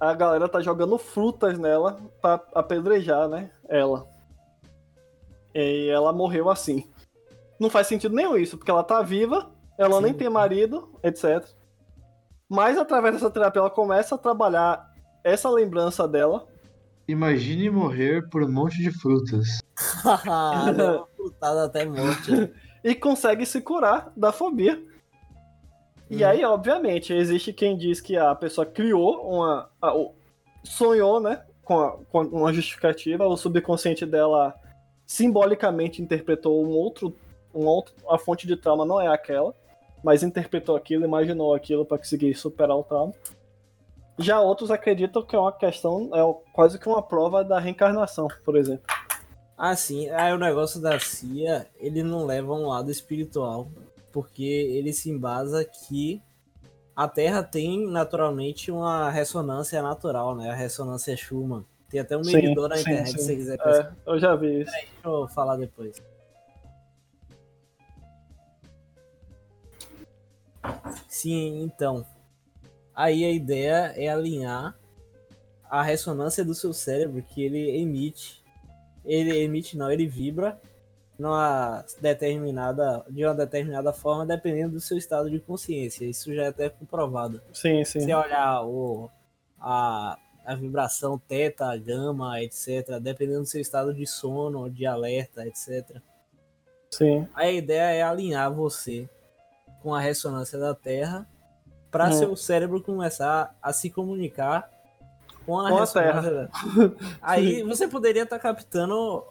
a 0.03 0.15
galera 0.15 0.49
tá 0.49 0.61
jogando 0.61 0.99
frutas 0.99 1.57
nela 1.57 1.97
pra 2.21 2.43
apedrejar, 2.57 3.29
né? 3.29 3.53
Ela. 3.69 4.05
E 5.55 5.89
ela 5.91 6.13
morreu 6.13 6.51
assim. 6.51 6.91
Não 7.61 7.71
faz 7.71 7.87
sentido 7.87 8.13
nenhum 8.13 8.37
isso, 8.37 8.59
porque 8.59 8.71
ela 8.73 8.83
tá 8.83 9.01
viva, 9.01 9.53
ela 9.79 10.01
nem 10.01 10.13
tem 10.13 10.29
marido, 10.29 10.93
etc. 11.05 11.47
Mas 12.49 12.77
através 12.77 13.15
dessa 13.15 13.31
terapia 13.31 13.61
ela 13.61 13.71
começa 13.71 14.17
a 14.17 14.19
trabalhar 14.19 14.93
essa 15.23 15.49
lembrança 15.49 16.09
dela. 16.09 16.49
Imagine 17.07 17.71
morrer 17.71 18.29
por 18.29 18.43
um 18.43 18.51
monte 18.51 18.79
de 18.79 18.91
frutas. 18.91 19.61
Frutada 21.17 21.65
até 21.67 21.85
morte. 21.85 22.53
e 22.83 22.93
consegue 22.97 23.47
se 23.47 23.61
curar 23.61 24.13
da 24.17 24.33
fobia. 24.33 24.83
E 26.15 26.25
aí, 26.25 26.45
obviamente, 26.45 27.13
existe 27.13 27.53
quem 27.53 27.77
diz 27.77 28.01
que 28.01 28.17
a 28.17 28.35
pessoa 28.35 28.67
criou 28.67 29.23
uma. 29.29 29.69
sonhou, 30.65 31.21
né? 31.21 31.43
Com, 31.65 31.81
a- 31.81 31.97
com 32.11 32.21
uma 32.23 32.53
justificativa, 32.53 33.27
o 33.27 33.37
subconsciente 33.37 34.05
dela 34.05 34.55
simbolicamente 35.07 36.03
interpretou 36.03 36.65
um 36.65 36.71
outro. 36.71 37.15
Um 37.55 37.67
outro 37.67 37.95
a 38.09 38.19
fonte 38.19 38.47
de 38.47 38.57
trauma 38.57 38.85
não 38.85 39.01
é 39.01 39.09
aquela, 39.09 39.55
mas 40.03 40.23
interpretou 40.23 40.75
aquilo, 40.75 41.05
imaginou 41.05 41.55
aquilo 41.55 41.85
para 41.85 41.99
conseguir 41.99 42.35
superar 42.35 42.77
o 42.77 42.83
trauma. 42.83 43.13
Já 44.19 44.41
outros 44.41 44.71
acreditam 44.71 45.23
que 45.23 45.35
é 45.35 45.39
uma 45.39 45.53
questão, 45.53 46.11
é 46.15 46.53
quase 46.53 46.79
que 46.79 46.89
uma 46.89 47.03
prova 47.03 47.43
da 47.45 47.59
reencarnação, 47.59 48.29
por 48.45 48.57
exemplo. 48.57 48.85
Ah, 49.57 49.77
sim. 49.77 50.09
Aí 50.11 50.33
o 50.33 50.39
negócio 50.39 50.81
da 50.81 50.99
CIA, 50.99 51.67
ele 51.79 52.03
não 52.03 52.25
leva 52.27 52.53
um 52.53 52.67
lado 52.69 52.91
espiritual, 52.91 53.69
porque 54.13 54.45
ele 54.45 54.93
se 54.93 55.11
embasa 55.11 55.65
que 55.65 56.23
a 56.95 57.09
Terra 57.09 57.43
tem 57.43 57.87
naturalmente 57.89 58.71
uma 58.71 59.11
ressonância 59.11 59.83
natural, 59.83 60.37
né? 60.37 60.51
A 60.51 60.55
ressonância 60.55 61.17
Schumann. 61.17 61.65
Tem 61.89 62.01
até 62.01 62.17
um 62.17 62.25
Sim, 62.25 62.37
medidor 62.37 62.69
na 62.69 62.77
sim, 62.77 62.83
internet 62.83 63.11
sim. 63.13 63.19
se 63.19 63.25
você 63.25 63.37
quiser 63.37 63.59
pesquisar. 63.59 63.97
É, 64.07 64.11
eu 64.11 64.19
já 64.19 64.37
vi 64.37 64.63
isso. 64.63 64.73
Deixa 64.73 64.91
eu 65.05 65.29
falar 65.29 65.57
depois. 65.57 66.03
Sim, 71.09 71.63
então. 71.63 72.07
Aí 72.95 73.25
a 73.25 73.31
ideia 73.31 73.93
é 73.97 74.09
alinhar 74.09 74.79
a 75.69 75.83
ressonância 75.83 76.45
do 76.45 76.55
seu 76.55 76.73
cérebro 76.73 77.23
que 77.23 77.43
ele 77.43 77.79
emite. 77.79 78.43
Ele 79.05 79.37
emite 79.39 79.77
não, 79.77 79.91
ele 79.91 80.07
vibra 80.07 80.61
numa 81.19 81.85
determinada, 82.01 83.05
de 83.09 83.25
uma 83.25 83.35
determinada 83.35 83.93
forma, 83.93 84.27
dependendo 84.27 84.73
do 84.75 84.81
seu 84.81 84.97
estado 84.99 85.31
de 85.31 85.39
consciência. 85.39 86.05
Isso 86.05 86.35
já 86.35 86.45
é 86.45 86.49
até 86.49 86.69
comprovado. 86.69 87.41
Sim, 87.53 87.85
sim. 87.85 88.01
Se 88.01 88.13
olhar 88.15 88.65
o, 88.65 89.09
a, 89.61 90.19
a 90.45 90.55
vibração 90.55 91.19
teta, 91.19 91.77
gama, 91.77 92.41
etc., 92.43 92.99
dependendo 93.01 93.41
do 93.41 93.47
seu 93.47 93.61
estado 93.61 93.93
de 93.95 94.07
sono, 94.07 94.69
de 94.71 94.85
alerta, 94.87 95.47
etc. 95.47 96.01
Sim. 96.91 97.27
A 97.35 97.49
ideia 97.51 97.95
é 97.97 98.03
alinhar 98.03 98.53
você 98.53 99.09
com 99.83 99.95
a 99.95 100.01
ressonância 100.01 100.59
da 100.59 100.75
Terra 100.75 101.27
para 101.91 102.09
Hum. 102.09 102.13
seu 102.13 102.37
cérebro 102.37 102.83
começar 102.83 103.57
a 103.63 103.73
se 103.73 103.91
comunicar 103.91 104.71
com 105.45 105.59
a 105.59 105.69
Com 105.71 105.77
a 105.77 105.81
da- 105.81 106.49
Aí 107.21 107.63
você 107.63 107.87
poderia 107.89 108.23
estar 108.23 108.39
captando 108.39 109.25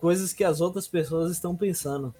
coisas 0.00 0.32
que 0.32 0.42
as 0.42 0.60
outras 0.60 0.88
pessoas 0.88 1.30
estão 1.30 1.54
pensando. 1.54 2.14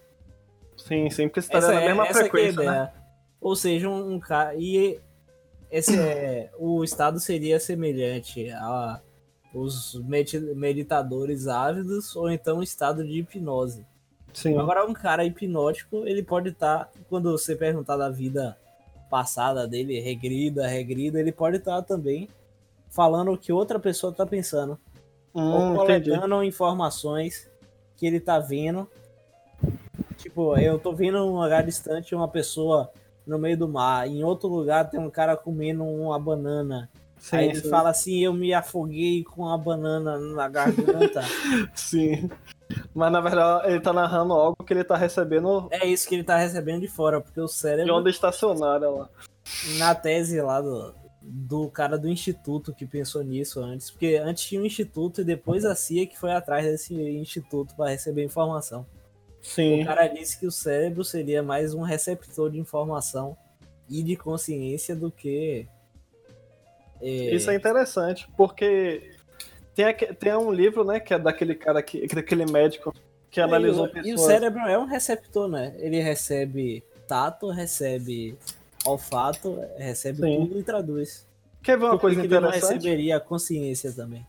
Sim, 0.77 1.11
sim, 1.11 1.29
porque 1.29 1.43
você 1.43 1.57
Essa 1.57 1.73
na 1.73 1.81
é, 1.83 1.87
mesma 1.89 2.07
é 2.07 2.15
frequência, 2.15 2.63
ideia. 2.63 2.71
né? 2.71 2.93
Ou 3.41 3.57
seja, 3.57 3.89
um, 3.89 4.15
um 4.15 4.21
cara. 4.21 4.55
E 4.55 5.01
esse 5.71 5.99
é, 5.99 6.51
o 6.59 6.83
estado 6.85 7.19
seria 7.21 7.59
semelhante 7.61 8.51
a 8.51 9.01
os 9.53 9.95
medi- 10.05 10.39
meditadores 10.55 11.49
ávidos 11.49 12.15
ou 12.15 12.31
então 12.31 12.59
um 12.59 12.63
estado 12.63 13.05
de 13.05 13.19
hipnose. 13.19 13.85
Sim. 14.33 14.57
Agora, 14.57 14.87
um 14.87 14.93
cara 14.93 15.25
hipnótico, 15.25 16.07
ele 16.07 16.23
pode 16.23 16.51
estar, 16.51 16.89
quando 17.09 17.33
você 17.33 17.57
perguntar 17.57 17.97
da 17.97 18.09
vida 18.09 18.57
passada 19.11 19.67
dele, 19.67 19.99
regrida, 19.99 20.69
regrida, 20.69 21.19
ele 21.19 21.33
pode 21.33 21.57
estar 21.57 21.83
também 21.83 22.29
falando 22.89 23.33
o 23.33 23.37
que 23.37 23.53
outra 23.53 23.81
pessoa 23.81 24.13
está 24.13 24.25
pensando. 24.25 24.79
Hum, 25.35 25.51
ou 25.51 25.85
entendi. 25.85 26.11
coletando 26.11 26.45
informações 26.45 27.50
que 28.01 28.07
ele 28.07 28.19
tá 28.19 28.39
vendo. 28.39 28.89
Tipo, 30.17 30.57
eu 30.57 30.79
tô 30.79 30.95
vendo 30.95 31.19
um 31.19 31.39
lugar 31.39 31.63
distante 31.63 32.15
uma 32.15 32.27
pessoa 32.27 32.91
no 33.27 33.39
meio 33.39 33.59
do 33.59 33.69
mar. 33.69 34.09
Em 34.09 34.25
outro 34.25 34.49
lugar 34.49 34.89
tem 34.89 34.99
um 34.99 35.11
cara 35.11 35.37
comendo 35.37 35.85
uma 35.85 36.19
banana. 36.19 36.89
Sim, 37.19 37.37
Aí 37.37 37.49
ele 37.51 37.61
sim. 37.61 37.69
fala 37.69 37.91
assim, 37.91 38.21
eu 38.21 38.33
me 38.33 38.55
afoguei 38.55 39.23
com 39.23 39.47
a 39.47 39.59
banana 39.59 40.17
na 40.19 40.49
garganta. 40.49 41.21
Sim. 41.75 42.31
Mas 42.95 43.13
na 43.13 43.21
verdade 43.21 43.69
ele 43.71 43.81
tá 43.81 43.93
narrando 43.93 44.33
algo 44.33 44.65
que 44.65 44.73
ele 44.73 44.85
tá 44.85 44.97
recebendo 44.97 45.69
é 45.71 45.87
isso 45.87 46.09
que 46.09 46.15
ele 46.15 46.25
tá 46.25 46.39
recebendo 46.39 46.81
de 46.81 46.89
fora, 46.89 47.21
porque 47.21 47.39
o 47.39 47.45
de 47.45 47.53
cérebro, 47.53 47.95
onda 47.95 48.09
estacionária 48.09 48.89
lá. 48.89 49.11
na 49.77 49.95
tese 49.95 50.41
lá 50.41 50.63
do, 50.63 50.95
do 51.33 51.69
cara 51.71 51.97
do 51.97 52.09
instituto 52.09 52.75
que 52.75 52.85
pensou 52.85 53.23
nisso 53.23 53.61
antes, 53.63 53.91
porque 53.91 54.17
antes 54.23 54.45
tinha 54.45 54.61
um 54.61 54.67
instituto 54.67 55.21
e 55.21 55.25
depois 55.25 55.65
a 55.65 55.75
CIA 55.77 56.07
que 56.07 56.19
foi 56.19 56.33
atrás 56.33 56.65
desse 56.65 56.93
instituto 56.95 57.75
para 57.77 57.91
receber 57.91 58.25
informação. 58.25 58.85
Sim. 59.41 59.83
O 59.83 59.87
cara 59.87 60.09
disse 60.09 60.39
que 60.39 60.47
o 60.47 60.51
cérebro 60.51 61.05
seria 61.05 61.43
mais 61.43 61.73
um 61.73 61.83
receptor 61.83 62.51
de 62.51 62.59
informação 62.59 63.37
e 63.89 64.03
de 64.03 64.17
consciência 64.17 64.95
do 64.97 65.11
que. 65.11 65.67
é, 67.01 67.07
Isso 67.35 67.51
é 67.51 67.55
interessante, 67.55 68.29
porque 68.37 69.15
tem, 69.75 69.95
tem 70.19 70.37
um 70.37 70.51
livro, 70.53 70.85
né, 70.85 71.01
que 71.01 71.15
é 71.15 71.19
daquele 71.19 71.55
cara 71.55 71.83
que, 71.83 72.07
daquele 72.07 72.45
médico 72.45 72.93
que 73.31 73.41
analisou 73.41 73.87
e, 73.87 73.89
o- 73.89 73.93
pessoas. 73.93 74.07
e 74.09 74.15
o 74.15 74.19
cérebro 74.19 74.61
é 74.63 74.79
um 74.79 74.85
receptor, 74.85 75.49
né? 75.49 75.75
Ele 75.79 76.01
recebe 76.01 76.83
tato, 77.07 77.49
recebe 77.51 78.37
olfato, 78.85 79.61
recebe 79.77 80.19
Sim. 80.21 80.47
tudo 80.47 80.59
e 80.59 80.63
traduz. 80.63 81.27
Quer 81.63 81.79
ver 81.79 81.85
uma 81.87 81.99
coisa 81.99 82.21
que 82.21 82.27
ele 82.27 82.41
não 82.41 82.49
interessante? 82.49 82.75
receberia 82.75 83.17
a 83.17 83.21
consciência 83.21 83.93
também. 83.93 84.25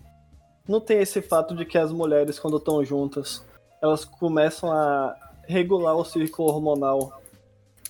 Não 0.67 0.79
tem 0.79 0.99
esse 0.99 1.21
fato 1.21 1.55
de 1.55 1.65
que 1.65 1.77
as 1.77 1.91
mulheres, 1.91 2.37
quando 2.39 2.57
estão 2.57 2.83
juntas, 2.83 3.43
elas 3.81 4.05
começam 4.05 4.71
a 4.71 5.15
regular 5.47 5.95
o 5.95 6.03
ciclo 6.05 6.45
hormonal 6.45 7.21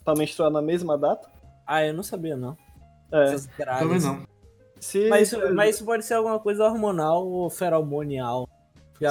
pra 0.05 0.15
menstruar 0.15 0.51
na 0.51 0.61
mesma 0.61 0.97
data? 0.97 1.27
Ah, 1.65 1.85
eu 1.85 1.93
não 1.93 2.03
sabia, 2.03 2.35
não. 2.35 2.57
É. 3.11 3.33
Essas 3.33 3.47
Também 3.57 3.99
não. 3.99 4.23
Se, 4.79 5.07
Mas, 5.09 5.31
isso- 5.31 5.53
mas 5.53 5.75
isso 5.75 5.85
pode 5.85 6.03
ser 6.03 6.15
alguma 6.15 6.39
coisa 6.39 6.63
hormonal 6.65 7.27
ou 7.27 7.49
feromonial. 7.49 8.47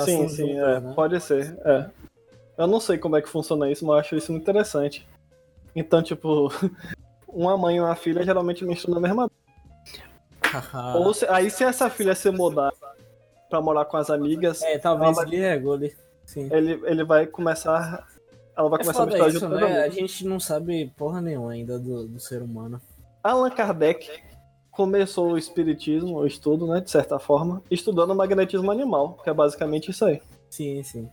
sim, 0.04 0.28
sim, 0.28 0.48
juntas, 0.54 0.68
é, 0.76 0.80
né? 0.80 0.92
pode 0.96 1.20
ser. 1.20 1.56
É. 1.64 1.90
Eu 2.58 2.66
não 2.66 2.80
sei 2.80 2.98
como 2.98 3.16
é 3.16 3.22
que 3.22 3.28
funciona 3.28 3.70
isso, 3.70 3.84
mas 3.86 3.94
eu 3.94 4.00
acho 4.00 4.16
isso 4.16 4.32
muito 4.32 4.42
interessante. 4.42 5.06
Então, 5.74 6.02
tipo, 6.02 6.48
uma 7.32 7.56
mãe 7.56 7.76
e 7.76 7.80
uma 7.80 7.94
filha 7.94 8.22
geralmente 8.22 8.64
menstruam 8.64 9.00
na 9.00 9.08
mesma. 9.08 9.30
Ou 10.96 11.14
se- 11.14 11.26
aí 11.26 11.50
se 11.50 11.62
essa 11.64 11.88
filha 11.88 12.14
se 12.14 12.30
mudar 12.30 12.72
pra 13.48 13.60
morar 13.60 13.84
com 13.84 13.96
as 13.96 14.10
amigas, 14.10 14.62
É, 14.62 14.78
talvez 14.78 15.16
vai- 15.16 15.26
ele 15.26 15.36
regule. 15.38 15.96
Sim. 16.24 16.48
ele, 16.52 16.80
ele 16.84 17.04
vai 17.04 17.26
começar. 17.26 18.06
Ela 18.56 18.68
vai 18.68 18.80
É 18.80 18.82
começar 18.82 19.02
a 19.02 19.06
misturar 19.06 19.28
isso, 19.30 19.40
junto 19.40 19.54
né? 19.56 19.82
A 19.82 19.88
gente 19.88 20.24
não 20.26 20.38
sabe 20.38 20.92
porra 20.96 21.20
nenhuma 21.20 21.52
ainda 21.52 21.78
do, 21.78 22.06
do 22.06 22.20
ser 22.20 22.42
humano. 22.42 22.80
Allan 23.22 23.50
Kardec 23.50 24.08
começou 24.70 25.32
o 25.32 25.38
espiritismo, 25.38 26.18
o 26.18 26.26
estudo, 26.26 26.66
né, 26.66 26.80
de 26.80 26.90
certa 26.90 27.18
forma, 27.18 27.62
estudando 27.70 28.10
o 28.12 28.14
magnetismo 28.14 28.70
animal, 28.70 29.18
que 29.22 29.28
é 29.28 29.34
basicamente 29.34 29.90
isso 29.90 30.04
aí. 30.04 30.20
Sim, 30.48 30.82
sim. 30.82 31.08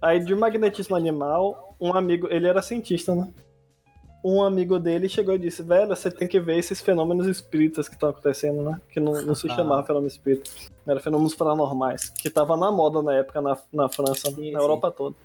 Aí 0.00 0.18
de 0.20 0.34
magnetismo 0.34 0.96
animal, 0.96 1.76
um 1.80 1.94
amigo, 1.94 2.26
ele 2.30 2.46
era 2.48 2.60
cientista, 2.60 3.14
né? 3.14 3.28
Um 4.24 4.42
amigo 4.42 4.78
dele 4.78 5.08
chegou 5.08 5.34
e 5.34 5.38
disse, 5.38 5.62
velho, 5.62 5.88
você 5.88 6.10
tem 6.10 6.28
que 6.28 6.38
ver 6.38 6.56
esses 6.56 6.80
fenômenos 6.80 7.26
espíritas 7.26 7.88
que 7.88 7.94
estão 7.94 8.10
acontecendo, 8.10 8.62
né? 8.62 8.80
Que 8.90 9.00
não, 9.00 9.20
não 9.22 9.34
se 9.34 9.50
Ah. 9.50 9.54
chamava 9.56 9.84
fenômeno 9.84 10.06
espírita. 10.08 10.48
Era 10.86 11.00
fenômenos 11.00 11.34
paranormais, 11.34 12.08
que 12.10 12.30
tava 12.30 12.56
na 12.56 12.70
moda 12.70 13.02
na 13.02 13.14
época 13.14 13.40
na, 13.40 13.58
na 13.72 13.88
França, 13.88 14.30
Sim, 14.30 14.52
na 14.52 14.58
sim. 14.58 14.64
Europa 14.64 14.90
toda. 14.92 15.16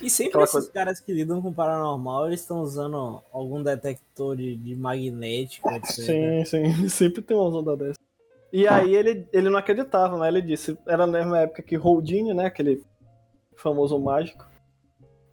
E 0.00 0.08
sempre 0.10 0.30
Aquela 0.30 0.44
esses 0.44 0.52
coisa- 0.54 0.72
caras 0.72 1.00
que 1.00 1.12
lidam 1.12 1.40
com 1.42 1.52
paranormal, 1.52 2.26
eles 2.26 2.40
estão 2.40 2.60
usando 2.62 3.22
algum 3.32 3.62
detector 3.62 4.34
de, 4.36 4.56
de 4.56 4.74
magnético, 4.74 5.70
etc. 5.70 5.90
Sim, 5.90 6.44
sim, 6.44 6.64
sempre 6.88 7.20
tem 7.22 7.36
uma 7.36 7.48
onda 7.48 7.76
dessa. 7.76 7.98
E 8.52 8.66
aí 8.66 8.94
ele, 8.94 9.26
ele 9.32 9.50
não 9.50 9.58
acreditava, 9.58 10.18
né? 10.18 10.28
Ele 10.28 10.40
disse, 10.40 10.78
era 10.86 11.06
na 11.06 11.18
mesma 11.18 11.40
época 11.40 11.62
que 11.62 11.76
Houdini, 11.76 12.32
né? 12.32 12.46
Aquele 12.46 12.82
famoso 13.56 13.98
mágico, 13.98 14.45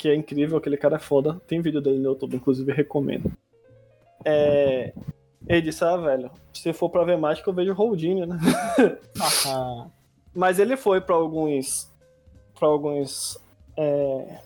que 0.03 0.09
é 0.09 0.15
incrível, 0.15 0.57
aquele 0.57 0.75
cara 0.75 0.97
é 0.97 0.99
foda. 0.99 1.41
Tem 1.47 1.61
vídeo 1.61 1.79
dele 1.79 1.97
no 1.97 2.09
YouTube, 2.09 2.35
inclusive 2.35 2.69
recomendo. 2.73 3.31
É, 4.25 4.91
ele 5.47 5.61
disse, 5.61 5.81
ah, 5.85 5.95
velho, 5.95 6.29
se 6.53 6.73
for 6.73 6.89
pra 6.89 7.05
ver 7.05 7.17
mágica, 7.17 7.49
eu 7.49 7.53
vejo 7.53 7.73
Houdini, 7.73 8.25
né? 8.25 8.37
Ah, 9.47 9.87
Mas 10.35 10.59
ele 10.59 10.75
foi 10.75 10.99
pra 10.99 11.15
alguns. 11.15 11.89
pra 12.59 12.67
alguns. 12.67 13.37
é, 13.77 14.39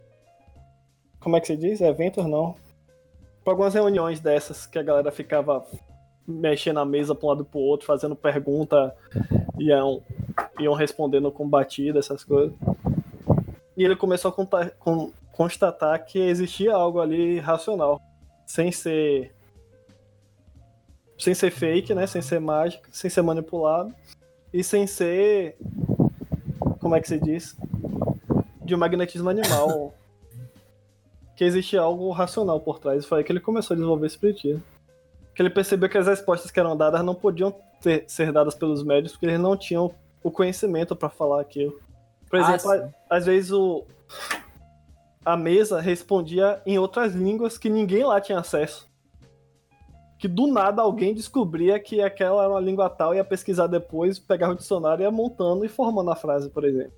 como 1.20 1.36
é 1.36 1.42
que 1.42 1.48
se 1.48 1.58
diz? 1.58 1.82
Eventos 1.82 2.28
não. 2.28 2.54
Pra 3.44 3.54
algumas 3.54 3.74
reuniões 3.74 4.20
dessas 4.20 4.68
que 4.68 4.78
a 4.78 4.84
galera 4.84 5.12
ficava 5.12 5.66
mexendo 6.28 6.76
na 6.76 6.86
mesa 6.86 7.16
pra 7.16 7.26
um 7.26 7.30
lado 7.30 7.46
pro 7.46 7.58
outro, 7.58 7.88
fazendo 7.88 8.16
pergunta, 8.16 8.96
iam, 9.58 10.04
iam 10.60 10.76
respondendo 10.76 11.32
com 11.32 11.50
batida, 11.50 11.98
essas 11.98 12.24
coisas. 12.24 12.56
E 13.78 13.86
ele 13.86 13.96
começou 13.96 14.32
a 14.32 15.32
constatar 15.32 16.04
que 16.04 16.18
existia 16.18 16.74
algo 16.74 17.00
ali 17.00 17.38
racional, 17.38 18.02
sem 18.46 18.72
ser. 18.72 19.32
sem 21.18 21.36
ser 21.36 21.52
fake, 21.52 21.94
né? 21.94 22.08
Sem 22.08 22.24
ser 22.24 22.42
mágica, 22.42 22.90
sem 22.92 23.08
ser 23.08 23.22
manipulado 23.22 23.94
e 24.52 24.64
sem 24.64 24.88
ser. 24.88 25.56
Como 26.80 26.96
é 26.96 27.00
que 27.00 27.08
se 27.08 27.20
diz? 27.20 27.56
De 28.64 28.74
um 28.74 28.80
magnetismo 28.80 29.30
animal. 29.30 29.94
que 31.38 31.44
existia 31.44 31.82
algo 31.82 32.10
racional 32.10 32.60
por 32.60 32.80
trás. 32.80 33.06
Foi 33.06 33.20
aí 33.20 33.24
que 33.24 33.32
ele 33.32 33.40
começou 33.40 33.76
a 33.76 33.78
desenvolver 33.78 34.08
espiritismo. 34.08 34.64
Que 35.36 35.44
ele 35.44 35.52
percebeu 35.52 35.88
que 35.88 36.00
as 36.00 36.08
respostas 36.08 36.50
que 36.50 36.60
eram 36.60 36.76
dadas 36.76 37.06
não 37.06 37.14
podiam 37.14 37.54
ter, 37.80 38.06
ser 38.08 38.32
dadas 38.34 38.56
pelos 38.56 38.84
médios 38.84 39.12
porque 39.12 39.28
eles 39.28 39.40
não 39.40 39.56
tinham 39.56 39.94
o 40.24 40.32
conhecimento 40.32 40.96
para 40.96 41.10
falar 41.10 41.40
aquilo. 41.40 41.80
Por 42.30 42.40
Ah, 42.40 42.56
exemplo, 42.56 42.72
sim. 42.72 42.94
a- 43.10 43.16
às 43.18 43.26
vezes 43.26 43.52
o 43.52 43.86
a 45.26 45.36
mesa 45.36 45.82
respondia 45.82 46.62
em 46.66 46.80
outras 46.80 47.14
línguas 47.14 47.58
que 47.58 47.70
ninguém 47.70 48.04
lá 48.04 48.20
tinha 48.22 48.40
acesso. 48.40 48.88
Que 50.18 50.28
do 50.28 50.48
nada 50.48 50.82
alguém 50.82 51.14
descobria 51.14 51.80
que 51.80 52.02
aquela 52.02 52.44
era 52.44 52.50
uma 52.52 52.62
língua 52.62 52.90
tal, 52.90 53.14
ia 53.14 53.24
pesquisar 53.26 53.68
depois, 53.68 54.18
pegava 54.18 54.54
o 54.54 54.56
dicionário 54.56 55.04
e 55.04 55.06
ia 55.06 55.12
montando 55.12 55.66
e 55.66 55.68
formando 55.68 56.10
a 56.12 56.16
frase, 56.16 56.50
por 56.50 56.64
exemplo. 56.64 56.94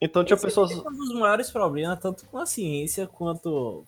Então 0.00 0.24
tinha 0.24 0.34
Esse 0.36 0.44
pessoas. 0.44 0.70
é 0.70 0.74
um 0.76 0.82
dos 0.96 1.14
maiores 1.14 1.50
problemas, 1.50 1.98
tanto 1.98 2.24
com 2.26 2.38
a 2.38 2.46
ciência 2.46 3.06
quanto 3.06 3.84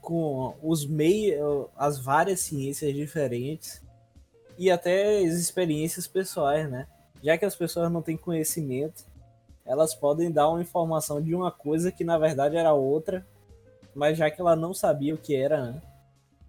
com 0.00 0.54
os 0.62 0.84
meios, 0.86 1.66
as 1.76 1.98
várias 1.98 2.40
ciências 2.40 2.92
diferentes 2.94 3.82
e 4.58 4.70
até 4.70 5.18
as 5.18 5.34
experiências 5.34 6.06
pessoais, 6.06 6.70
né? 6.70 6.86
Já 7.24 7.38
que 7.38 7.44
as 7.46 7.56
pessoas 7.56 7.90
não 7.90 8.02
têm 8.02 8.18
conhecimento, 8.18 9.02
elas 9.64 9.94
podem 9.94 10.30
dar 10.30 10.50
uma 10.50 10.60
informação 10.60 11.22
de 11.22 11.34
uma 11.34 11.50
coisa 11.50 11.90
que 11.90 12.04
na 12.04 12.18
verdade 12.18 12.54
era 12.54 12.74
outra, 12.74 13.26
mas 13.94 14.18
já 14.18 14.30
que 14.30 14.38
ela 14.38 14.54
não 14.54 14.74
sabia 14.74 15.14
o 15.14 15.18
que 15.18 15.34
era, 15.34 15.72
né? 15.72 15.82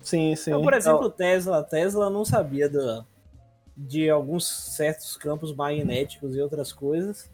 Sim, 0.01 0.35
sim. 0.35 0.51
Então, 0.51 0.61
por 0.61 0.73
exemplo, 0.73 1.09
Tesla, 1.09 1.63
Tesla 1.63 2.09
não 2.09 2.25
sabia 2.25 2.67
do- 2.67 3.05
de 3.77 4.09
alguns 4.09 4.45
certos 4.45 5.15
campos 5.15 5.55
magnéticos 5.55 6.35
e 6.35 6.41
outras 6.41 6.73
coisas. 6.73 7.29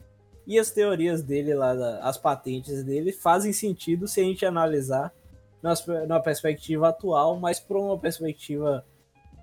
E 0.45 0.59
as 0.59 0.69
teorias 0.69 1.23
dele 1.23 1.55
lá, 1.55 1.72
as 1.99 2.18
patentes 2.19 2.84
dele, 2.84 3.11
fazem 3.11 3.51
sentido 3.51 4.07
se 4.07 4.22
a 4.22 4.23
gente 4.23 4.45
analisar 4.45 5.11
numa 6.07 6.19
perspectiva 6.19 6.89
atual, 6.89 7.39
mas 7.39 7.59
por 7.59 7.77
uma 7.77 7.97
perspectiva 7.97 8.85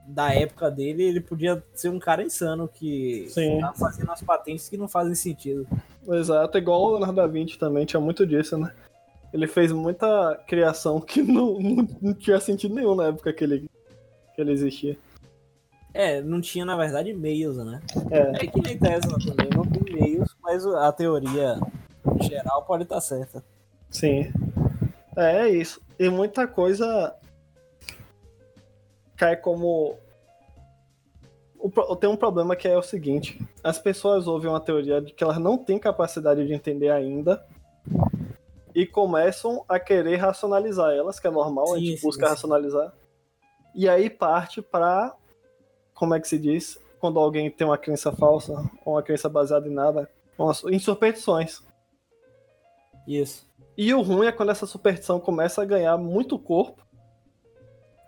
da 0.08 0.32
época 0.32 0.70
dele, 0.70 1.02
ele 1.02 1.20
podia 1.20 1.62
ser 1.74 1.90
um 1.90 1.98
cara 1.98 2.22
insano 2.22 2.66
que 2.66 3.26
Sim. 3.28 3.60
tá 3.60 3.72
fazendo 3.74 4.10
as 4.10 4.22
patentes 4.22 4.68
que 4.68 4.76
não 4.78 4.88
fazem 4.88 5.14
sentido. 5.14 5.66
Exato, 6.08 6.56
igual 6.56 6.82
o 6.82 6.90
Leonardo 6.92 7.16
da 7.16 7.26
Vinci 7.26 7.58
também, 7.58 7.84
tinha 7.84 8.00
muito 8.00 8.26
disso, 8.26 8.56
né? 8.56 8.72
Ele 9.32 9.46
fez 9.46 9.70
muita 9.70 10.34
criação 10.46 10.98
que 11.02 11.22
não, 11.22 11.58
não, 11.60 11.88
não 12.00 12.14
tinha 12.14 12.40
sentido 12.40 12.74
nenhum 12.74 12.94
na 12.94 13.08
época 13.08 13.32
que 13.32 13.44
ele, 13.44 13.70
que 14.34 14.40
ele 14.40 14.52
existia. 14.52 14.96
É, 15.92 16.22
não 16.22 16.40
tinha, 16.40 16.64
na 16.64 16.76
verdade, 16.76 17.12
meios, 17.12 17.58
né? 17.58 17.80
É, 18.10 18.44
É 18.44 18.46
que 18.46 18.60
nem 18.62 18.78
Tesla 18.78 19.18
também, 19.18 19.48
não 19.54 19.64
tem 19.64 19.94
meios, 19.94 20.34
mas 20.42 20.64
a 20.64 20.90
teoria 20.92 21.58
geral 22.22 22.62
pode 22.62 22.84
estar 22.84 23.00
certa. 23.00 23.44
sim. 23.90 24.32
É, 25.16 25.48
é 25.48 25.48
isso. 25.50 25.80
E 25.98 26.08
muita 26.08 26.46
coisa 26.46 27.12
cai 29.18 29.36
como. 29.36 29.98
O 31.58 31.96
Tem 31.96 32.08
um 32.08 32.16
problema 32.16 32.54
que 32.54 32.68
é 32.68 32.78
o 32.78 32.82
seguinte: 32.82 33.38
as 33.62 33.78
pessoas 33.78 34.26
ouvem 34.26 34.48
uma 34.48 34.60
teoria 34.60 35.02
de 35.02 35.12
que 35.12 35.24
elas 35.24 35.38
não 35.38 35.58
têm 35.58 35.78
capacidade 35.78 36.46
de 36.46 36.54
entender 36.54 36.90
ainda 36.90 37.44
e 38.74 38.86
começam 38.86 39.64
a 39.68 39.78
querer 39.80 40.16
racionalizar 40.16 40.92
elas, 40.92 41.18
que 41.18 41.26
é 41.26 41.30
normal, 41.30 41.74
a 41.74 41.78
Sim, 41.78 41.86
gente 41.86 42.00
sim, 42.00 42.06
busca 42.06 42.26
sim. 42.26 42.30
racionalizar. 42.30 42.92
E 43.74 43.88
aí 43.88 44.08
parte 44.08 44.62
pra. 44.62 45.14
Como 45.92 46.14
é 46.14 46.20
que 46.20 46.28
se 46.28 46.38
diz? 46.38 46.78
Quando 47.00 47.18
alguém 47.18 47.50
tem 47.50 47.66
uma 47.66 47.76
crença 47.76 48.12
falsa, 48.12 48.52
ou 48.84 48.94
uma 48.94 49.02
crença 49.02 49.28
baseada 49.28 49.68
em 49.68 49.72
nada, 49.72 50.08
em 50.70 50.78
superstições. 50.78 51.60
Isso. 53.06 53.48
E 53.76 53.92
o 53.92 54.00
ruim 54.00 54.26
é 54.26 54.32
quando 54.32 54.50
essa 54.50 54.66
superstição 54.66 55.18
começa 55.18 55.62
a 55.62 55.64
ganhar 55.64 55.96
muito 55.96 56.38
corpo, 56.38 56.86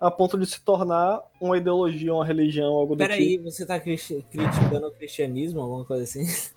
a 0.00 0.10
ponto 0.10 0.38
de 0.38 0.46
se 0.46 0.60
tornar 0.62 1.20
uma 1.38 1.58
ideologia, 1.58 2.14
uma 2.14 2.24
religião, 2.24 2.72
algo 2.72 2.94
do 2.94 2.98
Peraí, 2.98 3.36
tipo. 3.36 3.44
você 3.50 3.66
tá 3.66 3.78
cri- 3.78 3.98
criticando 4.30 4.86
o 4.86 4.92
cristianismo, 4.92 5.60
alguma 5.60 5.84
coisa 5.84 6.04
assim? 6.04 6.24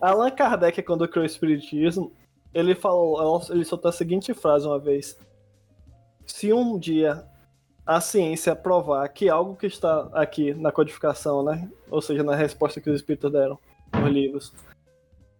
Allan 0.00 0.30
Kardec, 0.30 0.80
quando 0.82 1.08
criou 1.08 1.24
o 1.24 1.26
Espiritismo, 1.26 2.12
ele 2.54 2.74
falou, 2.74 3.42
ele 3.50 3.64
soltou 3.64 3.88
a 3.88 3.92
seguinte 3.92 4.32
frase 4.34 4.66
uma 4.66 4.78
vez: 4.78 5.18
Se 6.26 6.52
um 6.52 6.78
dia 6.78 7.24
a 7.84 8.00
ciência 8.00 8.54
provar 8.54 9.08
que 9.08 9.28
algo 9.28 9.56
que 9.56 9.66
está 9.66 10.08
aqui 10.12 10.54
na 10.54 10.70
codificação, 10.70 11.42
né, 11.42 11.68
ou 11.90 12.00
seja, 12.00 12.22
na 12.22 12.36
resposta 12.36 12.80
que 12.80 12.88
os 12.88 12.96
espíritos 12.96 13.32
deram 13.32 13.58
nos 13.92 14.08
livros, 14.12 14.52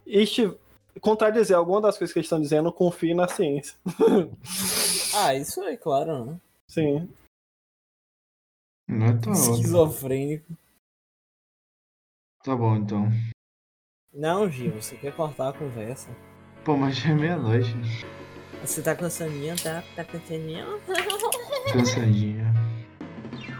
este 0.05 0.53
contradizer 1.01 1.57
alguma 1.57 1.81
das 1.81 1.97
coisas 1.97 2.13
que 2.13 2.19
eles 2.19 2.27
estão 2.27 2.41
dizendo, 2.41 2.73
confie 2.73 3.15
na 3.15 3.29
ciência. 3.29 3.77
Ah, 5.15 5.35
isso 5.35 5.63
é 5.63 5.77
claro, 5.77 6.25
né? 6.25 6.41
Sim. 6.69 7.09
Não 8.89 9.07
é 9.07 9.19
tão. 9.19 9.33
Esquizofrênico. 9.33 10.57
Tá 12.45 12.57
bom, 12.57 12.77
então. 12.77 13.09
Não, 14.13 14.51
Gil, 14.51 14.73
você 14.73 14.97
quer 14.97 15.15
cortar 15.15 15.51
a 15.51 15.53
conversa. 15.53 16.09
Pô, 16.65 16.77
mas 16.77 16.97
já 16.97 17.11
é 17.11 17.15
meia-noite. 17.15 17.75
Você 18.61 18.83
tá 18.83 18.95
cansadinho, 18.95 19.57
tá? 19.63 19.83
Tá 19.97 20.05
cansadinho? 20.05 20.81
Cansadinha. 21.73 22.53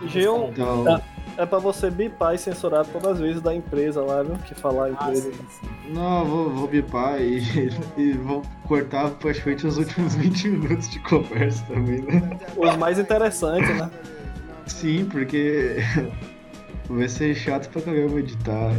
Gil, 0.09 0.49
Então, 0.49 0.85
Tá. 0.85 1.12
É 1.39 1.47
pra 1.47 1.59
você 1.59 1.91
bipar 1.91 2.35
e 2.35 2.39
censurar 2.39 2.85
todas 2.87 3.13
as 3.13 3.19
vezes 3.21 3.41
da 3.43 3.55
empresa 3.55 4.03
lá, 4.03 4.23
viu? 4.23 4.37
Que 4.39 4.55
falar 4.55 4.85
a 4.85 4.87
Ah, 4.87 4.91
empresa. 5.09 5.33
sim, 5.33 5.39
sim. 5.61 5.69
não, 5.95 6.25
vou, 6.25 6.51
vou 6.51 6.69
bipar 6.69 7.21
e, 7.21 7.43
e 7.97 8.13
vou 8.13 8.43
cortar 8.67 9.11
praticamente 9.13 9.67
os 9.67 9.79
últimos 9.79 10.15
20 10.17 10.49
minutos 10.49 10.89
de 10.91 10.99
conversa 11.01 11.65
também, 11.67 12.03
né? 12.03 12.39
Os 12.57 12.77
mais 12.77 12.99
interessantes, 12.99 13.69
né? 13.77 13.91
Sim, 14.67 15.05
porque 15.11 15.77
vai 16.89 17.09
ser 17.09 17.35
chato 17.35 17.69
pra 17.71 17.83
caramba 17.83 18.19
editar 18.21 18.71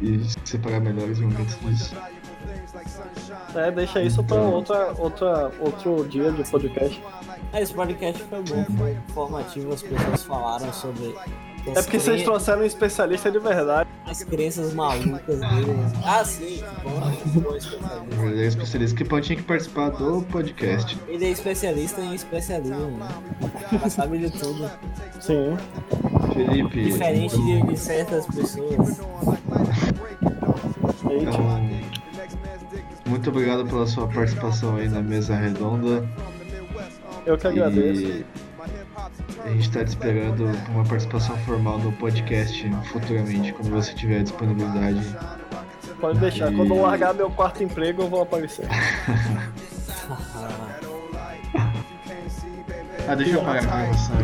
e, 0.00 0.16
e 0.16 0.26
separar 0.44 0.80
melhores 0.80 1.18
momentos 1.18 1.58
disso. 1.60 1.96
É, 3.54 3.70
deixa 3.70 4.02
isso 4.02 4.22
pra 4.24 4.36
outra, 4.36 4.92
outra, 4.98 5.50
outro 5.60 6.06
dia 6.08 6.30
de 6.32 6.42
podcast. 6.50 7.02
Ah, 7.52 7.60
esse 7.60 7.72
podcast 7.72 8.22
foi 8.24 8.42
bom, 8.42 8.64
foi 8.76 8.92
informativo, 9.08 9.72
as 9.72 9.82
pessoas 9.82 10.24
falaram 10.24 10.72
sobre 10.72 11.14
É 11.66 11.82
porque 11.82 11.98
vocês 11.98 12.22
trouxeram 12.22 12.62
um 12.62 12.64
especialista 12.64 13.30
de 13.30 13.38
verdade. 13.38 13.88
as 14.06 14.22
crenças 14.22 14.74
malucas 14.74 15.40
dele. 15.40 15.74
Ah, 16.04 16.24
sim, 16.24 16.62
bom. 16.82 18.26
Ele 18.26 18.42
é 18.42 18.46
especialista 18.46 18.96
que 18.96 19.04
pode 19.04 19.26
tinha 19.26 19.36
que 19.36 19.42
participar 19.42 19.90
do 19.90 20.22
podcast. 20.30 20.98
Ele 21.08 21.24
é 21.24 21.30
especialista 21.30 22.00
em 22.00 22.14
especialismo, 22.14 22.98
né? 22.98 23.08
Ela 23.72 23.88
sabe 23.88 24.18
de 24.18 24.30
tudo. 24.30 24.70
Sim. 25.20 25.56
Felipe, 26.34 26.84
Diferente 26.84 27.36
de, 27.36 27.62
de 27.62 27.78
certas 27.78 28.26
pessoas. 28.26 29.00
Eita. 31.08 31.30
então, 31.30 31.70
muito 33.06 33.30
obrigado 33.30 33.64
pela 33.66 33.86
sua 33.86 34.06
participação 34.08 34.76
aí 34.76 34.88
na 34.88 35.00
mesa 35.00 35.34
redonda. 35.34 36.06
Eu 37.24 37.38
que 37.38 37.46
agradeço. 37.46 38.02
E 38.02 38.26
a 39.44 39.48
gente 39.50 39.70
tá 39.70 39.84
te 39.84 39.88
esperando 39.88 40.50
uma 40.70 40.84
participação 40.84 41.36
formal 41.38 41.78
no 41.78 41.92
podcast 41.92 42.70
futuramente, 42.90 43.52
quando 43.52 43.70
você 43.70 43.92
tiver 43.92 44.22
disponibilidade. 44.22 45.04
Pode 46.00 46.18
deixar. 46.18 46.52
Quando 46.52 46.74
eu 46.74 46.82
largar 46.82 47.14
meu 47.14 47.30
quarto 47.30 47.62
emprego, 47.62 48.02
eu 48.02 48.08
vou 48.08 48.22
aparecer. 48.22 48.66
Ah, 53.06 53.14
deixa 53.14 53.32
eu 53.32 53.42
apagar 53.42 53.64
a 53.64 53.66
gravação 53.66 54.16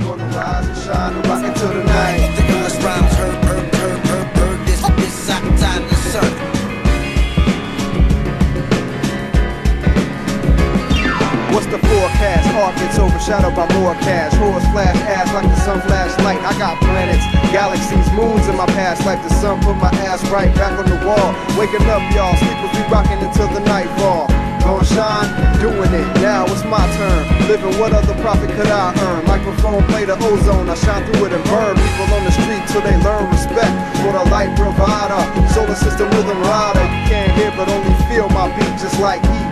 What's 11.50 11.66
the 11.66 11.82
forecast? 11.82 12.46
Art 12.54 12.76
gets 12.78 12.98
overshadowed 12.98 13.56
by 13.58 13.66
more 13.74 13.94
cash. 14.06 14.30
Horse 14.38 14.62
flash 14.70 14.94
ass 15.10 15.34
like 15.34 15.50
the 15.50 15.58
sun 15.58 15.82
flash 15.82 16.14
light. 16.22 16.38
I 16.46 16.54
got 16.58 16.78
planets, 16.78 17.26
galaxies, 17.50 18.06
moons 18.14 18.46
in 18.46 18.54
my 18.56 18.66
past. 18.78 19.04
Like 19.04 19.18
the 19.22 19.34
sun 19.42 19.58
put 19.58 19.74
my 19.82 19.90
ass 20.06 20.22
right 20.30 20.54
back 20.54 20.78
on 20.78 20.86
the 20.86 21.00
wall. 21.02 21.34
Waking 21.58 21.82
up, 21.90 22.02
y'all. 22.14 22.38
Sleepers 22.38 22.70
be 22.70 22.82
rocking 22.86 23.18
until 23.18 23.50
the 23.50 23.60
nightfall. 23.66 24.30
Gonna 24.62 24.86
shine, 24.86 25.26
doing 25.58 25.90
it. 25.90 26.06
Now 26.22 26.46
it's 26.46 26.62
my 26.70 26.86
turn. 26.94 27.22
Living 27.50 27.74
what 27.82 27.92
other 27.98 28.14
profit 28.22 28.50
could 28.54 28.70
I 28.70 28.94
earn? 29.10 29.26
Microphone 29.26 29.82
play 29.90 30.04
the 30.06 30.14
ozone. 30.22 30.70
I 30.70 30.78
shine 30.78 31.02
through 31.10 31.26
it 31.26 31.32
and 31.34 31.44
burn 31.50 31.74
people 31.74 32.14
on 32.14 32.22
the 32.22 32.30
street 32.30 32.62
till 32.70 32.82
they 32.86 32.94
learn 33.02 33.26
respect 33.26 33.74
for 34.06 34.14
the 34.14 34.22
light 34.30 34.54
provider. 34.54 35.18
Solar 35.50 35.74
system 35.74 36.06
rhythm 36.14 36.38
rider. 36.46 36.86
You 36.86 37.02
can't 37.10 37.32
hear 37.34 37.50
but 37.58 37.66
only 37.66 37.94
feel 38.06 38.30
my 38.30 38.46
beat 38.54 38.78
just 38.78 39.00
like 39.00 39.18
heat. 39.26 39.49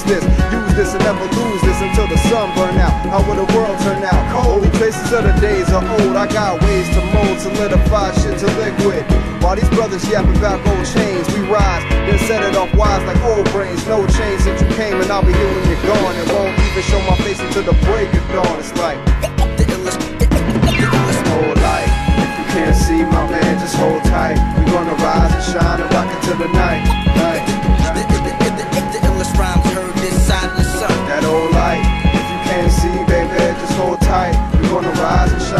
This, 0.00 0.24
use 0.24 0.74
this 0.74 0.94
and 0.94 1.04
never 1.04 1.28
lose 1.36 1.60
this 1.60 1.80
until 1.82 2.08
the 2.08 2.16
sun 2.16 2.48
burn 2.56 2.74
out. 2.80 2.90
How 3.12 3.20
will 3.28 3.36
the 3.36 3.52
world 3.52 3.78
turn 3.84 4.02
out? 4.02 4.20
Cold 4.32 4.64
traces 4.74 5.12
of 5.12 5.24
the 5.24 5.32
days 5.40 5.68
are 5.70 5.84
old. 5.84 6.16
I 6.16 6.26
got 6.26 6.60
ways 6.62 6.88
to 6.96 7.04
mold, 7.12 7.38
solidify 7.38 8.12
shit 8.16 8.38
to 8.40 8.48
liquid. 8.56 9.04
While 9.42 9.56
these 9.56 9.68
brothers 9.70 10.08
yapping 10.08 10.36
about 10.36 10.64
gold 10.64 10.86
chains, 10.86 11.28
we 11.36 11.44
rise, 11.52 11.84
then 12.08 12.18
set 12.26 12.42
it 12.42 12.56
off 12.56 12.72
wise 12.74 13.04
like 13.04 13.20
old 13.28 13.44
brains. 13.52 13.86
No 13.86 14.06
change 14.06 14.40
since 14.40 14.62
you 14.62 14.68
came, 14.74 15.00
and 15.00 15.12
I'll 15.12 15.20
be 15.24 15.32
here 15.32 15.52
when 15.52 15.68
you're 15.68 15.84
gone. 15.84 16.14
And 16.16 16.32
won't 16.32 16.58
even 16.58 16.82
show 16.88 17.00
my 17.04 17.16
face 17.20 17.40
until 17.40 17.64
the 17.68 17.76
break 17.84 18.08
of 18.14 18.24
dawn. 18.32 18.58
It's 18.58 18.72
like 18.80 18.98
hold 21.28 21.56
light. 21.60 21.90
If 22.24 22.30
you 22.40 22.46
can't 22.56 22.76
see 22.76 23.04
my 23.04 23.28
man, 23.28 23.60
just 23.60 23.76
hold 23.76 24.02
tight. 24.04 24.40
We're 24.56 24.72
gonna 24.72 24.96
rise 25.04 25.34
and 25.34 25.44
shine 25.44 25.80
and 25.80 25.92
rock 25.92 26.08
until 26.08 26.38
the 26.38 26.48
night. 26.56 26.82
night. 27.20 27.49
on 34.80 34.94
the 34.94 35.02
rise 35.02 35.32
and 35.32 35.42
shine. 35.42 35.59